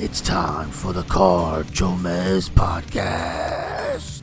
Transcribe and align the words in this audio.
It's 0.00 0.20
time 0.20 0.70
for 0.70 0.92
the 0.92 1.02
Car 1.02 1.64
JoeMeZ 1.64 2.50
podcast. 2.50 4.22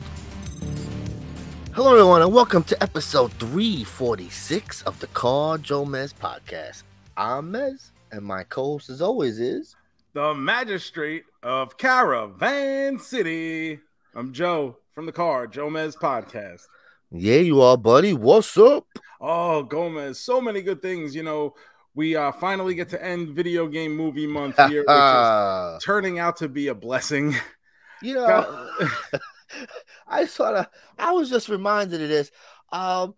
Hello, 1.74 1.92
everyone, 1.92 2.22
and 2.22 2.32
welcome 2.32 2.62
to 2.64 2.82
episode 2.82 3.30
346 3.34 4.80
of 4.84 4.98
the 5.00 5.06
Car 5.08 5.58
JoeMeZ 5.58 6.14
podcast. 6.14 6.84
I'm 7.18 7.52
Mez, 7.52 7.90
and 8.10 8.22
my 8.22 8.44
co 8.44 8.62
host, 8.64 8.88
as 8.88 9.02
always, 9.02 9.38
is 9.38 9.76
the 10.14 10.32
magistrate 10.32 11.24
of 11.42 11.76
Caravan 11.76 12.98
City. 12.98 13.78
I'm 14.14 14.32
Joe 14.32 14.78
from 14.94 15.04
the 15.04 15.12
Car 15.12 15.46
JoeMeZ 15.46 15.96
podcast. 15.96 16.62
Yeah, 17.10 17.40
you 17.40 17.60
are, 17.60 17.76
buddy. 17.76 18.14
What's 18.14 18.56
up? 18.56 18.86
Oh, 19.20 19.62
Gomez, 19.62 20.18
so 20.20 20.40
many 20.40 20.62
good 20.62 20.80
things. 20.80 21.14
You 21.14 21.22
know, 21.22 21.54
we 21.96 22.14
uh, 22.14 22.30
finally 22.30 22.74
get 22.74 22.90
to 22.90 23.02
end 23.02 23.30
video 23.30 23.66
game 23.66 23.96
movie 23.96 24.26
month 24.26 24.56
here, 24.68 24.84
which 24.86 25.78
is 25.78 25.82
turning 25.84 26.18
out 26.20 26.36
to 26.36 26.48
be 26.48 26.68
a 26.68 26.74
blessing. 26.74 27.34
You 28.02 28.14
know, 28.14 28.70
I 30.06 30.26
sort 30.26 30.54
of, 30.54 30.66
I 30.98 31.12
was 31.12 31.30
just 31.30 31.48
reminded 31.48 32.02
of 32.02 32.08
this. 32.08 32.30
Um, 32.70 33.14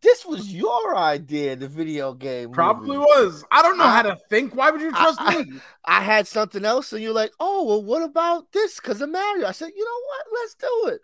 this 0.00 0.24
was 0.24 0.54
your 0.54 0.96
idea, 0.96 1.56
the 1.56 1.66
video 1.66 2.14
game. 2.14 2.52
Probably 2.52 2.96
movie. 2.96 2.98
was. 2.98 3.44
I 3.50 3.62
don't 3.62 3.76
know 3.76 3.84
I, 3.84 3.90
how 3.90 4.02
to 4.02 4.16
think. 4.30 4.54
Why 4.54 4.70
would 4.70 4.80
you 4.80 4.92
trust 4.92 5.20
I, 5.20 5.42
me? 5.42 5.60
I, 5.84 5.98
I, 5.98 6.00
had 6.02 6.28
something 6.28 6.64
else, 6.64 6.92
and 6.92 7.02
you're 7.02 7.12
like, 7.12 7.32
"Oh, 7.40 7.64
well, 7.64 7.82
what 7.82 8.02
about 8.02 8.52
this?" 8.52 8.76
Because 8.76 9.00
of 9.00 9.10
Mario. 9.10 9.48
I 9.48 9.52
said, 9.52 9.72
"You 9.76 9.84
know 9.84 10.00
what? 10.06 10.40
Let's 10.40 10.54
do 10.54 10.94
it." 10.94 11.00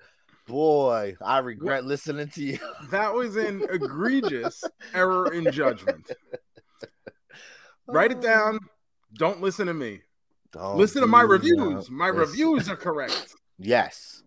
Boy, 0.47 1.17
I 1.21 1.39
regret 1.39 1.83
what? 1.83 1.89
listening 1.89 2.28
to 2.28 2.43
you. 2.43 2.59
that 2.91 3.12
was 3.12 3.37
an 3.37 3.67
egregious 3.71 4.62
error 4.95 5.33
in 5.33 5.50
judgment. 5.53 6.11
Write 7.87 8.12
it 8.12 8.21
down. 8.21 8.59
Oh. 8.62 8.67
Don't 9.15 9.41
listen 9.41 9.67
to 9.67 9.75
me. 9.75 10.01
Don't 10.53 10.77
listen 10.77 11.01
to 11.03 11.07
my 11.07 11.23
reviews. 11.23 11.91
My 11.91 12.11
listen. 12.11 12.21
reviews 12.21 12.69
are 12.69 12.77
correct. 12.89 13.34
Yes. 13.59 14.23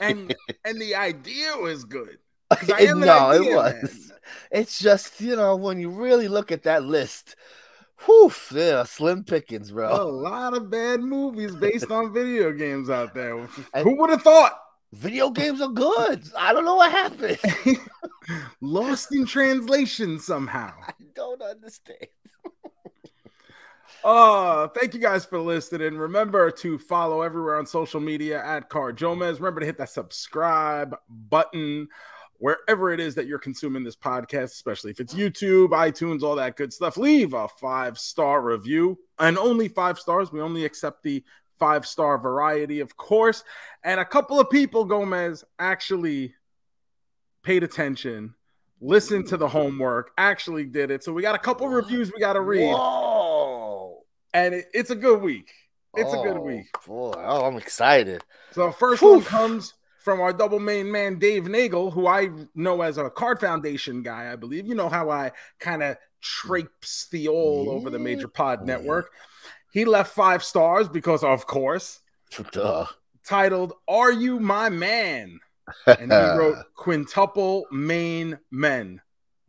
and 0.00 0.34
and 0.64 0.80
the 0.80 0.94
idea 0.94 1.56
was 1.56 1.84
good. 1.84 2.18
It, 2.50 2.96
no, 2.96 3.28
idea, 3.28 3.50
it 3.50 3.54
was. 3.54 4.08
Man. 4.08 4.18
It's 4.50 4.78
just 4.78 5.20
you 5.20 5.36
know 5.36 5.56
when 5.56 5.78
you 5.78 5.90
really 5.90 6.28
look 6.28 6.50
at 6.50 6.62
that 6.62 6.82
list, 6.82 7.36
whew, 8.06 8.32
yeah, 8.52 8.84
slim 8.84 9.24
pickings, 9.24 9.70
bro. 9.70 9.94
A 9.94 10.02
lot 10.04 10.56
of 10.56 10.70
bad 10.70 11.00
movies 11.00 11.54
based 11.54 11.90
on 11.90 12.12
video 12.12 12.52
games 12.52 12.88
out 12.88 13.14
there. 13.14 13.36
And 13.36 13.48
Who 13.84 13.96
would 13.96 14.10
have 14.10 14.22
thought? 14.22 14.58
Video 14.92 15.30
games 15.30 15.60
are 15.60 15.68
good. 15.68 16.24
I 16.36 16.52
don't 16.52 16.64
know 16.64 16.76
what 16.76 16.90
happened. 16.90 17.38
Lost 18.60 19.14
in 19.14 19.26
translation 19.26 20.18
somehow. 20.18 20.72
I 20.82 20.92
don't 21.14 21.42
understand. 21.42 22.06
Uh, 24.04 24.68
thank 24.68 24.94
you 24.94 25.00
guys 25.00 25.24
for 25.24 25.40
listening. 25.40 25.96
Remember 25.96 26.50
to 26.50 26.78
follow 26.78 27.22
everywhere 27.22 27.56
on 27.56 27.66
social 27.66 28.00
media 28.00 28.42
at 28.44 28.68
Car 28.68 28.92
JoeMeZ. 28.92 29.34
Remember 29.34 29.60
to 29.60 29.66
hit 29.66 29.76
that 29.78 29.90
subscribe 29.90 30.96
button 31.08 31.88
wherever 32.38 32.92
it 32.92 33.00
is 33.00 33.14
that 33.16 33.26
you're 33.26 33.38
consuming 33.38 33.82
this 33.82 33.96
podcast, 33.96 34.44
especially 34.44 34.92
if 34.92 35.00
it's 35.00 35.14
YouTube, 35.14 35.70
iTunes, 35.70 36.22
all 36.22 36.36
that 36.36 36.56
good 36.56 36.72
stuff. 36.72 36.96
Leave 36.96 37.34
a 37.34 37.48
five 37.48 37.98
star 37.98 38.40
review 38.40 38.98
and 39.18 39.36
only 39.36 39.68
five 39.68 39.98
stars. 39.98 40.32
We 40.32 40.40
only 40.40 40.64
accept 40.64 41.02
the 41.02 41.24
five 41.58 41.86
star 41.86 42.18
variety, 42.18 42.80
of 42.80 42.96
course. 42.96 43.44
And 43.84 44.00
a 44.00 44.04
couple 44.04 44.40
of 44.40 44.50
people, 44.50 44.84
Gomez, 44.84 45.44
actually 45.58 46.34
paid 47.42 47.62
attention, 47.62 48.34
listened 48.80 49.28
to 49.28 49.36
the 49.36 49.46
mm. 49.46 49.50
homework, 49.50 50.10
actually 50.18 50.64
did 50.64 50.90
it. 50.90 51.04
So 51.04 51.12
we 51.12 51.22
got 51.22 51.34
a 51.34 51.38
couple 51.38 51.68
reviews 51.68 52.12
we 52.12 52.20
got 52.20 52.34
to 52.34 52.40
read. 52.40 52.72
Whoa. 52.72 54.04
And 54.34 54.54
it, 54.54 54.66
it's 54.72 54.90
a 54.90 54.96
good 54.96 55.22
week. 55.22 55.50
It's 55.94 56.12
oh, 56.12 56.20
a 56.20 56.24
good 56.26 56.36
oh, 56.36 56.42
week. 56.42 56.66
Boy, 56.86 57.14
oh, 57.16 57.46
I'm 57.46 57.56
excited. 57.56 58.22
So 58.52 58.70
first 58.70 59.02
one 59.02 59.22
comes 59.22 59.74
from 60.00 60.20
our 60.20 60.32
double 60.32 60.60
main 60.60 60.90
man 60.90 61.18
Dave 61.18 61.48
Nagel, 61.48 61.90
who 61.90 62.06
I 62.06 62.28
know 62.54 62.82
as 62.82 62.98
a 62.98 63.10
Card 63.10 63.40
Foundation 63.40 64.02
guy, 64.02 64.32
I 64.32 64.36
believe. 64.36 64.66
You 64.66 64.74
know 64.74 64.88
how 64.88 65.10
I 65.10 65.32
kind 65.58 65.82
of 65.82 65.96
traipse 66.20 67.08
the 67.10 67.28
all 67.28 67.66
yeah. 67.66 67.72
over 67.72 67.90
the 67.90 67.98
major 67.98 68.28
pod 68.28 68.66
network. 68.66 69.10
He 69.72 69.84
left 69.84 70.14
five 70.14 70.42
stars 70.42 70.88
because, 70.88 71.22
of 71.22 71.46
course, 71.46 72.00
Duh. 72.52 72.86
titled 73.24 73.74
"Are 73.86 74.12
You 74.12 74.40
My 74.40 74.68
Man?" 74.68 75.40
and 75.86 76.12
he 76.12 76.16
wrote 76.16 76.56
quintuple 76.74 77.66
main 77.70 78.38
men. 78.50 79.00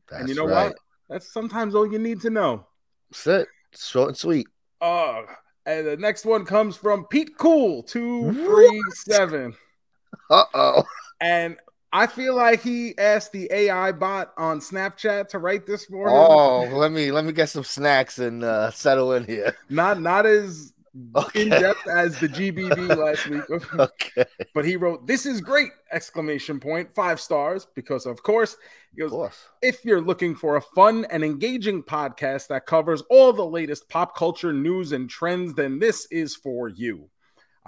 That's 0.10 0.22
and 0.22 0.30
you 0.30 0.36
know 0.36 0.48
right. 0.48 0.68
what? 0.68 0.76
That's 1.10 1.32
sometimes 1.32 1.76
all 1.76 1.92
you 1.92 2.00
need 2.00 2.22
to 2.22 2.30
know. 2.30 2.68
That's 3.12 3.28
it. 3.28 3.48
Short 3.76 4.10
and 4.10 4.18
sweet. 4.18 4.48
Uh, 4.82 5.24
and 5.66 5.86
the 5.86 5.98
next 5.98 6.26
one 6.26 6.46
comes 6.46 6.76
from 6.76 7.06
Pete 7.06 7.38
Cool 7.38 7.84
two 7.84 8.34
three 8.34 8.84
seven. 8.94 9.56
Uh 10.30 10.44
oh. 10.54 10.84
And 11.22 11.58
I 11.92 12.06
feel 12.08 12.36
like 12.36 12.62
he 12.62 12.96
asked 12.98 13.32
the 13.32 13.50
AI 13.52 13.92
bot 13.92 14.34
on 14.38 14.60
Snapchat 14.60 15.30
to 15.30 15.40
write 15.40 15.66
this 15.66 15.86
for 15.86 16.08
him. 16.08 16.14
Oh, 16.14 16.68
let 16.72 16.92
me 16.92 17.12
let 17.12 17.26
me 17.26 17.32
get 17.32 17.50
some 17.50 17.64
snacks 17.64 18.20
and 18.20 18.44
uh, 18.44 18.70
settle 18.72 19.14
in 19.14 19.26
here. 19.26 19.56
Not 19.70 20.00
not 20.00 20.26
as 20.26 20.74
okay. 21.16 21.44
in 21.44 21.50
depth 21.50 21.88
as 21.88 22.20
the 22.20 22.30
GBB 22.30 22.96
last 22.96 23.28
week. 23.28 23.44
okay. 23.80 24.26
But 24.54 24.66
he 24.66 24.76
wrote, 24.76 25.08
"This 25.08 25.26
is 25.26 25.42
great!" 25.42 25.72
Exclamation 25.92 26.60
point, 26.60 26.94
five 26.94 27.20
stars 27.20 27.68
because 27.74 28.06
of 28.06 28.22
course 28.22 28.58
he 28.92 29.02
goes. 29.02 29.10
Course. 29.10 29.48
If 29.62 29.84
you're 29.84 30.02
looking 30.02 30.36
for 30.36 30.58
a 30.58 30.62
fun 30.62 31.06
and 31.10 31.24
engaging 31.24 31.84
podcast 31.84 32.48
that 32.48 32.68
covers 32.68 33.02
all 33.10 33.34
the 33.34 33.46
latest 33.46 33.90
pop 33.90 34.16
culture 34.16 34.54
news 34.54 34.92
and 34.92 35.10
trends, 35.10 35.56
then 35.56 35.80
this 35.80 36.08
is 36.12 36.36
for 36.36 36.70
you. 36.70 37.10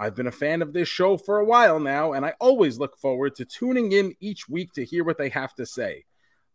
I've 0.02 0.16
been 0.16 0.26
a 0.26 0.32
fan 0.32 0.62
of 0.62 0.72
this 0.72 0.88
show 0.88 1.16
for 1.16 1.38
a 1.38 1.44
while 1.44 1.78
now, 1.78 2.14
and 2.14 2.26
I 2.26 2.34
always 2.40 2.76
look 2.76 2.98
forward 2.98 3.36
to 3.36 3.44
tuning 3.44 3.92
in 3.92 4.16
each 4.18 4.48
week 4.48 4.72
to 4.72 4.84
hear 4.84 5.04
what 5.04 5.16
they 5.16 5.28
have 5.28 5.54
to 5.54 5.64
say. 5.64 6.06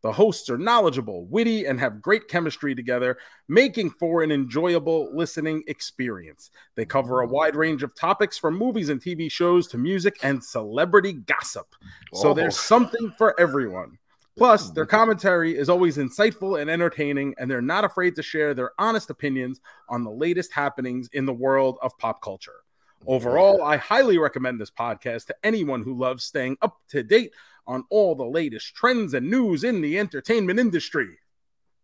The 0.03 0.11
hosts 0.11 0.49
are 0.49 0.57
knowledgeable, 0.57 1.25
witty, 1.27 1.63
and 1.65 1.79
have 1.79 2.01
great 2.01 2.27
chemistry 2.27 2.75
together, 2.75 3.17
making 3.47 3.91
for 3.91 4.21
an 4.21 4.33
enjoyable 4.33 5.15
listening 5.15 5.63
experience. 5.67 6.51
They 6.75 6.83
cover 6.83 7.21
a 7.21 7.25
wide 7.25 7.55
range 7.55 7.83
of 7.83 7.95
topics 7.95 8.37
from 8.37 8.57
movies 8.57 8.89
and 8.89 9.01
TV 9.01 9.31
shows 9.31 9.69
to 9.69 9.77
music 9.77 10.17
and 10.23 10.43
celebrity 10.43 11.13
gossip. 11.13 11.67
So 12.15 12.33
there's 12.33 12.57
oh. 12.57 12.59
something 12.59 13.13
for 13.17 13.39
everyone. 13.39 13.97
Plus, 14.37 14.67
hmm. 14.67 14.73
their 14.73 14.85
commentary 14.85 15.57
is 15.57 15.69
always 15.69 15.95
insightful 15.95 16.59
and 16.59 16.69
entertaining, 16.69 17.33
and 17.37 17.49
they're 17.49 17.61
not 17.61 17.85
afraid 17.85 18.13
to 18.15 18.21
share 18.21 18.53
their 18.53 18.71
honest 18.77 19.09
opinions 19.09 19.61
on 19.87 20.03
the 20.03 20.11
latest 20.11 20.51
happenings 20.51 21.07
in 21.13 21.25
the 21.25 21.33
world 21.33 21.77
of 21.81 21.97
pop 21.97 22.21
culture. 22.21 22.51
Overall, 23.07 23.63
I 23.63 23.77
highly 23.77 24.17
recommend 24.17 24.59
this 24.59 24.69
podcast 24.69 25.27
to 25.27 25.35
anyone 25.43 25.81
who 25.81 25.97
loves 25.97 26.25
staying 26.25 26.57
up 26.61 26.77
to 26.89 27.03
date 27.03 27.33
on 27.65 27.85
all 27.89 28.15
the 28.15 28.25
latest 28.25 28.75
trends 28.75 29.13
and 29.13 29.29
news 29.29 29.63
in 29.63 29.81
the 29.81 29.97
entertainment 29.97 30.59
industry. 30.59 31.17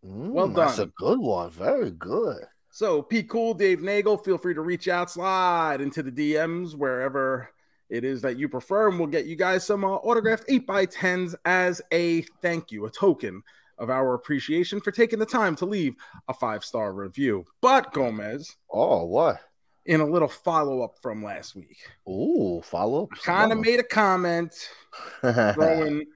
Mm, 0.06 0.30
well 0.30 0.48
done. 0.48 0.66
That's 0.66 0.78
a 0.80 0.86
good 0.86 1.18
one. 1.18 1.50
Very 1.50 1.90
good. 1.90 2.44
So, 2.70 3.00
Pete 3.00 3.28
Cool, 3.28 3.54
Dave 3.54 3.80
Nagel, 3.80 4.18
feel 4.18 4.36
free 4.36 4.54
to 4.54 4.60
reach 4.60 4.88
out, 4.88 5.10
slide 5.10 5.80
into 5.80 6.02
the 6.02 6.10
DMs 6.10 6.74
wherever 6.74 7.48
it 7.88 8.04
is 8.04 8.20
that 8.22 8.36
you 8.36 8.48
prefer, 8.48 8.88
and 8.88 8.98
we'll 8.98 9.08
get 9.08 9.26
you 9.26 9.36
guys 9.36 9.64
some 9.64 9.84
uh, 9.84 9.88
autographed 9.88 10.44
8 10.48 10.66
by 10.66 10.84
10s 10.86 11.34
as 11.44 11.80
a 11.92 12.22
thank 12.42 12.72
you, 12.72 12.86
a 12.86 12.90
token 12.90 13.42
of 13.78 13.90
our 13.90 14.14
appreciation 14.14 14.80
for 14.80 14.90
taking 14.90 15.18
the 15.18 15.26
time 15.26 15.54
to 15.56 15.66
leave 15.66 15.94
a 16.28 16.34
five 16.34 16.64
star 16.64 16.92
review. 16.92 17.44
But, 17.60 17.92
Gomez. 17.92 18.56
Oh, 18.70 19.04
what? 19.04 19.40
In 19.86 20.00
a 20.00 20.06
little 20.06 20.28
follow 20.28 20.82
up 20.82 20.96
from 21.00 21.22
last 21.22 21.54
week. 21.54 21.78
Ooh, 22.08 22.62
follow 22.64 23.04
up. 23.04 23.10
Kind 23.22 23.52
of 23.52 23.58
made 23.58 23.80
a 23.80 23.84
comment 23.84 24.54
throwing 25.20 26.06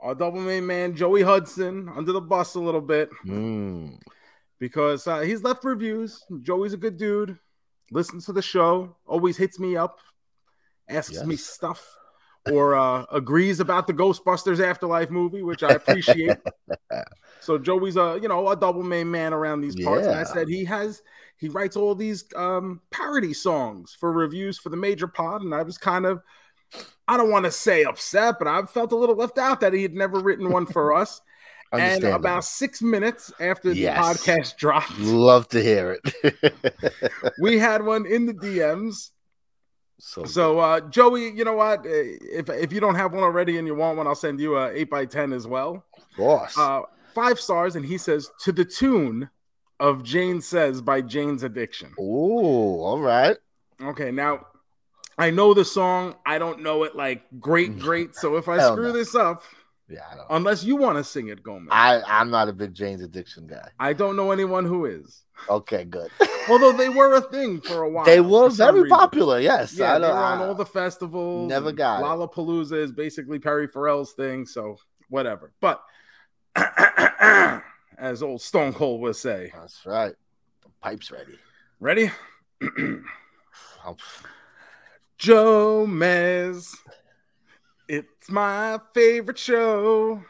our 0.00 0.14
double 0.14 0.40
main 0.40 0.66
man 0.66 0.94
Joey 0.94 1.22
Hudson 1.22 1.88
under 1.94 2.12
the 2.12 2.20
bus 2.20 2.54
a 2.54 2.60
little 2.60 2.80
bit 2.80 3.10
mm. 3.26 3.98
because 4.58 5.06
uh, 5.06 5.20
he's 5.20 5.42
left 5.42 5.64
reviews. 5.64 6.24
Joey's 6.42 6.72
a 6.72 6.78
good 6.78 6.96
dude, 6.96 7.38
listens 7.90 8.26
to 8.26 8.32
the 8.32 8.42
show, 8.42 8.96
always 9.06 9.36
hits 9.36 9.58
me 9.58 9.76
up, 9.76 9.98
asks 10.88 11.14
yes. 11.14 11.26
me 11.26 11.36
stuff, 11.36 11.86
or 12.50 12.74
uh, 12.74 13.04
agrees 13.12 13.60
about 13.60 13.86
the 13.86 13.94
Ghostbusters 13.94 14.60
Afterlife 14.60 15.10
movie, 15.10 15.42
which 15.42 15.62
I 15.62 15.70
appreciate. 15.70 16.38
So 17.40 17.58
Joey's 17.58 17.96
a 17.96 18.18
you 18.20 18.28
know 18.28 18.48
a 18.48 18.56
double 18.56 18.82
main 18.82 19.10
man 19.10 19.32
around 19.32 19.60
these 19.60 19.80
parts, 19.82 20.04
yeah. 20.04 20.12
and 20.12 20.20
I 20.20 20.24
said 20.24 20.48
he 20.48 20.64
has 20.64 21.02
he 21.36 21.48
writes 21.48 21.76
all 21.76 21.94
these 21.94 22.24
um, 22.36 22.80
parody 22.90 23.32
songs 23.32 23.96
for 23.98 24.12
reviews 24.12 24.58
for 24.58 24.68
the 24.68 24.76
major 24.76 25.08
pod, 25.08 25.42
and 25.42 25.54
I 25.54 25.62
was 25.62 25.78
kind 25.78 26.04
of 26.04 26.22
I 27.08 27.16
don't 27.16 27.30
want 27.30 27.46
to 27.46 27.50
say 27.50 27.84
upset, 27.84 28.36
but 28.38 28.46
I 28.46 28.62
felt 28.62 28.92
a 28.92 28.96
little 28.96 29.16
left 29.16 29.38
out 29.38 29.60
that 29.60 29.72
he 29.72 29.82
had 29.82 29.94
never 29.94 30.20
written 30.20 30.50
one 30.50 30.66
for 30.66 30.92
us. 30.96 31.20
and 31.72 32.04
about 32.04 32.44
six 32.44 32.82
minutes 32.82 33.32
after 33.40 33.72
yes. 33.72 33.96
the 33.96 34.30
podcast 34.32 34.56
dropped, 34.56 34.98
love 34.98 35.48
to 35.48 35.62
hear 35.62 35.98
it. 36.02 37.12
we 37.40 37.58
had 37.58 37.84
one 37.84 38.06
in 38.06 38.26
the 38.26 38.34
DMs. 38.34 39.10
So, 39.98 40.24
so 40.24 40.58
uh, 40.58 40.80
Joey, 40.80 41.30
you 41.30 41.44
know 41.44 41.54
what? 41.54 41.82
If 41.84 42.48
if 42.48 42.72
you 42.72 42.80
don't 42.80 42.94
have 42.94 43.12
one 43.12 43.22
already 43.22 43.58
and 43.58 43.66
you 43.66 43.74
want 43.74 43.98
one, 43.98 44.06
I'll 44.06 44.14
send 44.14 44.40
you 44.40 44.56
a 44.56 44.72
eight 44.72 44.90
by 44.90 45.04
ten 45.04 45.32
as 45.32 45.46
well. 45.46 45.84
Of 45.96 46.16
course. 46.16 46.58
Uh, 46.58 46.82
five 47.14 47.40
stars, 47.40 47.76
and 47.76 47.84
he 47.84 47.98
says 47.98 48.30
to 48.40 48.52
the 48.52 48.64
tune 48.64 49.30
of 49.78 50.02
Jane 50.02 50.40
Says 50.40 50.82
by 50.82 51.00
Jane's 51.00 51.42
Addiction. 51.42 51.94
Oh, 51.98 52.80
all 52.80 53.00
right. 53.00 53.36
Okay, 53.82 54.10
now 54.10 54.46
I 55.18 55.30
know 55.30 55.54
the 55.54 55.64
song. 55.64 56.16
I 56.24 56.38
don't 56.38 56.62
know 56.62 56.84
it 56.84 56.94
like 56.94 57.22
great, 57.40 57.78
great. 57.80 58.14
So 58.14 58.36
if 58.36 58.48
I 58.48 58.58
screw 58.70 58.88
no. 58.88 58.92
this 58.92 59.14
up, 59.14 59.42
yeah, 59.88 60.00
unless 60.30 60.62
you 60.62 60.76
want 60.76 60.98
to 60.98 61.04
sing 61.04 61.28
it, 61.28 61.42
Gomez. 61.42 61.68
I 61.70 62.02
I'm 62.06 62.30
not 62.30 62.48
a 62.48 62.52
big 62.52 62.74
Jane's 62.74 63.02
Addiction 63.02 63.46
guy. 63.46 63.68
I 63.78 63.92
don't 63.92 64.16
know 64.16 64.30
anyone 64.30 64.64
who 64.64 64.84
is. 64.84 65.22
Okay, 65.48 65.84
good. 65.84 66.10
Although 66.48 66.72
they 66.72 66.88
were 66.88 67.14
a 67.14 67.20
thing 67.20 67.60
for 67.60 67.82
a 67.82 67.90
while. 67.90 68.04
They 68.04 68.20
were 68.20 68.50
very 68.50 68.88
popular. 68.88 69.40
Yes, 69.40 69.76
yeah, 69.76 69.98
they 69.98 70.06
were 70.06 70.12
on 70.12 70.40
all 70.40 70.54
the 70.54 70.66
festivals. 70.66 71.48
Never 71.48 71.72
got 71.72 72.02
Lollapalooza 72.02 72.72
it. 72.72 72.78
is 72.80 72.92
basically 72.92 73.38
Perry 73.38 73.66
Farrell's 73.66 74.12
thing, 74.12 74.46
so 74.46 74.76
whatever. 75.08 75.52
But 75.60 75.82
as 77.98 78.22
old 78.22 78.40
Stone 78.40 78.72
Cold 78.74 79.00
would 79.02 79.16
say. 79.16 79.52
That's 79.54 79.84
right. 79.84 80.14
The 80.62 80.68
pipe's 80.80 81.10
ready. 81.10 81.38
Ready? 81.78 82.10
Joe 85.18 85.86
Mez. 85.88 86.76
It's 87.88 88.30
my 88.30 88.78
favorite 88.94 89.38
show. 89.38 90.22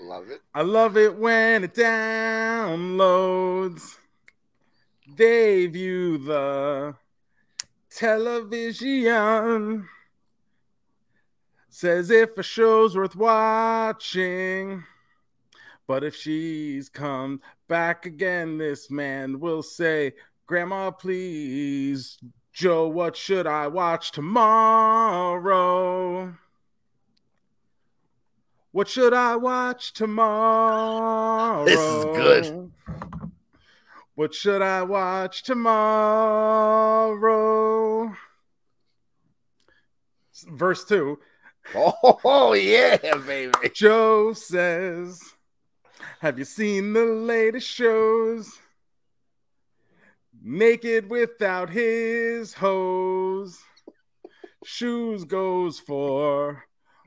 Love 0.00 0.30
it. 0.30 0.40
I 0.54 0.62
love 0.62 0.96
it 0.96 1.14
when 1.16 1.64
it 1.64 1.74
downloads. 1.74 2.78
They 5.16 5.66
view 5.66 6.18
the 6.18 6.94
television. 7.90 9.88
Says 11.68 12.10
if 12.10 12.38
a 12.38 12.42
show's 12.42 12.96
worth 12.96 13.14
watching. 13.14 14.84
But 15.88 16.04
if 16.04 16.14
she's 16.14 16.88
come 16.90 17.40
back 17.66 18.06
again, 18.06 18.58
this 18.58 18.90
man 18.90 19.40
will 19.40 19.62
say, 19.62 20.12
Grandma, 20.46 20.90
please, 20.90 22.18
Joe, 22.52 22.88
what 22.88 23.16
should 23.16 23.46
I 23.46 23.68
watch 23.68 24.12
tomorrow? 24.12 25.54
What 28.72 28.86
should 28.86 29.14
I 29.14 29.36
watch 29.36 29.94
tomorrow? 29.94 31.64
This 31.64 31.80
is 31.80 32.04
good. 32.04 32.70
What 34.14 34.34
should 34.34 34.60
I 34.60 34.82
watch 34.82 35.42
tomorrow? 35.42 35.72
Verse 40.52 40.84
two. 40.84 41.18
Oh, 41.74 42.54
yeah, 42.54 42.96
baby. 43.26 43.52
Joe 43.74 44.32
says, 44.32 45.20
have 46.20 46.38
you 46.38 46.44
seen 46.44 46.92
the 46.92 47.04
latest 47.04 47.68
shows? 47.68 48.58
Naked 50.42 51.10
without 51.10 51.70
his 51.70 52.54
hose. 52.54 53.58
Shoes 54.64 55.24
goes 55.24 55.78
for 55.78 56.64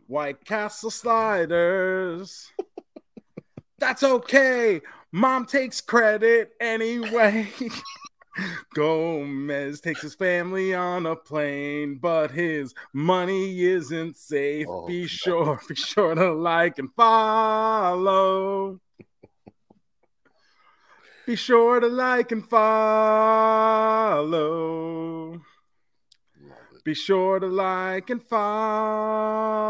White 0.08 0.44
Castle 0.44 0.92
sliders. 0.92 2.52
That's 3.80 4.04
okay. 4.04 4.82
Mom 5.12 5.46
takes 5.46 5.82
credit 5.82 6.52
anyway. 6.60 7.50
Gomez 8.74 9.82
takes 9.82 10.02
his 10.02 10.16
family 10.16 10.74
on 10.74 11.06
a 11.06 11.16
plane, 11.16 12.00
but 12.02 12.32
his 12.32 12.74
money 12.94 13.62
isn't 13.62 14.18
safe. 14.18 14.66
Oh, 14.70 14.88
be 14.88 15.06
sure, 15.08 15.60
be 15.68 15.76
sure 15.76 16.16
to 16.16 16.32
like 16.34 16.80
and 16.80 16.90
follow. 16.96 18.80
Be 21.26 21.36
sure 21.36 21.80
to 21.80 21.88
like 21.88 22.32
and 22.32 22.48
follow. 22.50 22.62
Be 26.84 26.96
sure 26.96 27.40
to 27.40 27.48
like 27.48 28.10
and 28.10 28.24
follow. 28.24 29.62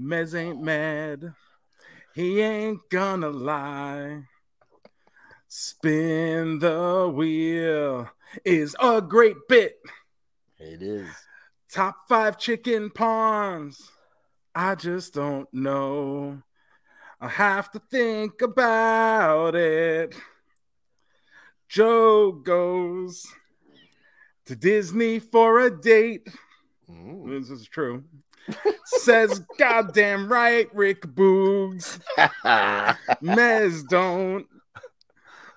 Mez 0.00 0.34
ain't 0.34 0.60
mad. 0.60 1.32
He 2.14 2.40
ain't 2.40 2.80
gonna 2.90 3.30
lie. 3.30 4.24
Spin 5.56 6.58
the 6.58 7.08
wheel 7.14 8.10
is 8.44 8.74
a 8.82 9.00
great 9.00 9.36
bit. 9.48 9.76
It 10.58 10.82
is. 10.82 11.08
Top 11.70 12.08
five 12.08 12.38
chicken 12.38 12.90
parms. 12.90 13.80
I 14.52 14.74
just 14.74 15.14
don't 15.14 15.46
know. 15.54 16.42
I 17.20 17.28
have 17.28 17.70
to 17.70 17.78
think 17.88 18.42
about 18.42 19.54
it. 19.54 20.16
Joe 21.68 22.32
goes 22.32 23.24
to 24.46 24.56
Disney 24.56 25.20
for 25.20 25.60
a 25.60 25.70
date. 25.70 26.26
Ooh. 26.90 27.26
This 27.28 27.48
is 27.48 27.68
true. 27.68 28.02
Says, 28.86 29.38
goddamn 29.58 30.28
right, 30.28 30.66
Rick 30.74 31.02
Boogs. 31.02 32.00
Mez 33.22 33.88
don't 33.88 34.48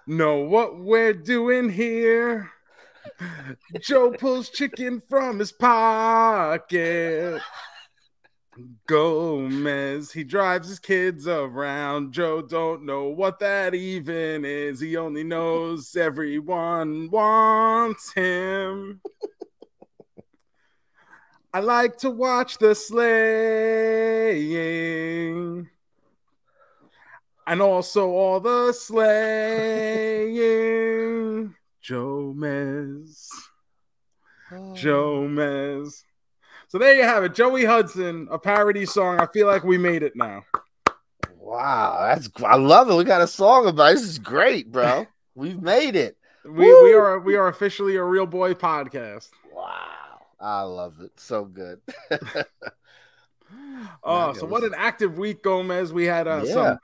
know 0.07 0.37
what 0.37 0.79
we're 0.79 1.13
doing 1.13 1.69
here. 1.69 2.49
Joe 3.81 4.11
pulls 4.11 4.49
chicken 4.49 5.01
from 5.07 5.39
his 5.39 5.51
pocket. 5.51 7.41
Gomez, 8.87 10.11
he 10.11 10.23
drives 10.23 10.67
his 10.69 10.79
kids 10.79 11.27
around. 11.27 12.13
Joe 12.13 12.41
don't 12.41 12.85
know 12.85 13.03
what 13.03 13.37
that 13.39 13.75
even 13.75 14.43
is. 14.45 14.79
He 14.79 14.97
only 14.97 15.23
knows 15.23 15.95
everyone 15.95 17.09
wants 17.11 18.13
him. 18.13 19.01
I 21.53 21.59
like 21.59 21.97
to 21.99 22.09
watch 22.09 22.57
the 22.57 22.73
slaying 22.75 22.97
and 27.47 27.61
also 27.61 28.09
all 28.09 28.39
the 28.41 28.73
slaying. 28.73 30.35
Joe 31.81 32.35
Mez. 32.37 33.29
Oh. 34.51 34.75
Joe 34.75 35.89
So 36.67 36.77
there 36.77 36.95
you 36.95 37.03
have 37.03 37.23
it, 37.23 37.33
Joey 37.33 37.63
Hudson, 37.65 38.27
a 38.29 38.37
parody 38.37 38.85
song. 38.85 39.19
I 39.19 39.25
feel 39.27 39.47
like 39.47 39.63
we 39.63 39.77
made 39.77 40.03
it 40.03 40.15
now. 40.15 40.43
Wow, 41.39 42.05
that's 42.09 42.29
I 42.43 42.57
love 42.57 42.89
it. 42.89 42.95
We 42.95 43.05
got 43.05 43.21
a 43.21 43.27
song 43.27 43.67
about 43.67 43.91
it. 43.91 43.95
this. 43.95 44.03
Is 44.03 44.19
great, 44.19 44.69
bro. 44.69 45.07
We've 45.35 45.61
made 45.61 45.95
it. 45.95 46.17
We 46.43 46.51
Woo! 46.51 46.83
we 46.83 46.93
are 46.93 47.19
we 47.19 47.35
are 47.35 47.47
officially 47.47 47.95
a 47.95 48.03
real 48.03 48.25
boy 48.25 48.53
podcast. 48.53 49.29
Wow, 49.53 50.25
I 50.41 50.63
love 50.63 50.99
it. 50.99 51.11
So 51.17 51.45
good. 51.45 51.79
oh, 54.03 54.33
so 54.33 54.45
what 54.45 54.65
an 54.65 54.73
active 54.75 55.17
week, 55.17 55.41
Gomez. 55.41 55.93
We 55.93 56.03
had 56.05 56.27
uh, 56.27 56.41
yeah. 56.43 56.53
some 56.53 56.79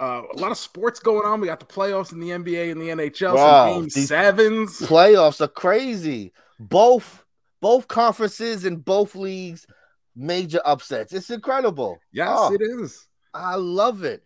uh, 0.00 0.22
a 0.32 0.36
lot 0.38 0.50
of 0.50 0.58
sports 0.58 1.00
going 1.00 1.26
on. 1.26 1.40
We 1.40 1.46
got 1.46 1.60
the 1.60 1.66
playoffs 1.66 2.12
in 2.12 2.20
the 2.20 2.30
NBA 2.30 2.72
and 2.72 2.80
the 2.80 2.88
NHL. 2.88 3.36
Some 3.36 3.80
game 3.80 3.90
sevens. 3.90 4.80
Playoffs 4.80 5.40
are 5.40 5.48
crazy. 5.48 6.32
Both 6.58 7.24
both 7.60 7.88
conferences 7.88 8.64
and 8.64 8.84
both 8.84 9.14
leagues 9.14 9.66
major 10.14 10.60
upsets. 10.64 11.12
It's 11.12 11.30
incredible. 11.30 11.98
Yes, 12.12 12.28
oh, 12.32 12.54
it 12.54 12.62
is. 12.62 13.06
I 13.34 13.56
love 13.56 14.04
it. 14.04 14.22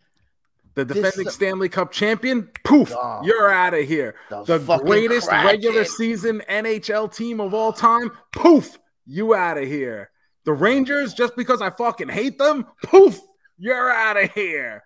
The 0.75 0.85
defending 0.85 1.25
this, 1.25 1.35
Stanley 1.35 1.69
Cup 1.69 1.91
champion, 1.91 2.49
poof, 2.65 2.93
oh, 2.95 3.21
you're 3.25 3.51
out 3.51 3.75
of 3.75 3.87
here. 3.87 4.15
The 4.29 4.59
greatest 4.85 5.29
regular 5.31 5.85
season 5.85 6.43
NHL 6.49 7.15
team 7.15 7.41
of 7.41 7.55
all 7.55 7.73
time, 7.73 8.11
poof, 8.33 8.79
you 9.05 9.35
out 9.35 9.59
of 9.59 9.67
here. 9.67 10.11
The 10.45 10.53
Rangers, 10.53 11.13
just 11.13 11.37
because 11.37 11.61
I 11.61 11.71
fucking 11.71 12.09
hate 12.09 12.39
them, 12.39 12.67
poof, 12.85 13.21
you're 13.59 13.91
out 13.91 14.17
of 14.17 14.33
here. 14.33 14.85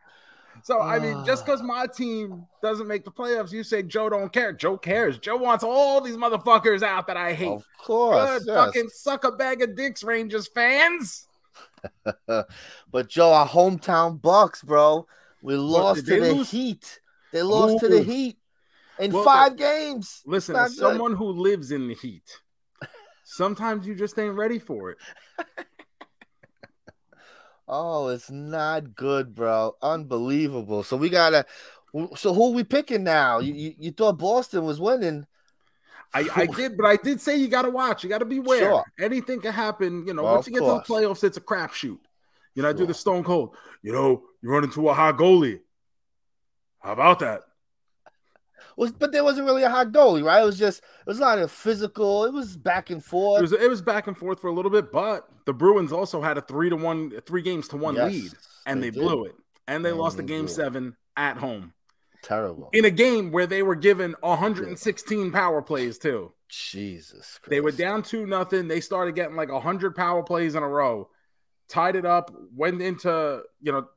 So 0.64 0.80
I 0.80 0.99
mean, 0.99 1.26
just 1.26 1.44
because 1.44 1.62
my 1.62 1.87
team 1.87 2.47
doesn't 2.62 2.88
make 2.88 3.04
the 3.04 3.11
playoffs, 3.11 3.52
you 3.52 3.62
say 3.62 3.83
Joe 3.83 4.09
don't 4.09 4.33
care. 4.33 4.50
Joe 4.50 4.78
cares. 4.78 5.18
Joe 5.18 5.37
wants 5.37 5.62
all 5.62 6.00
these 6.00 6.16
motherfuckers 6.16 6.83
out 6.83 7.06
that 7.06 7.18
I 7.18 7.35
hate. 7.35 7.49
Of 7.49 7.66
course, 7.78 8.38
Good, 8.38 8.42
yes. 8.47 8.56
fucking 8.56 8.88
suck 8.88 9.25
a 9.25 9.33
bag 9.33 9.61
of 9.61 9.76
dicks, 9.76 10.02
Rangers 10.02 10.49
fans. 10.49 11.28
but 12.26 13.09
Joe, 13.09 13.35
our 13.35 13.47
hometown 13.47 14.23
Bucks, 14.23 14.62
bro. 14.62 15.06
We 15.42 15.54
lost 15.54 16.06
to 16.06 16.18
the 16.18 16.33
lose? 16.33 16.50
Heat. 16.50 16.99
They 17.30 17.42
lost 17.42 17.75
Ooh. 17.75 17.87
to 17.87 17.88
the 17.97 18.02
Heat 18.02 18.38
in 18.99 19.12
well, 19.12 19.23
five 19.23 19.52
uh, 19.52 19.56
games. 19.56 20.23
Listen, 20.25 20.56
as 20.56 20.78
someone 20.78 21.14
who 21.14 21.26
lives 21.26 21.73
in 21.73 21.88
the 21.88 21.94
Heat, 21.94 22.40
sometimes 23.25 23.87
you 23.87 23.94
just 23.94 24.18
ain't 24.18 24.35
ready 24.35 24.59
for 24.59 24.92
it. 24.92 24.99
oh, 27.68 28.09
it's 28.09 28.30
not 28.30 28.94
good, 28.94 29.35
bro. 29.35 29.76
Unbelievable. 29.83 30.83
So 30.83 30.97
we 30.97 31.09
gotta. 31.11 31.47
So 32.16 32.35
who 32.35 32.49
are 32.49 32.54
we 32.54 32.64
picking 32.64 33.04
now? 33.04 33.38
You, 33.38 33.54
you, 33.54 33.75
you 33.78 33.90
thought 33.92 34.18
Boston 34.18 34.64
was 34.64 34.80
winning. 34.80 35.26
I, 36.12 36.28
I, 36.35 36.47
did, 36.47 36.76
but 36.76 36.87
I 36.87 36.97
did 36.97 37.21
say 37.21 37.37
you 37.37 37.49
got 37.49 37.62
to 37.62 37.71
watch. 37.71 38.04
You 38.04 38.09
got 38.09 38.18
to 38.18 38.25
beware. 38.25 38.61
Sure. 38.61 38.85
Anything 39.00 39.40
can 39.40 39.52
happen. 39.52 40.06
You 40.06 40.14
know, 40.14 40.23
well, 40.23 40.35
once 40.35 40.47
you 40.47 40.52
get 40.52 40.61
course. 40.61 40.87
to 40.87 40.92
the 40.92 41.00
playoffs, 41.00 41.25
it's 41.25 41.37
a 41.37 41.40
crapshoot. 41.40 41.99
You 42.54 42.62
know. 42.62 42.68
I 42.68 42.73
do 42.73 42.87
the 42.87 42.94
Stone 42.94 43.25
Cold. 43.25 43.56
You 43.83 43.92
know, 43.92 44.23
you 44.40 44.49
run 44.49 44.62
into 44.62 44.88
a 44.88 44.94
hot 44.94 45.16
goalie. 45.16 45.61
How 46.80 46.92
about 46.92 47.18
that? 47.21 47.42
Was 48.76 48.93
but 48.93 49.12
there 49.12 49.25
wasn't 49.25 49.47
really 49.47 49.62
a 49.62 49.71
hot 49.71 49.93
goalie, 49.93 50.25
right? 50.25 50.43
It 50.43 50.47
was 50.47 50.59
just 50.59 50.81
it 50.81 51.07
was 51.07 51.21
not 51.21 51.38
a 51.38 51.49
physical. 51.49 52.25
It 52.25 52.33
was 52.33 52.57
back 52.57 52.90
and 52.90 53.04
forth. 53.04 53.38
It 53.38 53.43
was 53.43 53.52
it 53.52 53.71
was 53.71 53.83
back 53.83 54.07
and 54.07 54.16
forth 54.16 54.40
for 54.40 54.49
a 54.49 54.52
little 54.52 54.71
bit, 54.71 54.90
but 54.93 55.28
the 55.45 55.54
Bruins 55.54 55.93
also 55.93 56.23
had 56.23 56.38
a 56.38 56.40
three 56.40 56.71
to 56.71 56.76
one, 56.76 57.12
three 57.26 57.43
games 57.43 57.69
to 57.69 57.76
one 57.76 57.95
yes, 57.95 58.12
lead, 58.12 58.33
and 58.66 58.83
they, 58.83 58.90
they 58.90 58.99
blew 58.99 59.25
it, 59.25 59.35
and 59.69 59.85
they 59.85 59.93
lost 59.93 60.16
the 60.16 60.23
game 60.23 60.49
seven 60.49 60.97
at 61.16 61.37
home. 61.37 61.73
Terrible. 62.25 62.71
In 62.73 62.87
a 62.87 62.90
game 62.90 63.33
where 63.33 63.47
they 63.47 63.62
were 63.62 63.75
given 63.75 64.16
116 64.21 65.31
power 65.31 65.61
plays 65.61 65.99
too. 65.99 66.33
Jesus. 66.49 67.38
Christ. 67.38 67.50
They 67.50 67.61
were 67.61 67.71
down 67.71 68.02
two 68.02 68.26
nothing. 68.26 68.66
They 68.66 68.81
started 68.81 69.14
getting 69.14 69.37
like 69.37 69.52
100 69.52 69.95
power 69.95 70.23
plays 70.23 70.54
in 70.54 70.62
a 70.62 70.69
row. 70.69 71.11
Tied 71.69 71.97
it 71.97 72.07
up, 72.07 72.35
went 72.54 72.81
into, 72.81 73.43
you 73.61 73.73
know, 73.73 73.88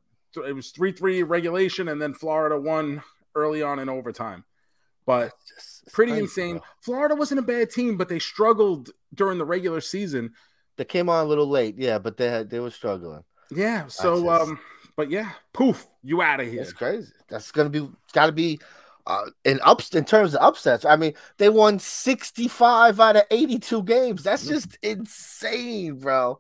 it 0.46 0.54
was 0.54 0.74
3-3 0.74 1.28
regulation 1.28 1.88
and 1.88 2.02
then 2.02 2.14
Florida 2.14 2.60
won 2.60 3.02
early 3.34 3.64
on 3.64 3.80
in 3.80 3.88
overtime. 3.88 4.44
But 5.08 5.32
pretty 5.92 6.12
crazy, 6.12 6.24
insane. 6.26 6.58
Bro. 6.58 6.66
Florida 6.82 7.16
wasn't 7.16 7.40
a 7.40 7.44
bad 7.44 7.72
team, 7.72 7.98
but 7.98 8.10
they 8.10 8.20
struggled 8.20 8.92
during 9.16 9.40
the 9.40 9.46
regular 9.46 9.82
season. 9.82 10.34
They 10.76 10.86
came 10.86 11.10
on 11.10 11.26
a 11.26 11.28
little 11.28 11.48
late, 11.48 11.76
yeah, 11.80 11.98
but 11.98 12.18
they 12.18 12.30
had 12.30 12.52
they 12.52 12.60
were 12.60 12.70
struggling. 12.70 13.24
Yeah, 13.50 13.88
so 13.88 14.24
just... 14.24 14.42
um 14.42 14.60
but 14.96 15.10
yeah, 15.10 15.32
poof, 15.54 15.88
you 16.04 16.22
out 16.22 16.40
of 16.40 16.48
here. 16.48 16.62
It's 16.62 16.74
crazy. 16.74 17.12
That's 17.30 17.52
gonna 17.52 17.70
be 17.70 17.90
got 18.14 18.28
to 18.28 18.32
be 18.32 18.60
uh, 19.08 19.30
in 19.46 19.60
ups 19.64 19.96
in 19.96 20.04
terms 20.04 20.36
of 20.36 20.42
upsets. 20.42 20.84
I 20.84 20.98
mean, 20.98 21.14
they 21.38 21.50
won 21.50 21.80
65 21.80 23.00
out 23.00 23.16
of 23.16 23.24
82 23.32 23.84
games. 23.84 24.24
That's 24.24 24.46
mm. 24.46 24.50
just 24.50 24.78
insane, 24.84 26.00
bro. 26.00 26.40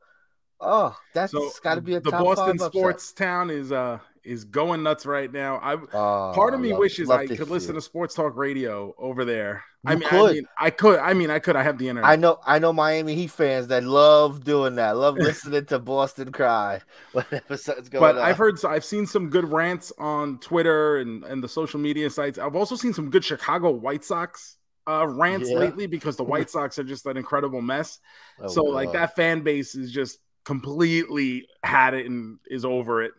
Oh, 0.59 0.97
that's 1.13 1.31
so 1.31 1.49
got 1.63 1.75
to 1.75 1.81
be 1.81 1.95
a 1.95 1.99
the 2.01 2.11
Boston 2.11 2.59
sports 2.59 3.13
town 3.13 3.49
is 3.49 3.71
uh 3.71 3.99
is 4.27 4.43
going 4.43 4.83
nuts 4.83 5.05
right 5.05 5.31
now. 5.31 5.57
I 5.57 5.73
oh, 5.75 6.33
part 6.35 6.53
of 6.53 6.59
me 6.59 6.71
love, 6.71 6.79
wishes 6.79 7.07
love 7.07 7.21
I 7.21 7.27
could 7.27 7.49
listen 7.49 7.75
to 7.75 7.81
sports 7.81 8.13
talk 8.13 8.35
radio 8.35 8.93
over 8.97 9.25
there. 9.25 9.63
You 9.85 9.91
I 9.91 9.95
mean, 9.95 10.09
could. 10.09 10.29
I 10.29 10.33
mean, 10.33 10.47
I 10.59 10.69
could. 10.69 10.99
I 10.99 11.13
mean, 11.13 11.29
I 11.29 11.39
could. 11.39 11.55
I 11.55 11.63
have 11.63 11.77
the 11.77 11.89
internet. 11.89 12.09
I 12.09 12.15
know. 12.15 12.39
I 12.45 12.59
know 12.59 12.73
Miami 12.73 13.15
Heat 13.15 13.31
fans 13.31 13.67
that 13.67 13.83
love 13.83 14.43
doing 14.43 14.75
that. 14.75 14.97
Love 14.97 15.15
listening 15.17 15.65
to 15.67 15.79
Boston 15.79 16.31
cry 16.31 16.81
whenever 17.13 17.57
something's 17.57 17.89
going 17.89 18.01
but 18.01 18.17
on. 18.17 18.21
I've 18.21 18.37
heard. 18.37 18.63
I've 18.65 18.85
seen 18.85 19.05
some 19.05 19.29
good 19.29 19.51
rants 19.51 19.93
on 19.97 20.39
Twitter 20.39 20.97
and 20.97 21.23
and 21.23 21.43
the 21.43 21.49
social 21.49 21.79
media 21.79 22.09
sites. 22.09 22.37
I've 22.37 22.55
also 22.55 22.75
seen 22.75 22.93
some 22.93 23.09
good 23.09 23.23
Chicago 23.23 23.71
White 23.71 24.03
Sox 24.03 24.57
uh, 24.87 25.05
rants 25.07 25.49
yeah. 25.49 25.57
lately 25.57 25.87
because 25.87 26.15
the 26.15 26.23
White 26.23 26.49
Sox 26.51 26.79
are 26.79 26.83
just 26.83 27.05
an 27.05 27.17
incredible 27.17 27.61
mess. 27.61 27.99
Oh, 28.41 28.47
so 28.47 28.63
God. 28.63 28.73
like 28.73 28.91
that 28.93 29.15
fan 29.15 29.41
base 29.41 29.75
is 29.75 29.91
just 29.91 30.19
completely 30.45 31.45
had 31.63 31.93
it 31.93 32.05
and 32.05 32.39
is 32.47 32.63
over 32.63 33.03
it. 33.03 33.11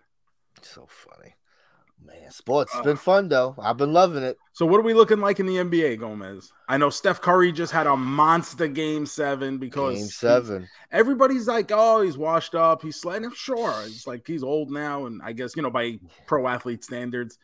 So 0.65 0.87
funny. 0.89 1.35
Man, 2.05 2.31
sports 2.31 2.73
has 2.73 2.81
uh, 2.81 2.85
been 2.85 2.97
fun 2.97 3.29
though. 3.29 3.55
I've 3.59 3.77
been 3.77 3.93
loving 3.93 4.23
it. 4.23 4.39
So, 4.53 4.65
what 4.65 4.79
are 4.79 4.85
we 4.85 4.95
looking 4.95 5.21
like 5.21 5.41
in 5.41 5.47
the 5.47 5.57
NBA, 5.57 5.99
Gomez? 5.99 6.53
I 6.69 6.77
know 6.77 6.91
Steph 6.91 7.21
Curry 7.21 7.51
just 7.51 7.73
had 7.73 7.87
a 7.87 7.97
monster 7.97 8.69
game 8.69 9.05
seven 9.05 9.59
because 9.59 9.99
game 9.99 10.07
seven. 10.07 10.69
Everybody's 10.93 11.49
like, 11.49 11.71
"Oh, 11.73 12.03
he's 12.03 12.17
washed 12.17 12.55
up. 12.55 12.83
He's 12.83 13.01
sliding." 13.01 13.33
Sure, 13.33 13.75
it's 13.85 14.07
like 14.07 14.27
he's 14.27 14.45
old 14.45 14.71
now, 14.71 15.07
and 15.07 15.21
I 15.23 15.33
guess 15.33 15.57
you 15.57 15.63
know 15.63 15.71
by 15.71 15.99
pro 16.27 16.47
athlete 16.47 16.85
standards. 16.85 17.39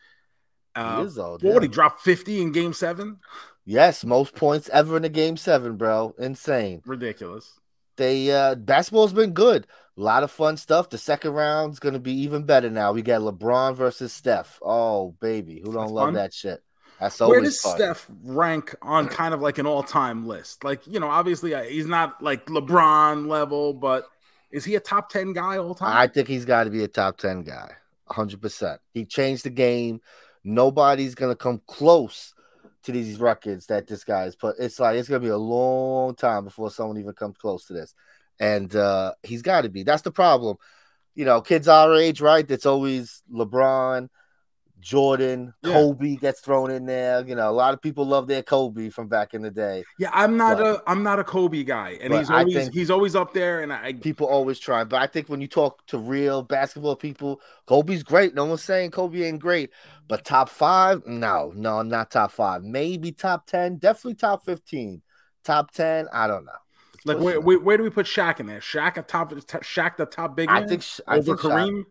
Uh, 0.77 1.01
he 1.01 1.07
is 1.07 1.19
old. 1.19 1.43
What 1.43 1.49
yeah. 1.49 1.55
would 1.55 1.63
he 1.65 1.69
drop 1.69 2.01
fifty 2.01 2.41
in 2.41 2.53
game 2.53 2.73
seven? 2.73 3.19
Yes, 3.65 4.05
most 4.05 4.35
points 4.35 4.69
ever 4.73 4.97
in 4.97 5.05
a 5.05 5.09
game 5.09 5.37
seven, 5.37 5.77
bro. 5.77 6.15
Insane, 6.19 6.83
ridiculous. 6.87 7.59
They 7.97 8.31
uh 8.31 8.55
basketball's 8.55 9.13
been 9.13 9.33
good. 9.33 9.67
A 9.97 10.01
lot 10.01 10.25
of 10.25 10.31
fun 10.31 10.57
stuff. 10.57 10.91
The 10.91 10.99
second 10.99 11.33
round's 11.33 11.79
gonna 11.79 12.01
be 12.01 12.13
even 12.23 12.43
better 12.45 12.69
now. 12.69 12.93
We 12.93 13.03
got 13.03 13.21
LeBron 13.21 13.77
versus 13.77 14.13
Steph. 14.13 14.59
Oh 14.61 15.15
baby, 15.21 15.61
who 15.61 15.73
don't 15.73 15.83
That's 15.83 15.93
love 15.93 16.07
fun. 16.09 16.15
that 16.15 16.35
shit? 16.35 16.63
That's 16.99 17.21
always 17.21 17.35
Where 17.35 17.45
does 17.45 17.61
fun. 17.61 17.77
Steph 17.77 18.07
rank 18.25 18.75
on 18.83 19.09
kind 19.09 19.35
of 19.35 19.41
like 19.41 19.59
an 19.59 19.67
all-time 19.67 20.27
list? 20.27 20.65
Like 20.65 20.87
you 20.87 20.99
know, 20.99 21.09
obviously 21.09 21.55
uh, 21.55 21.63
he's 21.63 21.87
not 21.87 22.21
like 22.23 22.47
LeBron 22.47 23.29
level, 23.29 23.73
but 23.73 24.07
is 24.51 24.65
he 24.65 24.75
a 24.75 24.81
top 24.81 25.11
ten 25.11 25.33
guy 25.33 25.59
all 25.59 25.75
time? 25.75 25.97
I 25.97 26.09
think 26.09 26.27
he's 26.27 26.45
got 26.45 26.65
to 26.65 26.71
be 26.71 26.83
a 26.83 26.89
top 26.89 27.19
ten 27.19 27.43
guy, 27.43 27.73
hundred 28.09 28.43
percent. 28.43 28.81
He 28.93 29.05
changed 29.05 29.45
the 29.45 29.51
game. 29.51 30.01
Nobody's 30.43 31.15
gonna 31.15 31.37
come 31.37 31.63
close 31.67 32.35
to 32.83 32.93
these 32.93 33.19
records 33.19 33.67
that 33.67 33.87
this 33.87 34.03
guy 34.03 34.23
has 34.23 34.35
put. 34.35 34.57
It's 34.59 34.81
like 34.81 34.97
it's 34.97 35.09
gonna 35.09 35.21
be 35.21 35.29
a 35.29 35.37
long 35.37 36.17
time 36.17 36.45
before 36.45 36.71
someone 36.71 36.99
even 36.99 37.13
comes 37.15 37.37
close 37.37 37.67
to 37.67 37.73
this 37.75 37.95
and 38.41 38.75
uh, 38.75 39.15
he's 39.23 39.43
got 39.43 39.63
to 39.63 39.69
be. 39.69 39.83
That's 39.83 40.03
the 40.03 40.11
problem. 40.11 40.57
You 41.15 41.25
know, 41.25 41.41
kids 41.41 41.69
our 41.69 41.95
age, 41.95 42.21
right? 42.21 42.47
That's 42.47 42.67
always 42.67 43.23
LeBron, 43.33 44.09
Jordan, 44.81 45.55
yeah. 45.63 45.73
Kobe 45.73 46.17
gets 46.17 46.41
thrown 46.41 46.71
in 46.71 46.85
there. 46.85 47.27
You 47.27 47.35
know, 47.35 47.49
a 47.49 47.53
lot 47.53 47.73
of 47.73 47.81
people 47.81 48.05
love 48.05 48.27
their 48.27 48.43
Kobe 48.43 48.91
from 48.91 49.09
back 49.09 49.33
in 49.33 49.41
the 49.41 49.51
day. 49.51 49.83
Yeah, 49.99 50.11
I'm 50.13 50.37
not 50.37 50.59
but, 50.59 50.67
a 50.67 50.83
I'm 50.87 51.03
not 51.03 51.19
a 51.19 51.25
Kobe 51.25 51.63
guy, 51.63 51.99
and 52.03 52.13
he's 52.13 52.29
always 52.29 52.69
he's 52.69 52.91
always 52.91 53.17
up 53.17 53.33
there. 53.33 53.63
And 53.63 53.73
I 53.73 53.95
people 53.95 54.27
always 54.27 54.59
try, 54.59 54.85
but 54.85 55.01
I 55.01 55.07
think 55.07 55.29
when 55.29 55.41
you 55.41 55.49
talk 55.49 55.87
to 55.87 55.99
real 55.99 56.43
basketball 56.43 56.97
people, 56.97 57.41
Kobe's 57.67 58.03
great. 58.03 58.35
No 58.35 58.45
one's 58.45 58.63
saying 58.63 58.91
Kobe 58.91 59.23
ain't 59.23 59.39
great, 59.41 59.71
but 60.07 60.25
top 60.25 60.51
five, 60.51 61.07
no, 61.07 61.53
no, 61.57 61.81
not 61.83 62.11
top 62.11 62.33
five. 62.33 62.63
Maybe 62.63 63.11
top 63.11 63.47
ten, 63.47 63.77
definitely 63.77 64.17
top 64.17 64.45
fifteen. 64.45 65.01
Top 65.45 65.71
ten, 65.71 66.09
I 66.13 66.27
don't 66.27 66.45
know. 66.45 66.53
Like 67.05 67.19
where, 67.19 67.41
where, 67.41 67.59
where, 67.59 67.77
do 67.77 67.83
we 67.83 67.91
put 67.91 68.07
Shaq 68.07 68.41
in 68.41 68.47
there? 68.47 68.61
Shaq 68.61 68.97
a 68.97 69.03
top, 69.03 69.33
Shaq 69.33 69.97
the 69.97 70.07
top 70.07 70.37
big 70.37 70.49
man. 70.49 70.65
I 70.65 70.67
think 70.67 70.85
I 71.07 71.19
over 71.19 71.37
think 71.37 71.41
Kareem. 71.41 71.85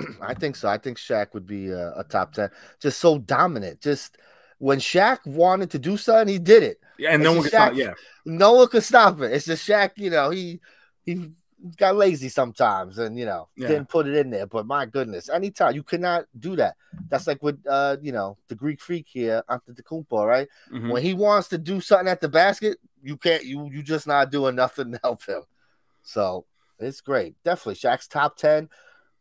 Shaq, 0.00 0.16
I 0.22 0.34
think 0.34 0.56
so. 0.56 0.68
I 0.68 0.78
think 0.78 0.98
Shaq 0.98 1.34
would 1.34 1.46
be 1.46 1.68
a, 1.68 1.92
a, 1.98 2.04
top 2.04 2.32
ten. 2.32 2.50
Just 2.80 2.98
so 2.98 3.18
dominant. 3.18 3.80
Just 3.80 4.16
when 4.58 4.78
Shaq 4.78 5.26
wanted 5.26 5.70
to 5.72 5.78
do 5.78 5.96
something, 5.96 6.32
he 6.32 6.38
did 6.38 6.62
it. 6.62 6.80
Yeah, 6.98 7.10
and 7.10 7.22
no 7.22 7.32
one 7.32 7.42
could 7.42 7.50
stop. 7.50 7.74
Yeah, 7.74 7.94
no 8.24 8.54
one 8.54 8.68
could 8.68 8.84
stop 8.84 9.20
it. 9.20 9.32
It's 9.32 9.44
just 9.44 9.68
Shaq. 9.68 9.92
You 9.96 10.10
know, 10.10 10.30
he 10.30 10.60
he 11.04 11.30
got 11.76 11.96
lazy 11.96 12.28
sometimes 12.28 12.98
and 12.98 13.18
you 13.18 13.24
know 13.24 13.48
yeah. 13.56 13.68
didn't 13.68 13.88
put 13.88 14.06
it 14.06 14.16
in 14.16 14.30
there. 14.30 14.46
But 14.46 14.66
my 14.66 14.86
goodness, 14.86 15.28
anytime 15.28 15.74
you 15.74 15.82
cannot 15.82 16.26
do 16.38 16.56
that. 16.56 16.76
That's 17.08 17.26
like 17.26 17.42
with 17.42 17.60
uh 17.68 17.96
you 18.02 18.12
know 18.12 18.36
the 18.48 18.54
Greek 18.54 18.80
freak 18.80 19.06
here, 19.08 19.42
Antetokounmpo, 19.48 20.26
right? 20.26 20.48
Mm-hmm. 20.72 20.90
When 20.90 21.02
he 21.02 21.14
wants 21.14 21.48
to 21.48 21.58
do 21.58 21.80
something 21.80 22.08
at 22.08 22.20
the 22.20 22.28
basket, 22.28 22.78
you 23.02 23.16
can't. 23.16 23.44
You 23.44 23.68
you 23.70 23.82
just 23.82 24.06
not 24.06 24.30
doing 24.30 24.54
nothing 24.54 24.92
to 24.92 25.00
help 25.02 25.24
him. 25.24 25.42
So 26.02 26.46
it's 26.78 27.00
great. 27.00 27.34
Definitely 27.44 27.76
Shaq's 27.76 28.08
top 28.08 28.36
ten. 28.36 28.68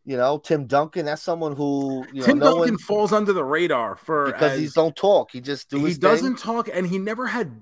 You 0.06 0.18
know, 0.18 0.38
Tim 0.38 0.66
Duncan. 0.68 1.06
That's 1.06 1.22
someone 1.22 1.56
who 1.56 2.06
you 2.12 2.22
know, 2.22 2.26
Tim 2.26 2.40
no 2.40 2.46
Duncan 2.46 2.74
one, 2.74 2.78
falls 2.78 3.14
under 3.14 3.32
the 3.32 3.44
radar 3.44 3.96
for 3.96 4.28
because 4.28 4.54
as, 4.54 4.60
he 4.60 4.68
don't 4.68 4.96
talk. 4.96 5.32
He 5.32 5.40
just 5.40 5.70
do 5.70 5.84
he 5.86 5.94
doesn't 5.94 6.36
thing. 6.36 6.44
talk, 6.44 6.70
and 6.72 6.86
he 6.86 7.00
never 7.00 7.26
had 7.26 7.62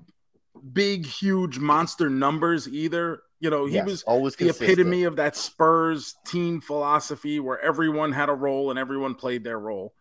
big, 0.72 1.06
huge 1.06 1.58
monster 1.58 2.10
numbers 2.10 2.68
either. 2.68 3.22
You 3.42 3.50
know, 3.50 3.66
he 3.66 3.74
yes, 3.74 3.86
was 3.86 4.02
always 4.04 4.36
the 4.36 4.44
consistent. 4.44 4.70
epitome 4.70 5.02
of 5.02 5.16
that 5.16 5.34
Spurs 5.34 6.14
team 6.24 6.60
philosophy 6.60 7.40
where 7.40 7.60
everyone 7.60 8.12
had 8.12 8.28
a 8.28 8.34
role 8.34 8.70
and 8.70 8.78
everyone 8.78 9.16
played 9.16 9.42
their 9.42 9.58
role. 9.58 9.94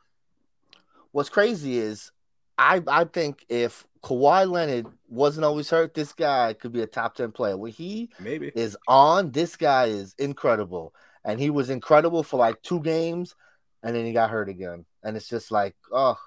What's 1.11 1.29
crazy 1.29 1.79
is 1.79 2.11
I 2.59 2.83
I 2.87 3.05
think 3.05 3.43
if 3.49 3.87
Kawhi 4.03 4.47
Leonard 4.47 4.85
wasn't 5.09 5.45
always 5.45 5.71
hurt, 5.71 5.95
this 5.95 6.13
guy 6.13 6.53
could 6.53 6.71
be 6.71 6.83
a 6.83 6.85
top 6.85 7.15
10 7.15 7.31
player. 7.31 7.57
When 7.57 7.71
he 7.71 8.11
maybe 8.19 8.51
is 8.53 8.77
on, 8.87 9.31
this 9.31 9.55
guy 9.55 9.85
is 9.85 10.13
incredible. 10.19 10.93
And 11.25 11.39
he 11.39 11.49
was 11.49 11.71
incredible 11.71 12.21
for 12.21 12.37
like 12.37 12.61
two 12.61 12.79
games, 12.81 13.35
and 13.81 13.95
then 13.95 14.05
he 14.05 14.13
got 14.13 14.29
hurt 14.29 14.49
again. 14.49 14.85
And 15.01 15.17
it's 15.17 15.27
just 15.27 15.49
like, 15.49 15.75
oh, 15.91 16.19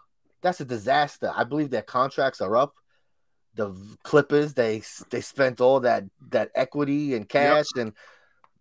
that's 0.42 0.61
a 0.61 0.64
disaster. 0.64 1.33
I 1.33 1.44
believe 1.44 1.71
their 1.71 1.83
contracts 1.83 2.40
are 2.40 2.56
up 2.56 2.75
the 3.54 3.75
Clippers. 4.02 4.54
They 4.54 4.82
they 5.11 5.20
spent 5.20 5.61
all 5.61 5.80
that 5.80 6.04
that 6.30 6.50
equity 6.54 7.14
and 7.14 7.28
cash, 7.28 7.66
yep. 7.76 7.87
and 7.87 7.92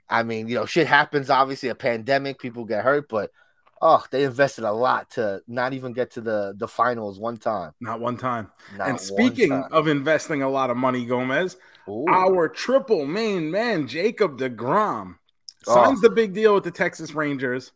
I 0.09 0.23
mean, 0.23 0.47
you 0.47 0.55
know, 0.55 0.65
shit 0.65 0.87
happens. 0.87 1.29
Obviously, 1.29 1.69
a 1.69 1.75
pandemic, 1.75 2.39
people 2.39 2.65
get 2.65 2.83
hurt, 2.83 3.09
but 3.09 3.31
oh, 3.81 4.03
they 4.11 4.23
invested 4.23 4.63
a 4.63 4.71
lot 4.71 5.11
to 5.11 5.41
not 5.47 5.73
even 5.73 5.93
get 5.93 6.11
to 6.11 6.21
the 6.21 6.53
the 6.57 6.67
finals 6.67 7.19
one 7.19 7.37
time. 7.37 7.73
Not 7.79 7.99
one 7.99 8.17
time. 8.17 8.49
Not 8.77 8.89
and 8.89 8.99
speaking 8.99 9.49
time. 9.49 9.67
of 9.71 9.87
investing 9.87 10.41
a 10.41 10.49
lot 10.49 10.69
of 10.69 10.77
money, 10.77 11.05
Gomez, 11.05 11.57
Ooh. 11.87 12.05
our 12.09 12.47
triple 12.47 13.05
main 13.05 13.51
man 13.51 13.87
Jacob 13.87 14.39
deGrom 14.39 15.15
oh. 15.67 15.73
signs 15.73 15.99
oh. 15.99 16.01
the 16.01 16.09
big 16.09 16.33
deal 16.33 16.55
with 16.55 16.63
the 16.63 16.71
Texas 16.71 17.13
Rangers. 17.13 17.71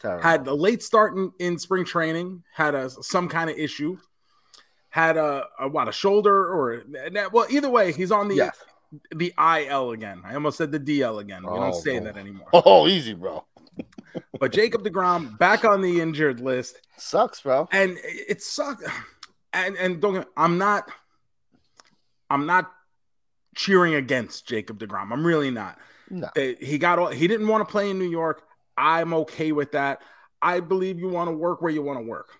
Terrible. 0.00 0.22
Had 0.22 0.46
a 0.46 0.54
late 0.54 0.82
start 0.82 1.14
in, 1.14 1.30
in 1.38 1.58
spring 1.58 1.84
training, 1.84 2.42
had 2.54 2.74
a 2.74 2.88
some 2.88 3.28
kind 3.28 3.50
of 3.50 3.56
issue, 3.56 3.98
had 4.90 5.16
a, 5.16 5.44
a 5.58 5.68
what 5.68 5.88
a 5.88 5.92
shoulder 5.92 6.46
or 6.52 6.84
well 7.32 7.46
either 7.48 7.70
way 7.70 7.92
he's 7.92 8.12
on 8.12 8.28
the 8.28 8.34
yes. 8.34 8.56
the 9.12 9.32
IL 9.38 9.92
again. 9.92 10.22
I 10.24 10.34
almost 10.34 10.58
said 10.58 10.72
the 10.72 10.80
DL 10.80 11.20
again. 11.20 11.42
We 11.42 11.50
oh, 11.50 11.60
don't 11.60 11.74
say 11.74 11.98
that 11.98 12.16
anymore. 12.16 12.48
Oh, 12.52 12.86
easy, 12.86 13.14
bro. 13.14 13.44
but 14.40 14.52
Jacob 14.52 14.82
deGrom 14.82 15.38
back 15.38 15.64
on 15.64 15.80
the 15.80 16.00
injured 16.00 16.40
list 16.40 16.80
sucks, 16.96 17.40
bro. 17.40 17.68
And 17.72 17.98
it 18.02 18.42
sucks. 18.42 18.84
And 19.52 19.76
and 19.76 20.00
don't 20.00 20.26
I'm 20.36 20.58
not 20.58 20.90
I'm 22.28 22.46
not 22.46 22.70
cheering 23.56 23.94
against 23.94 24.46
Jacob 24.46 24.78
deGrom. 24.78 25.12
I'm 25.12 25.26
really 25.26 25.50
not. 25.50 25.78
No. 26.08 26.28
Uh, 26.36 26.54
he 26.60 26.78
got 26.78 26.98
all, 26.98 27.08
he 27.08 27.28
didn't 27.28 27.46
want 27.46 27.66
to 27.66 27.70
play 27.70 27.90
in 27.90 27.98
New 27.98 28.08
York. 28.08 28.42
I'm 28.76 29.14
okay 29.14 29.52
with 29.52 29.72
that. 29.72 30.02
I 30.42 30.60
believe 30.60 30.98
you 30.98 31.08
want 31.08 31.28
to 31.28 31.36
work 31.36 31.60
where 31.62 31.70
you 31.70 31.82
want 31.82 31.98
to 31.98 32.04
work. 32.04 32.30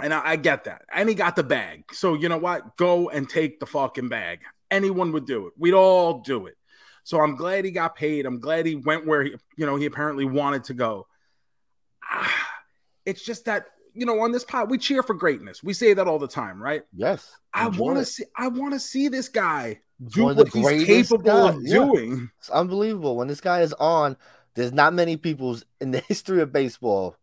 And 0.00 0.14
I, 0.14 0.30
I, 0.30 0.36
get 0.36 0.64
that. 0.64 0.82
And 0.92 1.08
he 1.08 1.14
got 1.14 1.34
the 1.34 1.42
bag. 1.42 1.84
So 1.92 2.14
you 2.14 2.28
know 2.28 2.38
what? 2.38 2.76
Go 2.76 3.08
and 3.10 3.28
take 3.28 3.58
the 3.58 3.66
fucking 3.66 4.08
bag. 4.08 4.40
Anyone 4.70 5.12
would 5.12 5.26
do 5.26 5.46
it. 5.46 5.54
We'd 5.58 5.74
all 5.74 6.20
do 6.20 6.46
it. 6.46 6.54
So 7.04 7.20
I'm 7.20 7.36
glad 7.36 7.64
he 7.64 7.70
got 7.70 7.96
paid. 7.96 8.26
I'm 8.26 8.38
glad 8.38 8.66
he 8.66 8.76
went 8.76 9.06
where 9.06 9.24
he, 9.24 9.34
you 9.56 9.66
know, 9.66 9.76
he 9.76 9.86
apparently 9.86 10.26
wanted 10.26 10.64
to 10.64 10.74
go. 10.74 11.06
It's 13.06 13.24
just 13.24 13.46
that, 13.46 13.68
you 13.94 14.04
know, 14.04 14.20
on 14.20 14.32
this 14.32 14.44
pod, 14.44 14.70
we 14.70 14.76
cheer 14.76 15.02
for 15.02 15.14
greatness. 15.14 15.62
We 15.62 15.72
say 15.72 15.94
that 15.94 16.06
all 16.06 16.18
the 16.18 16.28
time, 16.28 16.62
right? 16.62 16.82
Yes. 16.94 17.34
I 17.54 17.68
want 17.68 17.96
to 17.96 18.04
see 18.04 18.24
I 18.36 18.48
want 18.48 18.74
to 18.74 18.78
see 18.78 19.08
this 19.08 19.30
guy 19.30 19.80
do 20.06 20.24
what 20.24 20.48
he's 20.48 20.84
capable 20.84 21.24
guy. 21.24 21.48
of 21.48 21.62
yeah. 21.62 21.74
doing. 21.74 22.30
It's 22.38 22.50
unbelievable. 22.50 23.16
When 23.16 23.26
this 23.26 23.40
guy 23.40 23.62
is 23.62 23.72
on, 23.72 24.18
there's 24.54 24.72
not 24.72 24.92
many 24.92 25.16
people 25.16 25.58
in 25.80 25.90
the 25.90 26.00
history 26.08 26.42
of 26.42 26.52
baseball 26.52 27.16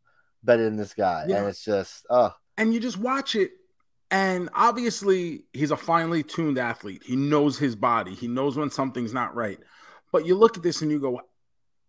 better 0.43 0.63
than 0.63 0.77
this 0.77 0.95
guy. 0.95 1.25
Yeah. 1.27 1.37
And 1.37 1.47
it's 1.49 1.63
just 1.63 2.07
uh 2.09 2.31
and 2.57 2.73
you 2.73 2.79
just 2.79 2.97
watch 2.97 3.35
it 3.35 3.51
and 4.11 4.49
obviously 4.53 5.45
he's 5.53 5.71
a 5.71 5.77
finely 5.77 6.23
tuned 6.23 6.57
athlete. 6.57 7.03
He 7.05 7.15
knows 7.15 7.57
his 7.57 7.75
body. 7.75 8.13
He 8.13 8.27
knows 8.27 8.55
when 8.55 8.69
something's 8.69 9.13
not 9.13 9.35
right. 9.35 9.59
But 10.11 10.25
you 10.25 10.35
look 10.35 10.57
at 10.57 10.63
this 10.63 10.81
and 10.81 10.91
you 10.91 10.99
go, 10.99 11.21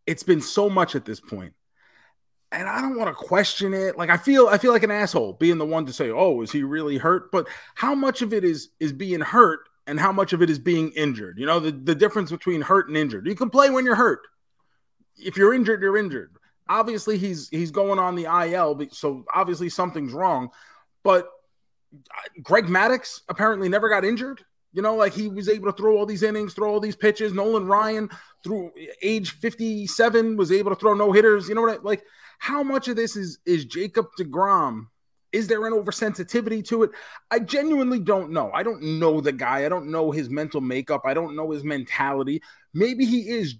it's 0.06 0.22
been 0.22 0.40
so 0.40 0.70
much 0.70 0.94
at 0.94 1.04
this 1.04 1.20
point. 1.20 1.52
And 2.52 2.68
I 2.68 2.80
don't 2.80 2.96
want 2.96 3.08
to 3.08 3.14
question 3.14 3.74
it. 3.74 3.98
Like 3.98 4.08
I 4.08 4.16
feel 4.16 4.48
I 4.48 4.56
feel 4.56 4.72
like 4.72 4.84
an 4.84 4.90
asshole 4.90 5.34
being 5.34 5.58
the 5.58 5.66
one 5.66 5.84
to 5.86 5.92
say, 5.92 6.10
"Oh, 6.10 6.42
is 6.42 6.52
he 6.52 6.62
really 6.62 6.96
hurt?" 6.96 7.32
But 7.32 7.48
how 7.74 7.94
much 7.94 8.22
of 8.22 8.32
it 8.32 8.44
is 8.44 8.68
is 8.78 8.92
being 8.92 9.20
hurt 9.20 9.68
and 9.88 9.98
how 9.98 10.12
much 10.12 10.32
of 10.32 10.42
it 10.42 10.48
is 10.48 10.58
being 10.58 10.92
injured? 10.92 11.38
You 11.38 11.46
know, 11.46 11.58
the, 11.58 11.72
the 11.72 11.94
difference 11.94 12.30
between 12.30 12.60
hurt 12.62 12.86
and 12.86 12.96
injured. 12.96 13.26
You 13.26 13.34
can 13.34 13.50
play 13.50 13.68
when 13.68 13.84
you're 13.84 13.96
hurt. 13.96 14.20
If 15.18 15.36
you're 15.36 15.54
injured, 15.54 15.82
you're 15.82 15.96
injured. 15.96 16.36
Obviously, 16.68 17.18
he's 17.18 17.48
he's 17.48 17.70
going 17.70 17.98
on 17.98 18.16
the 18.16 18.24
IL, 18.24 18.80
so 18.90 19.24
obviously 19.32 19.68
something's 19.68 20.12
wrong. 20.12 20.50
But 21.04 21.28
uh, 21.94 22.40
Greg 22.42 22.66
Maddux 22.66 23.20
apparently 23.28 23.68
never 23.68 23.88
got 23.88 24.04
injured. 24.04 24.44
You 24.72 24.82
know, 24.82 24.96
like 24.96 25.14
he 25.14 25.28
was 25.28 25.48
able 25.48 25.72
to 25.72 25.76
throw 25.76 25.96
all 25.96 26.04
these 26.04 26.22
innings, 26.22 26.52
throw 26.52 26.70
all 26.70 26.80
these 26.80 26.96
pitches. 26.96 27.32
Nolan 27.32 27.66
Ryan, 27.66 28.10
through 28.44 28.72
age 29.00 29.30
57, 29.30 30.36
was 30.36 30.52
able 30.52 30.70
to 30.70 30.76
throw 30.76 30.92
no 30.94 31.12
hitters. 31.12 31.48
You 31.48 31.54
know 31.54 31.62
what? 31.62 31.78
I, 31.78 31.82
like, 31.82 32.04
how 32.38 32.62
much 32.62 32.88
of 32.88 32.96
this 32.96 33.16
is 33.16 33.38
is 33.46 33.64
Jacob 33.64 34.08
deGrom? 34.18 34.88
Is 35.32 35.48
there 35.48 35.66
an 35.66 35.72
oversensitivity 35.72 36.64
to 36.66 36.84
it? 36.84 36.90
I 37.30 37.40
genuinely 37.40 38.00
don't 38.00 38.30
know. 38.30 38.50
I 38.52 38.62
don't 38.62 38.98
know 38.98 39.20
the 39.20 39.32
guy. 39.32 39.64
I 39.64 39.68
don't 39.68 39.90
know 39.90 40.10
his 40.10 40.30
mental 40.30 40.60
makeup. 40.60 41.02
I 41.04 41.14
don't 41.14 41.36
know 41.36 41.50
his 41.50 41.64
mentality. 41.64 42.42
Maybe 42.72 43.04
he 43.04 43.28
is 43.28 43.56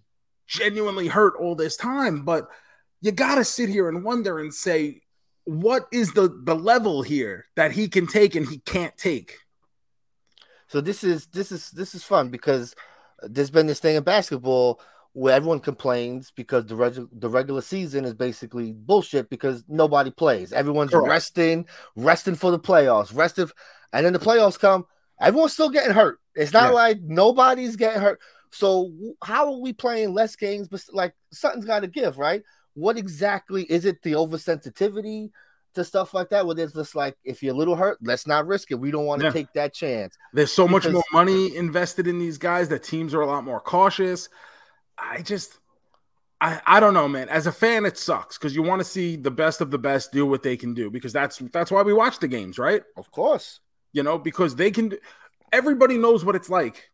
genuinely 0.47 1.07
hurt 1.07 1.35
all 1.39 1.55
this 1.55 1.77
time, 1.77 2.25
but 2.25 2.49
you 3.01 3.13
got 3.13 3.37
to 3.37 3.45
sit 3.45 3.69
here 3.69 3.89
and 3.89 4.05
wonder 4.05 4.39
and 4.39 4.53
say, 4.53 5.03
what 5.45 5.87
is 5.93 6.13
the 6.13 6.29
the 6.45 6.55
level 6.55 7.03
here 7.03 7.47
that 7.55 7.73
he 7.73 7.89
can 7.89 8.07
take 8.07 8.35
and 8.35 8.49
he 8.49 8.59
can't 8.59 8.97
take? 8.97 9.39
So 10.69 10.81
this 10.81 11.05
is 11.05 11.27
this 11.29 11.53
is 11.53 11.71
this 11.71 11.95
is 11.95 12.03
fun 12.03 12.31
because 12.31 12.75
there's 13.23 13.51
been 13.51 13.67
this 13.67 13.81
thing 13.81 13.97
in 13.97 14.03
basketball 14.03 14.81
where 15.13 15.35
everyone 15.35 15.61
complains 15.61 16.31
because 16.31 16.67
the 16.67 16.77
reg- 16.77 17.09
the 17.13 17.29
regular 17.29 17.63
season 17.63 18.05
is 18.05 18.13
basically 18.13 18.73
bullshit 18.73 19.31
because 19.31 19.65
nobody 19.69 20.11
plays. 20.11 20.53
Everyone's 20.53 20.91
Correct. 20.91 21.09
resting, 21.09 21.67
resting 21.95 22.35
for 22.35 22.51
the 22.51 22.59
playoffs, 22.59 23.17
resting, 23.17 23.49
and 23.93 24.05
then 24.05 24.13
the 24.13 24.19
playoffs 24.19 24.59
come. 24.59 24.85
Everyone's 25.21 25.55
still 25.55 25.71
getting 25.71 25.95
hurt. 25.95 26.19
It's 26.35 26.53
not 26.53 26.69
yeah. 26.69 26.75
like 26.75 27.01
nobody's 27.01 27.77
getting 27.77 28.03
hurt. 28.03 28.21
So 28.51 28.93
how 29.23 29.47
are 29.47 29.59
we 29.59 29.73
playing 29.73 30.13
less 30.13 30.37
games? 30.37 30.69
But 30.69 30.83
like 30.93 31.15
something's 31.33 31.65
got 31.65 31.81
to 31.81 31.87
give, 31.87 32.19
right? 32.19 32.43
What 32.77 32.97
exactly 32.97 33.65
is 33.65 33.85
it? 33.85 34.03
The 34.03 34.13
oversensitivity? 34.13 35.31
to 35.77 35.85
stuff 35.85 36.15
like 36.15 36.31
that 36.31 36.47
where 36.47 36.59
it's 36.59 36.73
just 36.73 36.97
like 36.97 37.17
if 37.23 37.43
you're 37.43 37.55
a 37.55 37.57
little 37.57 37.77
hurt, 37.77 37.99
let's 38.03 38.27
not 38.27 38.47
risk 38.47 38.71
it. 38.71 38.77
We 38.77 38.91
don't 38.91 39.05
want 39.05 39.21
to 39.21 39.27
yeah. 39.27 39.33
take 39.33 39.53
that 39.53 39.73
chance. 39.73 40.17
There's 40.33 40.51
so 40.51 40.67
because- 40.67 40.85
much 40.85 40.93
more 40.93 41.05
money 41.13 41.55
invested 41.55 42.07
in 42.07 42.19
these 42.19 42.39
guys 42.39 42.69
that 42.71 42.83
teams 42.83 43.15
are 43.15 43.21
a 43.21 43.27
lot 43.27 43.45
more 43.45 43.61
cautious. 43.61 44.29
I 44.99 45.23
just 45.23 45.59
I, 46.41 46.61
I 46.67 46.81
don't 46.81 46.95
know, 46.95 47.09
man. 47.09 47.29
As 47.29 47.47
a 47.47 47.53
fan, 47.53 47.87
it 47.87 47.97
sucks 47.97 48.37
because 48.37 48.55
you 48.55 48.63
want 48.63 48.81
to 48.81 48.85
see 48.85 49.17
the 49.17 49.31
best 49.31 49.61
of 49.61 49.71
the 49.71 49.79
best 49.79 50.13
do 50.13 50.27
what 50.27 50.43
they 50.43 50.57
can 50.57 50.75
do 50.75 50.91
because 50.91 51.13
that's 51.13 51.39
that's 51.53 51.71
why 51.71 51.83
we 51.83 51.93
watch 51.93 52.19
the 52.19 52.29
games, 52.29 52.59
right? 52.59 52.83
Of 52.97 53.11
course. 53.11 53.61
You 53.93 54.03
know, 54.03 54.19
because 54.19 54.57
they 54.57 54.71
can 54.71 54.95
everybody 55.53 55.97
knows 55.97 56.25
what 56.25 56.37
it's 56.37 56.51
like 56.51 56.91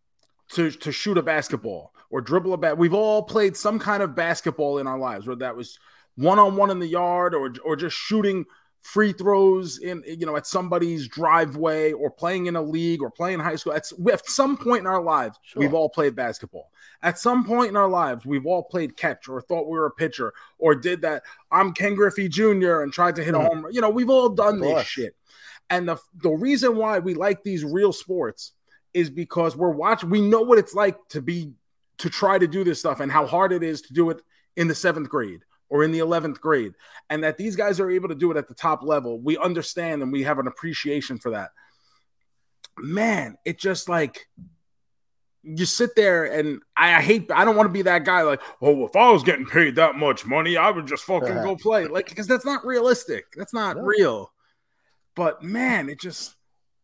to 0.51 0.71
to 0.71 0.93
shoot 0.93 1.19
a 1.19 1.23
basketball 1.23 1.93
or 2.13 2.21
dribble 2.21 2.53
a 2.53 2.59
bat. 2.59 2.79
We've 2.79 2.95
all 2.95 3.25
played 3.25 3.57
some 3.57 3.81
kind 3.81 4.03
of 4.03 4.15
basketball 4.15 4.79
in 4.79 4.87
our 4.87 4.99
lives, 4.99 5.27
whether 5.27 5.41
that 5.41 5.57
was 5.57 5.79
one 6.15 6.39
on 6.39 6.55
one 6.55 6.71
in 6.71 6.79
the 6.79 6.87
yard 6.87 7.35
or 7.35 7.53
or 7.65 7.75
just 7.75 7.97
shooting 7.97 8.45
free 8.83 9.13
throws 9.13 9.79
in 9.79 10.03
you 10.07 10.27
know 10.27 10.37
at 10.37 10.47
somebody's 10.47 11.07
driveway 11.07 11.93
or 11.93 12.11
playing 12.11 12.47
in 12.47 12.57
a 12.57 12.63
league 12.63 13.01
or 13.01 13.11
playing 13.11 13.39
high 13.39 13.55
school 13.55 13.73
at, 13.73 13.91
at 14.13 14.29
some 14.29 14.57
point 14.57 14.81
in 14.81 14.89
our 14.89 15.01
lives 15.01 15.39
sure. 15.45 15.61
we've 15.61 15.73
all 15.73 15.89
played 15.89 16.17
basketball 16.17 16.69
at 17.05 17.17
some 17.17 17.45
point 17.45 17.69
in 17.69 17.77
our 17.77 17.89
lives 17.89 18.27
we've 18.27 18.45
all 18.45 18.65
played 18.65 18.97
catch 18.97 19.29
or 19.29 19.41
thought 19.41 19.69
we 19.69 19.79
were 19.79 19.87
a 19.87 19.91
pitcher 19.93 20.33
or 20.59 20.75
did 20.75 21.01
that 21.01 21.23
i'm 21.53 21.73
ken 21.73 21.95
griffey 21.95 22.29
jr 22.29 22.81
and 22.81 22.93
tried 22.93 23.15
to 23.15 23.23
hit 23.23 23.35
mm. 23.35 23.41
a 23.41 23.49
home 23.49 23.63
run 23.63 23.73
you 23.73 23.81
know 23.81 23.89
we've 23.91 24.11
all 24.11 24.29
done 24.29 24.59
this 24.59 24.85
shit 24.85 25.15
and 25.71 25.89
the, 25.89 25.97
the 26.21 26.31
reason 26.31 26.75
why 26.75 26.99
we 26.99 27.15
like 27.15 27.45
these 27.45 27.65
real 27.65 27.93
sports 27.93 28.51
is 28.93 29.09
because 29.11 29.57
we're 29.57 29.71
watching 29.71 30.11
we 30.11 30.21
know 30.21 30.43
what 30.43 30.59
it's 30.59 30.75
like 30.75 30.97
to 31.09 31.23
be 31.23 31.53
to 32.03 32.11
try 32.11 32.37
to 32.37 32.49
do 32.49 32.65
this 32.65 32.81
stuff 32.81 32.99
and 32.99 33.13
how 33.13 33.25
hard 33.25 33.53
it 33.53 33.63
is 33.63 33.81
to 33.81 33.95
do 33.95 34.11
it 34.11 34.21
in 34.57 34.67
the 34.67 34.75
seventh 34.75 35.09
grade 35.09 35.41
or 35.71 35.85
in 35.85 35.93
the 35.93 36.01
11th 36.01 36.41
grade, 36.41 36.73
and 37.11 37.23
that 37.23 37.39
these 37.39 37.55
guys 37.55 37.79
are 37.79 37.91
able 37.91 38.09
to 38.09 38.15
do 38.17 38.33
it 38.33 38.37
at 38.37 38.49
the 38.49 38.55
top 38.55 38.83
level. 38.83 39.21
We 39.21 39.39
understand 39.39 40.03
and 40.03 40.13
we 40.13 40.25
have 40.25 40.41
an 40.41 40.49
appreciation 40.49 41.19
for 41.19 41.31
that. 41.31 41.51
Man, 42.77 43.37
it 43.45 43.59
just 43.61 43.89
like 43.89 44.27
you 45.45 45.65
sit 45.65 45.91
there 45.95 46.25
and 46.25 46.61
I, 46.77 46.97
I 46.97 47.01
hate 47.01 47.31
I 47.31 47.45
don't 47.45 47.57
want 47.57 47.69
to 47.69 47.73
be 47.73 47.83
that 47.83 48.05
guy 48.05 48.23
like, 48.23 48.43
oh, 48.61 48.85
if 48.85 48.97
I 48.97 49.11
was 49.11 49.23
getting 49.23 49.47
paid 49.47 49.77
that 49.77 49.95
much 49.95 50.27
money, 50.27 50.57
I 50.57 50.71
would 50.71 50.87
just 50.87 51.05
fucking 51.05 51.37
go 51.37 51.55
play. 51.61 51.87
Like, 51.87 52.09
because 52.09 52.27
that's 52.27 52.45
not 52.45 52.67
realistic. 52.67 53.27
That's 53.37 53.55
not 53.55 53.77
no. 53.77 53.83
real. 53.85 54.33
But 55.15 55.43
man, 55.45 55.89
it 55.89 56.01
just 56.01 56.35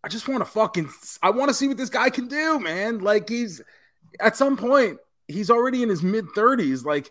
I 0.04 0.08
just 0.08 0.28
want 0.28 0.40
to 0.40 0.50
fucking 0.50 0.88
I 1.22 1.30
want 1.30 1.48
to 1.48 1.54
see 1.54 1.66
what 1.66 1.76
this 1.76 1.90
guy 1.90 2.08
can 2.08 2.28
do, 2.28 2.60
man. 2.60 3.00
Like 3.00 3.28
he's 3.28 3.60
at 4.20 4.36
some 4.36 4.56
point, 4.56 4.98
he's 5.28 5.50
already 5.50 5.82
in 5.82 5.88
his 5.88 6.02
mid 6.02 6.26
30s. 6.28 6.84
Like 6.84 7.10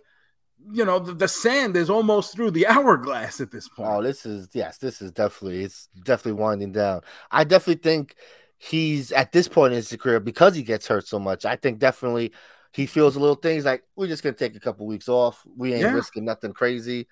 you 0.71 0.84
know 0.84 0.99
the, 0.99 1.13
the, 1.13 1.27
sand 1.27 1.77
is 1.77 1.89
almost 1.89 2.36
through 2.36 2.51
the 2.51 2.67
hourglass 2.67 3.39
at 3.39 3.51
this 3.51 3.69
point. 3.69 3.89
Oh, 3.89 4.01
this 4.01 4.25
is 4.25 4.49
yes, 4.53 4.77
this 4.77 5.01
is 5.01 5.12
definitely 5.12 5.63
it's 5.63 5.88
definitely 6.03 6.41
winding 6.41 6.71
down. 6.71 7.01
I 7.32 7.43
definitely 7.43 7.82
think 7.82 8.15
he's 8.58 9.12
at 9.12 9.32
this 9.32 9.47
point 9.47 9.73
in 9.73 9.77
his 9.77 9.95
career 9.99 10.19
because 10.19 10.56
he 10.56 10.63
gets 10.63 10.88
hurt 10.88 11.08
so 11.08 11.19
much. 11.19 11.45
I 11.45 11.56
think 11.56 11.80
definitely 11.80 12.34
he 12.73 12.86
feels 12.86 13.15
a 13.15 13.19
little 13.19 13.36
things 13.36 13.65
like 13.65 13.84
we're 13.95 14.08
just 14.08 14.23
gonna 14.23 14.36
take 14.36 14.56
a 14.56 14.60
couple 14.60 14.88
weeks 14.88 15.08
off. 15.08 15.45
We 15.56 15.73
ain't 15.73 15.84
yeah. 15.84 15.93
risking 15.93 16.25
nothing 16.25 16.53
crazy. 16.53 17.08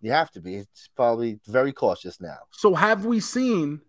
You 0.00 0.12
have 0.12 0.30
to 0.32 0.40
be. 0.40 0.56
It's 0.56 0.88
probably 0.96 1.40
very 1.46 1.72
cautious 1.72 2.20
now. 2.20 2.38
So 2.52 2.74
have 2.74 3.04
we 3.04 3.20
seen? 3.20 3.82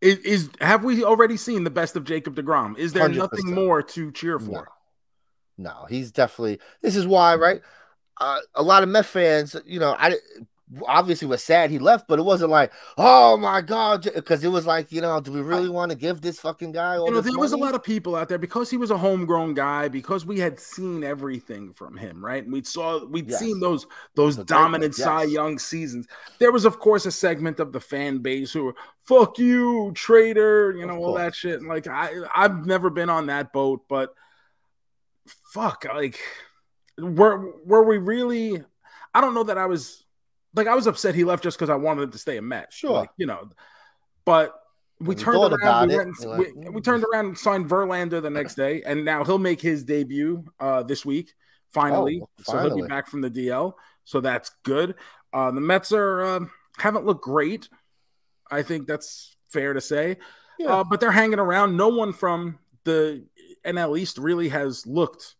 Is, 0.00 0.18
is 0.18 0.50
have 0.60 0.82
we 0.82 1.04
already 1.04 1.36
seen 1.36 1.62
the 1.62 1.70
best 1.70 1.94
of 1.94 2.04
Jacob 2.04 2.34
deGrom? 2.34 2.76
Is 2.76 2.92
there 2.92 3.08
100%. 3.08 3.16
nothing 3.16 3.54
more 3.54 3.82
to 3.82 4.10
cheer 4.10 4.38
for? 4.40 4.50
No. 4.50 4.64
No, 5.58 5.86
he's 5.88 6.10
definitely. 6.10 6.58
This 6.80 6.96
is 6.96 7.06
why, 7.06 7.34
right? 7.36 7.62
uh, 8.22 8.38
a 8.54 8.62
lot 8.62 8.82
of 8.82 8.88
Met 8.88 9.06
fans, 9.06 9.56
you 9.66 9.80
know, 9.80 9.96
I 9.98 10.16
obviously 10.86 11.28
was 11.28 11.42
sad 11.42 11.70
he 11.70 11.78
left, 11.78 12.06
but 12.08 12.18
it 12.18 12.22
wasn't 12.22 12.50
like, 12.50 12.72
oh 12.96 13.36
my 13.36 13.60
god, 13.60 14.08
because 14.14 14.44
it 14.44 14.48
was 14.48 14.64
like, 14.64 14.92
you 14.92 15.00
know, 15.00 15.20
do 15.20 15.32
we 15.32 15.40
really 15.40 15.68
want 15.68 15.90
to 15.90 15.96
give 15.96 16.20
this 16.20 16.38
fucking 16.38 16.72
guy 16.72 16.96
all 16.96 17.06
you 17.06 17.10
know, 17.10 17.20
there 17.20 17.32
money? 17.32 17.40
was 17.40 17.52
a 17.52 17.56
lot 17.56 17.74
of 17.74 17.82
people 17.82 18.14
out 18.14 18.28
there 18.28 18.38
because 18.38 18.70
he 18.70 18.76
was 18.76 18.90
a 18.90 18.96
homegrown 18.96 19.54
guy, 19.54 19.88
because 19.88 20.24
we 20.24 20.38
had 20.38 20.58
seen 20.58 21.02
everything 21.02 21.72
from 21.72 21.96
him, 21.96 22.24
right? 22.24 22.46
We 22.46 22.62
saw 22.62 23.04
we'd 23.04 23.28
yes. 23.28 23.40
seen 23.40 23.60
those 23.60 23.86
those 24.14 24.36
the 24.36 24.44
dominant 24.44 24.94
yes. 24.96 25.04
Cy 25.04 25.24
Young 25.24 25.58
seasons. 25.58 26.06
There 26.38 26.52
was, 26.52 26.64
of 26.64 26.78
course, 26.78 27.06
a 27.06 27.12
segment 27.12 27.58
of 27.58 27.72
the 27.72 27.80
fan 27.80 28.18
base 28.18 28.52
who 28.52 28.64
were 28.66 28.74
fuck 29.02 29.38
you, 29.38 29.90
traitor, 29.94 30.74
you 30.76 30.86
know, 30.86 30.96
all 30.96 31.14
that 31.14 31.34
shit. 31.34 31.58
And 31.58 31.68
like 31.68 31.88
I 31.88 32.12
I've 32.34 32.66
never 32.66 32.88
been 32.88 33.10
on 33.10 33.26
that 33.26 33.52
boat, 33.52 33.82
but 33.88 34.14
fuck, 35.52 35.84
like 35.92 36.18
were 36.98 37.52
were 37.64 37.84
we 37.84 37.98
really? 37.98 38.62
I 39.14 39.20
don't 39.20 39.34
know 39.34 39.44
that 39.44 39.58
I 39.58 39.66
was 39.66 40.04
like 40.54 40.66
I 40.66 40.74
was 40.74 40.86
upset 40.86 41.14
he 41.14 41.24
left 41.24 41.42
just 41.42 41.58
because 41.58 41.70
I 41.70 41.76
wanted 41.76 42.02
him 42.02 42.10
to 42.12 42.18
stay 42.18 42.36
a 42.36 42.42
Met. 42.42 42.72
Sure, 42.72 42.92
like, 42.92 43.10
you 43.16 43.26
know, 43.26 43.48
but 44.24 44.54
we 45.00 45.14
turned 45.14 45.52
around. 45.52 45.88
We, 45.88 45.96
like, 45.96 46.38
we, 46.38 46.68
we, 46.70 46.80
turned 46.80 47.04
around 47.04 47.26
and 47.26 47.38
signed 47.38 47.68
Verlander 47.68 48.22
the 48.22 48.30
next 48.30 48.54
day, 48.54 48.82
and 48.86 49.04
now 49.04 49.24
he'll 49.24 49.38
make 49.38 49.60
his 49.60 49.84
debut 49.84 50.44
uh, 50.60 50.82
this 50.82 51.04
week. 51.04 51.32
Finally, 51.72 52.20
oh, 52.22 52.28
finally, 52.42 52.70
so 52.70 52.76
he'll 52.76 52.84
be 52.84 52.88
back 52.88 53.08
from 53.08 53.20
the 53.20 53.30
DL. 53.30 53.72
So 54.04 54.20
that's 54.20 54.50
good. 54.62 54.94
Uh, 55.32 55.50
the 55.50 55.60
Mets 55.60 55.92
are 55.92 56.22
uh, 56.22 56.40
haven't 56.78 57.06
looked 57.06 57.24
great. 57.24 57.68
I 58.50 58.62
think 58.62 58.86
that's 58.86 59.36
fair 59.50 59.72
to 59.72 59.80
say. 59.80 60.18
Yeah. 60.58 60.68
Uh, 60.68 60.84
but 60.84 61.00
they're 61.00 61.10
hanging 61.10 61.38
around. 61.38 61.76
No 61.76 61.88
one 61.88 62.12
from 62.12 62.58
the 62.84 63.24
NL 63.64 63.98
East 63.98 64.18
really 64.18 64.48
has 64.48 64.86
looked 64.86 65.36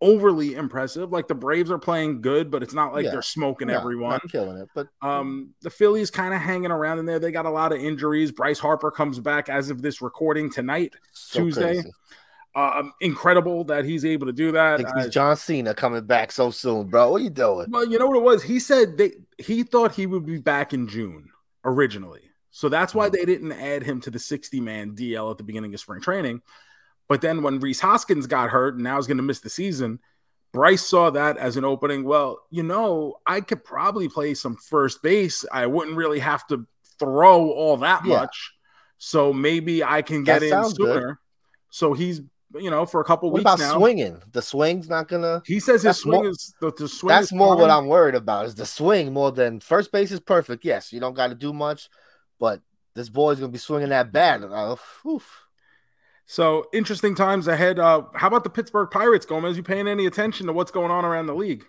overly 0.00 0.54
impressive. 0.54 1.12
Like 1.12 1.28
the 1.28 1.34
Braves 1.34 1.70
are 1.70 1.78
playing 1.78 2.20
good, 2.20 2.50
but 2.50 2.62
it's 2.62 2.74
not 2.74 2.92
like 2.92 3.04
yeah. 3.04 3.12
they're 3.12 3.22
smoking 3.22 3.68
no, 3.68 3.78
everyone, 3.78 4.20
killing 4.30 4.56
it. 4.58 4.68
But 4.74 4.88
um, 5.02 5.54
the 5.62 5.70
Phillies 5.70 6.10
kind 6.10 6.34
of 6.34 6.40
hanging 6.40 6.70
around 6.70 6.98
in 6.98 7.06
there. 7.06 7.18
They 7.18 7.32
got 7.32 7.46
a 7.46 7.50
lot 7.50 7.72
of 7.72 7.80
injuries. 7.80 8.32
Bryce 8.32 8.58
Harper 8.58 8.90
comes 8.90 9.18
back 9.18 9.48
as 9.48 9.70
of 9.70 9.82
this 9.82 10.00
recording 10.00 10.50
tonight, 10.50 10.94
so 11.12 11.40
Tuesday. 11.40 11.82
Uh, 12.52 12.82
incredible 13.00 13.62
that 13.62 13.84
he's 13.84 14.04
able 14.04 14.26
to 14.26 14.32
do 14.32 14.50
that. 14.50 14.84
Uh, 14.84 15.08
John 15.08 15.36
Cena 15.36 15.72
coming 15.72 16.04
back 16.04 16.32
so 16.32 16.50
soon, 16.50 16.88
bro. 16.88 17.12
What 17.12 17.20
are 17.20 17.24
you 17.24 17.30
doing? 17.30 17.66
Well, 17.70 17.86
you 17.88 17.96
know 17.96 18.08
what 18.08 18.16
it 18.16 18.24
was. 18.24 18.42
He 18.42 18.58
said 18.58 18.98
they 18.98 19.12
he 19.38 19.62
thought 19.62 19.94
he 19.94 20.06
would 20.06 20.26
be 20.26 20.38
back 20.38 20.74
in 20.74 20.88
June 20.88 21.30
originally, 21.64 22.22
so 22.50 22.68
that's 22.68 22.92
why 22.92 23.06
mm-hmm. 23.06 23.14
they 23.14 23.24
didn't 23.24 23.52
add 23.52 23.84
him 23.84 24.00
to 24.00 24.10
the 24.10 24.18
sixty 24.18 24.60
man 24.60 24.96
DL 24.96 25.30
at 25.30 25.38
the 25.38 25.44
beginning 25.44 25.72
of 25.74 25.78
spring 25.78 26.00
training. 26.00 26.42
But 27.10 27.22
then 27.22 27.42
when 27.42 27.58
Rhys 27.58 27.80
Hoskins 27.80 28.28
got 28.28 28.50
hurt 28.50 28.76
and 28.76 28.84
now 28.84 28.96
is 28.96 29.08
going 29.08 29.16
to 29.16 29.22
miss 29.24 29.40
the 29.40 29.50
season, 29.50 29.98
Bryce 30.52 30.86
saw 30.86 31.10
that 31.10 31.38
as 31.38 31.56
an 31.56 31.64
opening. 31.64 32.04
Well, 32.04 32.38
you 32.50 32.62
know, 32.62 33.16
I 33.26 33.40
could 33.40 33.64
probably 33.64 34.08
play 34.08 34.34
some 34.34 34.54
first 34.54 35.02
base. 35.02 35.44
I 35.50 35.66
wouldn't 35.66 35.96
really 35.96 36.20
have 36.20 36.46
to 36.46 36.68
throw 37.00 37.50
all 37.50 37.78
that 37.78 38.06
yeah. 38.06 38.20
much. 38.20 38.52
So 38.98 39.32
maybe 39.32 39.82
I 39.82 40.02
can 40.02 40.22
get 40.22 40.38
that 40.38 40.66
in 40.66 40.70
sooner. 40.70 41.00
Good. 41.00 41.16
So 41.70 41.94
he's 41.94 42.20
you 42.54 42.70
know, 42.70 42.86
for 42.86 43.00
a 43.00 43.04
couple 43.04 43.28
what 43.30 43.38
weeks 43.38 43.42
about 43.42 43.58
now. 43.58 43.76
swinging? 43.76 44.22
The 44.30 44.42
swing's 44.42 44.88
not 44.88 45.08
gonna. 45.08 45.42
He 45.44 45.58
says 45.58 45.82
his 45.82 45.98
swing 45.98 46.22
more, 46.22 46.30
is 46.30 46.54
the, 46.60 46.72
the 46.72 46.88
swing. 46.88 47.08
That's 47.08 47.32
more 47.32 47.54
fine. 47.54 47.60
what 47.62 47.70
I'm 47.70 47.86
worried 47.86 48.14
about. 48.14 48.46
Is 48.46 48.54
the 48.54 48.66
swing 48.66 49.12
more 49.12 49.32
than 49.32 49.58
first 49.58 49.90
base 49.90 50.12
is 50.12 50.20
perfect. 50.20 50.64
Yes, 50.64 50.92
you 50.92 51.00
don't 51.00 51.14
got 51.14 51.28
to 51.28 51.34
do 51.34 51.52
much, 51.52 51.88
but 52.38 52.60
this 52.94 53.08
boy's 53.08 53.40
gonna 53.40 53.50
be 53.50 53.58
swinging 53.58 53.88
that 53.88 54.12
bat. 54.12 54.42
Uh, 54.42 54.76
so 56.30 56.68
interesting 56.72 57.16
times 57.16 57.48
ahead. 57.48 57.80
Uh, 57.80 58.04
how 58.14 58.28
about 58.28 58.44
the 58.44 58.50
Pittsburgh 58.50 58.88
Pirates, 58.88 59.26
Gomez? 59.26 59.56
You 59.56 59.64
paying 59.64 59.88
any 59.88 60.06
attention 60.06 60.46
to 60.46 60.52
what's 60.52 60.70
going 60.70 60.92
on 60.92 61.04
around 61.04 61.26
the 61.26 61.34
league? 61.34 61.64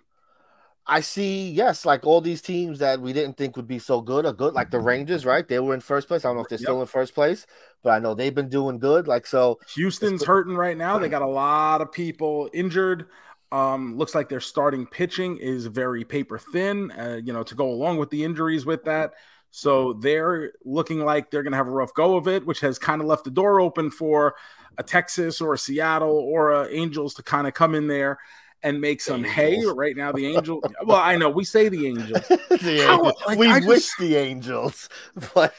I 0.86 1.00
see, 1.00 1.50
yes, 1.50 1.84
like 1.84 2.06
all 2.06 2.20
these 2.20 2.40
teams 2.40 2.78
that 2.78 3.00
we 3.00 3.12
didn't 3.12 3.36
think 3.36 3.56
would 3.56 3.66
be 3.66 3.80
so 3.80 4.00
good 4.00 4.24
are 4.24 4.32
good, 4.32 4.54
like 4.54 4.70
the 4.70 4.78
Rangers, 4.78 5.26
right? 5.26 5.48
They 5.48 5.58
were 5.58 5.74
in 5.74 5.80
first 5.80 6.06
place. 6.06 6.24
I 6.24 6.28
don't 6.28 6.36
know 6.36 6.42
if 6.44 6.48
they're 6.48 6.58
yep. 6.58 6.66
still 6.66 6.80
in 6.80 6.86
first 6.86 7.12
place, 7.12 7.44
but 7.82 7.90
I 7.90 7.98
know 7.98 8.14
they've 8.14 8.32
been 8.32 8.48
doing 8.48 8.78
good. 8.78 9.08
Like 9.08 9.26
so, 9.26 9.58
Houston's 9.74 10.24
hurting 10.24 10.54
right 10.54 10.76
now. 10.76 10.96
They 10.96 11.08
got 11.08 11.22
a 11.22 11.26
lot 11.26 11.80
of 11.80 11.90
people 11.90 12.48
injured. 12.52 13.06
Um, 13.50 13.98
looks 13.98 14.14
like 14.14 14.28
their 14.28 14.40
starting 14.40 14.86
pitching 14.86 15.38
is 15.38 15.66
very 15.66 16.04
paper 16.04 16.38
thin. 16.38 16.92
Uh, 16.92 17.20
you 17.20 17.32
know, 17.32 17.42
to 17.42 17.56
go 17.56 17.68
along 17.68 17.96
with 17.96 18.10
the 18.10 18.22
injuries 18.22 18.64
with 18.64 18.84
that. 18.84 19.14
So 19.52 19.92
they're 19.92 20.52
looking 20.64 21.04
like 21.04 21.30
they're 21.30 21.42
going 21.42 21.52
to 21.52 21.58
have 21.58 21.68
a 21.68 21.72
rough 21.72 21.92
go 21.92 22.16
of 22.16 22.26
it, 22.26 22.44
which 22.46 22.60
has 22.60 22.78
kind 22.78 23.02
of 23.02 23.06
left 23.06 23.24
the 23.24 23.30
door 23.30 23.60
open 23.60 23.90
for 23.90 24.34
a 24.78 24.82
Texas 24.82 25.42
or 25.42 25.52
a 25.52 25.58
Seattle 25.58 26.08
or 26.08 26.52
a 26.52 26.68
Angels 26.70 27.12
to 27.14 27.22
kind 27.22 27.46
of 27.46 27.52
come 27.52 27.74
in 27.74 27.86
there 27.86 28.18
and 28.62 28.80
make 28.80 29.02
some 29.02 29.22
hay. 29.22 29.62
Right 29.66 29.94
now, 29.94 30.10
the 30.10 30.26
Angels. 30.26 30.64
well, 30.84 30.96
I 30.96 31.16
know 31.16 31.28
we 31.28 31.44
say 31.44 31.68
the 31.68 31.86
Angels. 31.86 32.26
the 32.28 32.84
How, 32.86 32.98
Angels. 32.98 33.22
Like, 33.26 33.38
we 33.38 33.46
I 33.46 33.58
wish 33.58 33.84
just, 33.84 33.98
the 33.98 34.16
Angels, 34.16 34.88
but 35.34 35.54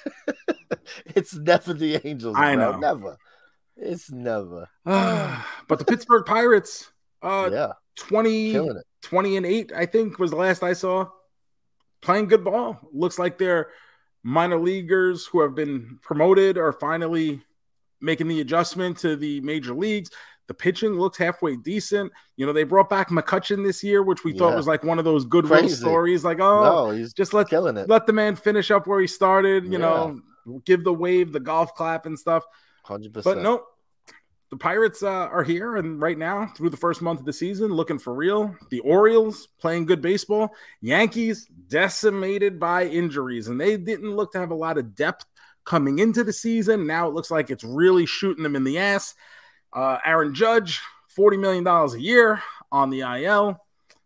it's 1.06 1.36
never 1.36 1.74
the 1.74 2.02
Angels. 2.04 2.36
I 2.36 2.56
know, 2.56 2.78
never. 2.78 3.18
It's 3.78 4.12
never. 4.12 4.70
but 4.86 5.78
the 5.78 5.86
Pittsburgh 5.86 6.26
Pirates, 6.26 6.92
uh, 7.22 7.50
yeah, 7.52 7.72
20, 7.98 8.58
20 9.04 9.38
and 9.38 9.46
eight, 9.46 9.72
I 9.76 9.86
think 9.86 10.18
was 10.18 10.32
the 10.32 10.38
last 10.38 10.64
I 10.64 10.74
saw. 10.74 11.10
Playing 12.02 12.28
good 12.28 12.44
ball. 12.44 12.80
Looks 12.92 13.18
like 13.18 13.38
they're 13.38 13.70
minor 14.24 14.58
leaguers 14.58 15.26
who 15.26 15.42
have 15.42 15.54
been 15.54 16.00
promoted 16.02 16.58
are 16.58 16.74
finally 16.74 17.42
making 18.02 18.28
the 18.28 18.42
adjustment 18.42 18.98
to 19.00 19.16
the 19.16 19.42
major 19.42 19.74
leagues. 19.74 20.10
The 20.48 20.54
pitching 20.54 20.94
looks 20.94 21.18
halfway 21.18 21.56
decent. 21.56 22.12
You 22.36 22.46
know, 22.46 22.52
they 22.52 22.64
brought 22.64 22.90
back 22.90 23.10
McCutchen 23.10 23.64
this 23.64 23.82
year, 23.84 24.04
which 24.04 24.26
we 24.26 24.34
yeah. 24.34 24.40
thought 24.40 24.56
was 24.56 24.68
like 24.68 24.84
one 24.84 25.00
of 25.00 25.06
those 25.06 25.24
goodwill 25.26 25.60
Crazy. 25.60 25.76
stories. 25.76 26.26
Like, 26.26 26.40
oh, 26.42 26.64
no, 26.64 26.92
he's 26.92 27.14
just 27.14 27.34
let 27.34 27.50
killing 27.50 27.78
it. 27.78 27.88
Let 27.88 28.08
the 28.08 28.14
man 28.14 28.36
finish 28.36 28.70
up 28.70 28.86
where 28.86 29.00
he 29.00 29.08
started. 29.08 29.66
You 29.66 29.74
yeah. 29.74 29.78
know, 29.78 30.20
give 30.66 30.84
the 30.84 30.94
wave, 30.94 31.32
the 31.32 31.40
golf 31.40 31.74
clap, 31.76 32.06
and 32.06 32.20
stuff. 32.20 32.44
Hundred 32.84 33.14
percent. 33.14 33.38
But 33.38 33.42
no, 33.42 33.64
the 34.54 34.60
Pirates 34.60 35.02
uh, 35.02 35.08
are 35.08 35.42
here 35.42 35.78
and 35.78 36.00
right 36.00 36.16
now 36.16 36.46
through 36.56 36.70
the 36.70 36.78
first 36.78 37.02
month 37.02 37.20
of 37.20 37.26
the 37.26 37.34
season, 37.34 37.74
looking 37.74 37.98
for 37.98 38.14
real. 38.14 38.56
The 38.70 38.82
Orioles 38.82 39.48
playing 39.60 39.88
good 39.88 40.00
baseball. 40.00 40.50
Yankees 40.80 41.48
decimated 41.70 42.60
by 42.60 42.86
injuries, 42.86 43.48
and 43.48 43.60
they 43.60 43.78
didn't 43.78 44.16
look 44.16 44.32
to 44.34 44.38
have 44.38 44.52
a 44.52 44.56
lot 44.56 44.78
of 44.78 44.94
depth 44.94 45.26
coming 45.66 45.98
into 45.98 46.24
the 46.24 46.32
season. 46.32 46.86
Now 46.86 47.08
it 47.08 47.16
looks 47.16 47.32
like 47.32 47.50
it's 47.50 47.64
really 47.64 48.06
shooting 48.06 48.44
them 48.44 48.56
in 48.56 48.64
the 48.64 48.78
ass. 48.78 49.16
Uh, 49.76 49.98
Aaron 50.06 50.36
Judge, 50.36 50.82
$40 51.18 51.40
million 51.40 51.66
a 51.66 51.98
year 51.98 52.40
on 52.72 52.92
the 52.92 53.00
IL. 53.00 53.60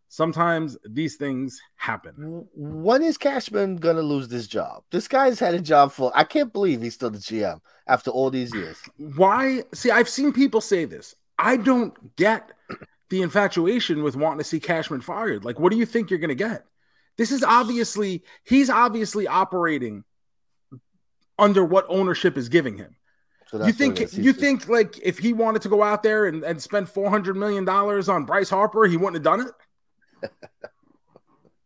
Sometimes 0.10 0.78
these 0.86 1.17
things 1.17 1.60
happen. 1.76 2.48
When 2.54 3.04
is 3.04 3.17
Cashman 3.17 3.76
going 3.76 3.98
to 3.98 4.02
lose 4.02 4.30
this 4.30 4.48
job? 4.48 4.84
This 4.89 5.08
guy's 5.08 5.39
had 5.39 5.54
a 5.54 5.60
job 5.60 5.91
for, 5.91 6.12
I 6.15 6.24
can't 6.24 6.54
believe 6.54 6.82
he's 6.82 6.93
still 6.93 7.10
the 7.10 7.17
GM 7.17 7.60
after 7.88 8.10
all 8.12 8.30
these 8.30 8.54
years. 8.54 8.78
Why? 8.98 9.63
See, 9.74 9.91
I've 9.91 10.10
seen 10.10 10.32
people 10.32 10.62
say 10.62 10.86
this. 10.86 11.15
I 11.38 11.58
don't 11.58 12.15
get 12.15 12.52
the 13.10 13.22
infatuation 13.22 14.02
with 14.02 14.15
wanting 14.15 14.39
to 14.39 14.43
see 14.43 14.60
Cashman 14.60 15.02
fired. 15.02 15.43
Like, 15.43 15.60
what 15.60 15.72
do 15.72 15.78
you 15.78 15.86
think 15.86 16.10
you're 16.10 16.20
going 16.20 16.30
to 16.30 16.36
get? 16.36 16.65
This 17.17 17.32
is 17.32 17.43
obviously, 17.43 18.24
he's 18.43 18.70
obviously 18.70 19.28
operating 19.28 20.04
under 21.38 21.65
what 21.65 21.86
ownership 21.89 22.38
is 22.38 22.50
giving 22.50 22.78
him. 22.78 22.96
So 23.48 23.65
you 23.65 23.72
think 23.72 24.00
you 24.13 24.34
think 24.34 24.67
like 24.67 25.00
if 25.02 25.20
he 25.20 25.32
wanted 25.32 25.62
to 25.62 25.70
go 25.70 25.82
out 25.82 26.04
there 26.04 26.26
and, 26.26 26.43
and 26.43 26.62
spend 26.62 26.89
four 26.89 27.10
hundred 27.10 27.38
million 27.38 27.63
dollars 27.63 28.10
on 28.10 28.26
Bryce 28.26 28.50
Harper, 28.50 28.86
he 28.88 28.98
wouldn't 28.98 29.15
have 29.15 29.24
done 29.24 29.39
it? 29.39 29.52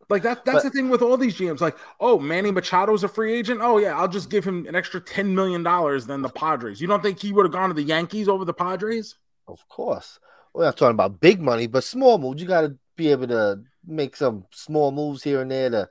Like 0.10 0.24
that 0.24 0.46
that's 0.46 0.58
but, 0.58 0.64
the 0.64 0.70
thing 0.70 0.90
with 0.90 1.02
all 1.02 1.18
these 1.18 1.38
GMs. 1.38 1.62
Like, 1.62 1.78
oh, 2.00 2.20
Manny 2.20 2.52
Machado's 2.52 3.04
a 3.04 3.08
free 3.08 3.34
agent. 3.34 3.62
Oh 3.62 3.78
yeah, 3.78 3.98
I'll 3.98 4.08
just 4.08 4.30
give 4.30 4.44
him 4.44 4.66
an 4.68 4.76
extra 4.76 5.00
ten 5.00 5.34
million 5.34 5.64
dollars 5.64 6.06
than 6.06 6.22
the 6.22 6.30
Padres. 6.30 6.82
You 6.82 6.88
don't 6.88 7.02
think 7.02 7.20
he 7.20 7.32
would 7.32 7.46
have 7.46 7.54
gone 7.54 7.70
to 7.70 7.76
the 7.76 7.84
Yankees 7.84 8.28
over 8.28 8.46
the 8.46 8.54
Padres? 8.54 9.16
Of 9.48 9.68
course. 9.68 10.20
We're 10.54 10.66
not 10.66 10.76
talking 10.76 10.96
about 10.96 11.22
big 11.22 11.42
money, 11.42 11.68
but 11.68 11.84
small 11.84 12.18
moves. 12.18 12.42
You 12.42 12.48
got 12.48 12.62
to 12.62 12.78
be 12.98 13.10
able 13.12 13.28
to 13.28 13.64
make 13.86 14.16
some 14.16 14.46
small 14.52 14.92
moves 14.92 15.24
here 15.24 15.42
and 15.42 15.50
there 15.50 15.70
to 15.70 15.90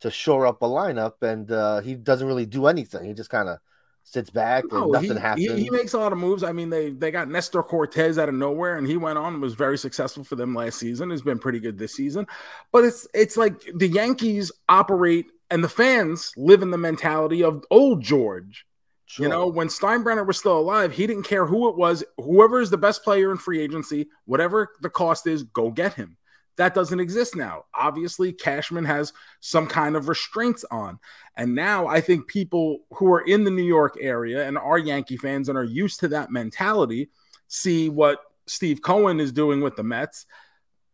to 0.00 0.10
shore 0.10 0.46
up 0.46 0.62
a 0.62 0.66
lineup. 0.66 1.22
And 1.22 1.50
uh, 1.50 1.80
he 1.80 1.94
doesn't 1.94 2.26
really 2.26 2.46
do 2.46 2.66
anything. 2.66 3.04
He 3.04 3.14
just 3.14 3.30
kind 3.30 3.48
of 3.48 3.58
sits 4.06 4.30
back 4.30 4.62
and 4.70 4.72
no, 4.72 4.86
nothing 4.86 5.12
he, 5.12 5.18
happens. 5.18 5.46
He, 5.46 5.64
he, 5.64 5.70
makes 5.70 5.92
a 5.92 5.98
lot 5.98 6.12
of 6.12 6.18
moves. 6.18 6.44
I 6.44 6.52
mean, 6.52 6.70
they 6.70 6.90
they 6.90 7.10
got 7.10 7.28
Nestor 7.28 7.62
Cortes 7.62 8.18
out 8.18 8.28
of 8.28 8.34
nowhere, 8.34 8.78
and 8.78 8.86
he 8.86 8.96
went 8.96 9.18
on 9.18 9.34
and 9.34 9.42
was 9.42 9.54
very 9.54 9.76
successful 9.76 10.24
for 10.24 10.36
them 10.36 10.54
last 10.54 10.78
season. 10.78 11.10
Has 11.10 11.22
been 11.22 11.38
pretty 11.38 11.58
good 11.58 11.76
this 11.76 11.94
season, 11.94 12.26
but 12.72 12.84
it's 12.84 13.06
it's 13.12 13.36
like 13.36 13.60
the 13.74 13.88
Yankees 13.88 14.52
operate 14.68 15.26
and 15.50 15.62
the 15.62 15.68
fans 15.68 16.32
live 16.36 16.62
in 16.62 16.70
the 16.70 16.78
mentality 16.78 17.42
of 17.42 17.64
old 17.70 18.02
George. 18.02 18.64
Sure. 19.06 19.24
You 19.24 19.28
know, 19.30 19.46
when 19.46 19.68
Steinbrenner 19.68 20.26
was 20.26 20.38
still 20.38 20.58
alive, 20.58 20.92
he 20.92 21.06
didn't 21.06 21.22
care 21.22 21.46
who 21.46 21.68
it 21.68 21.76
was. 21.76 22.02
Whoever 22.16 22.60
is 22.60 22.70
the 22.70 22.78
best 22.78 23.04
player 23.04 23.30
in 23.30 23.36
free 23.36 23.60
agency, 23.60 24.08
whatever 24.24 24.72
the 24.80 24.90
cost 24.90 25.28
is, 25.28 25.44
go 25.44 25.70
get 25.70 25.94
him. 25.94 26.16
That 26.56 26.74
doesn't 26.74 27.00
exist 27.00 27.36
now. 27.36 27.64
Obviously, 27.74 28.32
Cashman 28.32 28.84
has 28.86 29.12
some 29.40 29.66
kind 29.66 29.94
of 29.94 30.08
restraints 30.08 30.64
on. 30.70 30.98
And 31.36 31.54
now 31.54 31.86
I 31.86 32.00
think 32.00 32.28
people 32.28 32.80
who 32.92 33.12
are 33.12 33.20
in 33.20 33.44
the 33.44 33.50
New 33.50 33.64
York 33.64 33.96
area 34.00 34.46
and 34.46 34.56
are 34.56 34.78
Yankee 34.78 35.18
fans 35.18 35.48
and 35.48 35.58
are 35.58 35.64
used 35.64 36.00
to 36.00 36.08
that 36.08 36.30
mentality 36.30 37.10
see 37.48 37.88
what 37.88 38.20
Steve 38.46 38.82
Cohen 38.82 39.20
is 39.20 39.32
doing 39.32 39.60
with 39.60 39.76
the 39.76 39.82
Mets, 39.82 40.26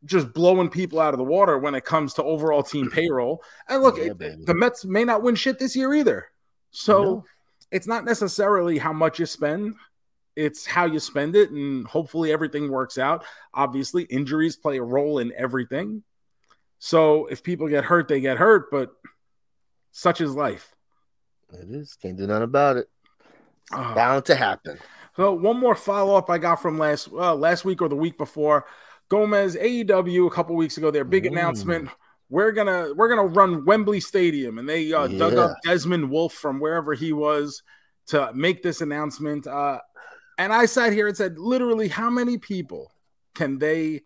just 0.05 0.33
blowing 0.33 0.69
people 0.69 1.01
out 1.01 1.15
of 1.15 1.19
the 1.19 1.25
water 1.25 1.59
when 1.59 1.75
it 1.75 1.85
comes 1.85 2.15
to 2.15 2.25
overall 2.25 2.63
team 2.63 2.91
payroll. 2.93 3.43
And 3.69 3.83
look, 3.83 3.99
yeah, 3.99 4.13
it, 4.19 4.47
the 4.47 4.55
Mets 4.55 4.85
may 4.85 5.05
not 5.05 5.23
win 5.23 5.35
shit 5.35 5.59
this 5.59 5.77
year 5.77 5.95
either. 5.95 6.27
So 6.71 7.03
no. 7.03 7.25
it's 7.71 7.87
not 7.87 8.05
necessarily 8.05 8.79
how 8.79 8.93
much 8.93 9.19
you 9.19 9.27
spend 9.27 9.75
it's 10.37 10.67
how 10.67 10.87
you 10.87 10.99
spend 10.99 11.37
it 11.37 11.51
and 11.51 11.87
hopefully 11.87 12.33
everything 12.33 12.71
works 12.71 12.99
out. 12.99 13.25
Obviously 13.55 14.05
injuries 14.05 14.57
play 14.57 14.79
a 14.79 14.83
role 14.83 15.19
in 15.19 15.33
everything. 15.37 16.03
So 16.79 17.27
if 17.27 17.43
people 17.43 17.69
get 17.69 17.85
hurt 17.85 18.09
they 18.09 18.21
get 18.21 18.39
hurt 18.39 18.71
but 18.71 18.93
such 19.93 20.21
is 20.21 20.35
life. 20.35 20.75
It 21.53 21.69
is. 21.71 21.97
Can't 22.01 22.17
do 22.17 22.27
nothing 22.27 22.45
about 22.45 22.79
it. 22.79 22.89
Uh, 23.73 23.95
bound 23.95 24.25
to 24.27 24.35
happen. 24.35 24.79
So 25.17 25.35
one 25.35 25.59
more 25.59 25.75
follow-up 25.75 26.31
i 26.31 26.39
got 26.39 26.57
from 26.57 26.79
last 26.79 27.09
uh, 27.13 27.35
last 27.35 27.65
week 27.65 27.83
or 27.83 27.89
the 27.89 27.97
week 27.97 28.17
before. 28.17 28.67
Gomez 29.09 29.57
aew 29.57 30.27
a 30.27 30.31
couple 30.31 30.57
weeks 30.57 30.79
ago 30.79 30.91
their 30.91 31.05
big 31.05 31.25
mm. 31.25 31.33
announcement. 31.33 31.91
We're 32.31 32.53
gonna 32.53 32.95
we're 32.95 33.11
gonna 33.11 33.27
run 33.27 33.67
Wembley 33.67 34.01
Stadium, 34.01 34.59
and 34.59 34.67
they 34.67 34.91
uh, 34.93 35.07
yeah. 35.07 35.19
dug 35.19 35.35
up 35.35 35.57
Desmond 35.65 36.09
Wolfe 36.09 36.33
from 36.33 36.61
wherever 36.61 36.95
he 36.95 37.13
was 37.13 37.63
to 38.07 38.33
make 38.35 38.63
this 38.63 38.81
announcement. 38.81 39.47
Uh, 39.47 39.81
and 40.39 40.53
I 40.53 40.67
sat 40.67 40.93
here 40.93 41.09
and 41.09 41.17
said, 41.17 41.37
literally, 41.39 41.89
how 41.89 42.11
many 42.11 42.39
people 42.39 42.93
can 43.35 43.59
they 43.59 44.03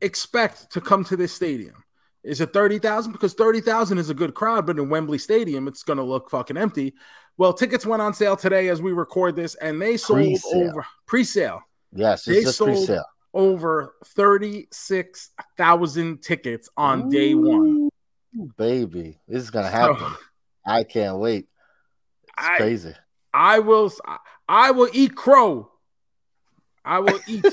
expect 0.00 0.70
to 0.72 0.80
come 0.80 1.02
to 1.04 1.16
this 1.16 1.32
stadium? 1.32 1.82
Is 2.24 2.40
it 2.40 2.52
30,000? 2.52 3.12
Because 3.12 3.34
30,000 3.34 3.98
is 3.98 4.10
a 4.10 4.14
good 4.14 4.34
crowd, 4.34 4.66
but 4.66 4.78
in 4.78 4.88
Wembley 4.88 5.18
Stadium, 5.18 5.66
it's 5.66 5.82
going 5.82 5.96
to 5.96 6.04
look 6.04 6.30
fucking 6.30 6.56
empty. 6.56 6.94
Well, 7.36 7.52
tickets 7.52 7.84
went 7.84 8.02
on 8.02 8.14
sale 8.14 8.36
today 8.36 8.68
as 8.68 8.80
we 8.80 8.92
record 8.92 9.34
this, 9.34 9.56
and 9.56 9.82
they 9.82 9.96
sold 9.96 10.20
pre-sale. 10.20 10.68
over 10.68 10.86
pre 11.06 11.24
sale. 11.24 11.60
Yes, 11.92 12.24
they 12.24 12.44
sold 12.44 12.76
pre-sale. 12.76 13.04
over 13.34 13.96
36,000 14.06 16.22
tickets 16.22 16.68
on 16.76 17.06
Ooh, 17.06 17.10
day 17.10 17.34
one. 17.34 17.88
Baby, 18.56 19.18
this 19.26 19.42
is 19.42 19.50
going 19.50 19.64
to 19.64 19.70
happen. 19.70 19.96
So, 19.98 20.12
I 20.64 20.84
can't 20.84 21.18
wait. 21.18 21.48
It's 22.38 22.48
I, 22.48 22.56
crazy. 22.56 22.94
I 23.34 23.58
will 23.58 23.92
I 24.06 24.18
will 24.70 24.88
eat 24.92 25.14
crow. 25.14 25.70
I 26.84 26.98
will 26.98 27.20
eat 27.28 27.46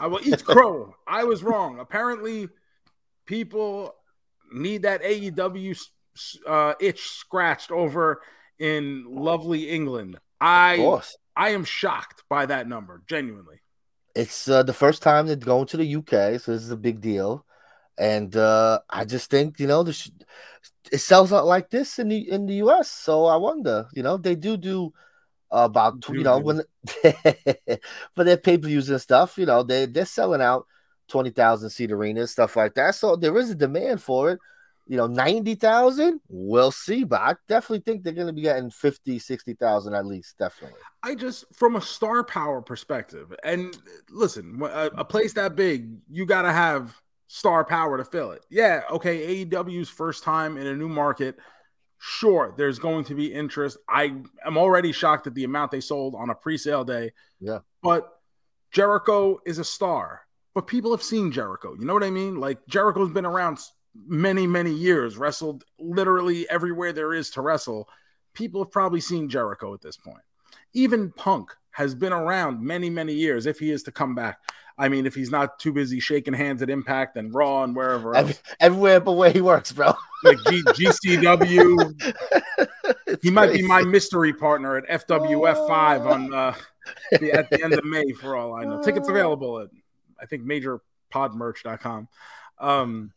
I 0.00 0.06
will 0.06 0.20
eat 0.24 0.44
crow. 0.44 0.94
I 1.06 1.24
was 1.24 1.42
wrong. 1.42 1.78
Apparently 1.78 2.48
people 3.26 3.94
need 4.52 4.82
that 4.82 5.02
AEW 5.02 5.78
uh, 6.46 6.74
itch 6.80 7.08
scratched 7.08 7.70
over 7.70 8.20
in 8.58 9.04
lovely 9.08 9.68
England. 9.68 10.18
I 10.40 11.00
I 11.36 11.50
am 11.50 11.64
shocked 11.64 12.24
by 12.28 12.46
that 12.46 12.68
number, 12.68 13.02
genuinely. 13.06 13.60
It's 14.14 14.48
uh, 14.48 14.62
the 14.62 14.74
first 14.74 15.02
time 15.02 15.26
they're 15.26 15.36
going 15.36 15.66
to 15.68 15.78
the 15.78 15.96
UK, 15.96 16.40
so 16.40 16.52
this 16.52 16.62
is 16.62 16.70
a 16.70 16.76
big 16.76 17.00
deal. 17.00 17.46
And 17.96 18.34
uh, 18.36 18.80
I 18.90 19.04
just 19.04 19.30
think 19.30 19.60
you 19.60 19.66
know 19.66 19.84
sh- 19.90 20.10
it 20.90 20.98
sells 20.98 21.32
out 21.32 21.46
like 21.46 21.70
this 21.70 21.98
in 21.98 22.08
the 22.08 22.30
in 22.30 22.46
the 22.46 22.54
US. 22.54 22.90
So 22.90 23.26
I 23.26 23.36
wonder, 23.36 23.86
you 23.94 24.02
know, 24.02 24.16
they 24.16 24.34
do 24.34 24.56
do 24.56 24.92
about 25.52 26.08
you 26.08 26.22
know 26.22 26.38
when 26.38 26.62
for 28.14 28.24
their 28.24 28.36
pay 28.36 28.58
per 28.58 28.66
views 28.66 28.88
and 28.88 29.00
stuff. 29.00 29.38
You 29.38 29.46
know, 29.46 29.62
they 29.62 29.86
they're 29.86 30.06
selling 30.06 30.42
out 30.42 30.66
twenty 31.08 31.30
thousand 31.30 31.70
seat 31.70 31.92
arenas, 31.92 32.32
stuff 32.32 32.56
like 32.56 32.74
that. 32.74 32.94
So 32.94 33.16
there 33.16 33.36
is 33.36 33.50
a 33.50 33.54
demand 33.54 34.02
for 34.02 34.32
it. 34.32 34.40
You 34.88 34.96
know, 34.96 35.06
ninety 35.06 35.54
thousand, 35.54 36.20
we'll 36.28 36.72
see, 36.72 37.04
but 37.04 37.20
I 37.20 37.34
definitely 37.48 37.80
think 37.80 38.02
they're 38.02 38.12
going 38.12 38.26
to 38.26 38.32
be 38.32 38.42
getting 38.42 38.68
50, 38.68 39.20
60,000 39.20 39.94
at 39.94 40.04
least. 40.04 40.36
Definitely. 40.38 40.80
I 41.04 41.14
just, 41.14 41.44
from 41.54 41.76
a 41.76 41.80
star 41.80 42.24
power 42.24 42.60
perspective, 42.60 43.32
and 43.44 43.78
listen, 44.10 44.60
a, 44.60 44.90
a 44.96 45.04
place 45.04 45.34
that 45.34 45.54
big, 45.54 45.88
you 46.10 46.26
got 46.26 46.42
to 46.42 46.52
have 46.52 47.00
star 47.28 47.64
power 47.64 47.96
to 47.96 48.04
fill 48.04 48.32
it. 48.32 48.44
Yeah, 48.50 48.82
okay, 48.90 49.44
AEW's 49.46 49.88
first 49.88 50.24
time 50.24 50.58
in 50.58 50.66
a 50.66 50.74
new 50.74 50.88
market 50.88 51.36
sure 52.04 52.52
there's 52.58 52.80
going 52.80 53.04
to 53.04 53.14
be 53.14 53.32
interest. 53.32 53.78
I 53.88 54.12
am 54.44 54.58
already 54.58 54.90
shocked 54.90 55.28
at 55.28 55.34
the 55.34 55.44
amount 55.44 55.70
they 55.70 55.80
sold 55.80 56.16
on 56.16 56.30
a 56.30 56.34
pre-sale 56.34 56.82
day. 56.82 57.12
Yeah. 57.38 57.60
But 57.80 58.08
jericho 58.72 59.38
is 59.46 59.58
a 59.58 59.64
star. 59.64 60.22
But 60.52 60.66
people 60.66 60.90
have 60.90 61.02
seen 61.02 61.30
jericho. 61.30 61.76
You 61.78 61.86
know 61.86 61.94
what 61.94 62.02
i 62.02 62.10
mean? 62.10 62.40
Like 62.40 62.66
jericho's 62.66 63.10
been 63.10 63.24
around 63.24 63.60
many 63.94 64.48
many 64.48 64.72
years 64.72 65.16
wrestled 65.16 65.62
literally 65.78 66.48
everywhere 66.50 66.92
there 66.92 67.14
is 67.14 67.30
to 67.30 67.40
wrestle. 67.40 67.88
People 68.34 68.64
have 68.64 68.72
probably 68.72 69.00
seen 69.00 69.28
jericho 69.28 69.72
at 69.72 69.80
this 69.80 69.96
point. 69.96 70.24
Even 70.74 71.12
punk 71.12 71.52
has 71.70 71.94
been 71.94 72.12
around 72.12 72.60
many 72.60 72.90
many 72.90 73.14
years 73.14 73.46
if 73.46 73.60
he 73.60 73.70
is 73.70 73.84
to 73.84 73.92
come 73.92 74.16
back 74.16 74.40
I 74.78 74.88
mean, 74.88 75.06
if 75.06 75.14
he's 75.14 75.30
not 75.30 75.58
too 75.58 75.72
busy 75.72 76.00
shaking 76.00 76.34
hands 76.34 76.62
at 76.62 76.70
Impact 76.70 77.16
and 77.16 77.32
Raw 77.32 77.64
and 77.64 77.76
wherever 77.76 78.14
else. 78.16 78.42
Everywhere 78.60 79.00
but 79.00 79.12
where 79.12 79.30
he 79.30 79.40
works, 79.40 79.72
bro. 79.72 79.92
like 80.24 80.38
G- 80.48 80.62
GCW. 80.62 82.12
he 83.22 83.30
might 83.30 83.48
crazy. 83.48 83.62
be 83.62 83.68
my 83.68 83.82
mystery 83.82 84.32
partner 84.32 84.76
at 84.76 85.06
FWF 85.06 85.68
five 85.68 86.06
on 86.06 86.32
uh, 86.32 86.54
the, 87.12 87.32
at 87.32 87.50
the 87.50 87.62
end 87.62 87.74
of 87.74 87.84
May, 87.84 88.12
for 88.12 88.36
all 88.36 88.54
I 88.54 88.64
know. 88.64 88.82
Tickets 88.82 89.08
available 89.08 89.60
at 89.60 89.68
I 90.20 90.26
think 90.26 90.44
majorpodmerch.com. 90.44 92.08
Um, 92.58 93.12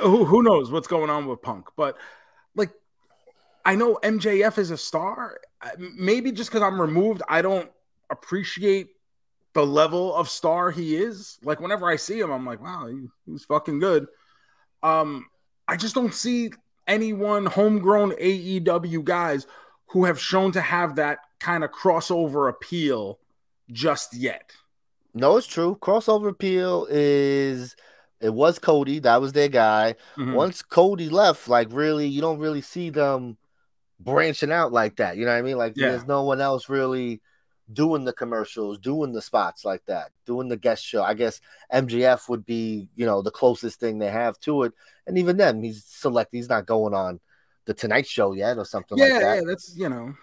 who 0.00 0.24
who 0.24 0.42
knows 0.42 0.70
what's 0.70 0.88
going 0.88 1.10
on 1.10 1.26
with 1.26 1.42
Punk, 1.42 1.66
but 1.76 1.96
like 2.56 2.70
I 3.64 3.74
know 3.74 3.98
MJF 4.02 4.58
is 4.58 4.70
a 4.70 4.76
star. 4.76 5.38
Maybe 5.78 6.32
just 6.32 6.50
because 6.50 6.62
I'm 6.62 6.80
removed, 6.80 7.22
I 7.28 7.42
don't 7.42 7.70
appreciate 8.10 8.90
the 9.54 9.64
level 9.64 10.14
of 10.14 10.28
star 10.28 10.70
he 10.70 10.96
is. 10.96 11.38
Like 11.42 11.60
whenever 11.60 11.88
I 11.88 11.96
see 11.96 12.20
him, 12.20 12.30
I'm 12.30 12.44
like, 12.44 12.60
wow, 12.60 12.86
he, 12.86 13.06
he's 13.26 13.44
fucking 13.44 13.78
good. 13.78 14.06
Um, 14.82 15.26
I 15.66 15.76
just 15.76 15.94
don't 15.94 16.12
see 16.12 16.50
anyone 16.86 17.46
homegrown 17.46 18.12
AEW 18.12 19.04
guys 19.04 19.46
who 19.86 20.04
have 20.04 20.20
shown 20.20 20.52
to 20.52 20.60
have 20.60 20.96
that 20.96 21.18
kind 21.38 21.64
of 21.64 21.70
crossover 21.70 22.48
appeal 22.48 23.18
just 23.70 24.14
yet. 24.14 24.52
No, 25.14 25.36
it's 25.36 25.46
true. 25.46 25.78
Crossover 25.80 26.28
appeal 26.28 26.86
is 26.90 27.76
it 28.20 28.34
was 28.34 28.58
Cody, 28.58 28.98
that 29.00 29.20
was 29.20 29.32
their 29.32 29.48
guy. 29.48 29.94
Mm-hmm. 30.16 30.34
Once 30.34 30.62
Cody 30.62 31.08
left, 31.08 31.48
like 31.48 31.68
really, 31.70 32.08
you 32.08 32.20
don't 32.20 32.40
really 32.40 32.60
see 32.60 32.90
them 32.90 33.36
branching 34.00 34.50
out 34.50 34.72
like 34.72 34.96
that. 34.96 35.16
You 35.16 35.24
know 35.24 35.32
what 35.32 35.38
I 35.38 35.42
mean? 35.42 35.56
Like 35.56 35.74
yeah. 35.76 35.90
there's 35.90 36.06
no 36.06 36.24
one 36.24 36.40
else 36.40 36.68
really 36.68 37.20
doing 37.72 38.04
the 38.04 38.12
commercials, 38.12 38.78
doing 38.78 39.12
the 39.12 39.22
spots 39.22 39.64
like 39.64 39.84
that, 39.86 40.10
doing 40.26 40.48
the 40.48 40.56
guest 40.56 40.84
show. 40.84 41.02
I 41.02 41.14
guess 41.14 41.40
MJF 41.72 42.28
would 42.28 42.44
be, 42.44 42.88
you 42.94 43.06
know, 43.06 43.22
the 43.22 43.30
closest 43.30 43.80
thing 43.80 43.98
they 43.98 44.10
have 44.10 44.38
to 44.40 44.64
it. 44.64 44.72
And 45.06 45.18
even 45.18 45.36
then, 45.36 45.62
he's 45.62 45.84
select. 45.84 46.30
He's 46.32 46.48
not 46.48 46.66
going 46.66 46.94
on 46.94 47.20
the 47.64 47.74
Tonight 47.74 48.06
Show 48.06 48.32
yet 48.32 48.58
or 48.58 48.64
something 48.64 48.98
yeah, 48.98 49.04
like 49.04 49.20
that. 49.20 49.36
Yeah, 49.36 49.42
that's 49.46 49.76
you 49.76 49.88
know, 49.88 50.14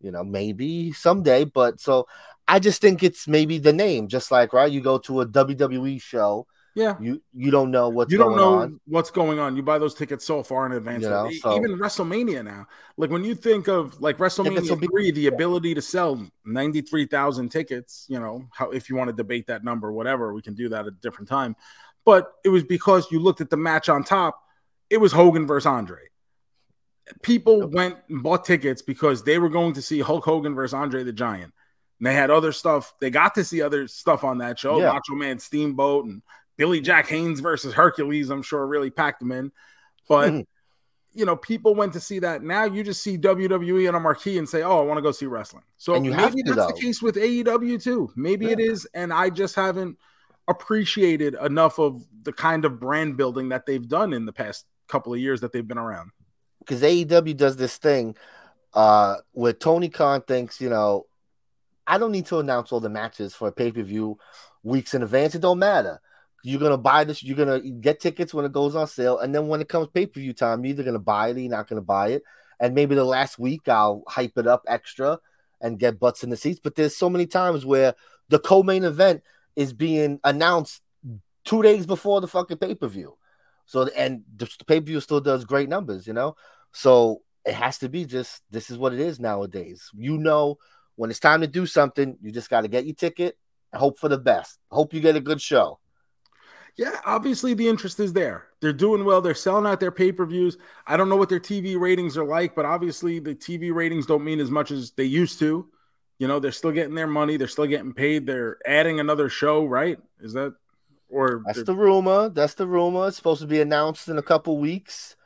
you 0.00 0.10
know, 0.10 0.24
maybe 0.24 0.92
someday. 0.92 1.44
But 1.44 1.80
so 1.80 2.06
I 2.48 2.58
just 2.58 2.80
think 2.80 3.02
it's 3.02 3.28
maybe 3.28 3.58
the 3.58 3.72
name, 3.72 4.08
just 4.08 4.30
like 4.30 4.52
right. 4.52 4.70
You 4.70 4.80
go 4.80 4.98
to 4.98 5.20
a 5.20 5.26
WWE 5.26 6.00
show 6.00 6.46
yeah, 6.74 6.96
you 7.00 7.20
you 7.34 7.50
don't 7.50 7.70
know 7.70 7.90
what's 7.90 8.10
you 8.10 8.16
don't 8.16 8.36
know 8.36 8.60
on. 8.60 8.80
what's 8.86 9.10
going 9.10 9.38
on. 9.38 9.56
You 9.56 9.62
buy 9.62 9.78
those 9.78 9.94
tickets 9.94 10.24
so 10.24 10.42
far 10.42 10.64
in 10.64 10.72
advance. 10.72 11.02
You 11.02 11.10
know, 11.10 11.30
so, 11.30 11.56
Even 11.56 11.78
WrestleMania 11.78 12.44
now, 12.44 12.66
like 12.96 13.10
when 13.10 13.24
you 13.24 13.34
think 13.34 13.68
of 13.68 14.00
like 14.00 14.16
WrestleMania 14.18 14.90
three, 14.90 15.10
the 15.10 15.26
ability 15.26 15.74
to 15.74 15.82
sell 15.82 16.26
ninety 16.46 16.80
three 16.80 17.06
thousand 17.06 17.50
tickets. 17.50 18.06
You 18.08 18.20
know 18.20 18.46
how 18.52 18.70
if 18.70 18.88
you 18.88 18.96
want 18.96 19.08
to 19.08 19.12
debate 19.12 19.48
that 19.48 19.64
number, 19.64 19.92
whatever, 19.92 20.32
we 20.32 20.40
can 20.40 20.54
do 20.54 20.70
that 20.70 20.80
at 20.80 20.86
a 20.86 20.90
different 20.92 21.28
time. 21.28 21.56
But 22.04 22.32
it 22.44 22.48
was 22.48 22.64
because 22.64 23.10
you 23.12 23.20
looked 23.20 23.40
at 23.40 23.50
the 23.50 23.56
match 23.56 23.88
on 23.88 24.02
top. 24.02 24.40
It 24.88 24.96
was 24.96 25.12
Hogan 25.12 25.46
versus 25.46 25.66
Andre. 25.66 26.00
People 27.22 27.68
went 27.68 27.96
and 28.08 28.22
bought 28.22 28.44
tickets 28.44 28.80
because 28.80 29.24
they 29.24 29.38
were 29.38 29.48
going 29.48 29.74
to 29.74 29.82
see 29.82 30.00
Hulk 30.00 30.24
Hogan 30.24 30.54
versus 30.54 30.74
Andre 30.74 31.04
the 31.04 31.12
Giant. 31.12 31.52
And 31.98 32.06
they 32.06 32.14
had 32.14 32.30
other 32.30 32.52
stuff. 32.52 32.94
They 33.00 33.10
got 33.10 33.34
to 33.36 33.44
see 33.44 33.62
other 33.62 33.86
stuff 33.88 34.24
on 34.24 34.38
that 34.38 34.58
show, 34.58 34.78
yeah. 34.78 34.92
Macho 34.92 35.14
Man 35.14 35.38
Steamboat 35.38 36.06
and 36.06 36.22
Billy 36.56 36.80
Jack 36.80 37.08
Haynes 37.08 37.40
versus 37.40 37.74
Hercules, 37.74 38.30
I'm 38.30 38.42
sure 38.42 38.66
really 38.66 38.90
packed 38.90 39.20
them 39.20 39.32
in. 39.32 39.52
But 40.08 40.30
mm-hmm. 40.30 40.40
you 41.12 41.24
know, 41.24 41.36
people 41.36 41.74
went 41.74 41.92
to 41.94 42.00
see 42.00 42.18
that. 42.20 42.42
Now 42.42 42.64
you 42.64 42.82
just 42.82 43.02
see 43.02 43.18
WWE 43.18 43.88
on 43.88 43.94
a 43.94 44.00
marquee 44.00 44.38
and 44.38 44.48
say, 44.48 44.62
"Oh, 44.62 44.78
I 44.78 44.82
want 44.82 44.98
to 44.98 45.02
go 45.02 45.12
see 45.12 45.26
wrestling." 45.26 45.64
So 45.76 45.98
maybe 45.98 46.42
that's 46.42 46.56
though. 46.56 46.66
the 46.68 46.78
case 46.80 47.02
with 47.02 47.16
AEW 47.16 47.82
too. 47.82 48.12
Maybe 48.16 48.46
yeah. 48.46 48.52
it 48.52 48.60
is, 48.60 48.86
and 48.94 49.12
I 49.12 49.30
just 49.30 49.54
haven't 49.54 49.98
appreciated 50.48 51.34
enough 51.40 51.78
of 51.78 52.04
the 52.22 52.32
kind 52.32 52.64
of 52.64 52.80
brand 52.80 53.16
building 53.16 53.50
that 53.50 53.64
they've 53.66 53.86
done 53.86 54.12
in 54.12 54.26
the 54.26 54.32
past 54.32 54.66
couple 54.88 55.14
of 55.14 55.20
years 55.20 55.40
that 55.40 55.52
they've 55.52 55.66
been 55.66 55.78
around. 55.78 56.10
Because 56.58 56.82
AEW 56.82 57.36
does 57.36 57.56
this 57.56 57.76
thing 57.76 58.16
uh 58.74 59.16
where 59.32 59.52
Tony 59.52 59.88
Khan 59.88 60.22
thinks, 60.22 60.60
you 60.60 60.68
know, 60.68 61.06
I 61.86 61.98
don't 61.98 62.12
need 62.12 62.26
to 62.26 62.38
announce 62.38 62.72
all 62.72 62.80
the 62.80 62.88
matches 62.88 63.34
for 63.34 63.48
a 63.48 63.52
pay 63.52 63.70
per 63.70 63.82
view 63.82 64.18
weeks 64.62 64.94
in 64.94 65.02
advance. 65.02 65.34
It 65.34 65.42
don't 65.42 65.58
matter. 65.58 66.00
You're 66.42 66.60
gonna 66.60 66.78
buy 66.78 67.04
this. 67.04 67.22
You're 67.22 67.36
gonna 67.36 67.60
get 67.60 68.00
tickets 68.00 68.34
when 68.34 68.44
it 68.44 68.52
goes 68.52 68.74
on 68.74 68.86
sale, 68.88 69.18
and 69.18 69.34
then 69.34 69.46
when 69.46 69.60
it 69.60 69.68
comes 69.68 69.88
pay 69.88 70.06
per 70.06 70.20
view 70.20 70.32
time, 70.32 70.64
you're 70.64 70.70
either 70.70 70.82
gonna 70.82 70.98
buy 70.98 71.28
it 71.28 71.36
or 71.36 71.40
you're 71.40 71.50
not 71.50 71.68
gonna 71.68 71.80
buy 71.80 72.08
it. 72.08 72.22
And 72.58 72.74
maybe 72.74 72.94
the 72.94 73.04
last 73.04 73.38
week 73.38 73.68
I'll 73.68 74.02
hype 74.08 74.36
it 74.36 74.46
up 74.46 74.64
extra 74.66 75.18
and 75.60 75.78
get 75.78 76.00
butts 76.00 76.24
in 76.24 76.30
the 76.30 76.36
seats. 76.36 76.60
But 76.62 76.74
there's 76.74 76.96
so 76.96 77.08
many 77.08 77.26
times 77.26 77.64
where 77.64 77.94
the 78.28 78.40
co-main 78.40 78.84
event 78.84 79.22
is 79.54 79.72
being 79.72 80.18
announced 80.24 80.82
two 81.44 81.62
days 81.62 81.86
before 81.86 82.20
the 82.20 82.28
fucking 82.28 82.58
pay 82.58 82.74
per 82.74 82.88
view. 82.88 83.16
So 83.66 83.88
and 83.96 84.22
the 84.36 84.50
pay 84.66 84.80
per 84.80 84.86
view 84.86 85.00
still 85.00 85.20
does 85.20 85.44
great 85.44 85.68
numbers, 85.68 86.08
you 86.08 86.12
know. 86.12 86.34
So 86.72 87.22
it 87.44 87.54
has 87.54 87.78
to 87.78 87.88
be 87.88 88.04
just 88.04 88.42
this 88.50 88.68
is 88.68 88.78
what 88.78 88.92
it 88.92 89.00
is 89.00 89.20
nowadays. 89.20 89.90
You 89.94 90.18
know, 90.18 90.58
when 90.96 91.10
it's 91.10 91.20
time 91.20 91.40
to 91.42 91.46
do 91.46 91.66
something, 91.66 92.18
you 92.20 92.32
just 92.32 92.50
got 92.50 92.62
to 92.62 92.68
get 92.68 92.84
your 92.84 92.96
ticket, 92.96 93.38
hope 93.72 93.96
for 93.96 94.08
the 94.08 94.18
best, 94.18 94.58
hope 94.72 94.92
you 94.92 95.00
get 95.00 95.14
a 95.14 95.20
good 95.20 95.40
show 95.40 95.78
yeah, 96.76 97.00
obviously 97.04 97.54
the 97.54 97.68
interest 97.68 98.00
is 98.00 98.12
there. 98.12 98.46
They're 98.60 98.72
doing 98.72 99.04
well. 99.04 99.20
They're 99.20 99.34
selling 99.34 99.66
out 99.66 99.80
their 99.80 99.90
pay 99.90 100.12
per 100.12 100.24
views. 100.24 100.56
I 100.86 100.96
don't 100.96 101.08
know 101.08 101.16
what 101.16 101.28
their 101.28 101.40
TV 101.40 101.78
ratings 101.78 102.16
are 102.16 102.24
like, 102.24 102.54
but 102.54 102.64
obviously 102.64 103.18
the 103.18 103.34
TV 103.34 103.72
ratings 103.72 104.06
don't 104.06 104.24
mean 104.24 104.40
as 104.40 104.50
much 104.50 104.70
as 104.70 104.92
they 104.92 105.04
used 105.04 105.38
to. 105.40 105.68
You 106.18 106.28
know, 106.28 106.38
they're 106.38 106.52
still 106.52 106.70
getting 106.70 106.94
their 106.94 107.06
money. 107.06 107.36
They're 107.36 107.48
still 107.48 107.66
getting 107.66 107.92
paid. 107.92 108.26
They're 108.26 108.58
adding 108.66 109.00
another 109.00 109.28
show, 109.28 109.64
right? 109.64 109.98
Is 110.20 110.32
that 110.34 110.54
Or 111.08 111.42
that's 111.44 111.64
the 111.64 111.74
rumor. 111.74 112.28
That's 112.28 112.54
the 112.54 112.66
rumor. 112.66 113.08
It's 113.08 113.16
supposed 113.16 113.40
to 113.42 113.46
be 113.46 113.60
announced 113.60 114.08
in 114.08 114.18
a 114.18 114.22
couple 114.22 114.56
weeks, 114.58 115.16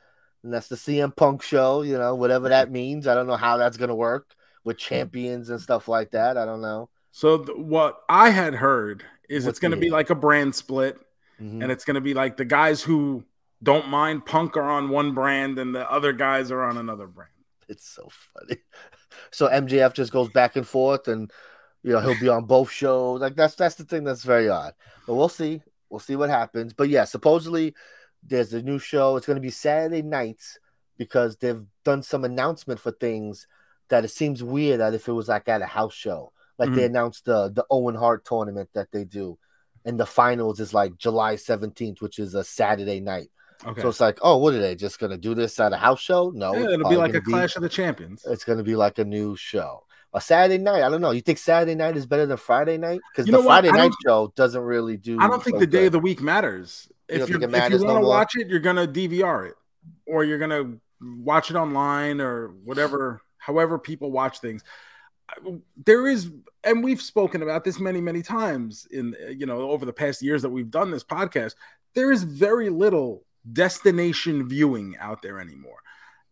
and 0.42 0.52
that's 0.52 0.68
the 0.68 0.76
CM 0.76 1.14
Punk 1.14 1.42
show. 1.42 1.82
You 1.82 1.98
know, 1.98 2.14
whatever 2.14 2.48
that 2.48 2.70
means. 2.70 3.06
I 3.06 3.14
don't 3.14 3.26
know 3.26 3.36
how 3.36 3.56
that's 3.56 3.76
gonna 3.76 3.94
work 3.94 4.34
with 4.64 4.76
hmm. 4.76 4.88
champions 4.88 5.50
and 5.50 5.60
stuff 5.60 5.86
like 5.86 6.10
that. 6.10 6.36
I 6.36 6.44
don't 6.44 6.62
know. 6.62 6.88
So 7.12 7.38
th- 7.38 7.56
what 7.56 8.02
I 8.08 8.30
had 8.30 8.54
heard 8.54 9.04
is 9.28 9.44
What's 9.44 9.56
it's 9.56 9.60
going 9.60 9.70
to 9.72 9.78
be 9.78 9.90
like 9.90 10.10
a 10.10 10.14
brand 10.14 10.54
split, 10.54 10.98
mm-hmm. 11.40 11.62
and 11.62 11.72
it's 11.72 11.84
going 11.84 11.94
to 11.94 12.00
be 12.00 12.14
like 12.14 12.36
the 12.36 12.44
guys 12.44 12.82
who 12.82 13.24
don't 13.62 13.88
mind 13.88 14.26
Punk 14.26 14.56
are 14.56 14.68
on 14.68 14.88
one 14.88 15.12
brand 15.12 15.58
and 15.58 15.74
the 15.74 15.90
other 15.90 16.12
guys 16.12 16.50
are 16.50 16.62
on 16.62 16.76
another 16.76 17.06
brand. 17.06 17.30
It's 17.68 17.88
so 17.88 18.08
funny. 18.34 18.60
So 19.30 19.48
MJF 19.48 19.94
just 19.94 20.12
goes 20.12 20.28
back 20.28 20.56
and 20.56 20.66
forth, 20.66 21.08
and 21.08 21.30
you 21.82 21.92
know 21.92 22.00
he'll 22.00 22.20
be 22.20 22.28
on 22.28 22.44
both 22.44 22.70
shows. 22.70 23.20
Like 23.20 23.34
that's 23.34 23.54
that's 23.54 23.76
the 23.76 23.84
thing 23.84 24.04
that's 24.04 24.24
very 24.24 24.48
odd. 24.48 24.74
But 25.06 25.14
we'll 25.14 25.28
see. 25.28 25.62
We'll 25.88 26.00
see 26.00 26.16
what 26.16 26.30
happens. 26.30 26.72
But 26.72 26.88
yeah, 26.88 27.04
supposedly 27.04 27.74
there's 28.22 28.52
a 28.52 28.62
new 28.62 28.78
show. 28.78 29.16
It's 29.16 29.26
going 29.26 29.36
to 29.36 29.42
be 29.42 29.50
Saturday 29.50 30.02
nights 30.02 30.58
because 30.98 31.36
they've 31.36 31.64
done 31.84 32.02
some 32.02 32.24
announcement 32.24 32.80
for 32.80 32.90
things 32.90 33.46
that 33.88 34.04
it 34.04 34.08
seems 34.08 34.42
weird 34.42 34.80
that 34.80 34.94
if 34.94 35.08
it 35.08 35.12
was 35.12 35.28
like 35.28 35.48
at 35.48 35.62
a 35.62 35.66
house 35.66 35.94
show, 35.94 36.32
like 36.58 36.68
mm-hmm. 36.68 36.78
they 36.78 36.84
announced 36.84 37.24
the 37.24 37.50
the 37.50 37.64
Owen 37.70 37.94
Hart 37.94 38.24
tournament 38.24 38.70
that 38.74 38.90
they 38.92 39.04
do, 39.04 39.38
and 39.86 39.98
the 39.98 40.04
finals 40.04 40.60
is 40.60 40.74
like 40.74 40.98
July 40.98 41.36
17th, 41.36 42.02
which 42.02 42.18
is 42.18 42.34
a 42.34 42.44
Saturday 42.44 43.00
night. 43.00 43.30
Okay. 43.64 43.80
So 43.80 43.88
it's 43.88 44.00
like, 44.00 44.18
oh, 44.20 44.36
what 44.36 44.52
are 44.52 44.60
they 44.60 44.74
just 44.74 44.98
gonna 44.98 45.16
do 45.16 45.34
this 45.34 45.58
at 45.60 45.72
a 45.72 45.76
house 45.76 46.00
show? 46.00 46.30
No, 46.34 46.54
yeah, 46.54 46.74
it'll 46.74 46.90
be 46.90 46.96
like 46.96 47.14
a 47.14 47.22
Clash 47.22 47.56
of 47.56 47.62
the 47.62 47.68
Champions. 47.68 48.26
It's 48.28 48.44
gonna 48.44 48.64
be 48.64 48.76
like 48.76 48.98
a 48.98 49.04
new 49.04 49.34
show. 49.36 49.84
A 50.12 50.20
Saturday 50.20 50.62
night, 50.62 50.82
I 50.82 50.90
don't 50.90 51.00
know. 51.00 51.12
You 51.12 51.20
think 51.20 51.38
Saturday 51.38 51.74
night 51.74 51.96
is 51.96 52.04
better 52.04 52.26
than 52.26 52.36
Friday 52.36 52.76
night? 52.76 53.00
Because 53.12 53.30
the 53.30 53.42
Friday 53.42 53.70
night 53.70 53.92
show 54.04 54.32
doesn't 54.36 54.60
really 54.60 54.96
do. 54.96 55.18
I 55.20 55.28
don't 55.28 55.42
think 55.42 55.58
the 55.58 55.66
day 55.66 55.86
of 55.86 55.92
the 55.92 55.98
week 55.98 56.20
matters. 56.20 56.88
You 57.08 57.22
if, 57.22 57.28
you 57.30 57.36
if 57.36 57.42
you 57.42 57.48
want 57.48 57.72
to 57.72 57.78
no 57.78 58.00
watch 58.00 58.36
it, 58.36 58.48
you're 58.48 58.60
gonna 58.60 58.86
DVR 58.86 59.48
it, 59.48 59.54
or 60.06 60.24
you're 60.24 60.38
gonna 60.38 60.74
watch 61.00 61.50
it 61.50 61.56
online, 61.56 62.20
or 62.20 62.48
whatever. 62.64 63.22
However, 63.38 63.78
people 63.78 64.10
watch 64.10 64.40
things 64.40 64.64
there 65.84 66.06
is 66.06 66.30
and 66.64 66.82
we've 66.84 67.02
spoken 67.02 67.42
about 67.42 67.64
this 67.64 67.80
many 67.80 68.00
many 68.00 68.22
times 68.22 68.86
in 68.90 69.14
you 69.28 69.44
know 69.44 69.70
over 69.70 69.84
the 69.84 69.92
past 69.92 70.22
years 70.22 70.42
that 70.42 70.50
we've 70.50 70.70
done 70.70 70.90
this 70.90 71.04
podcast 71.04 71.54
there 71.94 72.12
is 72.12 72.22
very 72.22 72.70
little 72.70 73.24
destination 73.52 74.48
viewing 74.48 74.96
out 75.00 75.22
there 75.22 75.40
anymore. 75.40 75.78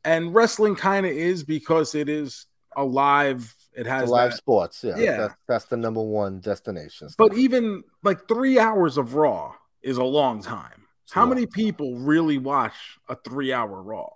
And 0.04 0.34
wrestling 0.34 0.76
kind 0.76 1.06
of 1.06 1.12
is 1.12 1.42
because 1.42 1.94
it 1.94 2.08
is 2.08 2.46
a 2.76 2.84
live 2.84 3.54
it 3.72 3.86
has 3.86 4.10
live 4.10 4.32
that, 4.32 4.36
sports 4.36 4.82
yeah, 4.82 4.96
yeah. 4.98 5.16
That's, 5.16 5.34
that's 5.46 5.64
the 5.66 5.76
number 5.76 6.02
one 6.02 6.40
destination 6.40 7.08
but 7.16 7.32
even 7.34 7.84
like 8.02 8.26
three 8.26 8.58
hours 8.58 8.98
of 8.98 9.14
raw 9.14 9.54
is 9.82 9.96
a 9.96 10.04
long 10.04 10.42
time. 10.42 10.82
How 11.10 11.24
many 11.24 11.46
people 11.46 11.96
really 11.96 12.38
watch 12.38 12.74
a 13.08 13.14
three 13.14 13.52
hour 13.52 13.80
raw? 13.82 14.08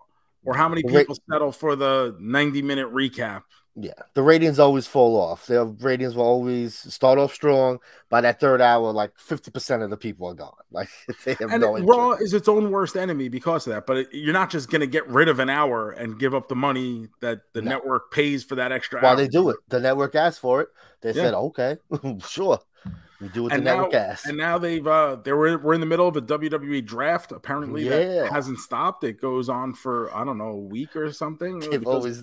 Or 0.44 0.54
how 0.54 0.68
many 0.68 0.82
people 0.82 1.16
settle 1.30 1.52
for 1.52 1.76
the 1.76 2.16
90 2.18 2.62
minute 2.62 2.92
recap 2.92 3.42
yeah, 3.80 3.92
the 4.14 4.22
ratings 4.22 4.58
always 4.58 4.86
fall 4.86 5.16
off. 5.16 5.46
Their 5.46 5.64
ratings 5.64 6.16
will 6.16 6.24
always 6.24 6.74
start 6.92 7.18
off 7.18 7.32
strong. 7.32 7.78
By 8.08 8.20
that 8.22 8.40
third 8.40 8.60
hour, 8.60 8.92
like 8.92 9.12
fifty 9.18 9.50
percent 9.50 9.82
of 9.82 9.90
the 9.90 9.96
people 9.96 10.28
are 10.28 10.34
gone. 10.34 10.52
Like 10.70 10.88
they 11.24 11.34
have 11.34 11.50
and 11.50 11.62
no 11.62 11.78
Raw 11.78 12.12
is 12.12 12.34
its 12.34 12.46
own 12.46 12.70
worst 12.70 12.94
enemy 12.94 13.28
because 13.28 13.66
of 13.66 13.72
that. 13.72 13.86
But 13.86 13.96
it, 13.96 14.08
you're 14.12 14.34
not 14.34 14.50
just 14.50 14.70
going 14.70 14.82
to 14.82 14.86
get 14.86 15.06
rid 15.08 15.28
of 15.28 15.38
an 15.38 15.48
hour 15.48 15.92
and 15.92 16.18
give 16.18 16.34
up 16.34 16.48
the 16.48 16.54
money 16.54 17.08
that 17.20 17.40
the 17.54 17.62
no. 17.62 17.70
network 17.70 18.10
pays 18.10 18.44
for 18.44 18.54
that 18.56 18.70
extra. 18.70 19.00
While 19.00 19.16
they 19.16 19.28
do 19.28 19.48
it, 19.48 19.56
the 19.68 19.80
network 19.80 20.14
asked 20.14 20.40
for 20.40 20.60
it. 20.60 20.68
They 21.00 21.12
yeah. 21.12 21.22
said, 21.22 21.34
"Okay, 21.34 21.76
sure." 22.26 22.58
We 23.20 23.28
do 23.28 23.44
what 23.44 23.52
and 23.52 23.66
the 23.66 23.74
now, 23.74 23.90
asks. 23.90 24.26
And 24.26 24.37
now 24.37 24.59
they've 24.59 24.87
uh 24.87 25.16
they 25.16 25.33
were 25.33 25.59
we're 25.59 25.74
in 25.74 25.81
the 25.81 25.87
middle 25.87 26.07
of 26.07 26.16
a 26.16 26.22
WWE 26.22 26.85
draft. 26.85 27.33
Apparently 27.33 27.85
yeah. 27.85 28.22
that 28.22 28.33
hasn't 28.33 28.59
stopped. 28.59 29.02
It 29.02 29.20
goes 29.20 29.48
on 29.48 29.74
for 29.74 30.14
I 30.14 30.24
don't 30.24 30.38
know 30.38 30.50
a 30.50 30.57
week 30.57 30.94
or 30.94 31.12
something. 31.12 31.59
They've 31.59 31.87
always 31.87 32.22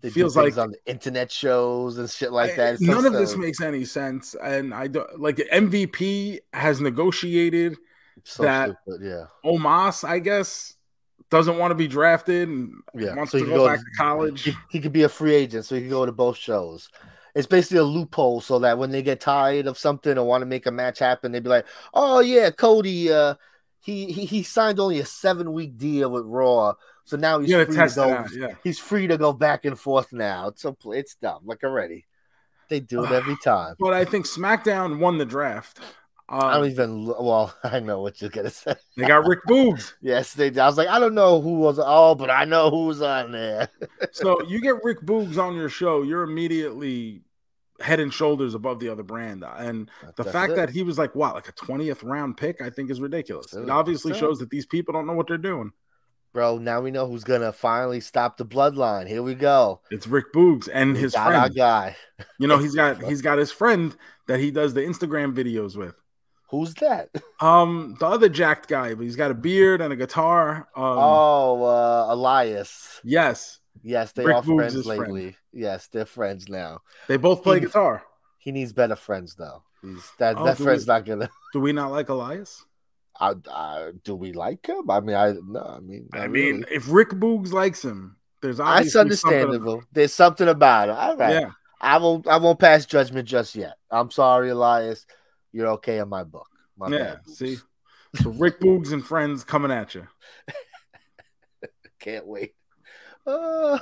they 0.00 0.10
feels 0.10 0.36
like 0.36 0.56
on 0.58 0.72
the 0.72 0.78
internet 0.86 1.32
shows 1.32 1.98
and 1.98 2.08
shit 2.08 2.30
like 2.30 2.56
that. 2.56 2.74
It's 2.74 2.82
none 2.82 3.06
of 3.06 3.14
this 3.14 3.36
makes 3.36 3.60
any 3.60 3.84
sense. 3.84 4.36
And 4.42 4.74
I 4.74 4.86
don't 4.88 5.18
like 5.18 5.36
MVP 5.36 6.40
has 6.52 6.80
negotiated 6.80 7.76
so 8.24 8.42
that 8.42 8.76
stupid, 8.84 9.06
yeah. 9.06 9.24
Omos, 9.50 10.06
I 10.06 10.18
guess, 10.18 10.76
doesn't 11.30 11.58
want 11.58 11.72
to 11.72 11.74
be 11.74 11.88
drafted 11.88 12.48
and 12.48 12.74
yeah. 12.94 13.14
wants 13.14 13.32
so 13.32 13.38
to 13.38 13.46
go, 13.46 13.56
go, 13.56 13.66
back 13.66 13.78
to 13.78 13.90
college. 13.96 14.42
He, 14.42 14.52
he, 14.70 14.80
could 14.80 14.92
be 14.92 15.02
a 15.02 15.08
free 15.08 15.34
agent, 15.34 15.64
so 15.64 15.74
he 15.74 15.82
can 15.82 15.90
go 15.90 16.06
to 16.06 16.12
both 16.12 16.36
shows. 16.36 16.90
It's 17.38 17.46
basically 17.46 17.78
a 17.78 17.84
loophole 17.84 18.40
so 18.40 18.58
that 18.58 18.78
when 18.78 18.90
they 18.90 19.00
get 19.00 19.20
tired 19.20 19.68
of 19.68 19.78
something 19.78 20.18
or 20.18 20.26
want 20.26 20.42
to 20.42 20.46
make 20.46 20.66
a 20.66 20.72
match 20.72 20.98
happen, 20.98 21.30
they'd 21.30 21.44
be 21.44 21.48
like, 21.48 21.66
"Oh 21.94 22.18
yeah, 22.18 22.50
Cody, 22.50 23.12
uh, 23.12 23.36
he 23.78 24.10
he, 24.10 24.24
he 24.24 24.42
signed 24.42 24.80
only 24.80 24.98
a 24.98 25.06
seven 25.06 25.52
week 25.52 25.78
deal 25.78 26.10
with 26.10 26.24
Raw." 26.26 26.74
So 27.04 27.16
now 27.16 27.38
he's 27.38 27.54
free 27.54 27.76
to 27.76 27.92
go. 27.94 28.10
Out, 28.10 28.34
yeah. 28.34 28.54
He's 28.64 28.80
free 28.80 29.06
to 29.06 29.16
go 29.16 29.32
back 29.32 29.64
and 29.64 29.78
forth 29.78 30.12
now. 30.12 30.48
It's 30.48 30.62
so 30.62 30.76
it's 30.86 31.14
dumb. 31.14 31.42
Like 31.44 31.62
already, 31.62 32.06
they 32.70 32.80
do 32.80 33.04
it 33.04 33.10
every 33.12 33.36
time. 33.36 33.76
But 33.78 33.94
I 33.94 34.04
think 34.04 34.26
SmackDown 34.26 34.98
won 34.98 35.18
the 35.18 35.24
draft. 35.24 35.78
Um, 36.28 36.40
I 36.40 36.54
don't 36.54 36.70
even. 36.70 37.06
Well, 37.06 37.54
I 37.62 37.78
know 37.78 38.02
what 38.02 38.20
you're 38.20 38.30
gonna 38.30 38.50
say. 38.50 38.74
They 38.96 39.06
got 39.06 39.28
Rick 39.28 39.44
Boogs. 39.48 39.92
yes, 40.02 40.34
they. 40.34 40.48
I 40.58 40.66
was 40.66 40.76
like, 40.76 40.88
I 40.88 40.98
don't 40.98 41.14
know 41.14 41.40
who 41.40 41.54
was. 41.54 41.78
Oh, 41.80 42.16
but 42.16 42.30
I 42.30 42.44
know 42.46 42.68
who's 42.68 43.00
on 43.00 43.30
there. 43.30 43.68
so 44.10 44.42
you 44.48 44.60
get 44.60 44.82
Rick 44.82 45.02
Boogs 45.02 45.38
on 45.38 45.54
your 45.54 45.68
show, 45.68 46.02
you're 46.02 46.24
immediately 46.24 47.22
head 47.80 48.00
and 48.00 48.12
shoulders 48.12 48.54
above 48.54 48.80
the 48.80 48.88
other 48.88 49.02
brand. 49.02 49.44
And 49.44 49.90
the 50.16 50.24
fact 50.24 50.52
it. 50.52 50.56
that 50.56 50.70
he 50.70 50.82
was 50.82 50.98
like 50.98 51.14
what, 51.14 51.34
like 51.34 51.48
a 51.48 51.52
20th 51.52 52.02
round 52.02 52.36
pick, 52.36 52.60
I 52.60 52.70
think 52.70 52.90
is 52.90 53.00
ridiculous. 53.00 53.54
It 53.54 53.70
obviously 53.70 54.14
shows 54.14 54.38
that 54.40 54.50
these 54.50 54.66
people 54.66 54.92
don't 54.92 55.06
know 55.06 55.14
what 55.14 55.28
they're 55.28 55.38
doing 55.38 55.72
bro. 56.32 56.58
Now 56.58 56.80
we 56.80 56.90
know 56.90 57.06
who's 57.08 57.24
gonna 57.24 57.52
finally 57.52 58.00
stop 58.00 58.36
the 58.36 58.46
bloodline. 58.46 59.08
Here 59.08 59.22
we 59.22 59.34
go. 59.34 59.80
It's 59.90 60.06
Rick 60.06 60.32
Boogs 60.32 60.68
and 60.72 60.94
we 60.94 61.00
his 61.00 61.14
friend. 61.14 61.34
Our 61.34 61.48
guy. 61.48 61.96
you 62.38 62.46
know, 62.46 62.58
he's 62.58 62.74
got 62.74 63.02
he's 63.08 63.22
got 63.22 63.38
his 63.38 63.50
friend 63.50 63.96
that 64.26 64.38
he 64.38 64.50
does 64.50 64.74
the 64.74 64.80
Instagram 64.80 65.34
videos 65.34 65.76
with. 65.76 65.94
Who's 66.50 66.74
that? 66.74 67.10
Um, 67.40 67.94
the 68.00 68.06
other 68.06 68.28
jacked 68.28 68.66
guy, 68.66 68.94
but 68.94 69.04
he's 69.04 69.14
got 69.14 69.30
a 69.30 69.34
beard 69.34 69.80
and 69.80 69.92
a 69.92 69.96
guitar. 69.96 70.68
Um, 70.74 70.82
oh, 70.98 71.62
uh, 71.62 72.12
Elias. 72.12 73.00
Yes. 73.04 73.57
Yes, 73.82 74.12
they 74.12 74.24
Rick 74.24 74.36
are 74.36 74.42
friends 74.42 74.86
lately. 74.86 75.22
Friend. 75.22 75.36
Yes, 75.52 75.88
they're 75.88 76.06
friends 76.06 76.48
now. 76.48 76.80
They 77.06 77.16
both 77.16 77.42
play 77.42 77.60
he, 77.60 77.66
guitar. 77.66 78.02
He 78.38 78.52
needs 78.52 78.72
better 78.72 78.96
friends 78.96 79.34
though. 79.34 79.62
He's 79.82 80.10
that 80.18 80.36
oh, 80.38 80.44
that 80.44 80.58
friend's 80.58 80.86
we, 80.86 80.92
not 80.92 81.04
gonna. 81.04 81.30
Do 81.52 81.60
we 81.60 81.72
not 81.72 81.90
like 81.90 82.08
Elias? 82.08 82.64
I, 83.20 83.34
I, 83.50 83.90
do 84.04 84.14
we 84.14 84.32
like 84.32 84.66
him? 84.66 84.88
I 84.88 85.00
mean, 85.00 85.16
I 85.16 85.34
no, 85.44 85.60
I 85.60 85.80
mean, 85.80 86.08
I 86.12 86.28
mean, 86.28 86.60
really. 86.60 86.66
if 86.70 86.88
Rick 86.88 87.10
Boogs 87.10 87.52
likes 87.52 87.84
him, 87.84 88.16
there's 88.40 88.58
that's 88.58 88.94
understandable. 88.94 89.72
Something... 89.72 89.88
There's 89.92 90.14
something 90.14 90.48
about 90.48 90.88
it. 90.88 90.92
All 90.92 91.16
right, 91.16 91.32
yeah. 91.32 91.50
I 91.80 91.98
won't, 91.98 92.28
I 92.28 92.36
won't 92.36 92.60
pass 92.60 92.86
judgment 92.86 93.26
just 93.26 93.56
yet. 93.56 93.74
I'm 93.90 94.10
sorry, 94.10 94.50
Elias. 94.50 95.04
You're 95.52 95.68
okay 95.68 95.98
in 95.98 96.08
my 96.08 96.22
book. 96.22 96.46
My 96.76 96.88
yeah, 96.88 97.16
see, 97.26 97.56
so 98.14 98.30
Rick 98.30 98.60
Boogs 98.60 98.92
and 98.92 99.04
friends 99.04 99.42
coming 99.42 99.72
at 99.72 99.96
you. 99.96 100.06
Can't 101.98 102.26
wait. 102.26 102.54
Uh, 103.28 103.78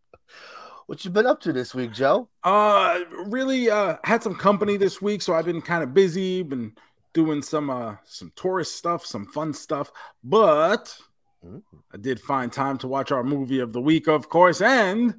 what 0.86 1.04
you 1.04 1.10
been 1.10 1.26
up 1.26 1.40
to 1.40 1.52
this 1.52 1.74
week, 1.74 1.92
Joe? 1.92 2.28
Uh, 2.42 3.00
really, 3.26 3.70
uh, 3.70 3.96
had 4.02 4.22
some 4.22 4.34
company 4.34 4.76
this 4.76 5.00
week, 5.00 5.22
so 5.22 5.34
I've 5.34 5.44
been 5.44 5.62
kind 5.62 5.84
of 5.84 5.94
busy. 5.94 6.42
Been 6.42 6.72
doing 7.12 7.42
some 7.42 7.70
uh 7.70 7.96
some 8.04 8.32
tourist 8.36 8.76
stuff, 8.76 9.04
some 9.04 9.26
fun 9.26 9.52
stuff, 9.52 9.92
but 10.24 10.96
mm. 11.44 11.62
I 11.92 11.96
did 11.96 12.20
find 12.20 12.52
time 12.52 12.78
to 12.78 12.88
watch 12.88 13.12
our 13.12 13.22
movie 13.22 13.60
of 13.60 13.72
the 13.72 13.80
week, 13.80 14.08
of 14.08 14.28
course, 14.28 14.60
and 14.60 15.10
a 15.10 15.14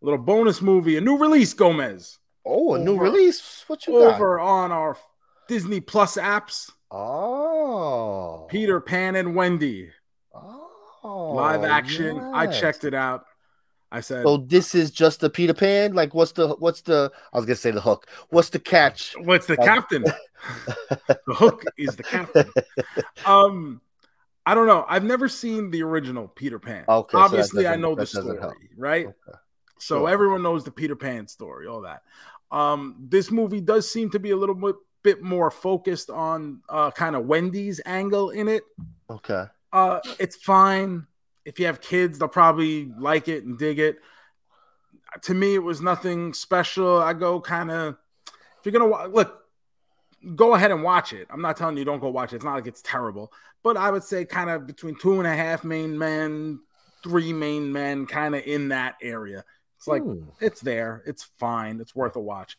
little 0.00 0.18
bonus 0.18 0.62
movie, 0.62 0.96
a 0.96 1.00
new 1.00 1.18
release, 1.18 1.52
Gomez. 1.52 2.18
Oh, 2.44 2.74
a 2.74 2.78
over, 2.78 2.84
new 2.84 2.98
release. 2.98 3.64
What 3.66 3.86
you 3.86 3.98
over 3.98 4.38
got? 4.38 4.44
on 4.44 4.72
our 4.72 4.96
Disney 5.48 5.80
Plus 5.80 6.16
apps? 6.16 6.70
Oh, 6.90 8.46
Peter 8.50 8.80
Pan 8.80 9.16
and 9.16 9.34
Wendy. 9.34 9.90
Oh, 11.02 11.32
live 11.32 11.64
action. 11.64 12.16
Yes. 12.16 12.30
I 12.32 12.46
checked 12.46 12.84
it 12.84 12.94
out. 12.94 13.26
I 13.90 14.00
said, 14.00 14.24
"So 14.24 14.38
this 14.38 14.74
is 14.74 14.90
just 14.90 15.20
the 15.20 15.28
Peter 15.28 15.52
Pan? 15.52 15.92
Like, 15.92 16.14
what's 16.14 16.32
the 16.32 16.48
what's 16.48 16.82
the? 16.82 17.12
I 17.32 17.36
was 17.36 17.44
gonna 17.44 17.56
say 17.56 17.72
the 17.72 17.80
hook. 17.80 18.06
What's 18.30 18.48
the 18.48 18.58
catch? 18.58 19.14
What's 19.18 19.46
the 19.46 19.56
captain? 19.56 20.02
the 21.08 21.34
hook 21.34 21.64
is 21.76 21.96
the 21.96 22.02
captain. 22.02 22.50
Um, 23.26 23.82
I 24.46 24.54
don't 24.54 24.66
know. 24.66 24.84
I've 24.88 25.04
never 25.04 25.28
seen 25.28 25.70
the 25.70 25.82
original 25.82 26.26
Peter 26.28 26.58
Pan. 26.58 26.84
Okay, 26.88 27.18
obviously 27.18 27.64
so 27.64 27.70
I 27.70 27.76
know 27.76 27.94
the 27.94 28.06
story, 28.06 28.70
right? 28.76 29.06
Okay. 29.06 29.38
So 29.78 30.06
everyone 30.06 30.42
knows 30.42 30.64
the 30.64 30.70
Peter 30.70 30.96
Pan 30.96 31.26
story, 31.26 31.66
all 31.66 31.82
that. 31.82 32.02
Um, 32.50 32.96
this 33.08 33.30
movie 33.30 33.60
does 33.60 33.90
seem 33.90 34.10
to 34.10 34.18
be 34.18 34.30
a 34.30 34.36
little 34.36 34.54
bit 34.54 34.76
bit 35.02 35.22
more 35.22 35.50
focused 35.50 36.10
on 36.10 36.62
uh, 36.68 36.90
kind 36.92 37.16
of 37.16 37.26
Wendy's 37.26 37.80
angle 37.84 38.30
in 38.30 38.46
it. 38.48 38.62
Okay. 39.10 39.44
Uh, 39.72 40.00
it's 40.18 40.36
fine 40.36 41.06
if 41.44 41.58
you 41.58 41.66
have 41.66 41.80
kids, 41.80 42.18
they'll 42.18 42.28
probably 42.28 42.92
like 42.98 43.28
it 43.28 43.44
and 43.44 43.58
dig 43.58 43.78
it. 43.78 43.98
To 45.22 45.34
me, 45.34 45.54
it 45.54 45.62
was 45.62 45.80
nothing 45.80 46.32
special. 46.32 46.98
I 46.98 47.12
go 47.12 47.40
kind 47.40 47.70
of, 47.70 47.96
if 48.26 48.64
you're 48.64 48.72
gonna 48.72 49.08
look, 49.08 49.44
go 50.34 50.54
ahead 50.54 50.70
and 50.70 50.82
watch 50.82 51.12
it. 51.12 51.26
I'm 51.30 51.42
not 51.42 51.56
telling 51.56 51.76
you 51.76 51.84
don't 51.84 52.00
go 52.00 52.10
watch 52.10 52.32
it. 52.32 52.36
It's 52.36 52.44
not 52.44 52.54
like 52.54 52.66
it's 52.66 52.82
terrible, 52.82 53.32
but 53.62 53.76
I 53.76 53.90
would 53.90 54.04
say 54.04 54.24
kind 54.24 54.50
of 54.50 54.66
between 54.66 54.96
two 54.96 55.18
and 55.18 55.26
a 55.26 55.34
half 55.34 55.64
main 55.64 55.98
men, 55.98 56.60
three 57.02 57.32
main 57.32 57.72
men, 57.72 58.06
kind 58.06 58.34
of 58.34 58.42
in 58.46 58.68
that 58.68 58.94
area. 59.02 59.44
It's 59.76 59.88
like 59.88 60.02
hmm. 60.02 60.24
it's 60.40 60.60
there. 60.60 61.02
It's 61.06 61.24
fine. 61.38 61.80
It's 61.80 61.94
worth 61.94 62.16
a 62.16 62.20
watch. 62.20 62.56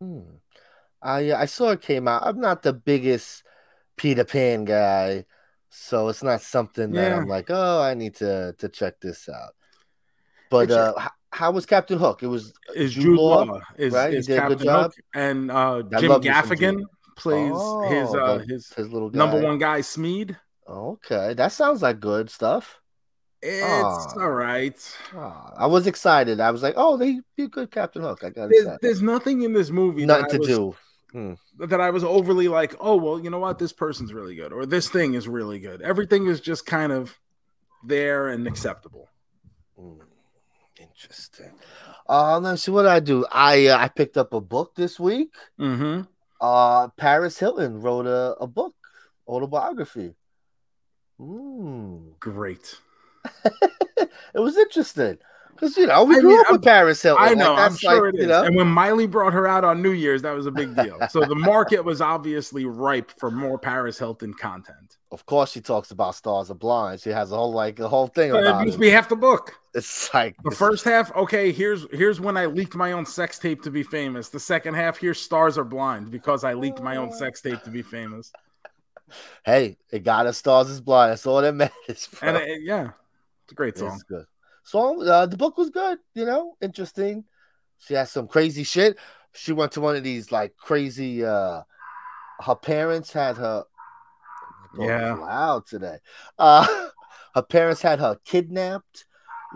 Hmm. 0.00 0.22
I 1.02 1.32
I 1.32 1.44
saw 1.44 1.70
it 1.70 1.82
came 1.82 2.08
out. 2.08 2.22
I'm 2.24 2.40
not 2.40 2.62
the 2.62 2.72
biggest 2.72 3.44
Peter 3.96 4.24
Pan 4.24 4.64
guy, 4.64 5.26
so 5.70 6.08
it's 6.08 6.22
not 6.22 6.42
something 6.42 6.90
that 6.92 7.10
yeah. 7.10 7.16
I'm 7.16 7.28
like, 7.28 7.46
oh, 7.48 7.80
I 7.80 7.94
need 7.94 8.16
to 8.16 8.54
to 8.58 8.68
check 8.68 9.00
this 9.00 9.28
out. 9.28 9.54
But 10.50 10.70
uh, 10.70 10.98
how, 10.98 11.10
how 11.32 11.50
was 11.52 11.64
Captain 11.64 11.98
Hook? 11.98 12.22
It 12.22 12.26
was 12.26 12.52
is 12.74 12.92
Jude, 12.92 13.04
Jude 13.04 13.18
Law, 13.18 13.44
Law 13.44 13.60
is, 13.78 13.92
right? 13.92 14.12
Is 14.12 14.26
Captain 14.26 14.68
Hook, 14.68 14.94
and 15.14 15.50
uh, 15.50 15.82
Jim 15.98 16.10
Gaffigan 16.20 16.82
plays 17.16 17.52
oh, 17.54 17.88
his 17.88 18.14
uh, 18.14 18.44
his 18.46 18.72
his 18.74 18.92
little 18.92 19.10
guy. 19.10 19.18
number 19.18 19.40
one 19.40 19.58
guy 19.58 19.80
Smee. 19.80 20.26
Okay, 20.68 21.34
that 21.34 21.52
sounds 21.52 21.82
like 21.82 22.00
good 22.00 22.30
stuff. 22.30 22.80
It's 23.42 24.14
all 24.18 24.30
right. 24.30 24.76
I 25.56 25.66
was 25.66 25.86
excited. 25.86 26.40
I 26.40 26.50
was 26.50 26.62
like, 26.62 26.74
"Oh, 26.76 26.96
they 26.96 27.20
be 27.36 27.48
good 27.48 27.70
Captain 27.70 28.02
Hook." 28.02 28.22
I 28.24 28.30
got 28.30 28.50
there's, 28.50 28.78
there's, 28.82 29.02
nothing 29.02 29.42
in 29.42 29.52
this 29.52 29.70
movie 29.70 30.04
nothing 30.04 30.30
to 30.30 30.38
was, 30.38 30.48
do 30.48 30.76
hmm. 31.12 31.34
that 31.58 31.80
I 31.80 31.90
was 31.90 32.04
overly 32.04 32.48
like, 32.48 32.74
"Oh, 32.80 32.96
well, 32.96 33.20
you 33.20 33.30
know 33.30 33.38
what? 33.38 33.58
This 33.58 33.72
person's 33.72 34.12
really 34.12 34.34
good," 34.34 34.52
or 34.52 34.66
"This 34.66 34.88
thing 34.88 35.14
is 35.14 35.28
really 35.28 35.58
good." 35.58 35.82
Everything 35.82 36.26
is 36.26 36.40
just 36.40 36.66
kind 36.66 36.92
of 36.92 37.18
there 37.84 38.28
and 38.28 38.46
acceptable. 38.46 39.08
Hmm. 39.78 40.00
Interesting. 40.78 41.52
Uh, 42.08 42.40
let's 42.40 42.62
see 42.62 42.70
what 42.70 42.86
I 42.86 43.00
do. 43.00 43.26
I 43.30 43.66
uh, 43.66 43.78
I 43.78 43.88
picked 43.88 44.16
up 44.16 44.32
a 44.32 44.40
book 44.40 44.74
this 44.74 44.98
week. 44.98 45.34
Mm-hmm. 45.58 46.02
Uh, 46.40 46.88
Paris 46.96 47.38
Hilton 47.38 47.80
wrote 47.80 48.06
a, 48.06 48.34
a 48.40 48.46
book, 48.46 48.74
autobiography. 49.28 50.14
Mm. 51.20 52.18
Great. 52.18 52.76
it 53.44 54.38
was 54.38 54.56
interesting. 54.56 55.18
Because 55.60 55.76
you 55.76 55.86
know 55.86 56.04
we 56.04 56.16
I 56.16 56.20
grew 56.20 56.30
mean, 56.30 56.40
up 56.40 56.52
with 56.52 56.62
Paris 56.62 57.02
Hilton. 57.02 57.22
I 57.22 57.34
know, 57.34 57.52
like, 57.52 57.70
I'm 57.70 57.76
sure 57.76 58.06
like, 58.06 58.14
it 58.14 58.18
is. 58.18 58.22
You 58.22 58.28
know? 58.28 58.44
And 58.44 58.56
when 58.56 58.66
Miley 58.66 59.06
brought 59.06 59.34
her 59.34 59.46
out 59.46 59.62
on 59.62 59.82
New 59.82 59.92
Year's, 59.92 60.22
that 60.22 60.34
was 60.34 60.46
a 60.46 60.50
big 60.50 60.74
deal. 60.74 60.98
so 61.10 61.20
the 61.20 61.34
market 61.34 61.84
was 61.84 62.00
obviously 62.00 62.64
ripe 62.64 63.12
for 63.18 63.30
more 63.30 63.58
Paris 63.58 63.98
Hilton 63.98 64.32
content. 64.32 64.96
Of 65.12 65.26
course, 65.26 65.52
she 65.52 65.60
talks 65.60 65.90
about 65.90 66.14
Stars 66.14 66.50
Are 66.50 66.54
Blind. 66.54 67.00
She 67.00 67.10
has 67.10 67.30
a 67.30 67.36
whole 67.36 67.52
like 67.52 67.78
a 67.78 67.88
whole 67.88 68.06
thing 68.06 68.30
but 68.30 68.44
about 68.44 68.66
it. 68.66 68.72
To 68.72 68.78
be 68.78 68.88
half 68.88 69.10
the 69.10 69.16
book. 69.16 69.52
It's 69.74 70.12
like 70.14 70.34
the 70.44 70.50
first 70.50 70.82
half. 70.82 71.14
Okay, 71.14 71.52
here's 71.52 71.86
here's 71.92 72.20
when 72.20 72.38
I 72.38 72.46
leaked 72.46 72.74
my 72.74 72.92
own 72.92 73.04
sex 73.04 73.38
tape 73.38 73.62
to 73.62 73.70
be 73.70 73.82
famous. 73.82 74.30
The 74.30 74.40
second 74.40 74.74
half, 74.74 74.96
here's 74.96 75.20
Stars 75.20 75.58
Are 75.58 75.64
Blind 75.64 76.10
because 76.10 76.42
I 76.42 76.54
leaked 76.54 76.80
my 76.80 76.96
own 76.96 77.12
sex 77.12 77.42
tape 77.42 77.62
to 77.64 77.70
be 77.70 77.82
famous. 77.82 78.32
Hey, 79.44 79.76
it 79.90 80.04
got 80.04 80.24
us 80.24 80.38
Stars 80.38 80.70
Is 80.70 80.80
Blind. 80.80 81.10
That's 81.10 81.26
all 81.26 81.42
that 81.42 81.54
matters. 81.54 82.08
Bro. 82.18 82.28
And 82.30 82.36
it, 82.38 82.62
yeah, 82.62 82.90
it's 83.44 83.52
a 83.52 83.54
great 83.54 83.76
song. 83.76 83.92
It's 83.92 84.04
good 84.04 84.24
song. 84.62 85.06
Uh, 85.06 85.26
the 85.26 85.36
book 85.36 85.56
was 85.56 85.70
good, 85.70 85.98
you 86.14 86.24
know, 86.24 86.56
interesting. 86.60 87.24
She 87.78 87.94
has 87.94 88.10
some 88.10 88.28
crazy 88.28 88.64
shit. 88.64 88.98
She 89.32 89.52
went 89.52 89.72
to 89.72 89.80
one 89.80 89.96
of 89.96 90.04
these 90.04 90.30
like 90.32 90.56
crazy. 90.56 91.24
uh 91.24 91.62
Her 92.44 92.54
parents 92.54 93.12
had 93.12 93.36
her. 93.36 93.64
Yeah, 94.78 95.14
Wow, 95.14 95.62
today. 95.66 95.98
Uh, 96.38 96.64
her 97.34 97.42
parents 97.42 97.82
had 97.82 97.98
her 97.98 98.18
kidnapped, 98.24 99.04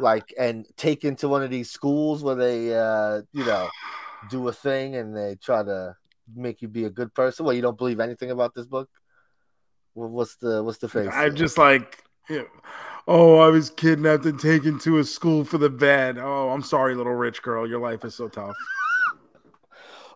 like, 0.01 0.35
and 0.37 0.67
taken 0.77 1.15
to 1.17 1.29
one 1.29 1.43
of 1.45 1.51
these 1.51 1.71
schools 1.71 2.25
where 2.25 2.35
they, 2.35 2.77
uh, 2.77 3.23
you 3.33 3.45
know, 3.45 3.69
do 4.29 4.49
a 4.49 4.53
thing 4.53 4.97
and 4.97 5.17
they 5.17 5.37
try 5.37 5.63
to 5.63 5.95
make 6.35 6.63
you 6.63 6.69
be 6.69 6.85
a 6.85 6.91
good 6.91 7.15
person. 7.15 7.47
Well, 7.47 7.55
you 7.55 7.63
don't 7.63 7.79
believe 7.79 8.01
anything 8.01 8.33
about 8.33 8.55
this 8.55 8.67
book. 8.67 8.91
What's 9.93 10.35
the 10.37 10.65
what's 10.65 10.79
the 10.79 10.89
face? 10.89 11.11
I'm 11.13 11.37
just 11.37 11.59
like. 11.59 12.03
Yeah 12.29 12.45
oh, 13.07 13.39
I 13.39 13.49
was 13.49 13.71
kidnapped 13.71 14.25
and 14.27 14.39
taken 14.39 14.79
to 14.81 14.99
a 14.99 15.05
school 15.05 15.45
for 15.45 15.59
the 15.59 15.71
bad. 15.71 16.19
Oh, 16.19 16.51
I'm 16.51 16.63
sorry, 16.63 16.95
little 16.95 17.15
rich 17.15 17.43
girl. 17.43 17.69
Your 17.69 17.81
life 17.81 18.05
is 18.05 18.15
so 18.15 18.29
tough. 18.29 18.57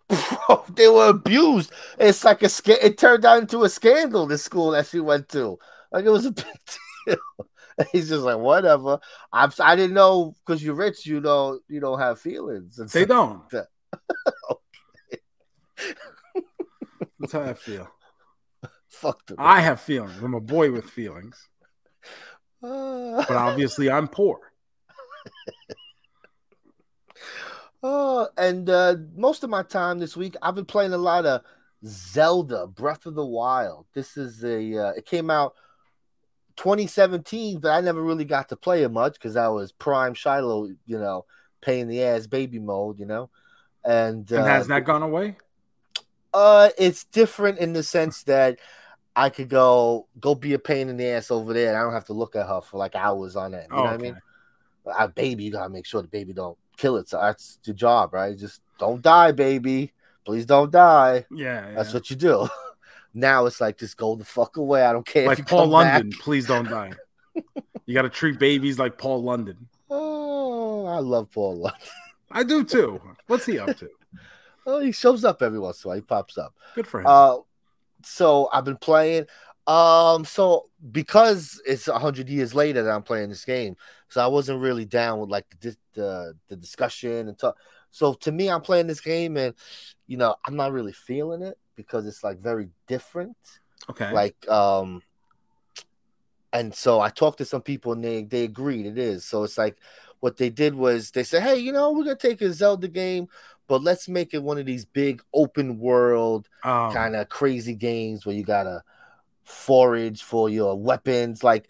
Bro, 0.08 0.64
they 0.74 0.88
were 0.88 1.08
abused. 1.08 1.72
It's 1.98 2.24
like 2.24 2.42
a 2.42 2.48
sca- 2.48 2.84
it 2.84 2.96
turned 2.96 3.24
out 3.24 3.40
into 3.40 3.64
a 3.64 3.68
scandal. 3.68 4.26
The 4.26 4.38
school 4.38 4.70
that 4.70 4.86
she 4.86 5.00
went 5.00 5.28
to, 5.30 5.58
like 5.92 6.04
it 6.04 6.10
was 6.10 6.26
a 6.26 6.32
big 6.32 6.46
deal. 7.06 7.16
he's 7.92 8.08
just 8.08 8.22
like, 8.22 8.38
whatever. 8.38 8.98
I'm. 9.32 9.52
I 9.60 9.76
didn't 9.76 9.94
know 9.94 10.34
because 10.44 10.62
you're 10.62 10.74
rich. 10.74 11.06
You 11.06 11.20
don't. 11.20 11.62
You 11.68 11.80
don't 11.80 11.98
have 11.98 12.20
feelings. 12.20 12.78
And 12.78 12.88
they 12.90 13.04
don't. 13.04 13.42
Like 13.52 13.66
That's 17.20 17.32
how 17.32 17.42
I 17.42 17.54
feel. 17.54 17.88
Fuck 18.88 19.26
them. 19.26 19.36
I 19.38 19.60
have 19.60 19.80
feelings. 19.80 20.22
I'm 20.22 20.34
a 20.34 20.40
boy 20.40 20.72
with 20.72 20.84
feelings 20.84 21.48
but 22.60 23.30
obviously 23.30 23.90
I'm 23.90 24.08
poor. 24.08 24.40
oh, 27.82 28.28
and 28.36 28.68
uh, 28.68 28.96
most 29.14 29.44
of 29.44 29.50
my 29.50 29.62
time 29.62 29.98
this 29.98 30.16
week, 30.16 30.36
I've 30.42 30.54
been 30.54 30.64
playing 30.64 30.92
a 30.92 30.98
lot 30.98 31.26
of 31.26 31.42
Zelda 31.84 32.66
Breath 32.66 33.06
of 33.06 33.14
the 33.14 33.24
Wild. 33.24 33.86
This 33.94 34.16
is 34.16 34.44
a 34.44 34.88
uh, 34.88 34.90
it 34.90 35.06
came 35.06 35.30
out 35.30 35.54
2017, 36.56 37.60
but 37.60 37.70
I 37.70 37.80
never 37.80 38.02
really 38.02 38.24
got 38.24 38.48
to 38.48 38.56
play 38.56 38.82
it 38.82 38.90
much 38.90 39.14
because 39.14 39.36
I 39.36 39.48
was 39.48 39.72
prime 39.72 40.14
Shiloh, 40.14 40.68
you 40.86 40.98
know, 40.98 41.24
paying 41.60 41.88
the 41.88 42.02
ass 42.02 42.26
baby 42.26 42.58
mode, 42.58 42.98
you 42.98 43.06
know. 43.06 43.30
And, 43.84 44.30
and 44.30 44.46
has 44.46 44.66
uh, 44.66 44.74
that 44.74 44.84
gone 44.84 45.02
away? 45.02 45.36
Uh, 46.34 46.70
it's 46.76 47.04
different 47.04 47.58
in 47.58 47.72
the 47.72 47.82
sense 47.82 48.24
that 48.24 48.58
I 49.18 49.30
could 49.30 49.48
go 49.48 50.06
go 50.20 50.36
be 50.36 50.54
a 50.54 50.60
pain 50.60 50.88
in 50.88 50.96
the 50.96 51.06
ass 51.06 51.32
over 51.32 51.52
there, 51.52 51.70
and 51.70 51.76
I 51.76 51.82
don't 51.82 51.92
have 51.92 52.04
to 52.04 52.12
look 52.12 52.36
at 52.36 52.46
her 52.46 52.60
for 52.60 52.78
like 52.78 52.94
hours 52.94 53.34
on 53.34 53.52
end. 53.52 53.66
You 53.68 53.76
oh, 53.76 53.78
know 53.78 53.82
what 53.82 53.92
I 53.94 53.96
mean? 53.96 54.18
A 54.96 55.08
baby, 55.08 55.42
you 55.42 55.50
gotta 55.50 55.68
make 55.68 55.86
sure 55.86 56.00
the 56.00 56.08
baby 56.08 56.32
don't 56.32 56.56
kill 56.76 56.96
it. 56.98 57.08
So 57.08 57.20
that's 57.20 57.58
your 57.64 57.74
job, 57.74 58.14
right? 58.14 58.38
Just 58.38 58.62
don't 58.78 59.02
die, 59.02 59.32
baby. 59.32 59.92
Please 60.24 60.46
don't 60.46 60.70
die. 60.70 61.26
Yeah, 61.32 61.68
yeah. 61.68 61.74
that's 61.74 61.92
what 61.92 62.10
you 62.10 62.16
do. 62.16 62.48
now 63.14 63.46
it's 63.46 63.60
like 63.60 63.76
just 63.76 63.96
go 63.96 64.14
the 64.14 64.24
fuck 64.24 64.56
away. 64.56 64.84
I 64.84 64.92
don't 64.92 65.04
care. 65.04 65.26
Like 65.26 65.48
Paul 65.48 65.66
London, 65.66 66.10
back. 66.10 66.20
please 66.20 66.46
don't 66.46 66.68
die. 66.68 66.92
you 67.86 67.94
got 67.94 68.02
to 68.02 68.08
treat 68.08 68.38
babies 68.38 68.78
like 68.78 68.98
Paul 68.98 69.22
London. 69.22 69.68
Oh, 69.90 70.84
I 70.84 70.98
love 70.98 71.30
Paul 71.30 71.56
London. 71.56 71.80
I 72.30 72.42
do 72.44 72.62
too. 72.62 73.00
What's 73.26 73.46
he 73.46 73.58
up 73.58 73.74
to? 73.78 73.88
Oh, 74.66 74.80
he 74.80 74.92
shows 74.92 75.24
up 75.24 75.40
every 75.40 75.58
once 75.58 75.82
in 75.82 75.88
a 75.88 75.90
while. 75.90 75.96
He 75.96 76.02
pops 76.02 76.36
up. 76.36 76.54
Good 76.74 76.86
for 76.86 77.00
him. 77.00 77.06
Uh, 77.08 77.38
so 78.08 78.48
I've 78.52 78.64
been 78.64 78.76
playing. 78.76 79.26
Um, 79.66 80.24
so 80.24 80.70
because 80.92 81.60
it's 81.66 81.88
a 81.88 81.98
hundred 81.98 82.28
years 82.28 82.54
later 82.54 82.82
that 82.82 82.90
I'm 82.90 83.02
playing 83.02 83.28
this 83.28 83.44
game, 83.44 83.76
so 84.08 84.22
I 84.22 84.26
wasn't 84.26 84.60
really 84.60 84.86
down 84.86 85.20
with 85.20 85.28
like 85.28 85.44
the 85.60 85.76
the, 85.92 86.34
the 86.48 86.56
discussion 86.56 87.28
and 87.28 87.38
talk. 87.38 87.56
So 87.90 88.14
to 88.14 88.32
me, 88.32 88.48
I'm 88.50 88.62
playing 88.62 88.86
this 88.86 89.00
game, 89.00 89.36
and 89.36 89.54
you 90.06 90.16
know, 90.16 90.36
I'm 90.46 90.56
not 90.56 90.72
really 90.72 90.92
feeling 90.92 91.42
it 91.42 91.58
because 91.76 92.06
it's 92.06 92.24
like 92.24 92.38
very 92.38 92.70
different. 92.86 93.36
Okay. 93.90 94.12
Like, 94.12 94.48
um, 94.48 95.02
and 96.52 96.74
so 96.74 97.00
I 97.00 97.10
talked 97.10 97.38
to 97.38 97.44
some 97.44 97.62
people, 97.62 97.92
and 97.92 98.02
they 98.02 98.24
they 98.24 98.44
agreed 98.44 98.86
it 98.86 98.96
is. 98.96 99.26
So 99.26 99.44
it's 99.44 99.58
like 99.58 99.76
what 100.20 100.36
they 100.36 100.50
did 100.50 100.74
was 100.74 101.10
they 101.10 101.24
said, 101.24 101.42
hey, 101.42 101.58
you 101.58 101.72
know, 101.72 101.92
we're 101.92 102.04
gonna 102.04 102.16
take 102.16 102.40
a 102.40 102.52
Zelda 102.52 102.88
game, 102.88 103.28
but 103.68 103.82
let's 103.82 104.08
make 104.08 104.34
it 104.34 104.42
one 104.42 104.58
of 104.58 104.66
these 104.66 104.84
big 104.84 105.22
open 105.32 105.78
world 105.78 106.48
um, 106.64 106.92
kind 106.92 107.14
of 107.14 107.28
crazy 107.28 107.74
games 107.74 108.26
where 108.26 108.34
you 108.34 108.42
gotta 108.42 108.82
forage 109.44 110.22
for 110.22 110.48
your 110.48 110.74
weapons. 110.76 111.44
Like 111.44 111.68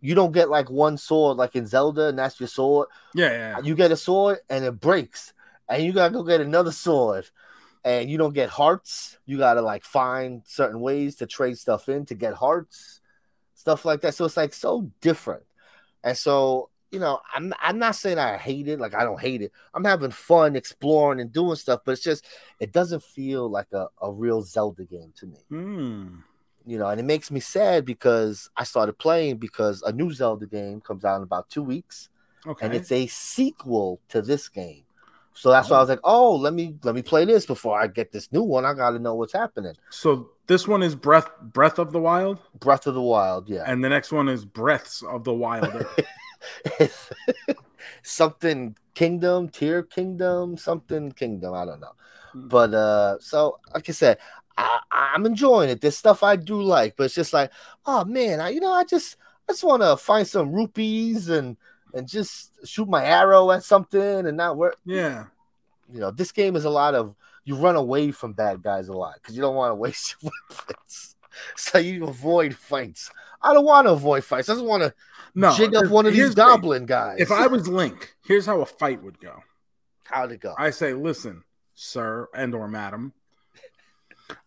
you 0.00 0.14
don't 0.14 0.32
get 0.32 0.48
like 0.48 0.70
one 0.70 0.96
sword 0.96 1.36
like 1.36 1.56
in 1.56 1.66
Zelda, 1.66 2.08
and 2.08 2.18
that's 2.18 2.40
your 2.40 2.48
sword. 2.48 2.88
Yeah, 3.14 3.30
yeah. 3.30 3.60
You 3.60 3.74
get 3.74 3.92
a 3.92 3.96
sword 3.96 4.38
and 4.48 4.64
it 4.64 4.80
breaks, 4.80 5.34
and 5.68 5.84
you 5.84 5.92
gotta 5.92 6.14
go 6.14 6.22
get 6.22 6.40
another 6.40 6.72
sword. 6.72 7.28
And 7.86 8.08
you 8.08 8.16
don't 8.16 8.32
get 8.32 8.48
hearts. 8.48 9.18
You 9.26 9.36
gotta 9.36 9.60
like 9.60 9.84
find 9.84 10.40
certain 10.46 10.80
ways 10.80 11.16
to 11.16 11.26
trade 11.26 11.58
stuff 11.58 11.90
in 11.90 12.06
to 12.06 12.14
get 12.14 12.32
hearts, 12.32 13.00
stuff 13.54 13.84
like 13.84 14.00
that. 14.00 14.14
So 14.14 14.24
it's 14.24 14.38
like 14.38 14.54
so 14.54 14.90
different. 15.02 15.42
And 16.02 16.16
so 16.16 16.70
you 16.94 17.00
know, 17.00 17.20
I'm 17.34 17.52
I'm 17.60 17.78
not 17.78 17.96
saying 17.96 18.18
I 18.18 18.36
hate 18.36 18.68
it, 18.68 18.78
like 18.78 18.94
I 18.94 19.02
don't 19.02 19.20
hate 19.20 19.42
it. 19.42 19.50
I'm 19.74 19.84
having 19.84 20.12
fun 20.12 20.54
exploring 20.54 21.20
and 21.20 21.32
doing 21.32 21.56
stuff, 21.56 21.80
but 21.84 21.92
it's 21.92 22.02
just 22.02 22.24
it 22.60 22.70
doesn't 22.70 23.02
feel 23.02 23.50
like 23.50 23.66
a, 23.72 23.88
a 24.00 24.12
real 24.12 24.42
Zelda 24.42 24.84
game 24.84 25.12
to 25.16 25.26
me. 25.26 25.38
Mm. 25.50 26.22
You 26.64 26.78
know, 26.78 26.86
and 26.86 27.00
it 27.00 27.04
makes 27.04 27.32
me 27.32 27.40
sad 27.40 27.84
because 27.84 28.48
I 28.56 28.62
started 28.62 28.96
playing 28.96 29.38
because 29.38 29.82
a 29.82 29.90
new 29.90 30.12
Zelda 30.12 30.46
game 30.46 30.80
comes 30.80 31.04
out 31.04 31.16
in 31.16 31.24
about 31.24 31.50
two 31.50 31.64
weeks. 31.64 32.08
Okay. 32.46 32.64
And 32.64 32.74
it's 32.74 32.92
a 32.92 33.08
sequel 33.08 34.00
to 34.10 34.22
this 34.22 34.48
game. 34.48 34.84
So 35.32 35.50
that's 35.50 35.68
oh. 35.68 35.72
why 35.72 35.78
I 35.78 35.80
was 35.80 35.88
like, 35.88 36.00
oh, 36.04 36.36
let 36.36 36.54
me 36.54 36.76
let 36.84 36.94
me 36.94 37.02
play 37.02 37.24
this 37.24 37.44
before 37.44 37.78
I 37.78 37.88
get 37.88 38.12
this 38.12 38.30
new 38.32 38.44
one. 38.44 38.64
I 38.64 38.72
gotta 38.72 39.00
know 39.00 39.16
what's 39.16 39.32
happening. 39.32 39.74
So 39.90 40.30
this 40.46 40.68
one 40.68 40.82
is 40.84 40.94
Breath 40.94 41.28
Breath 41.42 41.80
of 41.80 41.92
the 41.92 41.98
Wild? 41.98 42.38
Breath 42.60 42.86
of 42.86 42.94
the 42.94 43.02
Wild, 43.02 43.48
yeah. 43.48 43.64
And 43.66 43.82
the 43.82 43.88
next 43.88 44.12
one 44.12 44.28
is 44.28 44.44
Breaths 44.44 45.02
of 45.02 45.24
the 45.24 45.34
Wild. 45.34 45.84
something 48.02 48.76
Kingdom, 48.94 49.48
Tier 49.48 49.82
Kingdom, 49.82 50.56
something 50.56 51.12
Kingdom. 51.12 51.54
I 51.54 51.64
don't 51.64 51.80
know. 51.80 51.92
Hmm. 52.32 52.48
But 52.48 52.74
uh, 52.74 53.18
so 53.20 53.58
like 53.72 53.88
I 53.88 53.92
said, 53.92 54.18
I, 54.56 54.80
I'm 54.90 55.26
enjoying 55.26 55.70
it. 55.70 55.80
There's 55.80 55.96
stuff 55.96 56.22
I 56.22 56.36
do 56.36 56.62
like, 56.62 56.96
but 56.96 57.04
it's 57.04 57.14
just 57.14 57.32
like, 57.32 57.50
oh 57.86 58.04
man, 58.04 58.40
I 58.40 58.50
you 58.50 58.60
know, 58.60 58.72
I 58.72 58.84
just 58.84 59.16
I 59.48 59.52
just 59.52 59.64
want 59.64 59.82
to 59.82 59.96
find 59.96 60.26
some 60.26 60.52
rupees 60.52 61.28
and 61.28 61.56
and 61.92 62.08
just 62.08 62.66
shoot 62.66 62.88
my 62.88 63.04
arrow 63.04 63.50
at 63.50 63.62
something 63.62 64.26
and 64.26 64.36
not 64.36 64.56
work. 64.56 64.76
Yeah. 64.84 65.26
You 65.92 66.00
know, 66.00 66.10
this 66.10 66.32
game 66.32 66.56
is 66.56 66.64
a 66.64 66.70
lot 66.70 66.94
of 66.94 67.14
you 67.44 67.56
run 67.56 67.76
away 67.76 68.10
from 68.10 68.32
bad 68.32 68.62
guys 68.62 68.88
a 68.88 68.92
lot 68.92 69.14
because 69.14 69.36
you 69.36 69.42
don't 69.42 69.54
want 69.54 69.70
to 69.70 69.76
waste 69.76 70.16
your 70.22 70.32
weapons. 70.50 71.13
So 71.56 71.78
you 71.78 72.06
avoid 72.06 72.54
fights. 72.54 73.10
I 73.42 73.52
don't 73.52 73.64
want 73.64 73.86
to 73.86 73.92
avoid 73.92 74.24
fights. 74.24 74.48
I 74.48 74.54
just 74.54 74.64
want 74.64 74.82
to 74.82 74.94
No. 75.34 75.54
jig 75.54 75.74
up 75.74 75.86
one 75.88 76.06
of 76.06 76.12
these 76.14 76.34
goblin 76.34 76.86
guys. 76.86 77.16
If 77.20 77.30
I 77.30 77.46
was 77.46 77.68
Link, 77.68 78.14
here's 78.24 78.46
how 78.46 78.60
a 78.60 78.66
fight 78.66 79.02
would 79.02 79.18
go. 79.20 79.42
how'd 80.04 80.32
it 80.32 80.40
go? 80.40 80.54
I 80.58 80.70
say, 80.70 80.94
listen, 80.94 81.42
sir 81.74 82.28
and 82.34 82.54
or 82.54 82.68
madam, 82.68 83.12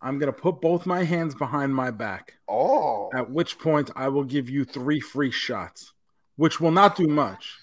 I'm 0.01 0.17
gonna 0.17 0.33
put 0.33 0.61
both 0.61 0.85
my 0.85 1.03
hands 1.03 1.35
behind 1.35 1.73
my 1.75 1.91
back. 1.91 2.33
oh, 2.47 3.09
At 3.13 3.29
which 3.29 3.59
point 3.59 3.91
I 3.95 4.07
will 4.07 4.23
give 4.23 4.49
you 4.49 4.65
three 4.65 4.99
free 4.99 5.31
shots, 5.31 5.93
which 6.35 6.59
will 6.59 6.71
not 6.71 6.95
do 6.95 7.07
much. 7.07 7.55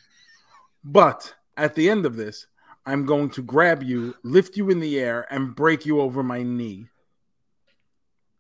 But 0.85 1.35
at 1.57 1.75
the 1.75 1.89
end 1.91 2.07
of 2.07 2.15
this, 2.17 2.47
I'm 2.87 3.07
going 3.07 3.31
to 3.31 3.43
grab 3.43 3.83
you, 3.83 4.15
lift 4.23 4.57
you 4.57 4.71
in 4.71 4.79
the 4.81 5.01
air, 5.01 5.27
and 5.31 5.55
break 5.57 5.87
you 5.87 6.01
over 6.01 6.23
my 6.23 6.43
knee. 6.43 6.87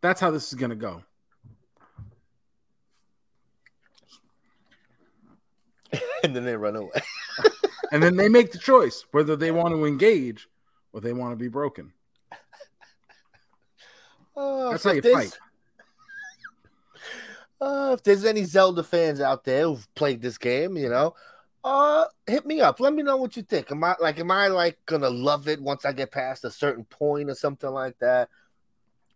That's 0.04 0.20
how 0.20 0.30
this 0.30 0.48
is 0.48 0.54
gonna 0.54 0.74
go. 0.74 1.02
and 6.22 6.36
then 6.36 6.44
they 6.44 6.56
run 6.56 6.76
away. 6.76 6.90
And 7.92 8.02
then 8.02 8.16
they 8.16 8.28
make 8.28 8.50
the 8.50 8.58
choice 8.58 9.04
whether 9.12 9.36
they 9.36 9.52
want 9.52 9.72
to 9.72 9.84
engage 9.84 10.48
or 10.92 11.00
they 11.00 11.12
want 11.12 11.32
to 11.32 11.36
be 11.36 11.48
broken. 11.48 11.92
Oh, 14.36 14.72
That's 14.72 14.82
how 14.82 14.92
you 14.92 15.00
fight. 15.00 15.38
Uh, 17.60 17.92
if 17.94 18.02
there's 18.02 18.24
any 18.24 18.42
Zelda 18.42 18.82
fans 18.82 19.20
out 19.20 19.44
there 19.44 19.62
who've 19.62 19.94
played 19.94 20.20
this 20.20 20.38
game, 20.38 20.76
you 20.76 20.88
know, 20.88 21.14
uh, 21.62 22.06
hit 22.26 22.44
me 22.44 22.60
up. 22.60 22.80
Let 22.80 22.94
me 22.94 23.04
know 23.04 23.16
what 23.16 23.36
you 23.36 23.42
think. 23.44 23.70
Am 23.70 23.84
I 23.84 23.94
like, 24.00 24.18
am 24.18 24.32
I 24.32 24.48
like 24.48 24.78
gonna 24.86 25.08
love 25.08 25.46
it 25.46 25.62
once 25.62 25.84
I 25.84 25.92
get 25.92 26.10
past 26.10 26.44
a 26.44 26.50
certain 26.50 26.84
point 26.84 27.30
or 27.30 27.36
something 27.36 27.70
like 27.70 27.96
that, 28.00 28.28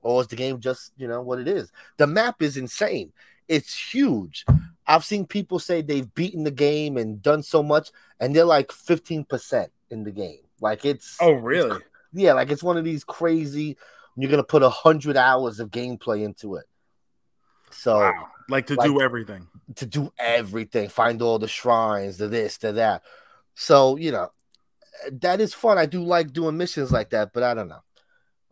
or 0.09 0.21
is 0.23 0.27
the 0.29 0.37
game 0.37 0.61
just 0.61 0.93
you 0.97 1.07
know 1.09 1.21
what 1.23 1.39
it 1.39 1.49
is? 1.49 1.71
The 1.97 2.07
map 2.07 2.43
is 2.43 2.57
insane. 2.57 3.13
It's 3.49 3.75
huge. 3.93 4.45
I've 4.87 5.05
seen 5.05 5.27
people 5.27 5.59
say 5.59 5.81
they've 5.83 6.13
beaten 6.15 6.45
the 6.45 6.51
game 6.51 6.97
and 6.97 7.23
done 7.23 7.43
so 7.43 7.63
much, 7.63 7.91
and 8.21 8.35
they're 8.35 8.45
like 8.45 8.69
15% 8.69 9.69
in 9.91 10.05
the 10.05 10.11
game. 10.11 10.41
Like 10.61 10.85
it's 10.85 11.17
Oh, 11.21 11.33
really? 11.33 11.81
yeah, 12.13 12.33
like 12.33 12.51
it's 12.51 12.63
one 12.63 12.77
of 12.77 12.85
these 12.85 13.05
crazy. 13.05 13.77
You're 14.17 14.31
gonna 14.31 14.43
put 14.43 14.63
a 14.63 14.69
hundred 14.71 15.17
hours 15.17 15.61
of 15.61 15.71
gameplay 15.71 16.25
into 16.25 16.57
it. 16.57 16.67
So 17.71 17.99
Wow. 18.01 18.29
Like 18.49 18.67
to 18.69 18.75
Like- 18.77 18.87
do 18.89 19.01
everything. 19.01 19.47
to 19.77 19.85
do 19.87 20.11
everything, 20.19 20.89
find 20.89 21.21
all 21.21 21.39
the 21.39 21.49
shrines, 21.49 22.17
the 22.17 22.27
this, 22.29 22.57
the 22.59 22.73
that. 22.73 23.03
So 23.55 23.97
you 23.97 24.11
know, 24.13 24.31
that 25.13 25.41
is 25.41 25.53
fun. 25.55 25.79
I 25.79 25.87
do 25.87 26.03
like 26.03 26.33
doing 26.33 26.57
missions 26.57 26.91
like 26.91 27.11
that, 27.11 27.33
but 27.33 27.43
I 27.43 27.55
don't 27.55 27.69
know. 27.69 27.83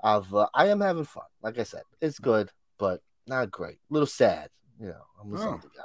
I've 0.02 0.32
uh, 0.34 0.48
I 0.54 0.68
am 0.68 0.80
having 0.80 1.04
fun. 1.04 1.24
Like 1.42 1.58
I 1.58 1.62
said, 1.64 1.82
it's 2.00 2.18
good, 2.18 2.50
but 2.78 3.02
not 3.26 3.50
great. 3.50 3.76
A 3.90 3.92
little 3.94 4.06
sad, 4.06 4.50
you 4.80 4.88
know. 4.88 5.02
I'm 5.20 5.34
a 5.34 5.40
Oh. 5.40 5.56
Guy. 5.56 5.82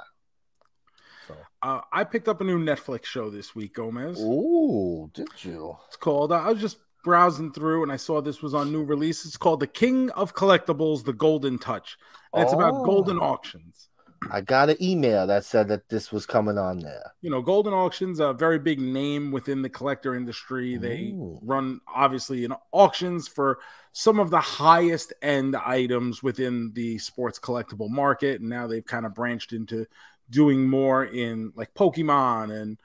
So, 1.28 1.36
Uh, 1.62 1.80
I 1.92 2.04
picked 2.04 2.28
up 2.28 2.40
a 2.40 2.44
new 2.44 2.58
Netflix 2.58 3.04
show 3.04 3.30
this 3.30 3.54
week, 3.54 3.74
Gomez. 3.74 4.20
ooh, 4.20 5.10
did 5.14 5.28
you? 5.44 5.76
It's 5.86 5.96
called. 5.96 6.32
I 6.32 6.50
was 6.50 6.60
just 6.60 6.78
browsing 7.04 7.52
through 7.52 7.82
and 7.82 7.90
I 7.92 7.96
saw 7.96 8.20
this 8.20 8.42
was 8.42 8.54
on 8.54 8.70
new 8.72 8.84
release. 8.84 9.24
It's 9.24 9.36
called 9.36 9.60
The 9.60 9.66
King 9.66 10.10
of 10.10 10.34
Collectibles: 10.34 11.04
The 11.04 11.12
Goldin 11.14 11.60
Touch. 11.60 11.96
And 12.34 12.42
it's 12.44 12.52
about 12.52 12.74
Oh. 12.74 12.84
Goldin 12.84 13.20
auctions. 13.20 13.88
I 14.30 14.40
got 14.40 14.70
an 14.70 14.82
email 14.82 15.26
that 15.26 15.44
said 15.44 15.68
that 15.68 15.88
this 15.88 16.12
was 16.12 16.26
coming 16.26 16.58
on 16.58 16.78
there. 16.78 17.12
You 17.20 17.30
know, 17.30 17.42
Goldin 17.42 17.72
Auctions 17.72 18.20
a 18.20 18.32
very 18.32 18.58
big 18.58 18.80
name 18.80 19.30
within 19.30 19.62
the 19.62 19.68
collector 19.68 20.14
industry. 20.14 20.76
They 20.76 21.12
Ooh. 21.14 21.38
run 21.42 21.80
obviously 21.86 22.44
in 22.44 22.54
auctions 22.72 23.28
for 23.28 23.58
some 23.92 24.18
of 24.18 24.30
the 24.30 24.40
highest 24.40 25.12
end 25.22 25.56
items 25.56 26.22
within 26.22 26.72
the 26.74 26.98
sports 26.98 27.38
collectible 27.38 27.90
market, 27.90 28.40
and 28.40 28.48
now 28.48 28.66
they've 28.66 28.84
kind 28.84 29.06
of 29.06 29.14
branched 29.14 29.52
into 29.52 29.86
doing 30.30 30.66
more 30.66 31.04
in 31.04 31.52
like 31.54 31.74
Pokemon 31.74 32.60
and 32.60 32.78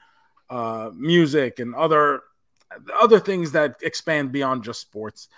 uh, 0.50 0.90
music 0.94 1.58
and 1.58 1.74
other 1.74 2.22
other 3.00 3.18
things 3.18 3.52
that 3.52 3.76
expand 3.82 4.32
beyond 4.32 4.64
just 4.64 4.80
sports. 4.80 5.28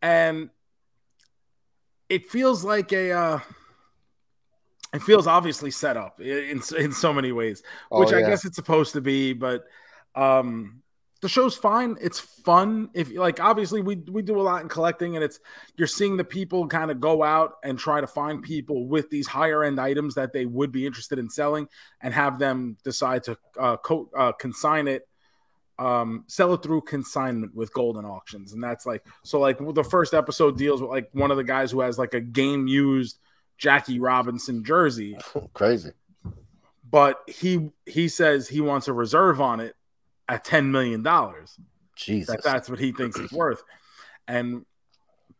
And 0.00 0.50
it 2.08 2.26
feels 2.28 2.64
like 2.64 2.92
a 2.92 3.12
uh, 3.12 3.40
it 4.92 5.02
feels 5.02 5.26
obviously 5.26 5.70
set 5.70 5.96
up 5.96 6.20
in 6.20 6.60
in 6.78 6.92
so 6.92 7.12
many 7.12 7.32
ways 7.32 7.62
which 7.90 8.12
Oh, 8.12 8.16
I 8.16 8.22
guess 8.22 8.44
it's 8.44 8.56
supposed 8.56 8.92
to 8.94 9.00
be, 9.00 9.32
but 9.32 9.64
um 10.14 10.82
the 11.22 11.28
show's 11.28 11.54
fine. 11.56 11.96
It's 12.00 12.18
fun. 12.18 12.90
If 12.94 13.12
like 13.12 13.38
obviously 13.40 13.80
we 13.80 13.96
we 14.10 14.22
do 14.22 14.40
a 14.40 14.42
lot 14.42 14.62
in 14.62 14.68
collecting 14.68 15.14
and 15.14 15.24
it's 15.24 15.38
you're 15.76 15.86
seeing 15.86 16.16
the 16.16 16.24
people 16.24 16.66
kind 16.66 16.90
of 16.90 17.00
go 17.00 17.22
out 17.22 17.54
and 17.62 17.78
try 17.78 18.00
to 18.00 18.08
find 18.08 18.42
people 18.42 18.88
with 18.88 19.08
these 19.08 19.28
higher 19.28 19.62
end 19.62 19.80
items 19.80 20.16
that 20.16 20.32
they 20.32 20.46
would 20.46 20.72
be 20.72 20.84
interested 20.84 21.20
in 21.20 21.30
selling 21.30 21.68
and 22.00 22.12
have 22.12 22.40
them 22.40 22.76
decide 22.82 23.22
to 23.22 23.38
uh, 23.58 23.76
co- 23.76 24.10
uh 24.16 24.32
consign 24.32 24.88
it 24.88 25.06
um 25.78 26.24
sell 26.26 26.52
it 26.54 26.62
through 26.62 26.80
consignment 26.80 27.54
with 27.54 27.72
Goldin 27.72 28.04
auctions 28.04 28.52
and 28.52 28.62
that's 28.62 28.84
like 28.84 29.06
so 29.22 29.38
like 29.38 29.58
the 29.74 29.84
first 29.84 30.14
episode 30.14 30.58
deals 30.58 30.82
with 30.82 30.90
like 30.90 31.08
one 31.12 31.30
of 31.30 31.36
the 31.36 31.44
guys 31.44 31.70
who 31.70 31.80
has 31.80 32.00
like 32.00 32.14
a 32.14 32.20
game 32.20 32.66
used 32.66 33.20
Jackie 33.58 33.98
Robinson 34.00 34.64
jersey 34.64 35.16
Crazy. 35.54 35.90
but 36.90 37.20
he 37.26 37.70
he 37.86 38.08
says 38.08 38.48
he 38.48 38.60
wants 38.60 38.88
a 38.88 38.92
reserve 38.92 39.40
on 39.40 39.60
it 39.60 39.74
at 40.28 40.44
10 40.44 40.70
million 40.72 41.02
dollars 41.02 41.58
Jesus. 41.96 42.34
that 42.34 42.42
that's 42.44 42.68
what 42.70 42.78
he 42.78 42.92
thinks 42.92 43.18
it's 43.18 43.32
worth 43.32 43.62
and 44.28 44.64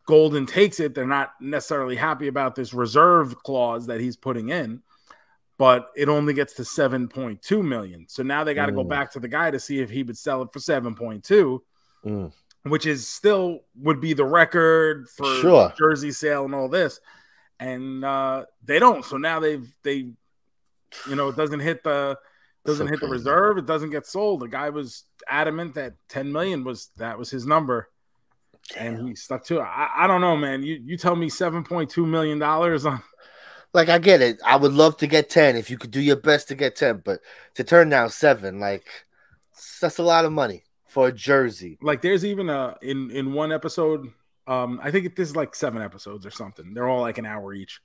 Goldin 0.09 0.47
takes 0.49 0.81
it 0.81 0.95
they're 0.95 1.07
not 1.07 1.33
necessarily 1.41 1.97
happy 1.97 2.29
about 2.29 2.55
this 2.55 2.75
reserve 2.75 3.37
clause 3.43 3.87
that 3.87 4.01
he's 4.01 4.17
putting 4.17 4.49
in 4.51 4.83
but 5.59 5.91
it 5.97 6.09
only 6.09 6.35
gets 6.35 6.55
to 6.55 6.63
7.2 6.63 7.65
million 7.65 8.07
so 8.09 8.23
now 8.23 8.43
they 8.45 8.55
got 8.55 8.67
to 8.67 8.73
go 8.73 8.85
Mm. 8.85 8.89
back 8.89 9.13
to 9.13 9.21
the 9.21 9.29
guy 9.29 9.51
to 9.51 9.61
see 9.61 9.81
if 9.81 9.91
he 9.91 10.03
would 10.03 10.19
sell 10.19 10.43
it 10.43 10.53
for 10.53 10.59
7.2 10.59 11.61
Mm. 12.05 12.33
which 12.65 12.85
is 12.87 13.07
still 13.07 13.61
would 13.77 14.01
be 14.01 14.13
the 14.13 14.25
record 14.25 15.09
for 15.09 15.25
Sure. 15.41 15.73
jersey 15.79 16.11
sale 16.11 16.45
and 16.45 16.55
all 16.55 16.69
this 16.69 17.01
and 17.63 18.05
uh 18.05 18.45
they 18.65 18.79
don't. 18.79 19.05
So 19.05 19.17
now 19.17 19.41
they've 19.41 19.69
they 19.83 19.95
you 21.09 21.17
know 21.17 21.29
it 21.29 21.37
doesn't 21.37 21.61
hit 21.61 21.83
the 21.85 22.19
doesn't 22.65 22.87
So 22.87 22.91
hit 22.91 23.01
the 23.01 23.09
reserve. 23.09 23.59
It 23.59 23.67
doesn't 23.67 23.91
get 23.91 24.07
sold. 24.07 24.41
The 24.41 24.49
guy 24.49 24.71
was 24.71 25.05
adamant 25.29 25.75
that 25.75 25.95
10 26.09 26.31
million 26.33 26.65
was 26.65 26.91
that 26.99 27.19
was 27.19 27.31
his 27.31 27.47
number. 27.47 27.89
And 28.77 29.09
he 29.09 29.17
stuck 29.17 29.45
to 29.47 29.59
it. 29.59 29.63
I, 29.63 29.91
I 29.99 30.07
don't 30.07 30.21
know 30.21 30.37
man. 30.37 30.63
You 30.63 30.81
you 30.85 30.97
tell 30.97 31.17
me 31.17 31.31
7.2 31.31 32.07
million 32.07 32.39
dollars 32.39 32.85
on 32.85 33.03
like 33.75 33.89
I 33.89 33.99
get 33.99 34.21
it. 34.21 34.41
I 34.45 34.57
would 34.57 34.73
love 34.73 34.97
to 34.99 35.07
get 35.07 35.31
10 35.31 35.57
if 35.57 35.71
you 35.71 35.79
could 35.79 35.91
do 35.91 36.01
your 36.01 36.17
best 36.17 36.49
to 36.49 36.55
get 36.55 36.77
10, 36.77 37.03
but 37.05 37.21
to 37.55 37.65
turn 37.65 37.89
down 37.89 38.11
seven, 38.11 38.59
like 38.61 38.87
that's 39.81 39.99
a 39.99 40.03
lot 40.03 40.25
of 40.25 40.33
money 40.33 40.65
for 40.89 41.09
a 41.09 41.13
jersey. 41.13 41.79
like 41.81 42.03
there's 42.03 42.25
even 42.25 42.49
a 42.51 42.77
in 42.83 43.11
in 43.11 43.33
one 43.33 43.53
episode 43.53 44.09
um 44.47 44.81
i 44.83 44.91
think 44.91 45.15
this 45.17 45.29
is 45.29 45.37
like 45.37 45.55
seven 45.55 45.83
episodes 45.83 46.27
or 46.27 46.31
something. 46.31 46.75
They're 46.75 46.89
all 46.89 47.01
like 47.01 47.19
an 47.19 47.27
hour 47.27 47.55
each. 47.55 47.81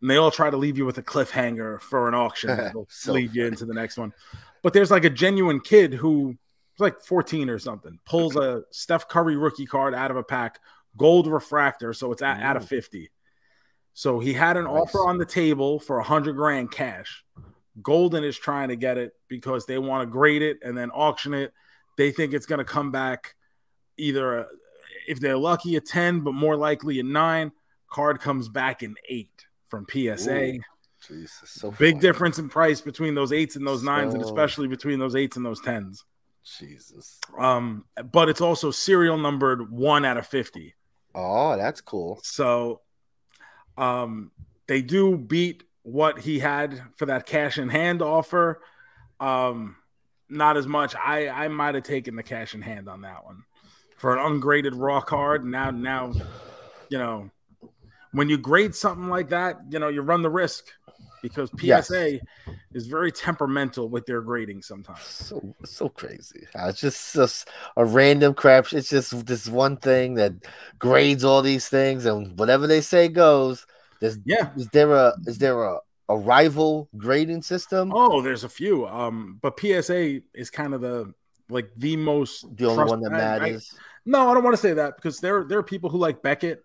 And 0.00 0.10
they 0.10 0.16
all 0.16 0.30
try 0.30 0.50
to 0.50 0.56
leave 0.56 0.76
you 0.76 0.84
with 0.84 0.98
a 0.98 1.02
cliffhanger 1.02 1.80
for 1.80 2.06
an 2.08 2.14
auction 2.14 2.48
that'll 2.56 2.86
So 2.90 3.12
lead 3.12 3.34
you 3.34 3.46
into 3.46 3.64
the 3.64 3.74
next 3.74 3.96
one. 3.96 4.12
But 4.62 4.72
there's 4.72 4.90
like 4.90 5.04
a 5.04 5.10
genuine 5.10 5.60
kid 5.60 5.94
who 5.94 6.36
like 6.78 7.00
14 7.00 7.48
or 7.48 7.58
something 7.58 7.98
pulls 8.04 8.36
a 8.36 8.62
steph 8.70 9.08
curry 9.08 9.36
rookie 9.36 9.64
card 9.66 9.94
out 9.94 10.10
of 10.10 10.16
a 10.18 10.22
pack 10.22 10.60
gold 10.98 11.26
refractor 11.26 11.92
so 11.94 12.12
it's 12.12 12.20
at, 12.22 12.42
out 12.42 12.56
of 12.56 12.66
50 12.68 13.10
so 13.94 14.18
he 14.18 14.34
had 14.34 14.58
an 14.58 14.64
Nice. 14.64 14.74
offer 14.74 15.06
on 15.08 15.16
the 15.16 15.24
table 15.24 15.80
for 15.80 15.98
a 15.98 16.02
hundred 16.04 16.34
grand 16.34 16.70
cash. 16.70 17.24
Goldin 17.80 18.24
is 18.24 18.36
trying 18.38 18.68
to 18.68 18.76
get 18.76 18.98
it 18.98 19.12
because 19.26 19.64
they 19.64 19.78
want 19.78 20.02
to 20.06 20.06
grade 20.12 20.42
it 20.42 20.58
and 20.62 20.76
then 20.76 20.90
auction 20.90 21.32
it. 21.32 21.54
They 21.96 22.10
think 22.10 22.34
it's 22.34 22.44
going 22.44 22.58
to 22.58 22.64
come 22.64 22.90
back 22.90 23.34
either 23.96 24.48
if 25.06 25.20
they're 25.20 25.36
lucky 25.38 25.76
a 25.76 25.80
10 25.80 26.20
but 26.20 26.32
more 26.32 26.56
likely 26.56 26.98
a 27.00 27.02
9 27.02 27.52
card 27.88 28.20
comes 28.20 28.48
back 28.48 28.82
an 28.82 28.94
8 29.08 29.28
from 29.68 29.86
psa 29.90 30.52
Ooh, 30.54 30.58
Jesus, 31.06 31.50
so 31.50 31.70
big 31.72 31.94
funny. 31.96 32.00
difference 32.00 32.38
in 32.38 32.48
price 32.48 32.80
between 32.80 33.14
those 33.14 33.30
8s 33.30 33.56
and 33.56 33.66
those 33.66 33.82
9s 33.82 34.12
and 34.14 34.22
especially 34.22 34.66
between 34.68 34.98
those 34.98 35.14
8s 35.14 35.36
and 35.36 35.44
those 35.46 35.60
10s 35.60 35.98
Jesus. 36.58 37.20
um 37.38 37.84
but 38.12 38.28
it's 38.28 38.40
also 38.40 38.70
serial 38.70 39.18
numbered 39.18 39.70
1 39.70 40.04
out 40.04 40.16
of 40.16 40.26
50 40.26 40.74
Oh, 41.14 41.56
that's 41.56 41.80
cool. 41.80 42.20
so 42.22 42.80
um 43.78 44.30
they 44.66 44.82
do 44.82 45.16
beat 45.16 45.62
what 45.82 46.18
he 46.18 46.38
had 46.38 46.82
for 46.96 47.06
that 47.06 47.26
cash 47.26 47.58
in 47.58 47.68
hand 47.68 48.02
offer 48.02 48.60
um 49.20 49.76
not 50.28 50.56
as 50.56 50.66
much. 50.66 50.94
I 50.96 51.28
I 51.28 51.46
might 51.48 51.76
have 51.76 51.84
taken 51.84 52.16
the 52.16 52.22
cash 52.24 52.54
in 52.54 52.60
hand 52.60 52.88
on 52.88 53.02
that 53.02 53.24
one 53.24 53.44
for 53.96 54.16
an 54.16 54.32
ungraded 54.32 54.74
raw 54.74 55.00
card. 55.00 55.44
Now 55.44 55.70
now, 55.70 56.12
you 56.88 56.98
know, 56.98 57.30
when 58.12 58.28
you 58.28 58.38
grade 58.38 58.74
something 58.74 59.08
like 59.08 59.28
that, 59.30 59.56
you 59.70 59.78
know 59.78 59.88
you 59.88 60.02
run 60.02 60.22
the 60.22 60.30
risk 60.30 60.66
because 61.22 61.50
PSA 61.58 61.66
yes. 61.66 62.20
is 62.72 62.86
very 62.86 63.10
temperamental 63.10 63.88
with 63.88 64.06
their 64.06 64.20
grading 64.20 64.62
sometimes. 64.62 65.00
So 65.00 65.54
so 65.64 65.88
crazy. 65.88 66.46
It's 66.54 66.80
just, 66.80 67.14
just 67.14 67.48
a 67.76 67.84
random 67.84 68.34
crap. 68.34 68.72
It's 68.72 68.88
just 68.88 69.26
this 69.26 69.48
one 69.48 69.76
thing 69.76 70.14
that 70.14 70.32
grades 70.78 71.24
all 71.24 71.42
these 71.42 71.68
things, 71.68 72.06
and 72.06 72.38
whatever 72.38 72.66
they 72.66 72.80
say 72.80 73.08
goes. 73.08 73.66
There's, 74.00 74.18
yeah. 74.24 74.50
Is 74.56 74.68
there 74.68 74.92
a 74.92 75.14
is 75.26 75.38
there 75.38 75.64
a 75.64 75.78
a 76.08 76.16
rival 76.16 76.88
grading 76.96 77.42
system? 77.42 77.92
Oh, 77.92 78.22
there's 78.22 78.44
a 78.44 78.48
few. 78.48 78.86
Um, 78.86 79.38
but 79.42 79.58
PSA 79.58 80.20
is 80.34 80.50
kind 80.50 80.74
of 80.74 80.80
the 80.80 81.12
like 81.48 81.70
the 81.76 81.96
most 81.96 82.56
the 82.56 82.66
only 82.66 82.84
one 82.84 83.00
that 83.00 83.10
matters. 83.10 83.70
I, 83.72 83.78
no, 84.04 84.28
I 84.28 84.34
don't 84.34 84.44
want 84.44 84.54
to 84.54 84.62
say 84.62 84.74
that 84.74 84.96
because 84.96 85.20
there 85.20 85.44
there 85.44 85.58
are 85.58 85.64
people 85.64 85.90
who 85.90 85.98
like 85.98 86.22
Beckett, 86.22 86.64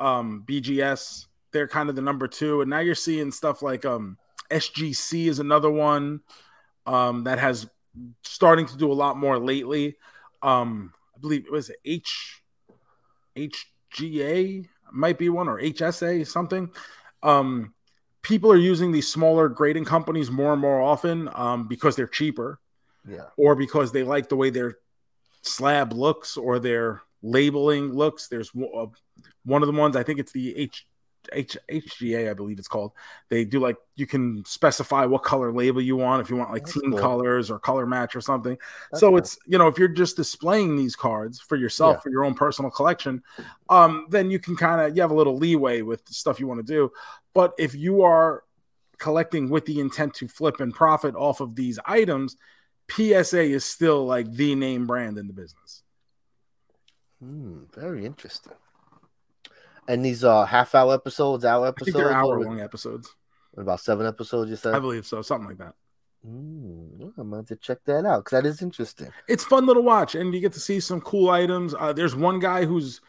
um, 0.00 0.44
BGS. 0.46 1.26
They're 1.50 1.68
kind 1.68 1.88
of 1.88 1.96
the 1.96 2.02
number 2.02 2.28
two, 2.28 2.60
and 2.60 2.68
now 2.68 2.80
you're 2.80 2.94
seeing 2.94 3.30
stuff 3.30 3.62
like 3.62 3.84
um 3.84 4.18
SGC 4.50 5.28
is 5.28 5.38
another 5.38 5.70
one 5.70 6.20
um 6.86 7.24
that 7.24 7.38
has 7.38 7.66
starting 8.22 8.66
to 8.66 8.76
do 8.76 8.90
a 8.90 8.94
lot 8.94 9.16
more 9.16 9.38
lately. 9.38 9.96
Um, 10.42 10.92
I 11.16 11.20
believe 11.20 11.46
it 11.46 11.52
was 11.52 11.70
H 11.84 12.42
HGA 13.36 14.66
might 14.92 15.18
be 15.18 15.28
one 15.28 15.48
or 15.48 15.60
HSA 15.60 16.26
something. 16.26 16.70
Um, 17.22 17.74
people 18.22 18.50
are 18.52 18.56
using 18.56 18.92
these 18.92 19.08
smaller 19.08 19.48
grading 19.48 19.84
companies 19.84 20.30
more 20.30 20.52
and 20.52 20.60
more 20.60 20.80
often 20.80 21.28
um, 21.34 21.68
because 21.68 21.96
they're 21.96 22.06
cheaper, 22.06 22.60
yeah, 23.08 23.26
or 23.36 23.54
because 23.54 23.92
they 23.92 24.02
like 24.02 24.28
the 24.28 24.36
way 24.36 24.50
their 24.50 24.78
slab 25.42 25.92
looks 25.92 26.36
or 26.36 26.58
their 26.58 27.02
labeling 27.22 27.92
looks. 27.92 28.28
There's 28.28 28.50
uh, 28.54 28.86
one 29.44 29.62
of 29.62 29.66
the 29.66 29.78
ones 29.78 29.96
I 29.96 30.02
think 30.02 30.20
it's 30.20 30.32
the 30.32 30.56
H 30.56 30.86
H, 31.32 31.56
HGA, 31.70 32.30
I 32.30 32.34
believe 32.34 32.58
it's 32.58 32.68
called. 32.68 32.92
They 33.28 33.44
do 33.44 33.60
like 33.60 33.76
you 33.96 34.06
can 34.06 34.44
specify 34.46 35.04
what 35.04 35.22
color 35.22 35.52
label 35.52 35.80
you 35.80 35.96
want 35.96 36.22
if 36.22 36.30
you 36.30 36.36
want 36.36 36.52
like 36.52 36.64
That's 36.64 36.80
team 36.80 36.92
cool. 36.92 37.00
colors 37.00 37.50
or 37.50 37.58
color 37.58 37.86
match 37.86 38.16
or 38.16 38.20
something. 38.20 38.56
That's 38.90 39.00
so 39.00 39.10
cool. 39.10 39.18
it's 39.18 39.38
you 39.46 39.58
know 39.58 39.68
if 39.68 39.78
you're 39.78 39.88
just 39.88 40.16
displaying 40.16 40.76
these 40.76 40.96
cards 40.96 41.40
for 41.40 41.56
yourself 41.56 41.96
yeah. 41.96 42.00
for 42.00 42.10
your 42.10 42.24
own 42.24 42.34
personal 42.34 42.70
collection, 42.70 43.22
um, 43.68 44.06
then 44.10 44.30
you 44.30 44.38
can 44.38 44.56
kind 44.56 44.80
of 44.80 44.96
you 44.96 45.02
have 45.02 45.10
a 45.10 45.14
little 45.14 45.36
leeway 45.36 45.82
with 45.82 46.04
the 46.06 46.14
stuff 46.14 46.40
you 46.40 46.46
want 46.46 46.64
to 46.64 46.72
do. 46.72 46.90
But 47.34 47.52
if 47.58 47.74
you 47.74 48.02
are 48.02 48.44
collecting 48.98 49.48
with 49.48 49.64
the 49.66 49.80
intent 49.80 50.14
to 50.14 50.28
flip 50.28 50.60
and 50.60 50.74
profit 50.74 51.14
off 51.14 51.40
of 51.40 51.54
these 51.54 51.78
items, 51.84 52.36
PSA 52.90 53.42
is 53.42 53.64
still 53.64 54.04
like 54.06 54.30
the 54.32 54.54
name 54.54 54.86
brand 54.86 55.18
in 55.18 55.26
the 55.26 55.32
business. 55.32 55.82
Hmm, 57.22 57.64
very 57.74 58.06
interesting. 58.06 58.54
And 59.88 60.04
these 60.04 60.22
are 60.22 60.46
half 60.46 60.74
hour 60.74 60.94
episodes, 60.94 61.44
hour 61.44 61.66
episodes? 61.66 61.96
they're 61.96 62.12
hour 62.12 62.40
long 62.40 62.60
episodes. 62.60 63.14
About 63.56 63.80
seven 63.80 64.06
episodes, 64.06 64.50
you 64.50 64.56
said? 64.56 64.74
I 64.74 64.78
believe 64.78 65.06
so, 65.06 65.22
something 65.22 65.48
like 65.48 65.58
that. 65.58 65.74
Mm, 66.26 67.12
I'm 67.16 67.30
going 67.30 67.44
to 67.46 67.56
check 67.56 67.78
that 67.86 68.04
out 68.04 68.24
because 68.24 68.42
that 68.42 68.48
is 68.48 68.62
interesting. 68.62 69.10
It's 69.28 69.44
fun 69.44 69.66
little 69.66 69.82
watch, 69.82 70.14
and 70.14 70.34
you 70.34 70.40
get 70.40 70.52
to 70.52 70.60
see 70.60 70.80
some 70.80 71.00
cool 71.00 71.30
items. 71.30 71.74
Uh, 71.74 71.92
there's 71.92 72.14
one 72.14 72.38
guy 72.38 72.66
who's 72.66 73.00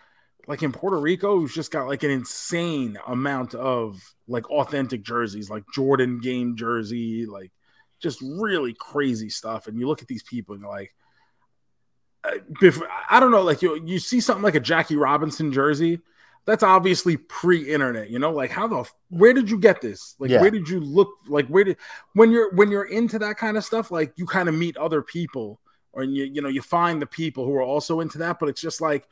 like 0.48 0.64
in 0.64 0.72
Puerto 0.72 1.00
Rico 1.00 1.40
who's 1.40 1.54
just 1.54 1.72
got 1.72 1.88
like 1.88 2.04
an 2.04 2.10
insane 2.10 2.98
amount 3.08 3.54
of 3.54 4.02
like 4.28 4.50
authentic 4.50 5.04
jerseys, 5.04 5.50
like 5.50 5.64
Jordan 5.74 6.20
game 6.20 6.56
jersey, 6.56 7.26
like 7.26 7.52
just 8.00 8.22
really 8.22 8.74
crazy 8.74 9.30
stuff. 9.30 9.68
And 9.68 9.80
you 9.80 9.88
look 9.88 10.02
at 10.02 10.08
these 10.08 10.24
people 10.24 10.56
and 10.56 10.62
you're 10.64 10.72
like, 10.72 10.94
uh, 12.24 12.72
I 13.10 13.20
don't 13.20 13.32
know, 13.32 13.42
like 13.42 13.62
you 13.62 13.82
you 13.86 14.00
see 14.00 14.20
something 14.20 14.44
like 14.44 14.56
a 14.56 14.60
Jackie 14.60 14.98
Robinson 14.98 15.52
jersey, 15.54 16.00
that's 16.46 16.64
obviously 16.64 17.16
pre-internet, 17.16 18.10
you 18.10 18.20
know, 18.20 18.32
like 18.32 18.52
how 18.52 18.68
the 18.68 18.90
where 19.10 19.34
did 19.34 19.50
you 19.50 19.60
get 19.60 19.82
this? 19.82 20.16
Like 20.20 20.32
yeah. 20.32 20.42
where 20.42 20.52
did 20.52 20.68
you 20.68 20.80
look 20.80 21.10
like 21.28 21.48
where 21.48 21.64
did 21.64 21.78
when 22.14 22.32
you're 22.32 22.54
when 22.56 22.72
you're 22.72 22.86
into 22.86 23.20
that 23.20 23.38
kind 23.38 23.56
of 23.56 23.64
stuff, 23.64 23.92
like 23.92 24.14
you 24.16 24.26
kind 24.26 24.50
of 24.50 24.56
meet 24.56 24.76
other 24.76 25.02
people 25.02 25.60
or 25.94 26.04
you 26.04 26.26
you 26.26 26.42
know, 26.42 26.50
you 26.50 26.62
find 26.62 27.02
the 27.02 27.06
people 27.06 27.46
who 27.46 27.56
are 27.56 27.64
also 27.64 28.00
into 28.00 28.18
that, 28.18 28.40
but 28.40 28.50
it's 28.50 28.62
just 28.62 28.82
like 28.82 29.08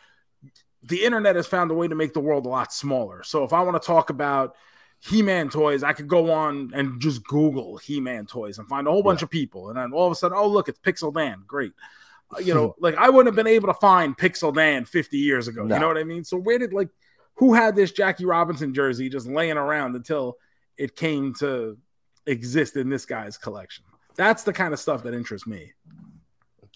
the 0.83 1.03
internet 1.03 1.35
has 1.35 1.47
found 1.47 1.71
a 1.71 1.73
way 1.73 1.87
to 1.87 1.95
make 1.95 2.13
the 2.13 2.19
world 2.19 2.45
a 2.45 2.49
lot 2.49 2.73
smaller. 2.73 3.23
So 3.23 3.43
if 3.43 3.53
I 3.53 3.61
want 3.61 3.81
to 3.81 3.85
talk 3.85 4.09
about 4.09 4.55
he-Man 4.99 5.49
toys, 5.49 5.83
I 5.83 5.93
could 5.93 6.07
go 6.07 6.31
on 6.31 6.71
and 6.73 6.99
just 6.99 7.23
Google 7.25 7.77
He-Man 7.77 8.25
toys 8.25 8.57
and 8.57 8.67
find 8.67 8.87
a 8.87 8.91
whole 8.91 9.03
bunch 9.03 9.21
yeah. 9.21 9.25
of 9.25 9.29
people, 9.29 9.69
and 9.69 9.77
then 9.77 9.93
all 9.93 10.07
of 10.07 10.11
a 10.11 10.15
sudden, 10.15 10.37
oh 10.37 10.47
look, 10.47 10.69
it's 10.69 10.79
Pixel 10.79 11.13
Dan, 11.13 11.43
great. 11.47 11.73
Uh, 12.29 12.39
you 12.39 12.53
know, 12.53 12.75
like 12.81 12.93
I 12.95 13.09
wouldn't 13.09 13.27
have 13.27 13.37
been 13.37 13.47
able 13.47 13.67
to 13.67 13.79
find 13.79 14.17
Pixel 14.17 14.53
Dan 14.53 14.83
50 14.83 15.17
years 15.17 15.47
ago. 15.47 15.63
No. 15.63 15.75
You 15.75 15.79
know 15.79 15.87
what 15.87 15.97
I 15.97 16.03
mean? 16.03 16.25
So 16.25 16.35
where 16.35 16.59
did 16.59 16.73
like 16.73 16.89
who 17.35 17.53
had 17.53 17.73
this 17.73 17.93
Jackie 17.93 18.25
Robinson 18.25 18.73
jersey 18.73 19.07
just 19.07 19.27
laying 19.27 19.55
around 19.55 19.95
until 19.95 20.35
it 20.77 20.97
came 20.97 21.33
to 21.35 21.77
exist 22.25 22.75
in 22.75 22.89
this 22.89 23.05
guy's 23.05 23.37
collection? 23.37 23.85
That's 24.17 24.43
the 24.43 24.51
kind 24.51 24.73
of 24.73 24.79
stuff 24.81 25.03
that 25.03 25.13
interests 25.13 25.47
me. 25.47 25.71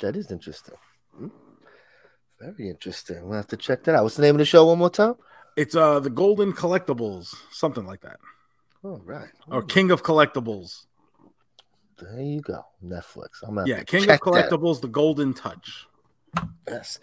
That 0.01 0.15
is 0.15 0.31
interesting. 0.31 0.75
Hmm. 1.17 1.27
Very 2.39 2.69
interesting. 2.69 3.27
We'll 3.27 3.35
have 3.35 3.47
to 3.47 3.57
check 3.57 3.83
that 3.83 3.95
out. 3.95 4.03
What's 4.03 4.15
the 4.15 4.21
name 4.21 4.35
of 4.35 4.39
the 4.39 4.45
show 4.45 4.65
one 4.65 4.79
more 4.79 4.89
time? 4.89 5.15
It's 5.57 5.75
uh 5.75 5.99
the 5.99 6.09
Goldin 6.09 6.53
Collectibles, 6.53 7.33
something 7.51 7.85
like 7.85 8.01
that. 8.01 8.19
Oh 8.83 9.01
right. 9.05 9.29
Or 9.47 9.61
King 9.61 9.91
of 9.91 10.03
Collectibles. 10.03 10.85
There 11.99 12.19
you 12.19 12.41
go. 12.41 12.65
Netflix. 12.83 13.43
I'm 13.43 13.59
yeah, 13.67 13.83
King 13.83 14.09
of 14.09 14.19
Collectibles, 14.19 14.81
that. 14.81 14.87
the 14.87 14.93
Goldin 14.93 15.35
Touch. 15.35 15.87
Yes. 16.67 16.99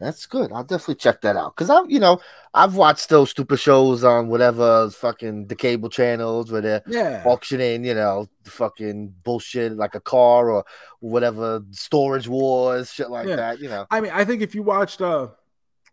That's 0.00 0.26
good. 0.26 0.52
I'll 0.52 0.62
definitely 0.62 0.94
check 0.94 1.22
that 1.22 1.34
out 1.34 1.56
because 1.56 1.70
I'm, 1.70 1.90
you 1.90 1.98
know, 1.98 2.20
I've 2.54 2.76
watched 2.76 3.08
those 3.08 3.30
stupid 3.30 3.58
shows 3.58 4.04
on 4.04 4.28
whatever 4.28 4.88
fucking 4.90 5.48
the 5.48 5.56
cable 5.56 5.88
channels 5.88 6.52
where 6.52 6.60
they're 6.60 6.82
yeah. 6.86 7.24
auctioning, 7.26 7.84
you 7.84 7.94
know, 7.94 8.28
the 8.44 8.50
fucking 8.50 9.12
bullshit 9.24 9.76
like 9.76 9.96
a 9.96 10.00
car 10.00 10.50
or 10.50 10.64
whatever 11.00 11.62
storage 11.72 12.28
wars, 12.28 12.92
shit 12.92 13.10
like 13.10 13.26
yeah. 13.26 13.36
that. 13.36 13.58
You 13.58 13.68
know, 13.68 13.86
I 13.90 14.00
mean, 14.00 14.12
I 14.14 14.24
think 14.24 14.40
if 14.40 14.54
you 14.54 14.62
watched 14.62 15.00
uh 15.00 15.28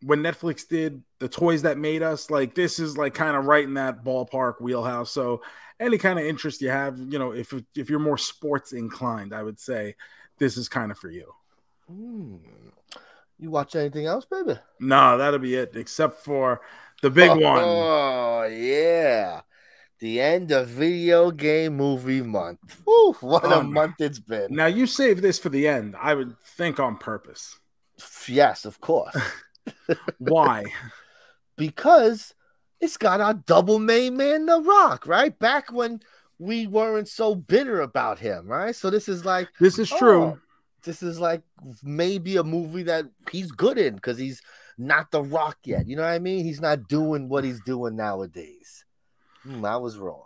when 0.06 0.20
Netflix 0.20 0.68
did 0.68 1.02
the 1.20 1.28
toys 1.28 1.64
that 1.64 1.80
made 1.80 2.04
us, 2.04 2.30
like 2.30 2.54
this 2.54 2.78
is 2.78 2.96
like 2.96 3.16
kind 3.16 3.36
of 3.36 3.46
right 3.46 3.64
in 3.64 3.74
that 3.74 4.04
ballpark 4.04 4.62
wheelhouse. 4.62 5.10
So 5.10 5.42
any 5.80 5.98
kind 5.98 6.20
of 6.20 6.26
interest 6.26 6.62
you 6.62 6.70
have, 6.70 7.00
you 7.00 7.18
know, 7.18 7.32
if 7.32 7.54
if 7.76 7.90
you're 7.90 8.00
more 8.00 8.18
sports 8.18 8.72
inclined, 8.72 9.34
I 9.34 9.42
would 9.42 9.60
say 9.60 9.96
this 10.38 10.58
is 10.58 10.70
kind 10.70 10.92
of 10.92 11.00
for 11.00 11.10
you. 11.10 11.34
Mm. 11.92 12.40
You 13.40 13.50
watch 13.50 13.76
anything 13.76 14.06
else, 14.06 14.26
baby? 14.26 14.60
No, 14.80 15.18
that'll 15.18 15.40
be 15.40 15.56
it, 15.56 15.76
except 15.76 16.24
for 16.24 16.62
the 17.02 17.10
big 17.10 17.32
oh, 17.32 17.38
one. 17.38 17.64
Oh 17.64 18.44
yeah. 18.44 19.42
The 20.00 20.22
end 20.22 20.52
of 20.52 20.68
video 20.68 21.32
game 21.32 21.78
movie 21.78 22.22
month. 22.22 22.82
Woo, 22.86 23.14
what 23.22 23.44
um, 23.46 23.52
a 23.52 23.64
month 23.64 23.96
it's 24.00 24.20
been. 24.20 24.54
Now 24.54 24.68
you 24.68 24.86
save 24.86 25.22
this 25.22 25.40
for 25.40 25.50
the 25.50 25.68
end, 25.68 25.96
I 26.00 26.14
would 26.14 26.40
think 26.44 26.80
on 26.80 26.98
purpose. 26.98 27.58
Yes, 28.28 28.66
of 28.66 28.80
course. 28.80 29.18
Why? 30.18 30.64
because 31.58 32.34
it's 32.80 32.98
got 32.98 33.22
our 33.22 33.34
double 33.34 33.80
main 33.80 34.18
man, 34.18 34.46
The 34.46 34.62
Rock, 34.62 35.08
right? 35.08 35.38
Back 35.38 35.72
when 35.72 36.02
we 36.40 36.68
weren't 36.68 37.08
so 37.08 37.36
bitter 37.36 37.82
about 37.82 38.20
him, 38.20 38.48
right? 38.48 38.76
So 38.76 38.90
this 38.90 39.08
is 39.08 39.26
like 39.26 39.50
this 39.60 39.80
is 39.80 39.90
true. 39.90 40.24
Oh, 40.24 40.40
this 40.84 41.02
is 41.02 41.20
like 41.20 41.42
maybe 41.84 42.38
a 42.38 42.44
movie 42.44 42.84
that 42.84 43.06
he's 43.32 43.52
good 43.52 43.78
in 43.78 43.96
because 43.96 44.18
he's 44.18 44.42
not 44.78 45.12
the 45.12 45.24
rock 45.24 45.58
yet. 45.64 45.88
You 45.88 45.96
know 45.96 46.04
what 46.04 46.12
I 46.12 46.20
mean? 46.20 46.44
He's 46.44 46.62
not 46.62 46.88
doing 46.88 47.30
what 47.30 47.44
he's 47.44 47.62
doing 47.62 47.96
nowadays. 47.96 48.86
Mm, 49.46 49.68
I 49.68 49.78
was 49.78 49.98
wrong. 49.98 50.26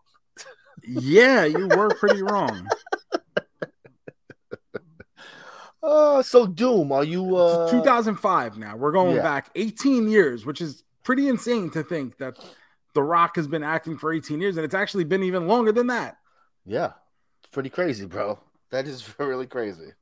yeah, 0.88 1.46
you 1.46 1.68
were 1.68 1.90
pretty 1.90 2.24
wrong. 2.24 2.68
Uh, 5.82 6.22
so 6.22 6.46
Doom, 6.46 6.92
are 6.92 7.04
you 7.04 7.38
uh 7.38 7.70
2005 7.70 8.58
now? 8.58 8.76
We're 8.76 8.92
going 8.92 9.16
yeah. 9.16 9.22
back 9.22 9.50
18 9.56 10.10
years, 10.10 10.46
which 10.46 10.62
is 10.62 10.84
pretty 11.04 11.28
insane 11.28 11.70
to 11.72 11.84
think 11.84 12.18
that 12.18 12.38
The 12.94 13.04
Rock 13.04 13.36
has 13.38 13.48
been 13.48 13.64
acting 13.64 13.98
for 13.98 14.14
18 14.14 14.42
years 14.42 14.58
and 14.58 14.66
it's 14.66 14.76
actually 14.76 15.06
been 15.06 15.24
even 15.24 15.48
longer 15.48 15.72
than 15.72 15.88
that. 15.88 16.18
Yeah. 16.66 16.92
It's 17.40 17.50
pretty 17.52 17.70
crazy, 17.70 18.06
bro. 18.06 18.40
That 18.72 18.88
is 18.88 19.08
really 19.20 19.48
crazy. 19.48 19.94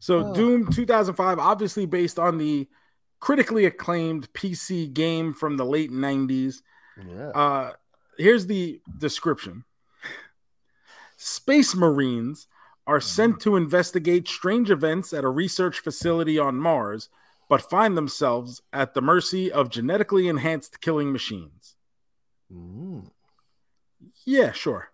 So 0.00 0.26
oh. 0.26 0.34
Doom 0.34 0.70
2005, 0.70 1.38
obviously 1.38 1.86
based 1.86 2.18
on 2.18 2.38
the 2.38 2.68
critically 3.20 3.66
acclaimed 3.66 4.32
PC 4.32 4.92
game 4.92 5.32
from 5.32 5.56
the 5.56 5.64
late 5.64 5.92
90s. 5.92 6.56
Yeah. 7.08 7.28
Uh, 7.28 7.72
here's 8.18 8.46
the 8.46 8.80
description. 8.98 9.64
Space 11.16 11.76
Marines 11.76 12.48
are 12.86 12.98
mm-hmm. 12.98 13.06
sent 13.06 13.40
to 13.40 13.56
investigate 13.56 14.28
strange 14.28 14.70
events 14.70 15.12
at 15.12 15.24
a 15.24 15.28
research 15.28 15.80
facility 15.80 16.38
on 16.38 16.56
Mars, 16.56 17.08
but 17.48 17.68
find 17.68 17.96
themselves 17.96 18.62
at 18.72 18.94
the 18.94 19.02
mercy 19.02 19.50
of 19.50 19.70
genetically 19.70 20.28
enhanced 20.28 20.80
killing 20.80 21.12
machines. 21.12 21.76
Mm. 22.52 23.10
Yeah, 24.24 24.52
sure. 24.52 24.90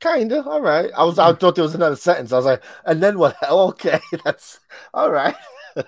Kinda. 0.00 0.44
All 0.44 0.60
right. 0.60 0.90
I 0.96 1.04
was. 1.04 1.18
I 1.18 1.32
thought 1.32 1.54
there 1.54 1.64
was 1.64 1.74
another 1.74 1.96
sentence. 1.96 2.32
I 2.32 2.36
was 2.36 2.44
like, 2.44 2.62
and 2.84 3.02
then 3.02 3.18
what? 3.18 3.36
okay, 3.50 4.00
that's 4.24 4.60
all 4.92 5.10
right. 5.10 5.34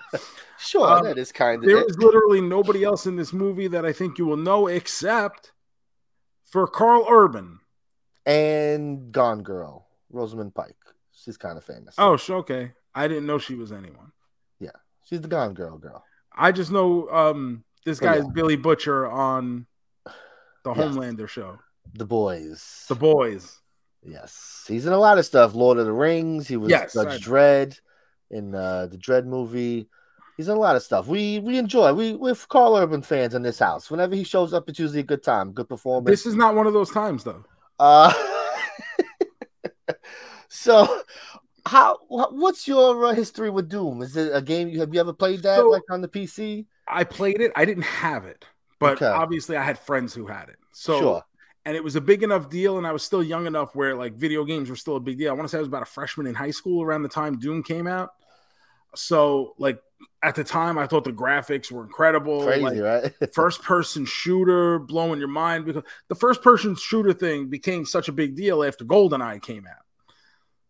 sure, 0.57 0.87
um, 0.87 1.03
that 1.03 1.17
is 1.17 1.31
kind 1.31 1.63
of. 1.63 1.69
There 1.69 1.83
is 1.83 1.97
literally 1.97 2.41
nobody 2.41 2.83
else 2.83 3.05
in 3.05 3.15
this 3.15 3.33
movie 3.33 3.67
that 3.67 3.85
I 3.85 3.93
think 3.93 4.17
you 4.17 4.25
will 4.25 4.37
know 4.37 4.67
except 4.67 5.51
for 6.45 6.67
Karl 6.67 7.05
Urban 7.07 7.59
and 8.25 9.11
Gone 9.11 9.43
Girl, 9.43 9.87
Rosamund 10.09 10.55
Pike. 10.55 10.75
She's 11.29 11.37
kind 11.37 11.59
of 11.59 11.63
famous. 11.63 11.93
Oh, 11.99 12.17
okay. 12.27 12.71
I 12.95 13.07
didn't 13.07 13.27
know 13.27 13.37
she 13.37 13.53
was 13.53 13.71
anyone. 13.71 14.11
Yeah, 14.59 14.71
she's 15.03 15.21
the 15.21 15.27
Gone 15.27 15.53
Girl 15.53 15.77
girl. 15.77 16.03
I 16.35 16.51
just 16.51 16.71
know 16.71 17.07
um, 17.11 17.63
this 17.85 17.99
guy 17.99 18.15
yeah. 18.15 18.21
is 18.21 18.27
Billy 18.29 18.55
Butcher 18.55 19.07
on 19.07 19.67
the 20.63 20.73
Homelander 20.73 21.29
show. 21.29 21.59
The 21.93 22.07
Boys. 22.07 22.85
The 22.87 22.95
Boys. 22.95 23.59
Yes, 24.01 24.65
he's 24.67 24.87
in 24.87 24.91
a 24.91 24.97
lot 24.97 25.19
of 25.19 25.25
stuff. 25.27 25.53
Lord 25.53 25.77
of 25.77 25.85
the 25.85 25.93
Rings. 25.93 26.47
He 26.47 26.57
was 26.57 26.71
yes, 26.71 26.95
Judge 26.95 27.23
Dredd 27.23 27.79
in 28.31 28.55
uh, 28.55 28.87
the 28.87 28.97
Dredd 28.97 29.27
movie. 29.27 29.87
He's 30.35 30.47
in 30.47 30.57
a 30.57 30.59
lot 30.59 30.75
of 30.75 30.81
stuff. 30.81 31.05
We 31.05 31.37
we 31.37 31.59
enjoy. 31.59 31.93
We 31.93 32.15
we're 32.15 32.33
Karl 32.33 32.75
Urban 32.75 33.03
fans 33.03 33.35
in 33.35 33.43
this 33.43 33.59
house. 33.59 33.91
Whenever 33.91 34.15
he 34.15 34.23
shows 34.23 34.51
up, 34.51 34.67
it's 34.67 34.79
usually 34.79 35.01
a 35.01 35.03
good 35.03 35.21
time, 35.21 35.51
good 35.51 35.69
performance. 35.69 36.09
This 36.09 36.25
is 36.25 36.33
not 36.33 36.55
one 36.55 36.65
of 36.65 36.73
those 36.73 36.89
times, 36.89 37.23
though. 37.23 37.45
Uh, 37.77 38.11
so 40.49 41.01
how 41.65 41.97
what's 42.07 42.67
your 42.67 43.05
uh, 43.05 43.13
history 43.13 43.49
with 43.49 43.69
Doom? 43.69 44.01
Is 44.01 44.17
it 44.17 44.31
a 44.33 44.41
game 44.41 44.67
you 44.69 44.79
have 44.81 44.93
you 44.93 44.99
ever 44.99 45.13
played 45.13 45.43
that 45.43 45.57
so, 45.57 45.69
like 45.69 45.83
on 45.89 46.01
the 46.01 46.07
PC? 46.07 46.65
I 46.87 47.03
played 47.03 47.39
it. 47.39 47.51
I 47.55 47.65
didn't 47.65 47.83
have 47.83 48.25
it, 48.25 48.45
but 48.79 48.97
okay. 48.97 49.05
obviously 49.05 49.55
I 49.55 49.63
had 49.63 49.79
friends 49.79 50.13
who 50.13 50.25
had 50.25 50.49
it. 50.49 50.57
So 50.71 50.99
sure 50.99 51.23
and 51.65 51.75
it 51.75 51.83
was 51.83 51.95
a 51.95 52.01
big 52.01 52.23
enough 52.23 52.49
deal 52.49 52.77
and 52.77 52.87
i 52.87 52.91
was 52.91 53.03
still 53.03 53.23
young 53.23 53.45
enough 53.45 53.75
where 53.75 53.95
like 53.95 54.13
video 54.15 54.43
games 54.43 54.69
were 54.69 54.75
still 54.75 54.95
a 54.95 54.99
big 54.99 55.17
deal 55.17 55.29
i 55.29 55.33
want 55.33 55.45
to 55.45 55.49
say 55.49 55.57
i 55.57 55.61
was 55.61 55.67
about 55.67 55.83
a 55.83 55.85
freshman 55.85 56.27
in 56.27 56.35
high 56.35 56.51
school 56.51 56.81
around 56.81 57.03
the 57.03 57.09
time 57.09 57.37
doom 57.37 57.63
came 57.63 57.87
out 57.87 58.09
so 58.95 59.53
like 59.57 59.79
at 60.23 60.35
the 60.35 60.43
time 60.43 60.77
i 60.77 60.87
thought 60.87 61.03
the 61.03 61.11
graphics 61.11 61.71
were 61.71 61.83
incredible 61.83 62.43
crazy 62.43 62.81
like, 62.81 62.81
right 62.81 63.33
first 63.33 63.61
person 63.61 64.05
shooter 64.05 64.79
blowing 64.79 65.19
your 65.19 65.27
mind 65.27 65.65
because 65.65 65.83
the 66.07 66.15
first 66.15 66.41
person 66.41 66.75
shooter 66.75 67.13
thing 67.13 67.47
became 67.47 67.85
such 67.85 68.07
a 68.07 68.11
big 68.11 68.35
deal 68.35 68.63
after 68.63 68.83
goldeneye 68.85 69.41
came 69.41 69.67
out 69.67 69.85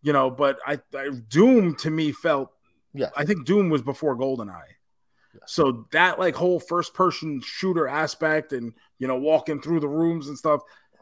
you 0.01 0.13
know 0.13 0.29
but 0.29 0.59
i, 0.65 0.79
I 0.95 1.09
doom 1.27 1.75
to 1.75 1.89
me 1.89 2.11
felt 2.11 2.51
yeah 2.93 3.09
i 3.15 3.25
think 3.25 3.45
doom 3.45 3.69
was 3.69 3.81
before 3.81 4.17
goldeneye 4.17 4.75
so 5.45 5.85
that 5.91 6.19
like 6.19 6.35
whole 6.35 6.59
first 6.59 6.93
person 6.93 7.41
shooter 7.43 7.87
aspect 7.87 8.53
and 8.53 8.73
you 8.97 9.07
know 9.07 9.17
walking 9.17 9.61
through 9.61 9.79
the 9.79 9.87
rooms 9.87 10.27
and 10.27 10.37
stuff 10.37 10.61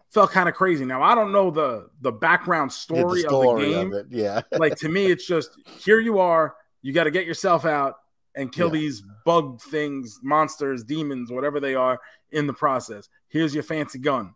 felt 0.10 0.32
kind 0.32 0.48
of 0.48 0.56
crazy. 0.56 0.86
Now 0.86 1.02
I 1.02 1.16
don't 1.16 1.32
know 1.32 1.52
the 1.52 1.90
the 2.02 2.12
background 2.12 2.72
story, 2.72 3.22
yeah, 3.22 3.24
the 3.24 3.30
story 3.30 3.50
of 3.50 3.60
the 3.60 3.76
game. 3.76 3.94
Of 3.94 4.12
yeah. 4.12 4.42
like 4.58 4.76
to 4.78 4.90
me, 4.90 5.08
it's 5.08 5.26
just 5.26 5.52
here 5.80 6.00
you 6.00 6.20
are, 6.20 6.56
you 6.82 6.94
got 6.94 7.06
to 7.06 7.12
get 7.12 7.26
yourself 7.26 7.66
out 7.66 7.96
and 8.36 8.52
kill 8.52 8.68
yeah. 8.68 8.82
these 8.82 9.04
bug 9.26 9.62
things, 9.62 10.20
monsters, 10.24 10.84
demons, 10.84 11.32
whatever 11.32 11.60
they 11.60 11.76
are 11.76 12.00
in 12.32 12.48
the 12.48 12.54
process. 12.54 13.10
Here's 13.30 13.54
your 13.54 13.64
fancy 13.64 14.00
gun. 14.00 14.34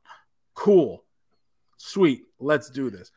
Cool. 0.53 1.03
Sweet. 1.77 2.23
Let's 2.39 2.69
do 2.69 2.89
this. 2.89 3.11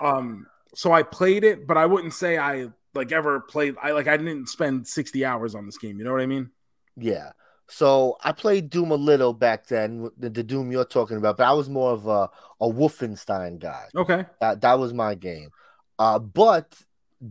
Um 0.00 0.46
so 0.74 0.92
I 0.92 1.02
played 1.02 1.44
it, 1.44 1.66
but 1.66 1.76
I 1.76 1.86
wouldn't 1.86 2.14
say 2.14 2.38
I 2.38 2.68
like 2.94 3.12
ever 3.12 3.40
played 3.40 3.76
I 3.82 3.92
like 3.92 4.08
I 4.08 4.16
didn't 4.16 4.48
spend 4.48 4.86
60 4.86 5.24
hours 5.24 5.54
on 5.54 5.66
this 5.66 5.78
game, 5.78 5.98
you 5.98 6.04
know 6.04 6.12
what 6.12 6.20
I 6.20 6.26
mean? 6.26 6.50
Yeah. 6.96 7.32
So 7.68 8.16
I 8.24 8.32
played 8.32 8.68
Doom 8.68 8.90
a 8.90 8.96
little 8.96 9.32
back 9.32 9.68
then, 9.68 10.10
the, 10.18 10.28
the, 10.28 10.42
Doom 10.42 10.72
you're 10.72 10.84
talking 10.84 11.16
about, 11.16 11.36
but 11.36 11.46
I 11.46 11.52
was 11.52 11.68
more 11.68 11.92
of 11.92 12.08
a, 12.08 12.28
a 12.60 12.68
Wolfenstein 12.68 13.60
guy. 13.60 13.84
Okay. 13.94 14.24
That, 14.40 14.60
that 14.62 14.78
was 14.80 14.92
my 14.92 15.14
game. 15.14 15.50
Uh, 15.96 16.18
but 16.18 16.74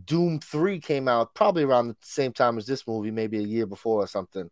Doom 0.06 0.40
3 0.40 0.80
came 0.80 1.08
out 1.08 1.34
probably 1.34 1.62
around 1.62 1.88
the 1.88 1.96
same 2.00 2.32
time 2.32 2.56
as 2.56 2.64
this 2.64 2.86
movie, 2.86 3.10
maybe 3.10 3.36
a 3.38 3.46
year 3.46 3.66
before 3.66 4.02
or 4.02 4.06
something. 4.06 4.50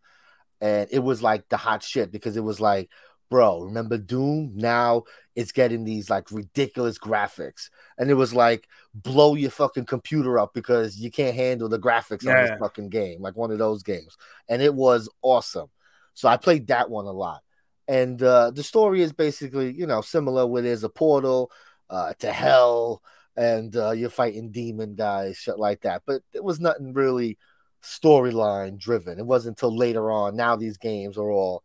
And 0.60 0.88
it 0.90 0.98
was 0.98 1.22
like 1.22 1.48
the 1.48 1.56
hot 1.56 1.82
shit 1.82 2.12
because 2.12 2.36
it 2.36 2.44
was 2.44 2.60
like, 2.60 2.90
bro, 3.30 3.62
remember 3.62 3.98
Doom? 3.98 4.52
Now 4.54 5.04
it's 5.36 5.52
getting 5.52 5.84
these 5.84 6.10
like 6.10 6.30
ridiculous 6.30 6.98
graphics. 6.98 7.70
And 7.98 8.10
it 8.10 8.14
was 8.14 8.34
like, 8.34 8.66
blow 8.94 9.34
your 9.34 9.50
fucking 9.50 9.86
computer 9.86 10.38
up 10.38 10.54
because 10.54 10.98
you 10.98 11.10
can't 11.10 11.36
handle 11.36 11.68
the 11.68 11.78
graphics 11.78 12.24
yeah. 12.24 12.30
on 12.30 12.46
this 12.46 12.58
fucking 12.58 12.88
game, 12.88 13.20
like 13.20 13.36
one 13.36 13.50
of 13.50 13.58
those 13.58 13.82
games. 13.82 14.16
And 14.48 14.62
it 14.62 14.74
was 14.74 15.08
awesome. 15.22 15.68
So 16.14 16.28
I 16.28 16.36
played 16.36 16.66
that 16.68 16.90
one 16.90 17.06
a 17.06 17.12
lot. 17.12 17.42
And 17.86 18.22
uh, 18.22 18.50
the 18.50 18.62
story 18.62 19.02
is 19.02 19.12
basically, 19.12 19.72
you 19.72 19.86
know, 19.86 20.00
similar 20.00 20.46
where 20.46 20.62
there's 20.62 20.84
a 20.84 20.88
portal 20.88 21.50
uh, 21.88 22.12
to 22.18 22.32
hell 22.32 23.02
and 23.36 23.74
uh, 23.76 23.92
you're 23.92 24.10
fighting 24.10 24.50
demon 24.50 24.94
guys, 24.94 25.36
shit 25.36 25.58
like 25.58 25.82
that. 25.82 26.02
But 26.04 26.22
it 26.32 26.42
was 26.42 26.58
nothing 26.58 26.92
really 26.92 27.38
storyline 27.82 28.78
driven. 28.78 29.18
It 29.18 29.26
wasn't 29.26 29.56
until 29.56 29.76
later 29.76 30.10
on. 30.10 30.36
Now 30.36 30.56
these 30.56 30.76
games 30.76 31.16
are 31.16 31.30
all 31.30 31.62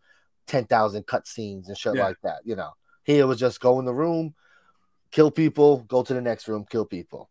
10,000 0.48 1.06
cutscenes 1.06 1.68
and 1.68 1.78
shit 1.78 1.96
yeah. 1.96 2.06
like 2.06 2.18
that, 2.24 2.42
you 2.44 2.56
know. 2.56 2.72
Here 3.04 3.28
was 3.28 3.40
just 3.40 3.60
go 3.60 3.80
in 3.80 3.86
the 3.86 3.94
room, 3.94 4.34
kill 5.12 5.30
people, 5.30 5.80
go 5.88 6.04
to 6.04 6.14
the 6.14 6.22
next 6.22 6.48
room, 6.48 6.66
kill 6.70 6.86
people. 6.86 7.30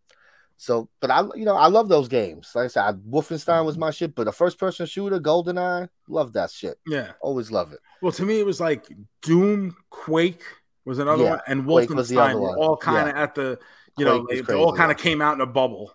So, 0.63 0.89
but 1.01 1.11
I, 1.11 1.23
you 1.35 1.45
know, 1.45 1.57
I 1.57 1.67
love 1.67 1.89
those 1.89 2.07
games. 2.07 2.53
Like 2.55 2.67
I 2.67 2.69
said, 2.69 2.85
I, 2.85 2.93
Wolfenstein 2.93 3.65
was 3.65 3.75
mm-hmm. 3.75 3.81
my 3.81 3.91
shit, 3.91 4.15
but 4.15 4.29
a 4.29 4.33
first 4.33 4.59
person 4.59 4.87
shooter, 4.87 5.19
GoldenEye, 5.19 5.89
love 6.09 6.35
that 6.35 6.53
shit. 6.53 6.79
Yeah. 6.87 7.13
Always 7.21 7.51
love 7.51 7.73
it. 7.73 7.81
Well, 8.01 8.13
to 8.13 8.23
me, 8.23 8.39
it 8.39 8.47
was 8.47 8.61
like 8.61 8.87
Doom, 9.23 9.75
Quake 9.91 10.43
was 10.85 11.01
another 11.01 11.25
yeah. 11.25 11.31
one, 11.31 11.41
and 11.49 11.65
Wolfenstein 11.65 12.41
were 12.41 12.57
all 12.57 12.77
kind 12.77 13.09
of 13.09 13.17
yeah. 13.17 13.23
at 13.23 13.35
the, 13.35 13.59
you 13.99 14.05
Quake 14.05 14.07
know, 14.07 14.27
they, 14.31 14.41
they, 14.41 14.55
all 14.55 14.73
kind 14.73 14.93
of 14.93 14.99
came 14.99 15.21
out 15.21 15.35
in 15.35 15.41
a 15.41 15.47
bubble. 15.47 15.93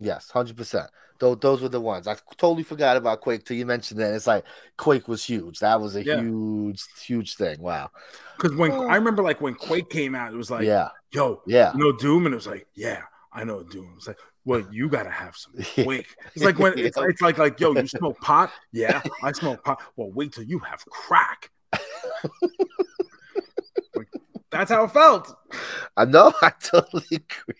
Yes, 0.00 0.28
100%. 0.32 0.88
Those, 1.20 1.38
those 1.40 1.60
were 1.60 1.68
the 1.68 1.80
ones. 1.80 2.08
I 2.08 2.16
totally 2.36 2.62
forgot 2.62 2.96
about 2.96 3.20
Quake 3.20 3.44
till 3.44 3.56
you 3.56 3.66
mentioned 3.66 4.00
that. 4.00 4.14
It's 4.14 4.26
like 4.26 4.44
Quake 4.78 5.06
was 5.06 5.24
huge. 5.24 5.60
That 5.60 5.80
was 5.80 5.94
a 5.94 6.04
yeah. 6.04 6.20
huge, 6.20 6.82
huge 7.04 7.36
thing. 7.36 7.60
Wow. 7.60 7.90
Because 8.36 8.56
when 8.56 8.72
oh. 8.72 8.88
I 8.88 8.94
remember, 8.96 9.22
like, 9.22 9.40
when 9.40 9.54
Quake 9.54 9.90
came 9.90 10.14
out, 10.14 10.32
it 10.32 10.36
was 10.36 10.50
like, 10.50 10.64
yeah, 10.64 10.88
yo, 11.12 11.42
yeah, 11.46 11.72
you 11.74 11.78
know, 11.78 11.92
Doom, 11.92 12.26
and 12.26 12.32
it 12.32 12.36
was 12.36 12.46
like, 12.46 12.66
yeah 12.74 13.02
I 13.32 13.44
know 13.44 13.62
Doom. 13.62 13.94
It's 13.96 14.08
like, 14.08 14.18
well, 14.44 14.66
you 14.70 14.88
gotta 14.88 15.10
have 15.10 15.36
some 15.36 15.52
Quake. 15.84 16.16
It's 16.34 16.44
like 16.44 16.58
when 16.58 16.72
it's, 16.78 16.96
it's 16.98 17.20
like 17.20 17.38
like, 17.38 17.60
yo, 17.60 17.74
you 17.74 17.86
smoke 17.86 18.20
pot? 18.20 18.50
Yeah, 18.72 19.02
I 19.22 19.32
smoke 19.32 19.64
pot. 19.64 19.80
Well, 19.96 20.10
wait 20.12 20.32
till 20.32 20.44
you 20.44 20.58
have 20.60 20.84
crack. 20.86 21.50
like, 23.94 24.08
that's 24.50 24.70
how 24.70 24.84
it 24.84 24.92
felt. 24.92 25.34
I 25.96 26.04
know. 26.04 26.32
I 26.42 26.52
totally 26.62 27.04
agree. 27.12 27.54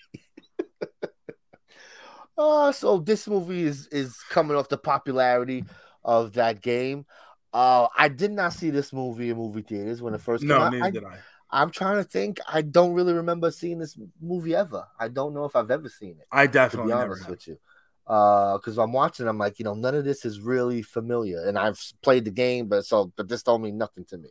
Uh, 2.41 2.73
so 2.73 2.99
this 2.99 3.29
movie 3.29 3.65
is 3.65 3.87
is 3.89 4.17
coming 4.31 4.57
off 4.57 4.69
the 4.69 4.79
popularity 4.79 5.65
of 6.05 6.33
that 6.35 6.63
game. 6.63 7.05
Uh, 7.53 7.89
I 7.97 8.09
did 8.09 8.31
not 8.31 8.53
see 8.53 8.71
this 8.71 8.93
movie 8.93 9.31
in 9.31 9.37
movie 9.37 9.63
theaters 9.63 10.01
when 10.01 10.15
it 10.15 10.21
first 10.21 10.43
came 10.43 10.49
no, 10.49 10.61
out. 10.61 10.73
neither 10.73 10.85
I, 10.85 10.91
did 10.91 11.05
I. 11.05 11.19
I'm 11.51 11.71
trying 11.71 11.97
to 11.97 12.05
think. 12.05 12.39
I 12.51 12.63
don't 12.63 12.95
really 12.95 13.13
remember 13.13 13.51
seeing 13.51 13.79
this 13.79 13.99
movie 14.21 14.55
ever. 14.55 14.87
I 14.99 15.09
don't 15.09 15.35
know 15.35 15.45
if 15.45 15.57
I've 15.57 15.71
ever 15.71 15.89
seen 15.89 16.17
it. 16.21 16.27
I 16.31 16.47
definitely 16.47 16.93
to 16.93 16.97
be 16.97 17.03
honest 17.03 17.29
with 17.29 17.47
you. 17.49 17.59
Because 18.05 18.79
uh, 18.79 18.83
I'm 18.83 18.93
watching, 18.93 19.29
I'm 19.29 19.39
like, 19.39 19.59
you 19.59 19.65
know, 19.65 19.75
none 19.75 19.95
of 19.95 20.05
this 20.05 20.25
is 20.25 20.41
really 20.41 20.83
familiar, 20.83 21.47
and 21.47 21.59
I've 21.59 21.81
played 22.03 22.25
the 22.25 22.31
game, 22.31 22.67
but 22.67 22.85
so, 22.87 23.13
but 23.17 23.29
this 23.29 23.43
don't 23.43 23.63
mean 23.63 23.79
nothing 23.79 24.05
to 24.07 24.19
me. 24.19 24.31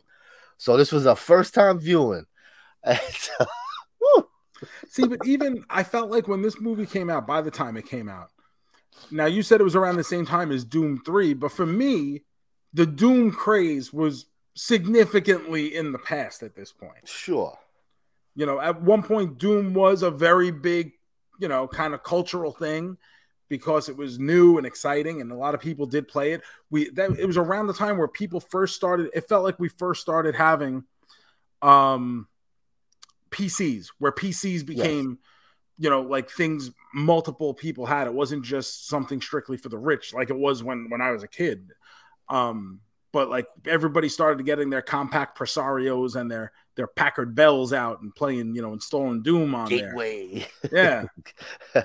So 0.58 0.76
this 0.76 0.92
was 0.92 1.06
a 1.06 1.16
first 1.16 1.54
time 1.54 1.78
viewing. 1.78 2.24
See, 4.88 5.06
but 5.06 5.24
even 5.24 5.64
I 5.70 5.82
felt 5.82 6.10
like 6.10 6.28
when 6.28 6.42
this 6.42 6.60
movie 6.60 6.86
came 6.86 7.10
out, 7.10 7.26
by 7.26 7.40
the 7.40 7.50
time 7.50 7.76
it 7.76 7.86
came 7.86 8.08
out, 8.08 8.30
now 9.10 9.26
you 9.26 9.42
said 9.42 9.60
it 9.60 9.64
was 9.64 9.76
around 9.76 9.96
the 9.96 10.04
same 10.04 10.26
time 10.26 10.50
as 10.50 10.64
Doom 10.64 11.02
3, 11.04 11.34
but 11.34 11.52
for 11.52 11.66
me, 11.66 12.22
the 12.72 12.86
Doom 12.86 13.30
craze 13.30 13.92
was 13.92 14.26
significantly 14.54 15.74
in 15.74 15.92
the 15.92 15.98
past 15.98 16.42
at 16.42 16.54
this 16.54 16.72
point. 16.72 17.06
Sure. 17.08 17.58
You 18.34 18.46
know, 18.46 18.60
at 18.60 18.80
one 18.82 19.02
point, 19.02 19.38
Doom 19.38 19.74
was 19.74 20.02
a 20.02 20.10
very 20.10 20.50
big, 20.50 20.92
you 21.38 21.48
know, 21.48 21.66
kind 21.66 21.94
of 21.94 22.02
cultural 22.02 22.52
thing 22.52 22.96
because 23.48 23.88
it 23.88 23.96
was 23.96 24.18
new 24.18 24.56
and 24.56 24.66
exciting, 24.66 25.20
and 25.20 25.32
a 25.32 25.34
lot 25.34 25.54
of 25.54 25.60
people 25.60 25.84
did 25.86 26.06
play 26.06 26.32
it. 26.32 26.42
We 26.70 26.90
that 26.90 27.18
it 27.18 27.26
was 27.26 27.36
around 27.36 27.66
the 27.66 27.74
time 27.74 27.98
where 27.98 28.08
people 28.08 28.40
first 28.40 28.76
started. 28.76 29.10
It 29.12 29.28
felt 29.28 29.44
like 29.44 29.58
we 29.58 29.68
first 29.68 30.00
started 30.00 30.34
having 30.34 30.84
um 31.60 32.28
PCs, 33.30 33.88
where 33.98 34.12
PCs 34.12 34.64
became, 34.64 35.10
yes. 35.10 35.84
you 35.84 35.90
know, 35.90 36.02
like 36.02 36.30
things 36.30 36.70
multiple 36.94 37.54
people 37.54 37.86
had. 37.86 38.06
It 38.06 38.14
wasn't 38.14 38.44
just 38.44 38.88
something 38.88 39.20
strictly 39.20 39.56
for 39.56 39.68
the 39.68 39.78
rich, 39.78 40.12
like 40.14 40.30
it 40.30 40.36
was 40.36 40.62
when 40.62 40.90
when 40.90 41.00
I 41.00 41.10
was 41.10 41.22
a 41.22 41.28
kid. 41.28 41.70
Um, 42.28 42.80
but 43.12 43.28
like 43.28 43.46
everybody 43.66 44.08
started 44.08 44.44
getting 44.46 44.70
their 44.70 44.82
Compaq 44.82 45.34
Presarios 45.36 46.16
and 46.16 46.30
their 46.30 46.52
their 46.76 46.86
Packard 46.86 47.34
Bells 47.34 47.72
out 47.72 48.00
and 48.00 48.14
playing, 48.14 48.54
you 48.54 48.62
know, 48.62 48.72
installing 48.72 49.22
Doom 49.22 49.54
on 49.54 49.68
Gateway. 49.68 50.46
there. 50.62 51.08
Yeah. 51.74 51.82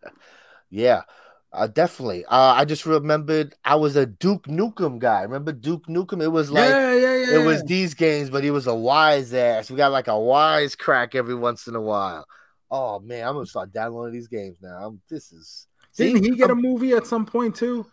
yeah. 0.70 1.02
Uh, 1.56 1.66
definitely. 1.66 2.22
Uh, 2.26 2.52
I 2.54 2.66
just 2.66 2.84
remembered 2.84 3.54
I 3.64 3.76
was 3.76 3.96
a 3.96 4.04
Duke 4.04 4.46
Nukem 4.46 4.98
guy. 4.98 5.22
Remember 5.22 5.52
Duke 5.52 5.86
Nukem? 5.86 6.22
It 6.22 6.28
was 6.28 6.50
like 6.50 6.68
yeah, 6.68 6.92
yeah, 6.92 7.16
yeah. 7.16 7.40
it 7.40 7.46
was 7.46 7.62
these 7.62 7.94
games, 7.94 8.28
but 8.28 8.44
he 8.44 8.50
was 8.50 8.66
a 8.66 8.74
wise 8.74 9.32
ass. 9.32 9.70
We 9.70 9.78
got 9.78 9.90
like 9.90 10.06
a 10.06 10.20
wise 10.20 10.76
crack 10.76 11.14
every 11.14 11.34
once 11.34 11.66
in 11.66 11.74
a 11.74 11.80
while. 11.80 12.26
Oh 12.70 13.00
man, 13.00 13.26
I'm 13.26 13.34
gonna 13.34 13.46
start 13.46 13.72
downloading 13.72 14.12
these 14.12 14.28
games 14.28 14.58
now. 14.60 14.86
I'm, 14.86 15.00
this 15.08 15.32
is. 15.32 15.66
Didn't 15.96 16.22
see, 16.22 16.30
he 16.30 16.36
get 16.36 16.50
I'm, 16.50 16.58
a 16.58 16.60
movie 16.60 16.92
at 16.92 17.06
some 17.06 17.24
point 17.24 17.54
too? 17.54 17.86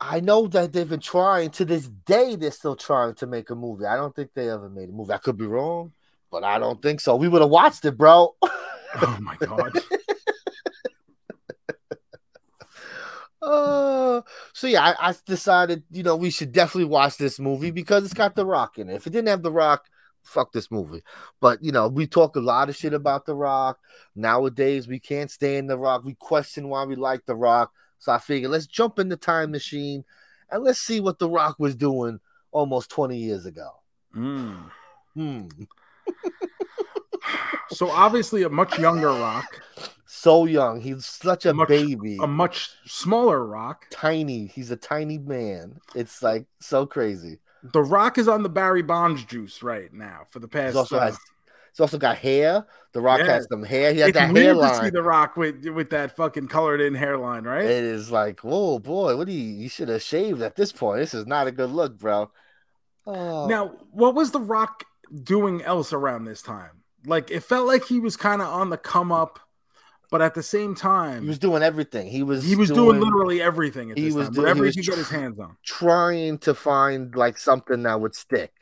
I 0.00 0.20
know 0.20 0.46
that 0.46 0.72
they've 0.72 0.88
been 0.88 0.98
trying 0.98 1.50
to 1.50 1.66
this 1.66 1.88
day. 2.06 2.36
They're 2.36 2.50
still 2.50 2.76
trying 2.76 3.16
to 3.16 3.26
make 3.26 3.50
a 3.50 3.54
movie. 3.54 3.84
I 3.84 3.96
don't 3.96 4.16
think 4.16 4.30
they 4.32 4.48
ever 4.48 4.70
made 4.70 4.88
a 4.88 4.92
movie. 4.92 5.12
I 5.12 5.18
could 5.18 5.36
be 5.36 5.46
wrong, 5.46 5.92
but 6.30 6.42
I 6.42 6.58
don't 6.58 6.80
think 6.80 7.02
so. 7.02 7.16
We 7.16 7.28
would 7.28 7.42
have 7.42 7.50
watched 7.50 7.84
it, 7.84 7.98
bro. 7.98 8.34
Oh 9.02 9.18
my 9.20 9.36
god. 9.36 9.78
uh, 13.42 14.22
so 14.52 14.66
yeah, 14.66 14.94
I, 14.98 15.10
I, 15.10 15.14
decided 15.24 15.82
you 15.90 16.02
know 16.02 16.16
we 16.16 16.30
should 16.30 16.52
definitely 16.52 16.90
watch 16.90 17.16
this 17.16 17.38
movie 17.38 17.70
because 17.70 18.04
it's 18.04 18.14
got 18.14 18.34
The 18.34 18.44
Rock 18.44 18.78
in 18.78 18.88
it. 18.90 18.96
If 18.96 19.06
it 19.06 19.10
didn't 19.10 19.28
have 19.28 19.42
The 19.42 19.52
Rock, 19.52 19.86
fuck 20.22 20.52
this 20.52 20.70
movie. 20.70 21.02
But 21.40 21.62
you 21.62 21.72
know, 21.72 21.88
we 21.88 22.06
talk 22.06 22.36
a 22.36 22.40
lot 22.40 22.68
of 22.68 22.76
shit 22.76 22.92
about 22.92 23.26
The 23.26 23.34
Rock 23.34 23.78
nowadays. 24.14 24.88
We 24.88 24.98
can't 24.98 25.30
stand 25.30 25.70
The 25.70 25.78
Rock. 25.78 26.04
We 26.04 26.14
question 26.14 26.68
why 26.68 26.84
we 26.84 26.96
like 26.96 27.24
The 27.26 27.36
Rock. 27.36 27.72
So 27.98 28.12
I 28.12 28.18
figured 28.18 28.50
let's 28.50 28.66
jump 28.66 28.98
in 28.98 29.08
the 29.08 29.16
time 29.16 29.50
machine 29.50 30.04
and 30.50 30.64
let's 30.64 30.80
see 30.80 31.00
what 31.00 31.18
The 31.18 31.28
Rock 31.28 31.56
was 31.58 31.76
doing 31.76 32.20
almost 32.50 32.90
20 32.90 33.16
years 33.16 33.46
ago. 33.46 33.70
Mm. 34.14 34.70
Hmm. 35.14 35.46
so 37.70 37.90
obviously 37.90 38.42
a 38.42 38.48
much 38.48 38.78
younger 38.78 39.08
Rock. 39.08 39.62
So 40.20 40.44
young. 40.44 40.82
He's 40.82 41.06
such 41.06 41.46
a, 41.46 41.50
a 41.50 41.54
much, 41.54 41.68
baby. 41.68 42.18
A 42.20 42.26
much 42.26 42.68
smaller 42.84 43.46
Rock. 43.46 43.86
Tiny. 43.90 44.48
He's 44.48 44.70
a 44.70 44.76
tiny 44.76 45.16
man. 45.16 45.80
It's 45.94 46.22
like 46.22 46.44
so 46.58 46.84
crazy. 46.84 47.38
The 47.62 47.82
Rock 47.82 48.18
is 48.18 48.28
on 48.28 48.42
the 48.42 48.50
Barry 48.50 48.82
Bonds 48.82 49.24
juice 49.24 49.62
right 49.62 49.90
now 49.90 50.24
for 50.28 50.38
the 50.38 50.46
past. 50.46 50.74
He 50.74 50.78
also 50.78 50.98
uh, 50.98 51.06
has. 51.06 51.18
He's 51.72 51.80
also 51.80 51.96
got 51.96 52.18
hair. 52.18 52.66
The 52.92 53.00
Rock 53.00 53.20
yeah. 53.20 53.32
has 53.32 53.46
some 53.50 53.62
hair. 53.62 53.94
He 53.94 54.00
has 54.00 54.10
it's 54.10 54.18
that 54.18 54.30
weird 54.34 54.44
hairline. 54.44 54.78
To 54.78 54.84
see 54.84 54.90
The 54.90 55.02
Rock 55.02 55.38
with 55.38 55.64
with 55.64 55.88
that 55.88 56.14
fucking 56.14 56.48
colored 56.48 56.82
in 56.82 56.94
hairline, 56.94 57.44
right? 57.44 57.64
It 57.64 57.84
is 57.84 58.10
like, 58.10 58.40
whoa, 58.40 58.78
boy, 58.78 59.16
what 59.16 59.26
do 59.26 59.32
you? 59.32 59.54
You 59.54 59.70
should 59.70 59.88
have 59.88 60.02
shaved 60.02 60.42
at 60.42 60.54
this 60.54 60.70
point. 60.70 61.00
This 61.00 61.14
is 61.14 61.26
not 61.26 61.46
a 61.46 61.50
good 61.50 61.70
look, 61.70 61.98
bro. 61.98 62.30
Oh. 63.06 63.46
Now, 63.46 63.68
what 63.90 64.14
was 64.14 64.32
The 64.32 64.40
Rock 64.40 64.84
doing 65.24 65.62
else 65.62 65.94
around 65.94 66.26
this 66.26 66.42
time? 66.42 66.82
Like, 67.06 67.30
it 67.30 67.40
felt 67.40 67.66
like 67.66 67.86
he 67.86 68.00
was 68.00 68.18
kind 68.18 68.42
of 68.42 68.48
on 68.48 68.68
the 68.68 68.76
come 68.76 69.12
up 69.12 69.40
but 70.10 70.20
at 70.20 70.34
the 70.34 70.42
same 70.42 70.74
time, 70.74 71.22
he 71.22 71.28
was 71.28 71.38
doing 71.38 71.62
everything. 71.62 72.08
He 72.08 72.22
was 72.22 72.44
he 72.44 72.56
was 72.56 72.68
doing, 72.68 72.98
doing 72.98 73.00
literally 73.00 73.40
everything. 73.40 73.94
he 73.96 74.06
was 74.06 74.26
time. 74.26 74.34
doing 74.34 74.42
whatever 74.42 74.64
he, 74.64 74.70
he 74.70 74.76
could 74.76 74.86
get 74.86 74.98
his 74.98 75.08
hands 75.08 75.38
on. 75.38 75.56
Trying 75.64 76.38
to 76.38 76.54
find 76.54 77.14
like 77.14 77.38
something 77.38 77.84
that 77.84 78.00
would 78.00 78.14
stick. 78.14 78.52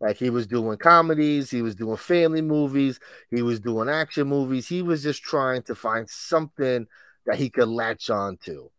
Like 0.00 0.16
he 0.16 0.30
was 0.30 0.46
doing 0.46 0.76
comedies, 0.78 1.50
he 1.50 1.62
was 1.62 1.76
doing 1.76 1.96
family 1.96 2.42
movies, 2.42 3.00
he 3.30 3.40
was 3.40 3.60
doing 3.60 3.88
action 3.88 4.28
movies. 4.28 4.68
He 4.68 4.82
was 4.82 5.02
just 5.02 5.22
trying 5.22 5.62
to 5.62 5.74
find 5.74 6.10
something 6.10 6.86
that 7.24 7.36
he 7.36 7.48
could 7.48 7.68
latch 7.68 8.10
on 8.10 8.36
to. 8.44 8.70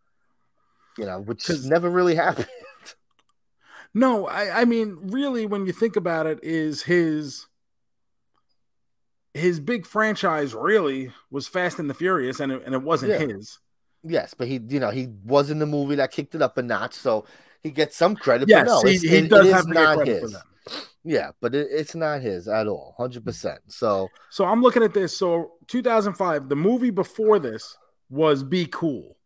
You 0.97 1.05
know, 1.05 1.21
which 1.21 1.47
has 1.47 1.65
never 1.65 1.89
really 1.89 2.15
happened. 2.27 2.47
No, 3.95 4.27
I, 4.27 4.61
I 4.61 4.65
mean, 4.65 4.97
really, 5.01 5.45
when 5.45 5.65
you 5.65 5.71
think 5.71 5.95
about 5.95 6.25
it, 6.25 6.39
is 6.43 6.83
his 6.83 7.45
his 9.33 9.59
big 9.59 9.85
franchise 9.85 10.53
really 10.53 11.11
was 11.31 11.47
Fast 11.47 11.79
and 11.79 11.89
the 11.89 11.93
Furious, 11.93 12.39
and 12.39 12.51
it, 12.51 12.63
and 12.65 12.75
it 12.75 12.81
wasn't 12.81 13.11
yeah. 13.11 13.19
his. 13.19 13.59
Yes, 14.03 14.33
but 14.33 14.47
he, 14.47 14.59
you 14.67 14.79
know, 14.79 14.91
he 14.91 15.07
was 15.23 15.49
in 15.49 15.59
the 15.59 15.65
movie 15.65 15.95
that 15.95 16.11
kicked 16.11 16.35
it 16.35 16.41
up 16.41 16.57
a 16.57 16.61
notch, 16.61 16.93
so 16.93 17.25
he 17.61 17.71
gets 17.71 17.95
some 17.95 18.15
credit. 18.15 18.49
Yes, 18.49 18.67
no, 18.67 18.81
he, 18.81 18.97
he 18.97 19.17
it, 19.17 19.29
does 19.29 19.47
it 19.47 19.53
have 19.53 19.67
not 19.67 20.05
his. 20.05 20.35
Yeah, 21.03 21.31
but 21.41 21.55
it, 21.55 21.67
it's 21.71 21.95
not 21.95 22.21
his 22.21 22.47
at 22.47 22.67
all, 22.67 22.95
hundred 22.97 23.25
percent. 23.25 23.59
So, 23.67 24.09
so 24.29 24.45
I'm 24.45 24.61
looking 24.61 24.83
at 24.83 24.93
this. 24.93 25.17
So, 25.17 25.53
2005, 25.67 26.49
the 26.49 26.55
movie 26.55 26.91
before 26.91 27.39
this 27.39 27.77
was 28.09 28.43
Be 28.43 28.65
Cool, 28.65 29.17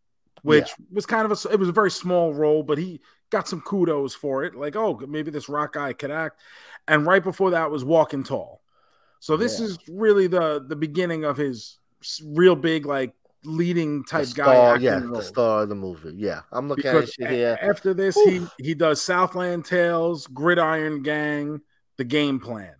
which 0.43 0.69
yeah. 0.79 0.85
was 0.91 1.05
kind 1.05 1.29
of 1.29 1.31
a 1.31 1.49
it 1.51 1.59
was 1.59 1.69
a 1.69 1.73
very 1.73 1.91
small 1.91 2.33
role, 2.33 2.63
but 2.63 2.77
he 2.77 3.01
got 3.29 3.47
some 3.47 3.61
kudos 3.61 4.15
for 4.15 4.43
it. 4.43 4.55
Like, 4.55 4.75
oh, 4.75 4.99
maybe 5.07 5.31
this 5.31 5.49
rock 5.49 5.73
guy 5.73 5.93
could 5.93 6.11
act. 6.11 6.39
And 6.87 7.05
right 7.05 7.23
before 7.23 7.51
that 7.51 7.69
was 7.69 7.83
Walking 7.83 8.23
Tall. 8.23 8.61
So 9.19 9.37
this 9.37 9.59
yeah. 9.59 9.65
is 9.67 9.79
really 9.89 10.27
the 10.27 10.63
the 10.67 10.75
beginning 10.75 11.23
of 11.25 11.37
his 11.37 11.79
real 12.23 12.55
big 12.55 12.85
like 12.85 13.13
leading 13.43 14.03
type 14.03 14.25
star, 14.25 14.77
guy. 14.77 14.83
Yeah, 14.83 14.99
role. 14.99 15.15
the 15.15 15.23
star 15.23 15.63
of 15.63 15.69
the 15.69 15.75
movie. 15.75 16.13
Yeah, 16.15 16.41
I'm 16.51 16.67
looking 16.67 16.83
because 16.83 17.15
at 17.21 17.31
it 17.31 17.35
here. 17.35 17.57
After 17.61 17.93
this, 17.93 18.17
Oof. 18.17 18.29
he 18.57 18.63
he 18.63 18.73
does 18.73 19.01
Southland 19.01 19.65
Tales, 19.65 20.27
Gridiron 20.27 21.01
Gang, 21.03 21.61
The 21.97 22.03
Game 22.03 22.39
Plan. 22.39 22.75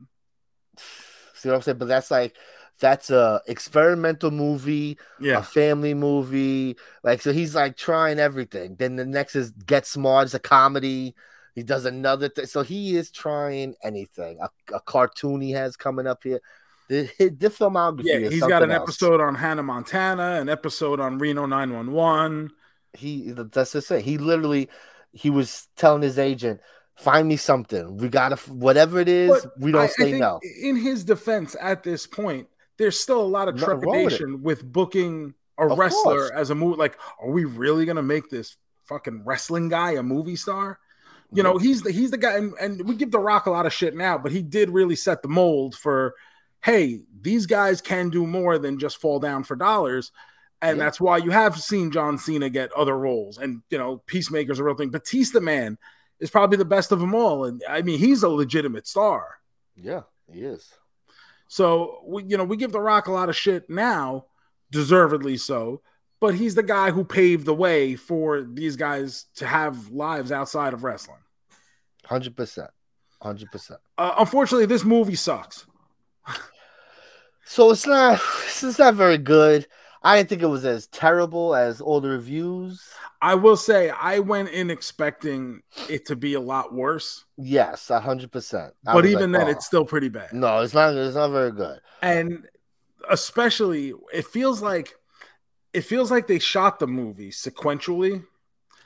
See 1.36 1.50
what 1.50 1.56
I'm 1.56 1.62
saying? 1.62 1.78
But 1.78 1.88
that's 1.88 2.12
like 2.12 2.36
that's 2.80 3.10
a 3.10 3.42
experimental 3.48 4.32
movie, 4.32 4.98
yeah, 5.20 5.40
a 5.40 5.44
family 5.44 5.94
movie. 5.94 6.78
Like 7.04 7.22
so, 7.22 7.32
he's 7.32 7.56
like 7.56 7.78
trying 7.78 8.20
everything. 8.20 8.76
Then 8.78 8.96
the 8.96 9.06
next 9.06 9.36
is 9.36 9.52
Get 9.52 9.86
Smart, 9.86 10.26
it's 10.26 10.34
a 10.34 10.40
comedy. 10.40 11.16
He 11.58 11.64
does 11.64 11.86
another 11.86 12.30
thing. 12.30 12.46
So 12.46 12.62
he 12.62 12.98
is 12.98 13.10
trying 13.10 13.74
anything. 13.82 14.38
A, 14.40 14.76
a 14.76 14.80
cartoon 14.80 15.42
he 15.42 15.50
has 15.54 15.76
coming 15.76 16.06
up 16.06 16.22
here. 16.22 16.40
The, 16.88 17.10
the 17.18 17.50
filmography. 17.50 18.04
Yeah, 18.04 18.30
he's 18.30 18.42
got 18.42 18.62
an 18.62 18.70
else. 18.70 18.84
episode 18.84 19.20
on 19.20 19.34
Hannah 19.34 19.64
Montana, 19.64 20.40
an 20.40 20.50
episode 20.50 21.00
on 21.00 21.18
Reno 21.18 21.48
911. 21.48 22.52
He 22.94 23.32
that's 23.32 23.72
the 23.72 23.82
say. 23.82 24.04
He 24.04 24.20
literally 24.20 24.70
he 25.14 25.32
was 25.32 25.68
telling 25.76 26.04
his 26.04 26.20
agent, 26.20 26.62
find 26.96 27.28
me 27.28 27.38
something. 27.38 27.98
We 27.98 28.08
gotta 28.10 28.36
whatever 28.52 29.00
it 29.00 29.10
is, 29.10 29.32
but 29.32 29.60
we 29.60 29.72
don't 29.72 29.86
I, 29.86 29.88
say 29.88 30.14
I 30.14 30.20
no. 30.20 30.40
In 30.62 30.76
his 30.76 31.04
defense, 31.04 31.56
at 31.60 31.82
this 31.82 32.06
point, 32.06 32.48
there's 32.78 33.00
still 33.00 33.20
a 33.20 33.24
lot 33.24 33.48
of 33.48 33.58
trepidation 33.58 34.44
with, 34.44 34.62
with, 34.62 34.72
booking 34.72 35.34
a 35.58 35.66
of 35.66 35.80
wrestler 35.80 36.28
course. 36.28 36.32
as 36.36 36.52
a 36.52 36.56
movie. 36.56 36.78
Like, 36.78 37.00
are 37.20 37.32
we 37.32 37.46
really 37.46 37.86
gonna 37.86 38.04
make 38.04 38.30
this 38.30 38.58
fucking 38.86 39.24
wrestling 39.26 39.70
guy 39.70 39.94
a 39.94 40.04
movie 40.04 40.36
star? 40.36 40.78
You 41.32 41.44
know, 41.44 41.58
he's 41.58 41.82
the 41.82 41.92
he's 41.92 42.12
the 42.12 42.18
guy, 42.18 42.38
and, 42.38 42.54
and 42.60 42.88
we 42.88 42.96
give 42.96 43.12
The 43.12 43.20
Rock 43.20 43.48
a 43.48 43.52
lot 43.52 43.66
of 43.66 43.74
shit 43.74 43.96
now, 43.96 44.18
but 44.18 44.32
he 44.32 44.42
did 44.42 44.70
really 44.70 44.96
set 44.96 45.22
the 45.22 45.28
mold 45.28 45.76
for, 45.76 46.16
hey, 46.64 47.02
these 47.22 47.46
guys 47.46 47.82
can 47.82 48.10
do 48.10 48.26
more 48.26 48.58
than 48.58 48.80
just 48.80 49.02
fall 49.02 49.20
down 49.20 49.44
for 49.44 49.56
dollars. 49.56 50.12
And 50.62 50.78
yeah. 50.78 50.86
that's 50.86 51.00
why 51.00 51.18
you 51.18 51.30
have 51.30 51.60
seen 51.60 51.92
John 51.92 52.18
Cena 52.18 52.50
get 52.50 52.72
other 52.72 52.98
roles. 52.98 53.38
And, 53.38 53.62
you 53.70 53.78
know, 53.78 53.98
Peacemaker's 54.08 54.60
a 54.60 54.64
real 54.64 54.76
thing. 54.76 54.90
Batista, 54.90 55.40
man, 55.40 55.78
is 56.20 56.32
probably 56.32 56.58
the 56.58 56.66
best 56.66 56.92
of 56.92 57.00
them 57.00 57.14
all. 57.14 57.46
And 57.46 57.62
I 57.70 57.82
mean, 57.84 58.00
he's 58.00 58.24
a 58.24 58.30
legitimate 58.30 58.88
star. 58.88 59.38
Yeah, 59.76 60.02
he 60.32 60.42
is. 60.42 60.68
So, 61.48 62.02
we, 62.06 62.24
you 62.24 62.38
know, 62.38 62.44
we 62.44 62.58
give 62.58 62.72
The 62.72 62.80
Rock 62.80 63.08
a 63.08 63.12
lot 63.12 63.30
of 63.30 63.36
shit 63.36 63.70
now, 63.70 64.26
deservedly 64.72 65.38
so 65.38 65.82
but 66.20 66.36
he's 66.36 66.56
the 66.56 66.64
guy 66.64 66.92
who 66.92 67.04
paved 67.04 67.46
the 67.46 67.54
way 67.54 67.96
for 67.96 68.42
these 68.42 68.76
guys 68.76 69.26
to 69.36 69.46
have 69.46 69.90
lives 69.90 70.32
outside 70.32 70.74
of 70.74 70.84
wrestling. 70.84 71.20
Hundred 72.06 72.36
percent, 72.36 72.72
hundred 73.22 73.52
percent. 73.52 73.80
Uh, 73.98 74.16
unfortunately, 74.20 74.66
this 74.66 74.84
movie 74.84 75.16
sucks. 75.16 75.66
so 77.46 77.72
it's 77.72 77.86
not 77.86 78.22
it's 78.46 78.80
not 78.80 78.96
very 78.96 79.18
good. 79.18 79.68
I 80.04 80.16
didn't 80.16 80.30
think 80.30 80.42
it 80.42 80.48
was 80.48 80.64
as 80.64 80.88
terrible 80.88 81.56
as 81.56 81.82
all 81.82 82.00
the 82.00 82.10
reviews. 82.10 82.88
I 83.22 83.36
will 83.36 83.58
say 83.58 83.90
I 83.90 84.20
went 84.20 84.50
in 84.50 84.70
expecting 84.70 85.62
it 85.90 86.06
to 86.06 86.16
be 86.16 86.36
a 86.36 86.40
lot 86.40 86.74
worse. 86.74 87.26
Yes, 87.36 87.90
hundred 87.90 88.32
percent. 88.32 88.74
But 88.84 89.06
even 89.06 89.32
like, 89.32 89.42
then, 89.42 89.48
oh. 89.50 89.52
it's 89.52 89.66
still 89.66 89.86
pretty 89.86 90.10
bad. 90.10 90.34
No, 90.34 90.60
it's 90.60 90.74
not. 90.74 90.96
It's 90.96 91.16
not 91.16 91.30
very 91.30 91.52
good. 91.52 91.82
And 92.02 92.48
especially, 93.10 93.94
it 94.14 94.26
feels 94.26 94.62
like 94.62 94.96
it 95.78 95.84
feels 95.84 96.10
like 96.10 96.26
they 96.26 96.40
shot 96.40 96.80
the 96.80 96.88
movie 96.88 97.30
sequentially. 97.30 98.26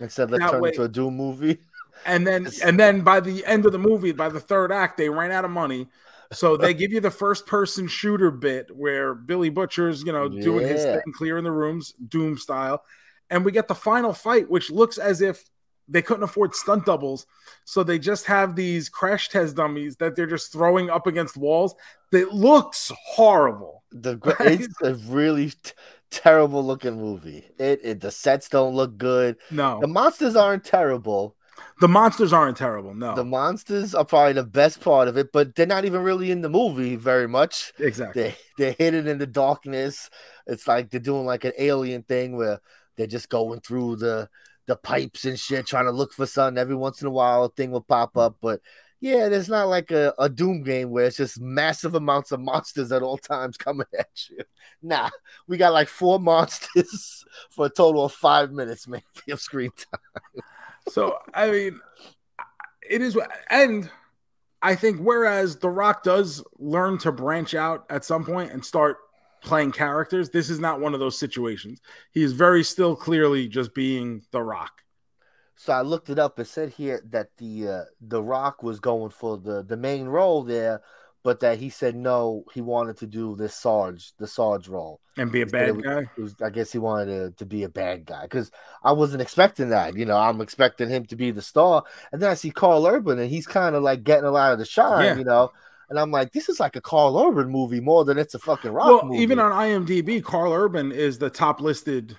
Instead, 0.01 0.29
let's 0.29 0.51
turn 0.51 0.61
way, 0.61 0.69
into 0.69 0.83
a 0.83 0.89
Doom 0.89 1.15
movie. 1.15 1.57
And 2.03 2.25
then, 2.25 2.47
and 2.63 2.79
then 2.79 3.01
by 3.01 3.19
the 3.19 3.45
end 3.45 3.67
of 3.67 3.73
the 3.73 3.77
movie, 3.77 4.11
by 4.11 4.27
the 4.27 4.39
third 4.39 4.71
act, 4.71 4.97
they 4.97 5.07
ran 5.07 5.29
out 5.29 5.45
of 5.45 5.51
money. 5.51 5.87
So 6.33 6.57
they 6.57 6.73
give 6.81 6.91
you 6.91 6.99
the 6.99 7.11
first 7.11 7.45
person 7.45 7.87
shooter 7.87 8.31
bit 8.31 8.75
where 8.75 9.13
Billy 9.13 9.49
Butcher's, 9.49 10.01
you 10.01 10.11
know, 10.11 10.27
yeah. 10.27 10.41
doing 10.41 10.67
his 10.67 10.83
thing, 10.83 11.13
clearing 11.13 11.43
the 11.43 11.51
rooms, 11.51 11.93
Doom 12.07 12.39
style. 12.39 12.83
And 13.29 13.45
we 13.45 13.51
get 13.51 13.67
the 13.67 13.75
final 13.75 14.13
fight, 14.13 14.49
which 14.49 14.71
looks 14.71 14.97
as 14.97 15.21
if 15.21 15.47
they 15.87 16.01
couldn't 16.01 16.23
afford 16.23 16.55
stunt 16.55 16.87
doubles. 16.87 17.27
So 17.65 17.83
they 17.83 17.99
just 17.99 18.25
have 18.25 18.55
these 18.55 18.89
crash 18.89 19.29
test 19.29 19.55
dummies 19.55 19.95
that 19.97 20.15
they're 20.15 20.25
just 20.25 20.51
throwing 20.51 20.89
up 20.89 21.05
against 21.05 21.37
walls. 21.37 21.75
That 22.11 22.33
looks 22.33 22.91
horrible. 23.05 23.83
The 23.91 24.17
it's 24.39 24.81
a 24.81 24.95
really 25.11 25.51
terrible 26.11 26.63
looking 26.63 26.97
movie. 26.97 27.45
It, 27.57 27.79
it 27.83 28.01
the 28.01 28.11
sets 28.11 28.49
don't 28.49 28.75
look 28.75 28.97
good. 28.97 29.37
No, 29.49 29.79
the 29.81 29.87
monsters 29.87 30.35
aren't 30.35 30.63
terrible. 30.63 31.35
The 31.79 31.87
monsters 31.87 32.33
aren't 32.33 32.57
terrible. 32.57 32.93
No, 32.93 33.15
the 33.15 33.25
monsters 33.25 33.95
are 33.95 34.05
probably 34.05 34.33
the 34.33 34.43
best 34.43 34.81
part 34.81 35.07
of 35.07 35.17
it, 35.17 35.31
but 35.31 35.55
they're 35.55 35.65
not 35.65 35.85
even 35.85 36.03
really 36.03 36.31
in 36.31 36.41
the 36.41 36.49
movie 36.49 36.95
very 36.95 37.27
much. 37.27 37.73
Exactly, 37.79 38.21
they 38.23 38.37
they're 38.57 38.75
hidden 38.77 39.07
in 39.07 39.17
the 39.17 39.27
darkness. 39.27 40.09
It's 40.47 40.67
like 40.67 40.89
they're 40.89 40.99
doing 40.99 41.25
like 41.25 41.43
an 41.43 41.53
alien 41.57 42.03
thing 42.03 42.35
where 42.35 42.59
they're 42.97 43.07
just 43.07 43.29
going 43.29 43.61
through 43.61 43.97
the 43.97 44.29
the 44.67 44.75
pipes 44.75 45.25
and 45.25 45.39
shit, 45.39 45.65
trying 45.65 45.85
to 45.85 45.91
look 45.91 46.13
for 46.13 46.25
something. 46.25 46.59
Every 46.59 46.75
once 46.75 47.01
in 47.01 47.07
a 47.07 47.11
while, 47.11 47.45
a 47.45 47.49
thing 47.49 47.71
will 47.71 47.81
pop 47.81 48.15
up, 48.17 48.37
but 48.41 48.61
yeah, 49.01 49.29
there's 49.29 49.49
not 49.49 49.67
like 49.67 49.89
a, 49.89 50.13
a 50.19 50.29
Doom 50.29 50.61
game 50.61 50.91
where 50.91 51.05
it's 51.05 51.17
just 51.17 51.41
massive 51.41 51.95
amounts 51.95 52.31
of 52.31 52.39
monsters 52.39 52.91
at 52.91 53.01
all 53.01 53.17
times 53.17 53.57
coming 53.57 53.87
at 53.99 54.09
you. 54.29 54.37
Nah, 54.83 55.09
we 55.47 55.57
got 55.57 55.73
like 55.73 55.87
four 55.87 56.19
monsters 56.19 57.25
for 57.49 57.65
a 57.65 57.69
total 57.69 58.05
of 58.05 58.13
five 58.13 58.51
minutes, 58.51 58.87
maybe, 58.87 59.03
of 59.31 59.41
screen 59.41 59.71
time. 59.75 60.43
So, 60.87 61.17
I 61.33 61.49
mean, 61.49 61.79
it 62.87 63.01
is, 63.01 63.17
and 63.49 63.89
I 64.61 64.75
think 64.75 64.99
whereas 64.99 65.57
The 65.57 65.69
Rock 65.69 66.03
does 66.03 66.43
learn 66.59 66.99
to 66.99 67.11
branch 67.11 67.55
out 67.55 67.85
at 67.89 68.05
some 68.05 68.23
point 68.23 68.51
and 68.51 68.63
start 68.63 68.97
playing 69.43 69.71
characters, 69.71 70.29
this 70.29 70.51
is 70.51 70.59
not 70.59 70.79
one 70.79 70.93
of 70.93 70.99
those 70.99 71.17
situations. 71.17 71.81
He 72.11 72.21
is 72.21 72.33
very 72.33 72.63
still 72.63 72.95
clearly 72.95 73.47
just 73.47 73.73
being 73.73 74.21
The 74.31 74.43
Rock. 74.43 74.83
So 75.63 75.73
I 75.73 75.81
looked 75.81 76.09
it 76.09 76.17
up. 76.17 76.39
It 76.39 76.47
said 76.47 76.69
here 76.69 77.03
that 77.11 77.37
the 77.37 77.67
uh, 77.67 77.83
the 78.01 78.23
Rock 78.23 78.63
was 78.63 78.79
going 78.79 79.11
for 79.11 79.37
the 79.37 79.61
the 79.61 79.77
main 79.77 80.05
role 80.05 80.41
there, 80.41 80.81
but 81.21 81.39
that 81.41 81.59
he 81.59 81.69
said 81.69 81.95
no, 81.95 82.45
he 82.51 82.61
wanted 82.61 82.97
to 82.97 83.05
do 83.05 83.35
this 83.35 83.53
Sarge, 83.53 84.13
the 84.17 84.25
Sarge 84.25 84.67
role, 84.67 85.01
and 85.17 85.31
be 85.31 85.41
a 85.41 85.45
bad 85.45 85.75
was, 85.75 85.85
guy. 85.85 86.09
Was, 86.17 86.35
I 86.41 86.49
guess 86.49 86.71
he 86.71 86.79
wanted 86.79 87.05
to, 87.05 87.31
to 87.37 87.45
be 87.45 87.61
a 87.61 87.69
bad 87.69 88.07
guy 88.07 88.23
because 88.23 88.49
I 88.83 88.93
wasn't 88.93 89.21
expecting 89.21 89.69
that. 89.69 89.95
You 89.95 90.05
know, 90.05 90.17
I'm 90.17 90.41
expecting 90.41 90.89
him 90.89 91.05
to 91.05 91.15
be 91.15 91.29
the 91.29 91.43
star, 91.43 91.83
and 92.11 92.19
then 92.19 92.31
I 92.31 92.33
see 92.33 92.49
Karl 92.49 92.87
Urban, 92.87 93.19
and 93.19 93.29
he's 93.29 93.45
kind 93.45 93.75
of 93.75 93.83
like 93.83 94.03
getting 94.03 94.25
a 94.25 94.31
lot 94.31 94.53
of 94.53 94.57
the 94.57 94.65
shine. 94.65 95.05
Yeah. 95.05 95.15
You 95.17 95.25
know. 95.25 95.51
And 95.91 95.99
I'm 95.99 96.09
like, 96.09 96.31
this 96.31 96.47
is 96.47 96.59
like 96.59 96.77
a 96.77 96.81
Karl 96.81 97.19
Urban 97.19 97.49
movie 97.49 97.81
more 97.81 98.05
than 98.05 98.17
it's 98.17 98.33
a 98.33 98.39
fucking 98.39 98.71
rock 98.71 98.87
well, 98.87 99.05
movie. 99.05 99.21
Even 99.21 99.39
on 99.39 99.51
IMDb, 99.51 100.23
Karl 100.23 100.53
Urban 100.53 100.91
is 100.91 101.19
the 101.19 101.29
top 101.29 101.59
listed 101.59 102.17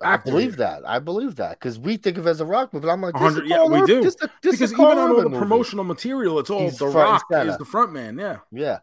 I 0.00 0.16
believe 0.16 0.56
that. 0.56 0.88
I 0.88 0.98
believe 0.98 1.36
that 1.36 1.58
because 1.58 1.78
we 1.78 1.96
think 1.96 2.18
of 2.18 2.26
it 2.26 2.30
as 2.30 2.40
a 2.40 2.44
rock 2.44 2.72
movie. 2.72 2.88
I'm 2.88 3.00
like, 3.00 3.14
yeah, 3.44 3.64
we 3.64 3.84
do. 3.84 4.02
This, 4.02 4.16
this 4.42 4.52
because 4.52 4.72
even 4.72 4.84
on 4.84 4.98
all 4.98 5.16
the 5.16 5.24
movie. 5.24 5.38
promotional 5.38 5.84
material, 5.84 6.38
it's 6.38 6.50
all 6.50 6.62
he's 6.62 6.78
the 6.78 6.86
rock 6.86 7.24
is 7.32 7.58
the 7.58 7.64
front 7.64 7.92
man. 7.92 8.18
Yeah, 8.18 8.38
yeah. 8.52 8.78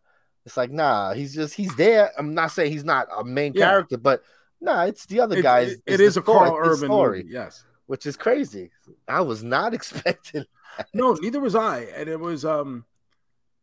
It's 0.45 0.57
like, 0.57 0.71
nah, 0.71 1.13
he's 1.13 1.33
just 1.33 1.53
he's 1.53 1.75
there. 1.75 2.11
I'm 2.17 2.33
not 2.33 2.51
saying 2.51 2.71
he's 2.71 2.83
not 2.83 3.07
a 3.15 3.23
main 3.23 3.53
yeah. 3.53 3.65
character, 3.65 3.97
but 3.97 4.23
nah, 4.59 4.83
it's 4.83 5.05
the 5.05 5.21
other 5.21 5.41
guys. 5.41 5.71
It, 5.71 5.81
it 5.85 5.99
is 5.99 6.17
a 6.17 6.21
Karl 6.21 6.55
Urban 6.57 6.89
story, 6.89 7.19
movie, 7.19 7.33
yes, 7.33 7.63
which 7.87 8.05
is 8.05 8.17
crazy. 8.17 8.71
I 9.07 9.21
was 9.21 9.43
not 9.43 9.73
expecting. 9.73 10.45
That. 10.77 10.87
No, 10.93 11.13
neither 11.13 11.39
was 11.39 11.55
I, 11.55 11.81
and 11.95 12.09
it 12.09 12.19
was 12.19 12.43
um 12.43 12.85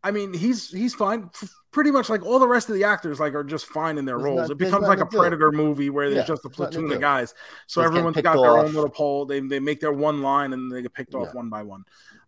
I 0.05 0.11
mean, 0.11 0.35
he's 0.35 0.71
he's 0.71 0.95
fine. 0.95 1.31
Pretty 1.71 1.91
much 1.91 2.11
like 2.11 2.25
all 2.25 2.39
the 2.39 2.49
rest 2.49 2.69
of 2.69 2.75
the 2.75 2.85
actors, 2.85 3.21
like 3.21 3.35
are 3.35 3.45
just 3.45 3.67
fine 3.67 3.99
in 3.99 4.05
their 4.05 4.17
there's 4.17 4.25
roles. 4.25 4.41
Not, 4.41 4.51
it 4.51 4.59
becomes 4.59 4.89
like 4.89 4.99
a 4.99 5.07
Predator 5.07 5.53
movie 5.53 5.91
where 5.91 6.11
there's 6.11 6.29
yeah, 6.29 6.35
just 6.35 6.45
a 6.45 6.51
platoon 6.51 6.91
of 6.91 7.01
guys. 7.01 7.35
So 7.67 7.81
just 7.83 7.93
everyone's 7.93 8.21
got 8.21 8.35
their 8.35 8.59
own 8.59 8.75
little 8.75 8.91
pole. 8.91 9.27
They 9.27 9.41
they 9.41 9.61
make 9.61 9.81
their 9.81 9.93
one 9.93 10.21
line 10.23 10.53
and 10.53 10.71
they 10.71 10.83
get 10.83 10.93
picked 10.93 11.15
off 11.15 11.29
yeah. 11.29 11.37
one 11.37 11.49
by 11.49 11.63
one. 11.63 11.85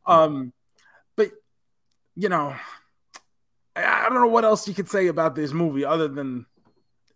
Um, 0.07 0.53
but 1.17 1.31
you 2.15 2.29
know, 2.29 2.55
I, 3.75 4.07
I 4.07 4.09
don't 4.09 4.21
know 4.21 4.29
what 4.29 4.45
else 4.45 4.69
you 4.69 4.75
could 4.75 4.89
say 4.89 5.09
about 5.09 5.35
this 5.35 5.53
movie 5.53 5.85
other 5.85 6.07
than 6.07 6.47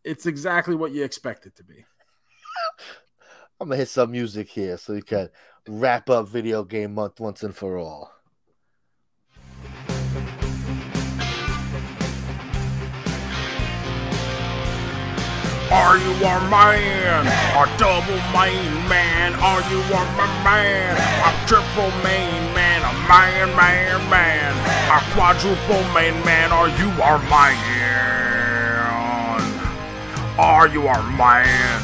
it's 0.04 0.26
exactly 0.26 0.74
what 0.74 0.92
you 0.92 1.04
expect 1.04 1.46
it 1.46 1.54
to 1.56 1.64
be. 1.64 1.84
I'm 3.60 3.68
gonna 3.68 3.76
hit 3.76 3.88
some 3.88 4.10
music 4.10 4.48
here 4.48 4.76
so 4.76 4.94
you 4.94 5.02
can 5.02 5.28
wrap 5.68 6.10
up 6.10 6.28
video 6.28 6.64
game 6.64 6.94
month 6.94 7.20
once 7.20 7.42
and 7.42 7.54
for 7.54 7.78
all. 7.78 8.12
Are 15.70 15.98
you 15.98 16.12
a 16.12 16.40
man? 16.48 17.26
A 17.26 17.78
double 17.78 18.16
main 18.32 18.88
man? 18.88 19.34
Are 19.34 19.60
you 19.70 19.80
a 19.80 20.04
man? 20.42 20.96
A 20.96 21.46
triple 21.46 21.90
main 22.02 22.54
man? 22.54 22.80
A 22.80 22.92
man, 23.06 23.54
man, 23.54 24.10
man? 24.10 24.54
A 24.88 24.98
quadruple 25.12 25.84
main 25.92 26.24
man? 26.24 26.52
Are 26.52 26.68
you 26.68 26.88
our 27.02 27.18
man? 27.28 27.78
Are 30.38 30.68
you 30.68 30.86
our 30.86 31.02
man? 31.18 31.82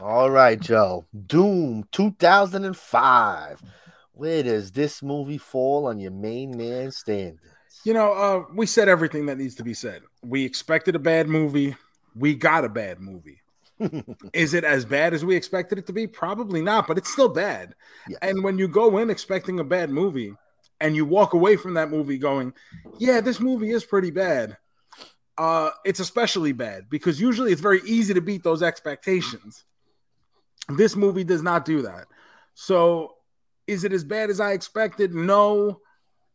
All 0.00 0.30
right, 0.30 0.58
Joe. 0.58 1.04
Doom 1.26 1.84
2005. 1.92 3.62
Where 4.14 4.42
does 4.42 4.72
this 4.72 5.04
movie 5.04 5.38
fall 5.38 5.86
on 5.86 6.00
your 6.00 6.10
main 6.10 6.56
man 6.56 6.90
standard? 6.90 7.49
You 7.84 7.94
know, 7.94 8.12
uh, 8.12 8.44
we 8.54 8.66
said 8.66 8.88
everything 8.88 9.26
that 9.26 9.38
needs 9.38 9.54
to 9.56 9.64
be 9.64 9.74
said. 9.74 10.02
We 10.22 10.44
expected 10.44 10.96
a 10.96 10.98
bad 10.98 11.28
movie. 11.28 11.76
We 12.14 12.34
got 12.34 12.64
a 12.64 12.68
bad 12.68 13.00
movie. 13.00 13.40
Is 14.34 14.52
it 14.52 14.64
as 14.64 14.84
bad 14.84 15.14
as 15.14 15.24
we 15.24 15.34
expected 15.34 15.78
it 15.78 15.86
to 15.86 15.92
be? 15.92 16.06
Probably 16.06 16.60
not, 16.60 16.86
but 16.86 16.98
it's 16.98 17.10
still 17.10 17.28
bad. 17.28 17.74
Yes. 18.08 18.18
And 18.20 18.44
when 18.44 18.58
you 18.58 18.68
go 18.68 18.98
in 18.98 19.08
expecting 19.08 19.58
a 19.60 19.64
bad 19.64 19.90
movie 19.90 20.34
and 20.80 20.94
you 20.94 21.06
walk 21.06 21.32
away 21.32 21.56
from 21.56 21.74
that 21.74 21.90
movie 21.90 22.18
going, 22.18 22.52
yeah, 22.98 23.20
this 23.20 23.40
movie 23.40 23.70
is 23.70 23.84
pretty 23.84 24.10
bad, 24.10 24.58
uh, 25.38 25.70
it's 25.86 26.00
especially 26.00 26.52
bad 26.52 26.90
because 26.90 27.18
usually 27.18 27.52
it's 27.52 27.62
very 27.62 27.80
easy 27.86 28.12
to 28.12 28.20
beat 28.20 28.42
those 28.42 28.62
expectations. 28.62 29.64
This 30.68 30.94
movie 30.96 31.24
does 31.24 31.42
not 31.42 31.64
do 31.64 31.82
that. 31.82 32.06
So, 32.54 33.14
is 33.66 33.84
it 33.84 33.92
as 33.92 34.04
bad 34.04 34.30
as 34.30 34.40
I 34.40 34.52
expected? 34.52 35.14
No 35.14 35.80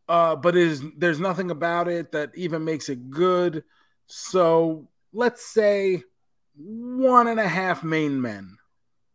uh, 0.07 0.35
but 0.35 0.55
is 0.55 0.83
there's 0.97 1.19
nothing 1.19 1.51
about 1.51 1.87
it 1.87 2.11
that 2.11 2.31
even 2.35 2.63
makes 2.63 2.89
it 2.89 3.09
good. 3.09 3.63
So 4.07 4.87
let's 5.13 5.45
say 5.45 6.03
one 6.55 7.27
and 7.27 7.39
a 7.39 7.47
half 7.47 7.83
main 7.83 8.21
men. 8.21 8.57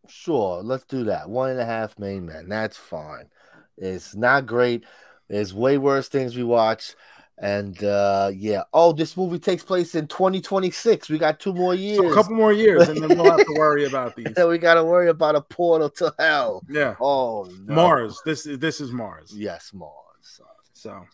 Sure, 0.09 0.63
let's 0.63 0.85
do 0.85 1.05
that. 1.05 1.29
One 1.29 1.51
and 1.51 1.61
a 1.61 1.65
half 1.65 1.99
main 1.99 2.27
men. 2.27 2.49
That's 2.49 2.77
fine. 2.77 3.29
It's 3.77 4.17
not 4.17 4.47
great. 4.47 4.85
There's 5.29 5.55
way 5.55 5.79
worse 5.79 6.09
things 6.09 6.37
we 6.37 6.43
watch. 6.43 6.95
And 7.39 7.83
uh 7.83 8.33
yeah. 8.35 8.65
Oh, 8.75 8.93
this 8.93 9.17
movie 9.17 9.39
takes 9.39 9.63
place 9.63 9.95
in 9.95 10.09
2026. 10.09 11.09
We 11.09 11.17
got 11.17 11.41
two 11.41 11.55
more 11.55 11.75
years. 11.75 11.99
So 11.99 12.11
a 12.11 12.15
couple 12.15 12.35
more 12.35 12.53
years, 12.53 12.89
and 12.89 13.01
then 13.01 13.17
we'll 13.17 13.31
have 13.31 13.47
to 13.47 13.55
worry 13.57 13.85
about 13.87 14.17
these. 14.17 14.35
we 14.37 14.59
gotta 14.59 14.85
worry 14.85 15.09
about 15.09 15.37
a 15.37 15.41
portal 15.41 15.89
to 15.91 16.13
hell. 16.19 16.63
Yeah. 16.69 16.97
Oh 17.01 17.49
no. 17.65 17.75
Mars. 17.75 18.21
This 18.27 18.45
is 18.45 18.59
this 18.59 18.81
is 18.81 18.91
Mars. 18.93 19.33
Yes, 19.35 19.71
Mars. 19.73 20.41
So 20.81 21.05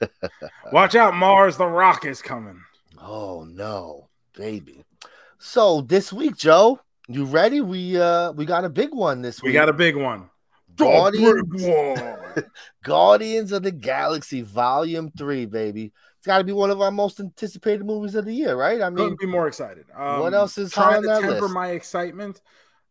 watch 0.72 0.94
out, 0.94 1.12
Mars. 1.14 1.56
The 1.56 1.66
Rock 1.66 2.04
is 2.04 2.22
coming. 2.22 2.62
Oh 3.02 3.44
no, 3.50 4.08
baby. 4.36 4.84
So 5.38 5.80
this 5.80 6.12
week, 6.12 6.36
Joe, 6.36 6.78
you 7.08 7.24
ready? 7.24 7.60
We 7.60 8.00
uh 8.00 8.30
we 8.30 8.44
got 8.44 8.64
a 8.64 8.68
big 8.68 8.94
one 8.94 9.20
this 9.20 9.42
week. 9.42 9.48
We 9.48 9.52
got 9.54 9.68
a 9.68 9.72
big 9.72 9.96
one. 9.96 10.30
Guardians, 10.76 11.66
Guardians 12.84 13.50
of 13.50 13.64
the 13.64 13.72
Galaxy 13.72 14.42
Volume 14.42 15.10
Three, 15.18 15.46
baby. 15.46 15.92
It's 16.18 16.26
got 16.26 16.38
to 16.38 16.44
be 16.44 16.52
one 16.52 16.70
of 16.70 16.80
our 16.80 16.92
most 16.92 17.18
anticipated 17.18 17.84
movies 17.84 18.14
of 18.14 18.24
the 18.24 18.32
year, 18.32 18.54
right? 18.54 18.80
I 18.80 18.88
mean, 18.88 18.98
couldn't 18.98 19.20
be 19.20 19.26
more 19.26 19.48
excited. 19.48 19.86
Um, 19.96 20.20
what 20.20 20.32
else 20.32 20.58
is 20.58 20.72
trying 20.72 21.02
to 21.02 21.08
temper 21.08 21.40
list? 21.40 21.54
my 21.54 21.70
excitement? 21.70 22.40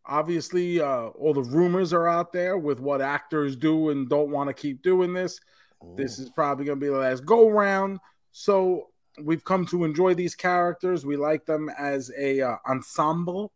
Obviously, 0.06 0.82
uh, 0.82 1.08
all 1.08 1.34
the 1.34 1.44
rumors 1.44 1.94
are 1.94 2.10
out 2.10 2.34
there 2.34 2.58
with 2.58 2.82
what 2.82 3.00
actors 3.02 3.56
do 3.56 3.92
and 3.92 4.10
don't 4.10 4.30
want 4.30 4.50
to 4.50 4.54
keep 4.54 4.82
doing 4.82 5.14
this. 5.14 5.40
This 5.96 6.20
is 6.20 6.30
probably 6.30 6.66
going 6.66 6.80
to 6.80 6.86
be 6.86 6.92
the 6.92 6.98
last 6.98 7.26
go 7.26 7.50
round. 7.50 8.00
So 8.32 8.88
we've 9.22 9.44
come 9.44 9.66
to 9.68 9.84
enjoy 9.84 10.14
these 10.14 10.36
characters. 10.36 11.06
We 11.06 11.18
like 11.18 11.46
them 11.46 11.70
as 11.78 12.12
a 12.18 12.42
uh, 12.42 12.56
ensemble, 12.68 13.52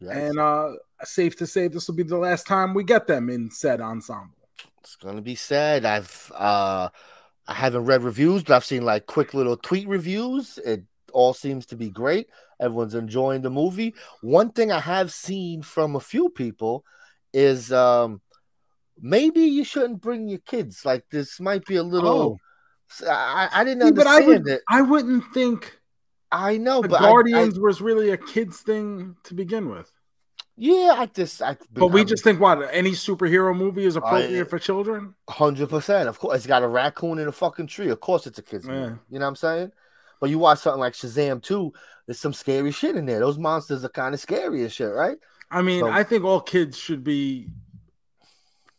yes. 0.00 0.14
and 0.14 0.38
uh, 0.38 0.72
safe 1.02 1.36
to 1.36 1.46
say 1.46 1.68
this 1.68 1.88
will 1.88 1.94
be 1.94 2.02
the 2.02 2.16
last 2.16 2.46
time 2.46 2.74
we 2.74 2.84
get 2.84 3.06
them 3.06 3.30
in 3.30 3.50
said 3.50 3.80
ensemble. 3.80 4.36
It's 4.80 4.96
going 4.96 5.16
to 5.16 5.22
be 5.22 5.34
sad. 5.34 5.84
I've 5.84 6.32
uh, 6.34 6.88
I 7.46 7.54
haven't 7.54 7.84
read 7.84 8.02
reviews, 8.02 8.42
but 8.42 8.54
I've 8.54 8.64
seen 8.64 8.84
like 8.84 9.06
quick 9.06 9.34
little 9.34 9.56
tweet 9.56 9.88
reviews. 9.88 10.58
It 10.58 10.84
all 11.12 11.34
seems 11.34 11.66
to 11.66 11.76
be 11.76 11.90
great. 11.90 12.28
Everyone's 12.60 12.94
enjoying 12.94 13.42
the 13.42 13.50
movie. 13.50 13.94
One 14.20 14.50
thing 14.50 14.70
I 14.70 14.80
have 14.80 15.12
seen 15.12 15.62
from 15.62 15.96
a 15.96 16.00
few 16.00 16.28
people 16.30 16.84
is 17.32 17.72
um, 17.72 18.20
maybe 19.00 19.40
you 19.40 19.64
shouldn't 19.64 20.00
bring 20.00 20.28
your 20.28 20.40
kids. 20.40 20.84
Like 20.84 21.04
this 21.10 21.40
might 21.40 21.64
be 21.64 21.76
a 21.76 21.82
little. 21.82 22.38
Oh. 23.02 23.08
I, 23.08 23.48
I 23.52 23.64
didn't 23.64 23.82
understand 23.82 23.94
but 23.94 24.06
I 24.06 24.26
would, 24.26 24.48
it. 24.48 24.62
I 24.68 24.82
wouldn't 24.82 25.24
think. 25.32 25.78
I 26.32 26.58
know, 26.58 26.80
but 26.82 27.00
Guardians 27.00 27.58
I, 27.58 27.60
I, 27.60 27.64
was 27.64 27.80
really 27.80 28.10
a 28.10 28.16
kids 28.16 28.60
thing 28.60 29.16
to 29.24 29.34
begin 29.34 29.68
with. 29.68 29.90
Yeah, 30.56 30.94
I 30.98 31.06
just, 31.06 31.40
I, 31.40 31.56
but, 31.72 31.88
we 31.88 32.04
just 32.04 32.22
think 32.22 32.38
what 32.38 32.68
any 32.70 32.90
superhero 32.90 33.56
movie 33.56 33.84
is 33.84 33.96
appropriate 33.96 34.50
for 34.50 34.58
children. 34.58 35.14
Hundred 35.28 35.70
percent, 35.70 36.08
of 36.08 36.18
course. 36.18 36.36
It's 36.36 36.46
got 36.46 36.62
a 36.62 36.68
raccoon 36.68 37.18
in 37.18 37.28
a 37.28 37.32
fucking 37.32 37.66
tree. 37.66 37.88
Of 37.88 38.00
course, 38.00 38.26
it's 38.26 38.38
a 38.38 38.42
kids 38.42 38.66
yeah. 38.66 38.72
movie. 38.72 38.98
You 39.10 39.18
know 39.18 39.24
what 39.24 39.28
I'm 39.28 39.36
saying? 39.36 39.72
But 40.20 40.28
you 40.28 40.38
watch 40.38 40.58
something 40.58 40.80
like 40.80 40.92
Shazam 40.92 41.42
2, 41.42 41.72
there's 42.06 42.20
some 42.20 42.34
scary 42.34 42.72
shit 42.72 42.94
in 42.94 43.06
there. 43.06 43.20
Those 43.20 43.38
monsters 43.38 43.84
are 43.84 43.88
kind 43.88 44.14
of 44.14 44.20
scary 44.20 44.62
and 44.62 44.70
shit, 44.70 44.92
right? 44.92 45.16
I 45.50 45.62
mean, 45.62 45.80
so, 45.80 45.88
I 45.88 46.04
think 46.04 46.24
all 46.24 46.40
kids 46.40 46.76
should 46.76 47.02
be 47.02 47.48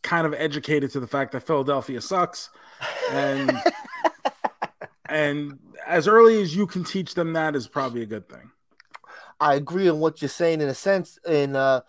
kind 0.02 0.26
of 0.26 0.34
educated 0.34 0.90
to 0.92 1.00
the 1.00 1.06
fact 1.06 1.32
that 1.32 1.46
Philadelphia 1.46 2.00
sucks, 2.00 2.50
and 3.10 3.56
and 5.08 5.58
as 5.86 6.08
early 6.08 6.40
as 6.42 6.54
you 6.54 6.66
can 6.66 6.84
teach 6.84 7.14
them 7.14 7.32
that 7.32 7.56
is 7.56 7.66
probably 7.68 8.02
a 8.02 8.06
good 8.06 8.28
thing. 8.28 8.50
I 9.40 9.54
agree 9.54 9.88
on 9.88 9.98
what 9.98 10.22
you're 10.22 10.28
saying 10.28 10.60
in 10.60 10.68
a 10.68 10.74
sense. 10.74 11.18
In 11.26 11.56
uh, 11.56 11.80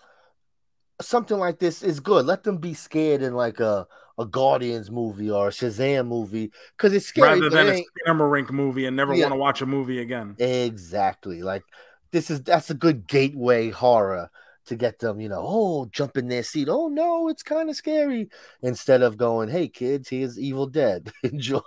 something 1.01 1.37
like 1.37 1.59
this 1.59 1.83
is 1.83 1.99
good. 1.99 2.25
Let 2.25 2.43
them 2.43 2.57
be 2.57 2.73
scared 2.73 3.21
in 3.21 3.33
like 3.33 3.59
a 3.59 3.87
a 4.19 4.25
Guardians 4.25 4.91
movie 4.91 5.31
or 5.31 5.47
a 5.47 5.51
Shazam 5.51 6.07
movie 6.07 6.51
because 6.77 6.93
it's 6.93 7.07
scary. 7.07 7.39
Rather 7.39 7.49
than 7.49 7.67
a 7.69 7.83
Skinamarink 8.07 8.51
movie 8.51 8.85
and 8.85 8.95
never 8.95 9.13
yeah. 9.13 9.23
want 9.23 9.33
to 9.33 9.39
watch 9.39 9.61
a 9.61 9.65
movie 9.65 9.99
again. 9.99 10.35
Exactly. 10.39 11.41
Like 11.41 11.63
this 12.11 12.29
is 12.29 12.43
that's 12.43 12.69
a 12.69 12.75
good 12.75 13.07
gateway 13.07 13.69
horror 13.69 14.29
to 14.65 14.75
get 14.75 14.99
them, 14.99 15.19
you 15.19 15.29
know, 15.29 15.43
oh, 15.43 15.85
jump 15.91 16.17
in 16.17 16.27
their 16.27 16.43
seat. 16.43 16.69
Oh 16.69 16.87
no, 16.87 17.27
it's 17.27 17.43
kind 17.43 17.69
of 17.69 17.75
scary. 17.75 18.29
Instead 18.61 19.01
of 19.01 19.17
going, 19.17 19.49
hey 19.49 19.67
kids, 19.67 20.09
here's 20.09 20.39
Evil 20.39 20.67
Dead. 20.67 21.11
Enjoy. 21.23 21.61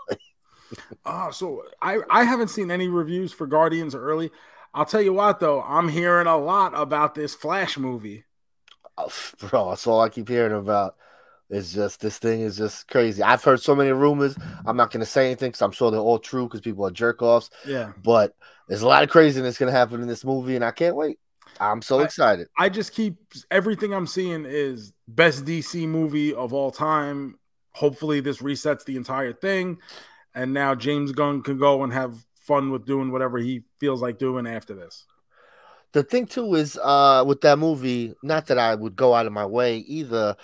uh, 1.05 1.31
so 1.31 1.63
I 1.81 2.01
I 2.11 2.25
haven't 2.25 2.49
seen 2.49 2.71
any 2.71 2.89
reviews 2.89 3.33
for 3.33 3.47
Guardians 3.47 3.95
early. 3.95 4.31
I'll 4.75 4.85
tell 4.85 5.03
you 5.03 5.13
what 5.13 5.41
though, 5.41 5.63
I'm 5.63 5.89
hearing 5.89 6.27
a 6.27 6.37
lot 6.37 6.73
about 6.75 7.15
this 7.15 7.35
Flash 7.35 7.79
movie. 7.79 8.25
Oh, 8.99 9.11
bro, 9.39 9.71
that's 9.71 9.87
all 9.87 10.01
I 10.01 10.09
keep 10.09 10.29
hearing 10.29 10.57
about. 10.57 10.97
It's 11.49 11.73
just 11.73 12.01
this 12.01 12.19
thing 12.19 12.41
is 12.41 12.57
just 12.57 12.89
crazy. 12.89 13.23
I've 13.23 13.45
heard 13.45 13.61
so 13.61 13.77
many 13.77 13.91
rumors. 13.91 14.37
I'm 14.65 14.77
not 14.77 14.91
gonna 14.91 15.07
say 15.07 15.27
anything 15.27 15.51
because 15.51 15.63
I'm 15.63 15.71
sure 15.71 15.91
they're 15.91 16.01
all 16.01 16.19
true 16.19 16.45
because 16.45 16.61
people 16.61 16.85
are 16.87 16.91
jerk 16.91 17.23
offs. 17.23 17.51
Yeah. 17.65 17.93
But 18.03 18.35
there's 18.69 18.83
a 18.83 18.89
lot 18.89 19.05
of 19.05 19.11
craziness 19.11 19.59
gonna 19.59 19.71
happen 19.71 20.03
in 20.03 20.09
this 20.09 20.25
movie, 20.25 20.57
and 20.57 20.65
I 20.65 20.73
can't 20.73 20.97
wait. 20.97 21.21
I'm 21.61 21.83
so 21.83 22.01
I, 22.01 22.05
excited. 22.05 22.49
I 22.59 22.69
just 22.69 22.93
keep 22.93 23.17
everything 23.51 23.93
I'm 23.93 24.07
seeing 24.07 24.45
is 24.47 24.93
best 25.09 25.45
DC 25.45 25.87
movie 25.89 26.35
of 26.35 26.53
all 26.53 26.71
time. 26.71 27.39
Hopefully, 27.73 28.21
this 28.21 28.39
resets 28.39 28.85
the 28.85 28.97
entire 28.97 29.33
thing, 29.33 29.79
and 30.35 30.53
now 30.53 30.75
James 30.75 31.13
Gunn 31.13 31.43
can 31.43 31.59
go 31.59 31.83
and 31.85 31.93
have 31.93 32.25
fun 32.41 32.71
with 32.71 32.87
doing 32.87 33.11
whatever 33.11 33.39
he 33.39 33.63
feels 33.81 34.01
like 34.01 34.19
doing 34.19 34.47
after 34.47 34.75
this. 34.75 35.05
The 35.93 36.03
thing 36.03 36.27
too 36.27 36.55
is 36.55 36.79
uh 36.83 37.25
with 37.27 37.41
that 37.43 37.59
movie, 37.59 38.15
not 38.23 38.47
that 38.47 38.59
I 38.59 38.75
would 38.75 38.97
go 38.97 39.15
out 39.15 39.27
of 39.27 39.33
my 39.33 39.47
way 39.47 39.79
either 39.79 40.37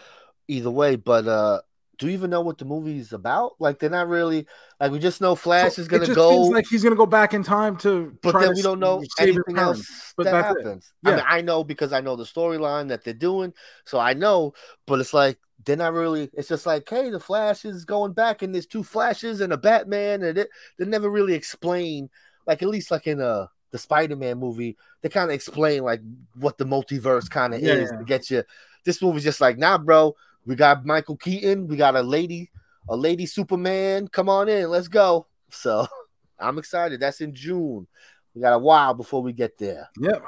either 0.48 0.70
way, 0.70 0.96
but 0.96 1.26
uh 1.26 1.60
do 2.02 2.08
you 2.08 2.14
even 2.14 2.30
know 2.30 2.40
what 2.40 2.58
the 2.58 2.64
movie 2.64 2.98
is 2.98 3.12
about? 3.12 3.52
Like 3.60 3.78
they're 3.78 3.88
not 3.88 4.08
really 4.08 4.44
like 4.80 4.90
we 4.90 4.98
just 4.98 5.20
know 5.20 5.36
Flash 5.36 5.74
so 5.74 5.82
is 5.82 5.88
gonna 5.88 6.12
go 6.12 6.36
like 6.46 6.66
he's 6.68 6.82
gonna 6.82 6.96
go 6.96 7.06
back 7.06 7.32
in 7.32 7.44
time 7.44 7.76
to 7.76 8.18
but 8.24 8.36
then 8.40 8.56
we 8.56 8.62
don't 8.62 8.80
know 8.80 9.04
anything 9.20 9.56
else 9.56 10.12
but 10.16 10.24
that 10.24 10.44
happens. 10.44 10.92
Yeah. 11.04 11.12
I 11.12 11.14
mean 11.14 11.24
I 11.28 11.40
know 11.42 11.62
because 11.62 11.92
I 11.92 12.00
know 12.00 12.16
the 12.16 12.24
storyline 12.24 12.88
that 12.88 13.04
they're 13.04 13.14
doing, 13.14 13.54
so 13.84 14.00
I 14.00 14.14
know, 14.14 14.52
but 14.84 14.98
it's 14.98 15.14
like 15.14 15.38
they're 15.64 15.76
not 15.76 15.92
really 15.92 16.28
it's 16.32 16.48
just 16.48 16.66
like 16.66 16.88
hey 16.88 17.08
the 17.08 17.20
Flash 17.20 17.64
is 17.64 17.84
going 17.84 18.14
back 18.14 18.42
and 18.42 18.52
there's 18.52 18.66
two 18.66 18.82
flashes 18.82 19.40
and 19.40 19.52
a 19.52 19.56
Batman 19.56 20.24
and 20.24 20.38
it 20.38 20.48
they 20.80 20.84
never 20.84 21.08
really 21.08 21.34
explain 21.34 22.10
like 22.48 22.64
at 22.64 22.68
least 22.68 22.90
like 22.90 23.06
in 23.06 23.20
a 23.20 23.48
the 23.70 23.78
Spider-Man 23.78 24.38
movie, 24.38 24.76
they 25.00 25.08
kind 25.08 25.30
of 25.30 25.34
explain 25.34 25.84
like 25.84 26.00
what 26.34 26.58
the 26.58 26.66
multiverse 26.66 27.30
kind 27.30 27.54
of 27.54 27.62
yeah, 27.62 27.74
is 27.74 27.90
to 27.90 28.04
get 28.04 28.28
you. 28.28 28.42
This 28.84 29.00
movie's 29.00 29.22
just 29.22 29.40
like, 29.40 29.56
nah, 29.56 29.78
bro 29.78 30.14
we 30.46 30.54
got 30.54 30.84
Michael 30.84 31.16
Keaton. 31.16 31.66
We 31.68 31.76
got 31.76 31.96
a 31.96 32.02
lady, 32.02 32.50
a 32.88 32.96
lady 32.96 33.26
Superman. 33.26 34.08
Come 34.08 34.28
on 34.28 34.48
in, 34.48 34.70
let's 34.70 34.88
go. 34.88 35.26
So 35.50 35.86
I'm 36.38 36.58
excited. 36.58 37.00
That's 37.00 37.20
in 37.20 37.34
June. 37.34 37.86
We 38.34 38.40
got 38.40 38.54
a 38.54 38.58
while 38.58 38.94
before 38.94 39.22
we 39.22 39.32
get 39.32 39.58
there. 39.58 39.88
Yep. 39.98 40.24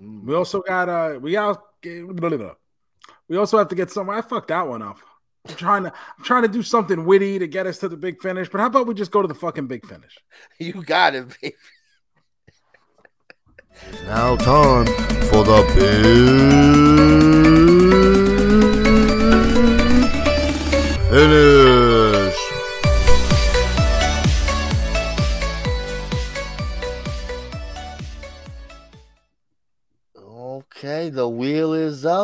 Mm. 0.00 0.24
We 0.24 0.34
also 0.34 0.60
got 0.62 0.88
uh 0.88 1.18
we 1.20 1.32
got 1.32 1.62
we 3.28 3.36
also 3.36 3.58
have 3.58 3.68
to 3.68 3.74
get 3.74 3.90
some 3.90 4.08
I 4.10 4.22
fucked 4.22 4.48
that 4.48 4.66
one 4.66 4.82
up. 4.82 4.98
I'm 5.48 5.56
trying 5.56 5.82
to 5.84 5.92
I'm 6.18 6.24
trying 6.24 6.42
to 6.42 6.48
do 6.48 6.62
something 6.62 7.04
witty 7.04 7.38
to 7.38 7.46
get 7.46 7.66
us 7.66 7.78
to 7.78 7.88
the 7.88 7.96
big 7.96 8.22
finish, 8.22 8.48
but 8.48 8.60
how 8.60 8.66
about 8.66 8.86
we 8.86 8.94
just 8.94 9.10
go 9.10 9.20
to 9.22 9.28
the 9.28 9.34
fucking 9.34 9.66
big 9.66 9.86
finish? 9.86 10.18
You 10.58 10.82
got 10.84 11.14
it, 11.14 11.28
baby. 11.40 11.54
It's 13.88 14.02
now 14.04 14.36
time 14.36 14.86
for 14.86 15.42
the 15.44 15.64
big 17.64 17.73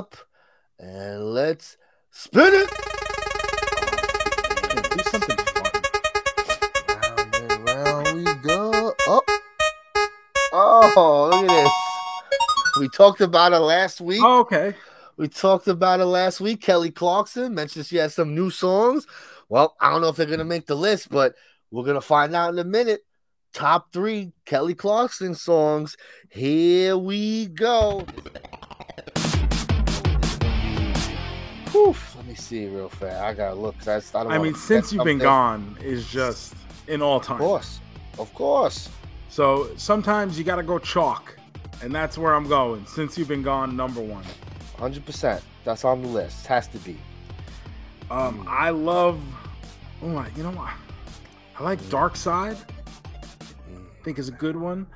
up, 0.00 0.16
and 0.78 1.34
let's 1.34 1.76
spin 2.10 2.54
it. 2.54 2.70
Do 4.96 5.02
something 5.10 5.36
fun. 5.36 5.72
Round 6.88 7.34
and 7.36 7.68
round 7.68 8.16
we 8.16 8.24
go. 8.42 8.94
Oh, 9.06 9.22
oh, 10.52 11.28
look 11.30 11.50
at 11.50 11.64
this. 11.64 11.72
We 12.80 12.88
talked 12.88 13.20
about 13.20 13.52
it 13.52 13.58
last 13.58 14.00
week. 14.00 14.22
Oh, 14.24 14.40
okay. 14.40 14.74
We 15.18 15.28
talked 15.28 15.68
about 15.68 16.00
it 16.00 16.06
last 16.06 16.40
week. 16.40 16.62
Kelly 16.62 16.90
Clarkson 16.90 17.54
mentioned 17.54 17.84
she 17.84 17.98
has 17.98 18.14
some 18.14 18.34
new 18.34 18.48
songs. 18.48 19.06
Well, 19.50 19.76
I 19.82 19.90
don't 19.90 20.00
know 20.00 20.08
if 20.08 20.16
they're 20.16 20.24
gonna 20.24 20.44
make 20.44 20.66
the 20.66 20.76
list, 20.76 21.10
but 21.10 21.34
we're 21.70 21.84
gonna 21.84 22.00
find 22.00 22.34
out 22.34 22.54
in 22.54 22.58
a 22.58 22.64
minute. 22.64 23.02
Top 23.52 23.92
three 23.92 24.32
Kelly 24.46 24.74
Clarkson 24.74 25.34
songs. 25.34 25.98
Here 26.30 26.96
we 26.96 27.48
go. 27.48 28.06
Oof, 31.74 32.16
let 32.16 32.26
me 32.26 32.34
see 32.34 32.66
real 32.66 32.88
fast. 32.88 33.22
I 33.22 33.34
gotta 33.34 33.54
look. 33.54 33.76
I, 33.86 34.00
I, 34.14 34.22
I 34.36 34.38
mean, 34.38 34.54
since 34.54 34.92
you've 34.92 35.04
been 35.04 35.18
gone 35.18 35.76
is 35.82 36.08
just 36.08 36.54
in 36.88 37.02
all 37.02 37.20
time. 37.20 37.36
Of 37.36 37.40
course, 37.40 37.80
of 38.18 38.34
course. 38.34 38.88
So 39.28 39.70
sometimes 39.76 40.38
you 40.38 40.44
gotta 40.44 40.62
go 40.62 40.78
chalk, 40.78 41.36
and 41.82 41.94
that's 41.94 42.18
where 42.18 42.34
I'm 42.34 42.48
going. 42.48 42.84
Since 42.86 43.16
you've 43.16 43.28
been 43.28 43.42
gone, 43.42 43.76
number 43.76 44.00
one. 44.00 44.24
Hundred 44.78 45.04
percent. 45.06 45.42
That's 45.64 45.84
on 45.84 46.02
the 46.02 46.08
list. 46.08 46.46
Has 46.46 46.66
to 46.68 46.78
be. 46.78 46.96
Um, 48.10 48.40
hmm. 48.40 48.48
I 48.48 48.70
love. 48.70 49.20
Oh 50.02 50.08
my, 50.08 50.28
you 50.36 50.42
know 50.42 50.50
what? 50.52 50.72
I 51.58 51.62
like 51.62 51.80
hmm. 51.80 51.90
Dark 51.90 52.16
Side. 52.16 52.56
I 53.40 54.04
think 54.04 54.18
is 54.18 54.28
a 54.28 54.32
good 54.32 54.56
one. 54.56 54.86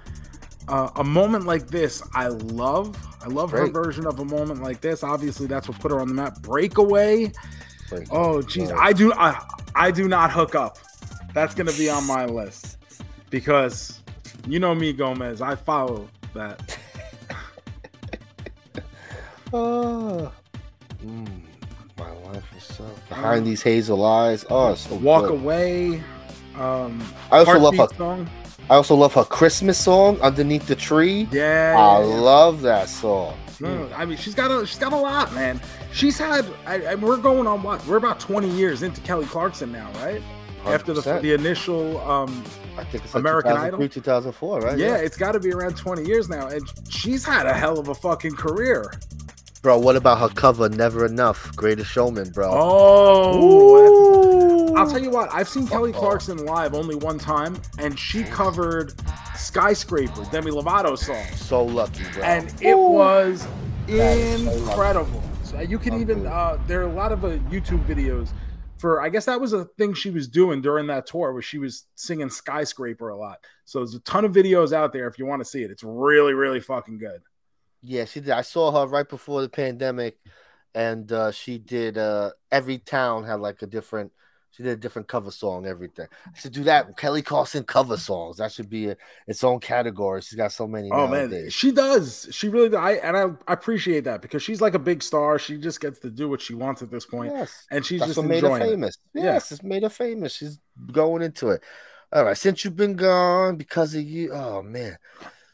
Uh, 0.68 0.90
a 0.96 1.04
moment 1.04 1.44
like 1.44 1.66
this, 1.66 2.02
I 2.14 2.28
love. 2.28 2.96
I 3.22 3.28
love 3.28 3.50
her 3.52 3.66
version 3.66 4.06
of 4.06 4.18
a 4.18 4.24
moment 4.24 4.62
like 4.62 4.80
this. 4.80 5.02
Obviously, 5.02 5.46
that's 5.46 5.68
what 5.68 5.78
put 5.78 5.90
her 5.90 6.00
on 6.00 6.08
the 6.08 6.14
map. 6.14 6.40
Breakaway. 6.42 7.32
Breakaway. 7.88 8.06
Oh, 8.10 8.42
geez, 8.42 8.70
I 8.70 8.92
do. 8.92 9.12
I 9.14 9.38
I 9.74 9.90
do 9.90 10.08
not 10.08 10.30
hook 10.30 10.54
up. 10.54 10.78
That's 11.34 11.54
gonna 11.54 11.72
be 11.72 11.90
on 11.90 12.06
my 12.06 12.24
list 12.24 12.78
because 13.30 14.00
you 14.46 14.58
know 14.58 14.74
me, 14.74 14.92
Gomez. 14.92 15.42
I 15.42 15.54
follow 15.54 16.08
that. 16.34 16.78
Oh. 19.52 20.32
Mm, 21.04 21.42
my 21.98 22.10
life 22.10 22.44
is 22.56 22.62
so 22.62 22.90
behind 23.10 23.40
um, 23.40 23.44
these 23.44 23.62
hazel 23.62 24.02
eyes. 24.06 24.46
Oh, 24.48 24.74
so 24.74 24.94
walk 24.94 25.24
good. 25.24 25.32
away. 25.32 26.02
Um, 26.56 27.04
I 27.30 27.40
also 27.40 27.58
love 27.58 27.76
her 27.76 27.88
song. 27.94 28.30
I 28.70 28.76
also 28.76 28.94
love 28.94 29.12
her 29.14 29.24
Christmas 29.24 29.78
song 29.78 30.18
underneath 30.20 30.66
the 30.66 30.76
tree. 30.76 31.28
Yeah, 31.30 31.74
I 31.76 31.98
love 31.98 32.62
that 32.62 32.88
song. 32.88 33.36
No, 33.60 33.88
I 33.94 34.04
mean 34.04 34.16
she's 34.18 34.34
got 34.34 34.50
a 34.50 34.66
she's 34.66 34.78
got 34.78 34.92
a 34.92 34.96
lot, 34.96 35.32
man. 35.34 35.60
She's 35.92 36.18
had. 36.18 36.46
We're 37.00 37.18
going 37.18 37.46
on 37.46 37.62
what? 37.62 37.86
We're 37.86 37.98
about 37.98 38.20
twenty 38.20 38.48
years 38.48 38.82
into 38.82 39.00
Kelly 39.02 39.26
Clarkson 39.26 39.70
now, 39.70 39.90
right? 40.02 40.22
100%. 40.64 40.74
After 40.74 40.94
the 40.94 41.18
the 41.20 41.34
initial 41.34 42.00
um, 42.00 42.42
I 42.78 42.84
think 42.84 43.04
it's 43.04 43.14
like 43.14 43.20
American 43.20 43.52
Idol, 43.52 43.86
2004, 43.86 44.60
right? 44.60 44.78
Yeah, 44.78 44.86
yeah. 44.86 44.96
it's 44.96 45.16
got 45.16 45.32
to 45.32 45.40
be 45.40 45.52
around 45.52 45.76
twenty 45.76 46.04
years 46.04 46.28
now, 46.28 46.48
and 46.48 46.66
she's 46.88 47.24
had 47.24 47.46
a 47.46 47.52
hell 47.52 47.78
of 47.78 47.88
a 47.88 47.94
fucking 47.94 48.34
career. 48.34 48.92
Bro, 49.62 49.78
what 49.78 49.96
about 49.96 50.18
her 50.18 50.28
cover, 50.28 50.68
Never 50.68 51.06
Enough, 51.06 51.56
Greatest 51.56 51.90
Showman, 51.90 52.30
bro? 52.30 52.50
Oh, 52.52 53.40
I'll 54.76 54.90
tell 54.90 55.02
you 55.02 55.10
what, 55.10 55.32
I've 55.32 55.48
seen 55.48 55.66
Kelly 55.66 55.92
Clarkson 55.92 56.44
live 56.44 56.74
only 56.74 56.96
one 56.96 57.18
time, 57.18 57.60
and 57.78 57.98
she 57.98 58.24
covered 58.24 58.92
Skyscraper, 59.36 60.24
Demi 60.32 60.50
Lovato 60.50 60.98
song. 60.98 61.24
So 61.36 61.64
lucky, 61.64 62.02
bro. 62.12 62.22
And 62.24 62.52
it 62.60 62.74
Ooh. 62.74 62.90
was 62.90 63.46
incredible. 63.88 65.22
So 65.42 65.60
you 65.60 65.78
can 65.78 66.00
even, 66.00 66.26
uh, 66.26 66.58
there 66.66 66.80
are 66.80 66.88
a 66.88 66.92
lot 66.92 67.12
of 67.12 67.24
uh, 67.24 67.36
YouTube 67.50 67.84
videos 67.86 68.30
for, 68.78 69.00
I 69.00 69.08
guess 69.08 69.26
that 69.26 69.40
was 69.40 69.52
a 69.52 69.64
thing 69.64 69.94
she 69.94 70.10
was 70.10 70.26
doing 70.26 70.60
during 70.60 70.88
that 70.88 71.06
tour 71.06 71.32
where 71.32 71.42
she 71.42 71.58
was 71.58 71.84
singing 71.94 72.28
Skyscraper 72.28 73.10
a 73.10 73.16
lot. 73.16 73.38
So 73.64 73.78
there's 73.78 73.94
a 73.94 74.00
ton 74.00 74.24
of 74.24 74.32
videos 74.32 74.72
out 74.72 74.92
there 74.92 75.06
if 75.06 75.18
you 75.18 75.26
want 75.26 75.40
to 75.40 75.44
see 75.44 75.62
it. 75.62 75.70
It's 75.70 75.84
really, 75.84 76.34
really 76.34 76.60
fucking 76.60 76.98
good. 76.98 77.22
Yeah, 77.80 78.06
she 78.06 78.20
did. 78.20 78.30
I 78.30 78.42
saw 78.42 78.72
her 78.72 78.86
right 78.86 79.08
before 79.08 79.42
the 79.42 79.48
pandemic, 79.48 80.18
and 80.74 81.10
uh, 81.12 81.30
she 81.30 81.58
did. 81.58 81.98
Uh, 81.98 82.30
every 82.50 82.78
town 82.78 83.24
had 83.24 83.40
like 83.40 83.62
a 83.62 83.66
different. 83.66 84.10
She 84.56 84.62
did 84.62 84.72
a 84.72 84.76
different 84.76 85.08
cover 85.08 85.32
song. 85.32 85.66
Everything. 85.66 86.06
I 86.26 86.38
should 86.38 86.52
do 86.52 86.62
that. 86.64 86.96
Kelly 86.96 87.22
Clarkson 87.22 87.64
cover 87.64 87.96
songs. 87.96 88.36
That 88.36 88.52
should 88.52 88.70
be 88.70 88.90
a, 88.90 88.96
its 89.26 89.42
own 89.42 89.58
category. 89.58 90.20
She's 90.20 90.36
got 90.36 90.52
so 90.52 90.68
many. 90.68 90.92
Oh 90.92 91.06
nowadays. 91.06 91.42
man, 91.42 91.50
she 91.50 91.72
does. 91.72 92.28
She 92.30 92.48
really. 92.48 92.68
Does. 92.68 92.78
I 92.78 92.92
and 92.92 93.16
I, 93.16 93.24
I 93.48 93.52
appreciate 93.52 94.04
that 94.04 94.22
because 94.22 94.44
she's 94.44 94.60
like 94.60 94.74
a 94.74 94.78
big 94.78 95.02
star. 95.02 95.40
She 95.40 95.58
just 95.58 95.80
gets 95.80 95.98
to 96.00 96.10
do 96.10 96.28
what 96.28 96.40
she 96.40 96.54
wants 96.54 96.82
at 96.82 96.90
this 96.90 97.04
point. 97.04 97.32
Yes, 97.32 97.66
and 97.72 97.84
she's 97.84 97.98
That's 97.98 98.14
just 98.14 98.28
made 98.28 98.44
her 98.44 98.56
famous. 98.56 98.94
It. 98.94 99.22
Yes, 99.22 99.50
yeah. 99.50 99.54
it's 99.54 99.62
made 99.64 99.82
her 99.82 99.88
famous. 99.88 100.36
She's 100.36 100.60
going 100.92 101.22
into 101.22 101.48
it. 101.48 101.62
All 102.12 102.24
right, 102.24 102.38
since 102.38 102.64
you've 102.64 102.76
been 102.76 102.94
gone 102.94 103.56
because 103.56 103.92
of 103.96 104.02
you. 104.02 104.32
Oh 104.32 104.62
man, 104.62 104.96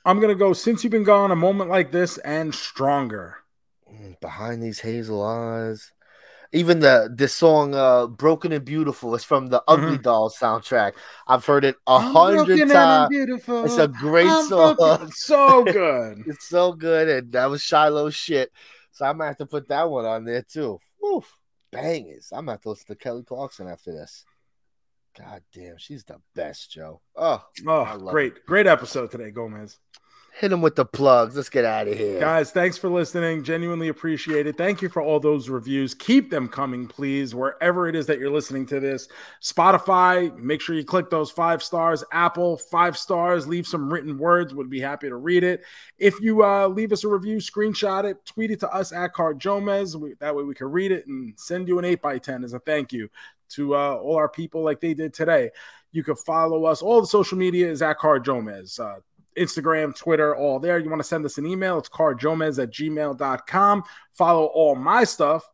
I'm 0.04 0.20
gonna 0.20 0.34
go 0.34 0.52
since 0.52 0.84
you've 0.84 0.90
been 0.90 1.04
gone. 1.04 1.30
A 1.30 1.36
moment 1.36 1.70
like 1.70 1.90
this 1.90 2.18
and 2.18 2.54
stronger. 2.54 3.38
Mm, 3.90 4.20
behind 4.20 4.62
these 4.62 4.80
hazel 4.80 5.24
eyes. 5.24 5.90
Even 6.52 6.80
the 6.80 7.08
this 7.14 7.32
song 7.32 7.74
uh 7.74 8.06
Broken 8.06 8.52
and 8.52 8.64
Beautiful 8.64 9.14
is 9.14 9.22
from 9.22 9.46
the 9.46 9.62
Ugly 9.68 9.94
mm-hmm. 9.94 10.02
Doll 10.02 10.30
soundtrack. 10.30 10.94
I've 11.26 11.44
heard 11.44 11.64
it 11.64 11.76
a 11.86 12.00
hundred 12.00 12.68
times. 12.68 13.10
It's 13.12 13.76
a 13.76 13.88
great 13.88 14.26
I'm 14.28 14.46
song. 14.46 14.76
Broken. 14.76 15.10
So 15.12 15.64
good. 15.64 16.24
it's 16.26 16.48
so 16.48 16.72
good. 16.72 17.08
And 17.08 17.32
that 17.32 17.46
was 17.46 17.62
Shiloh 17.62 18.10
shit. 18.10 18.50
So 18.90 19.04
I'm 19.06 19.18
gonna 19.18 19.28
have 19.28 19.38
to 19.38 19.46
put 19.46 19.68
that 19.68 19.88
one 19.88 20.04
on 20.04 20.24
there 20.24 20.42
too. 20.42 20.78
Oof. 21.04 21.36
Bangers. 21.70 22.30
I'm 22.32 22.40
gonna 22.40 22.52
have 22.52 22.62
to 22.62 22.70
listen 22.70 22.88
to 22.88 22.96
Kelly 22.96 23.22
Clarkson 23.22 23.68
after 23.68 23.92
this. 23.92 24.24
God 25.18 25.42
damn, 25.52 25.76
she's 25.76 26.04
the 26.04 26.18
best, 26.34 26.70
Joe. 26.70 27.00
Oh, 27.16 27.44
oh 27.66 27.98
great, 28.10 28.36
it. 28.36 28.46
great 28.46 28.66
episode 28.66 29.10
today, 29.10 29.30
Gomez. 29.30 29.78
Hit 30.38 30.52
him 30.52 30.62
with 30.62 30.76
the 30.76 30.84
plugs. 30.84 31.36
Let's 31.36 31.50
get 31.50 31.64
out 31.64 31.88
of 31.88 31.98
here. 31.98 32.18
Guys, 32.20 32.50
thanks 32.50 32.78
for 32.78 32.88
listening. 32.88 33.42
Genuinely 33.42 33.88
appreciate 33.88 34.46
it. 34.46 34.56
Thank 34.56 34.80
you 34.80 34.88
for 34.88 35.02
all 35.02 35.20
those 35.20 35.48
reviews. 35.48 35.92
Keep 35.92 36.30
them 36.30 36.48
coming, 36.48 36.86
please, 36.86 37.34
wherever 37.34 37.88
it 37.88 37.96
is 37.96 38.06
that 38.06 38.18
you're 38.18 38.30
listening 38.30 38.64
to 38.66 38.80
this. 38.80 39.08
Spotify, 39.42 40.34
make 40.38 40.60
sure 40.60 40.74
you 40.74 40.84
click 40.84 41.10
those 41.10 41.30
five 41.30 41.62
stars. 41.62 42.04
Apple, 42.12 42.56
five 42.56 42.96
stars. 42.96 43.48
Leave 43.48 43.66
some 43.66 43.92
written 43.92 44.18
words. 44.18 44.54
Would 44.54 44.70
be 44.70 44.80
happy 44.80 45.08
to 45.08 45.16
read 45.16 45.44
it. 45.44 45.62
If 45.98 46.20
you 46.20 46.44
uh, 46.44 46.68
leave 46.68 46.92
us 46.92 47.04
a 47.04 47.08
review, 47.08 47.38
screenshot 47.38 48.04
it, 48.04 48.24
tweet 48.24 48.50
it 48.50 48.60
to 48.60 48.70
us 48.70 48.92
at 48.92 49.12
Car 49.12 49.34
JoeMeZ. 49.34 50.18
that 50.20 50.34
way 50.34 50.44
we 50.44 50.54
can 50.54 50.68
read 50.68 50.92
it 50.92 51.06
and 51.06 51.38
send 51.38 51.68
you 51.68 51.78
an 51.78 51.84
8 51.84 52.00
by 52.00 52.18
10 52.18 52.44
as 52.44 52.54
a 52.54 52.60
thank 52.60 52.92
you 52.92 53.10
to 53.50 53.74
uh, 53.74 53.96
all 53.96 54.16
our 54.16 54.28
people 54.28 54.62
like 54.62 54.80
they 54.80 54.94
did 54.94 55.12
today. 55.12 55.50
You 55.92 56.04
can 56.04 56.14
follow 56.14 56.64
us. 56.64 56.82
All 56.82 57.00
the 57.00 57.06
social 57.06 57.36
media 57.36 57.68
is 57.68 57.82
at 57.82 57.98
Car 57.98 58.20
JoeMeZ. 58.20 58.78
Uh, 58.80 59.00
Instagram, 59.38 59.96
Twitter, 59.96 60.34
all 60.34 60.58
there. 60.58 60.78
You 60.78 60.90
want 60.90 61.00
to 61.00 61.08
send 61.08 61.24
us 61.24 61.38
an 61.38 61.46
email, 61.46 61.78
it's 61.78 61.88
carjoemez 61.88 62.62
at 62.62 62.70
gmail.com. 62.70 63.84
Follow 64.12 64.46
all 64.46 64.74
my 64.74 65.04
stuff 65.04 65.48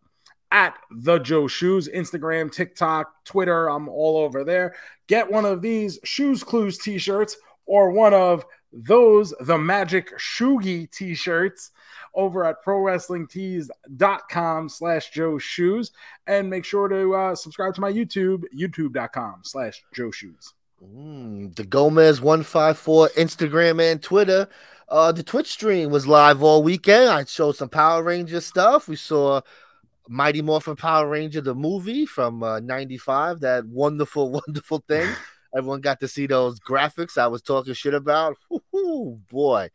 at 0.53 0.75
the 0.91 1.19
Joe 1.19 1.49
Shoes, 1.49 1.89
Instagram, 1.89 2.53
TikTok, 2.53 3.25
Twitter. 3.25 3.69
I'm 3.69 3.89
all 3.89 4.19
over 4.19 4.45
there. 4.45 4.75
Get 5.07 5.31
one 5.31 5.45
of 5.45 5.63
these 5.63 5.99
Shoes 6.05 6.45
Clues 6.45 6.79
t 6.79 6.99
shirts 6.99 7.37
or 7.67 7.91
one 7.91 8.15
of 8.15 8.47
those, 8.73 9.35
the 9.41 9.59
Magic 9.59 10.17
Shoogie 10.19 10.91
t 10.91 11.15
shirts 11.15 11.73
over 12.15 12.45
at 12.45 12.65
prowrestlingtees.com 12.65 14.69
slash 14.69 15.11
Joe 15.11 15.39
Shoes. 15.39 15.93
And 16.27 16.51
make 16.51 16.65
sure 16.65 16.89
to 16.89 17.15
uh, 17.15 17.35
subscribe 17.35 17.75
to 17.75 17.81
my 17.81 17.93
YouTube, 17.93 18.45
youtube.com 18.57 19.41
slash 19.43 19.83
Joe 19.95 20.11
Shoes. 20.11 20.55
Mm, 20.83 21.55
the 21.57 21.65
Gomez 21.65 22.21
one 22.21 22.43
five 22.43 22.79
four 22.79 23.09
Instagram 23.17 23.81
and 23.81 24.03
Twitter. 24.03 24.49
Uh, 24.89 25.11
the 25.11 25.23
Twitch 25.23 25.51
stream 25.51 25.91
was 25.91 26.07
live 26.07 26.43
all 26.43 26.63
weekend. 26.63 27.09
I 27.09 27.25
showed 27.25 27.57
some 27.57 27.69
Power 27.69 28.03
Ranger 28.03 28.41
stuff. 28.41 28.87
We 28.87 28.97
saw 28.97 29.41
Mighty 30.09 30.43
Morphin 30.43 30.77
Power 30.77 31.09
Ranger 31.09 31.41
the 31.41 31.55
movie 31.55 32.07
from 32.07 32.43
uh, 32.43 32.61
'95. 32.61 33.41
That 33.41 33.67
wonderful, 33.67 34.31
wonderful 34.47 34.85
thing. 34.87 35.09
Everyone 35.57 35.81
got 35.81 36.01
to 36.01 36.09
see 36.09 36.27
those 36.27 36.61
graphics 36.61 37.17
I 37.17 37.29
was 37.29 37.43
talking 37.43 37.73
shit 37.75 37.95
about. 37.95 38.37
Boy. 38.73 39.71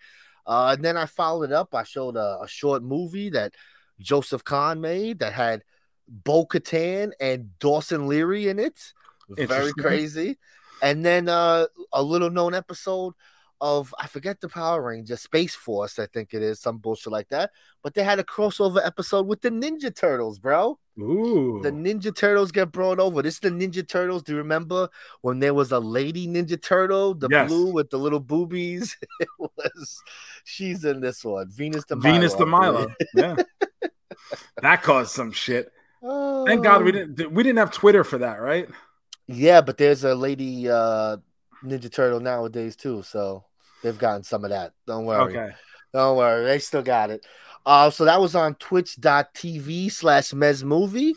Uh, 0.46 0.76
and 0.76 0.86
then 0.86 0.98
I 0.98 1.06
followed 1.06 1.46
it 1.46 1.54
up. 1.54 1.74
I 1.74 1.84
showed 1.84 2.16
a, 2.16 2.40
a 2.44 2.48
short 2.48 2.84
movie 2.84 3.30
that 3.32 3.54
Joseph 4.00 4.44
Kahn 4.44 4.82
made 4.82 5.20
that 5.20 5.34
had 5.34 5.64
Bo 6.08 6.46
Katan 6.46 7.12
and 7.20 7.58
Dawson 7.60 8.08
Leary 8.08 8.48
in 8.48 8.60
it. 8.60 8.94
Very 9.30 9.74
crazy. 9.74 10.38
And 10.82 11.06
then 11.06 11.30
uh, 11.30 11.68
a 11.94 12.02
little 12.02 12.30
known 12.30 12.54
episode 12.54 13.14
of 13.62 13.94
I 14.00 14.08
forget 14.08 14.42
the 14.42 14.50
Power 14.50 14.82
Ranger 14.82 15.16
Space 15.16 15.54
Force, 15.54 16.00
I 16.00 16.08
think 16.08 16.34
it 16.34 16.42
is 16.42 16.60
some 16.60 16.80
bullshit 16.80 17.14
like 17.14 17.30
that. 17.30 17.52
But 17.84 17.94
they 17.94 18.04
had 18.04 18.18
a 18.18 18.24
crossover 18.24 18.84
episode 18.84 19.28
with 19.28 19.42
the 19.42 19.52
Ninja 19.52 19.96
Turtles, 19.96 20.40
bro. 20.40 20.80
Ooh, 21.00 21.60
the 21.62 21.72
Ninja 21.72 22.14
Turtles 22.14 22.52
get 22.52 22.72
brought 22.72 23.00
over. 23.00 23.22
This 23.22 23.36
is 23.36 23.40
the 23.40 23.50
Ninja 23.50 23.88
Turtles. 23.88 24.24
Do 24.24 24.34
you 24.34 24.40
remember 24.40 24.90
when 25.22 25.40
there 25.40 25.54
was 25.54 25.72
a 25.72 25.80
lady 25.80 26.28
Ninja 26.28 26.60
Turtle, 26.62 27.14
the 27.14 27.28
yes. 27.30 27.48
blue 27.48 27.72
with 27.72 27.92
the 27.92 27.98
little 27.98 28.20
boobies? 28.20 28.98
it 29.20 29.30
was 29.38 30.02
she's 30.44 30.84
in 30.84 31.00
this 31.00 31.24
one, 31.24 31.50
Venus 31.50 31.86
the 31.86 31.96
Venus 31.96 32.34
de 32.34 32.46
Milo. 32.46 32.88
yeah, 33.14 33.36
that 34.62 34.82
caused 34.82 35.12
some 35.12 35.32
shit. 35.32 35.72
Oh. 36.02 36.46
Thank 36.48 36.64
God 36.64 36.84
we 36.84 36.90
oh. 36.90 37.06
didn't 37.06 37.32
we 37.32 37.44
didn't 37.44 37.60
have 37.60 37.72
Twitter 37.72 38.04
for 38.04 38.18
that, 38.18 38.42
right? 38.42 38.68
Yeah, 39.28 39.62
but 39.62 39.78
there's 39.78 40.04
a 40.04 40.16
lady 40.16 40.70
uh 40.70 41.18
Ninja 41.64 41.92
Turtle 41.92 42.20
nowadays 42.20 42.76
too, 42.76 43.04
so 43.04 43.46
they've 43.84 43.98
gotten 43.98 44.24
some 44.24 44.44
of 44.44 44.50
that. 44.52 44.74
Don't 44.88 45.06
worry. 45.06 45.38
Okay. 45.38 45.56
Don't 45.94 46.18
worry, 46.18 46.46
they 46.46 46.60
still 46.60 46.82
got 46.82 47.10
it. 47.10 47.26
Uh, 47.66 47.90
so 47.90 48.06
that 48.06 48.20
was 48.20 48.34
on 48.34 48.56
twitch.tv 48.56 49.92
slash 49.92 50.32
MeZ 50.32 50.64
Movie. 50.64 51.14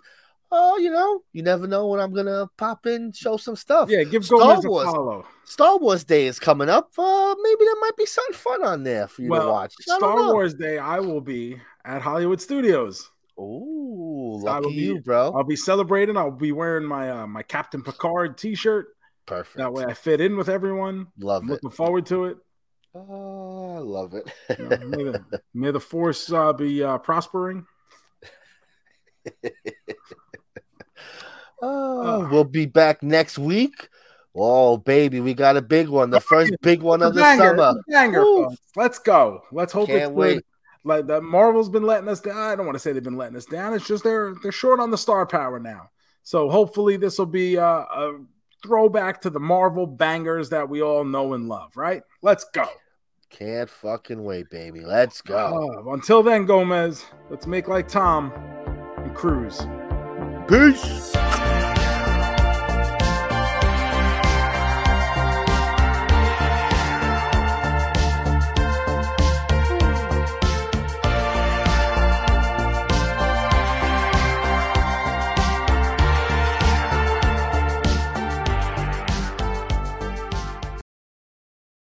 Oh, 0.56 0.74
uh, 0.74 0.76
you 0.76 0.90
know, 0.90 1.22
you 1.32 1.42
never 1.42 1.66
know 1.66 1.88
when 1.88 2.00
I'm 2.00 2.12
gonna 2.12 2.48
pop 2.56 2.86
in, 2.86 3.12
show 3.12 3.36
some 3.36 3.56
stuff. 3.56 3.88
Yeah, 3.90 4.04
give 4.04 4.24
Star 4.24 4.38
Gomez 4.38 4.66
Wars. 4.66 4.86
follow. 4.86 5.26
Star 5.44 5.78
Wars 5.78 6.04
Day 6.04 6.26
is 6.26 6.38
coming 6.38 6.68
up. 6.68 6.92
Uh, 6.96 7.34
maybe 7.42 7.64
there 7.64 7.80
might 7.80 7.96
be 7.96 8.06
some 8.06 8.32
fun 8.32 8.62
on 8.62 8.84
there 8.84 9.08
for 9.08 9.22
you 9.22 9.30
well, 9.30 9.42
to 9.42 9.48
watch. 9.48 9.74
Star 9.80 10.32
Wars 10.32 10.54
Day, 10.54 10.78
I 10.78 11.00
will 11.00 11.20
be 11.20 11.60
at 11.84 12.02
Hollywood 12.02 12.40
Studios. 12.40 13.10
Oh, 13.36 14.40
lucky 14.42 14.68
be, 14.68 14.74
you, 14.74 15.00
bro! 15.00 15.32
I'll 15.34 15.44
be 15.44 15.56
celebrating. 15.56 16.16
I'll 16.16 16.30
be 16.30 16.52
wearing 16.52 16.84
my 16.86 17.10
uh, 17.10 17.26
my 17.26 17.42
Captain 17.42 17.82
Picard 17.82 18.38
T-shirt. 18.38 18.88
Perfect. 19.26 19.56
That 19.56 19.72
way, 19.72 19.84
I 19.84 19.94
fit 19.94 20.20
in 20.20 20.36
with 20.36 20.48
everyone. 20.48 21.08
Love 21.18 21.42
I'm 21.42 21.48
it. 21.48 21.52
Looking 21.54 21.70
forward 21.70 22.06
to 22.06 22.26
it. 22.26 22.36
Oh, 22.94 23.76
I 23.76 23.78
love 23.78 24.14
it. 24.14 24.30
you 24.58 24.68
know, 24.68 24.76
may, 24.86 25.04
the, 25.04 25.40
may, 25.52 25.70
the, 25.72 25.80
force 25.80 26.30
uh, 26.30 26.52
be 26.52 26.84
uh, 26.84 26.98
prospering. 26.98 27.66
oh, 31.62 32.28
we'll 32.30 32.44
be 32.44 32.66
back 32.66 33.02
next 33.02 33.36
week. 33.36 33.88
Oh, 34.36 34.76
baby, 34.76 35.20
we 35.20 35.34
got 35.34 35.56
a 35.56 35.62
big 35.62 35.88
one. 35.88 36.10
The 36.10 36.20
first 36.20 36.52
big 36.60 36.82
one 36.82 37.02
of 37.02 37.14
the 37.14 37.20
banger, 37.20 37.56
summer. 37.56 37.80
Banger, 37.88 38.48
Let's 38.76 38.98
go. 38.98 39.42
Let's 39.50 39.72
hope 39.72 39.88
Can't 39.88 40.02
it's 40.02 40.10
wait. 40.12 40.42
Like 40.84 41.06
the 41.06 41.20
Marvel's 41.20 41.70
been 41.70 41.82
letting 41.82 42.08
us 42.08 42.20
down. 42.20 42.36
I 42.36 42.54
don't 42.54 42.66
want 42.66 42.76
to 42.76 42.78
say 42.78 42.92
they've 42.92 43.02
been 43.02 43.16
letting 43.16 43.36
us 43.36 43.46
down. 43.46 43.72
It's 43.72 43.86
just 43.86 44.04
they're 44.04 44.34
they're 44.42 44.52
short 44.52 44.80
on 44.80 44.90
the 44.90 44.98
star 44.98 45.26
power 45.26 45.58
now. 45.58 45.90
So 46.22 46.48
hopefully 46.48 46.96
this 46.96 47.18
will 47.18 47.26
be 47.26 47.56
a, 47.56 47.64
a 47.64 48.20
throwback 48.62 49.20
to 49.22 49.30
the 49.30 49.40
Marvel 49.40 49.86
bangers 49.86 50.50
that 50.50 50.68
we 50.68 50.82
all 50.82 51.04
know 51.04 51.32
and 51.32 51.48
love. 51.48 51.76
Right? 51.76 52.02
Let's 52.22 52.44
go. 52.52 52.66
Can't 53.30 53.68
fucking 53.68 54.22
wait, 54.22 54.50
baby. 54.50 54.82
Let's 54.82 55.20
go. 55.20 55.84
Uh, 55.86 55.92
until 55.92 56.22
then, 56.22 56.46
Gomez, 56.46 57.04
let's 57.30 57.46
make 57.46 57.66
like 57.66 57.88
Tom 57.88 58.30
and 58.98 59.14
cruise. 59.14 59.66
Peace. 60.46 61.16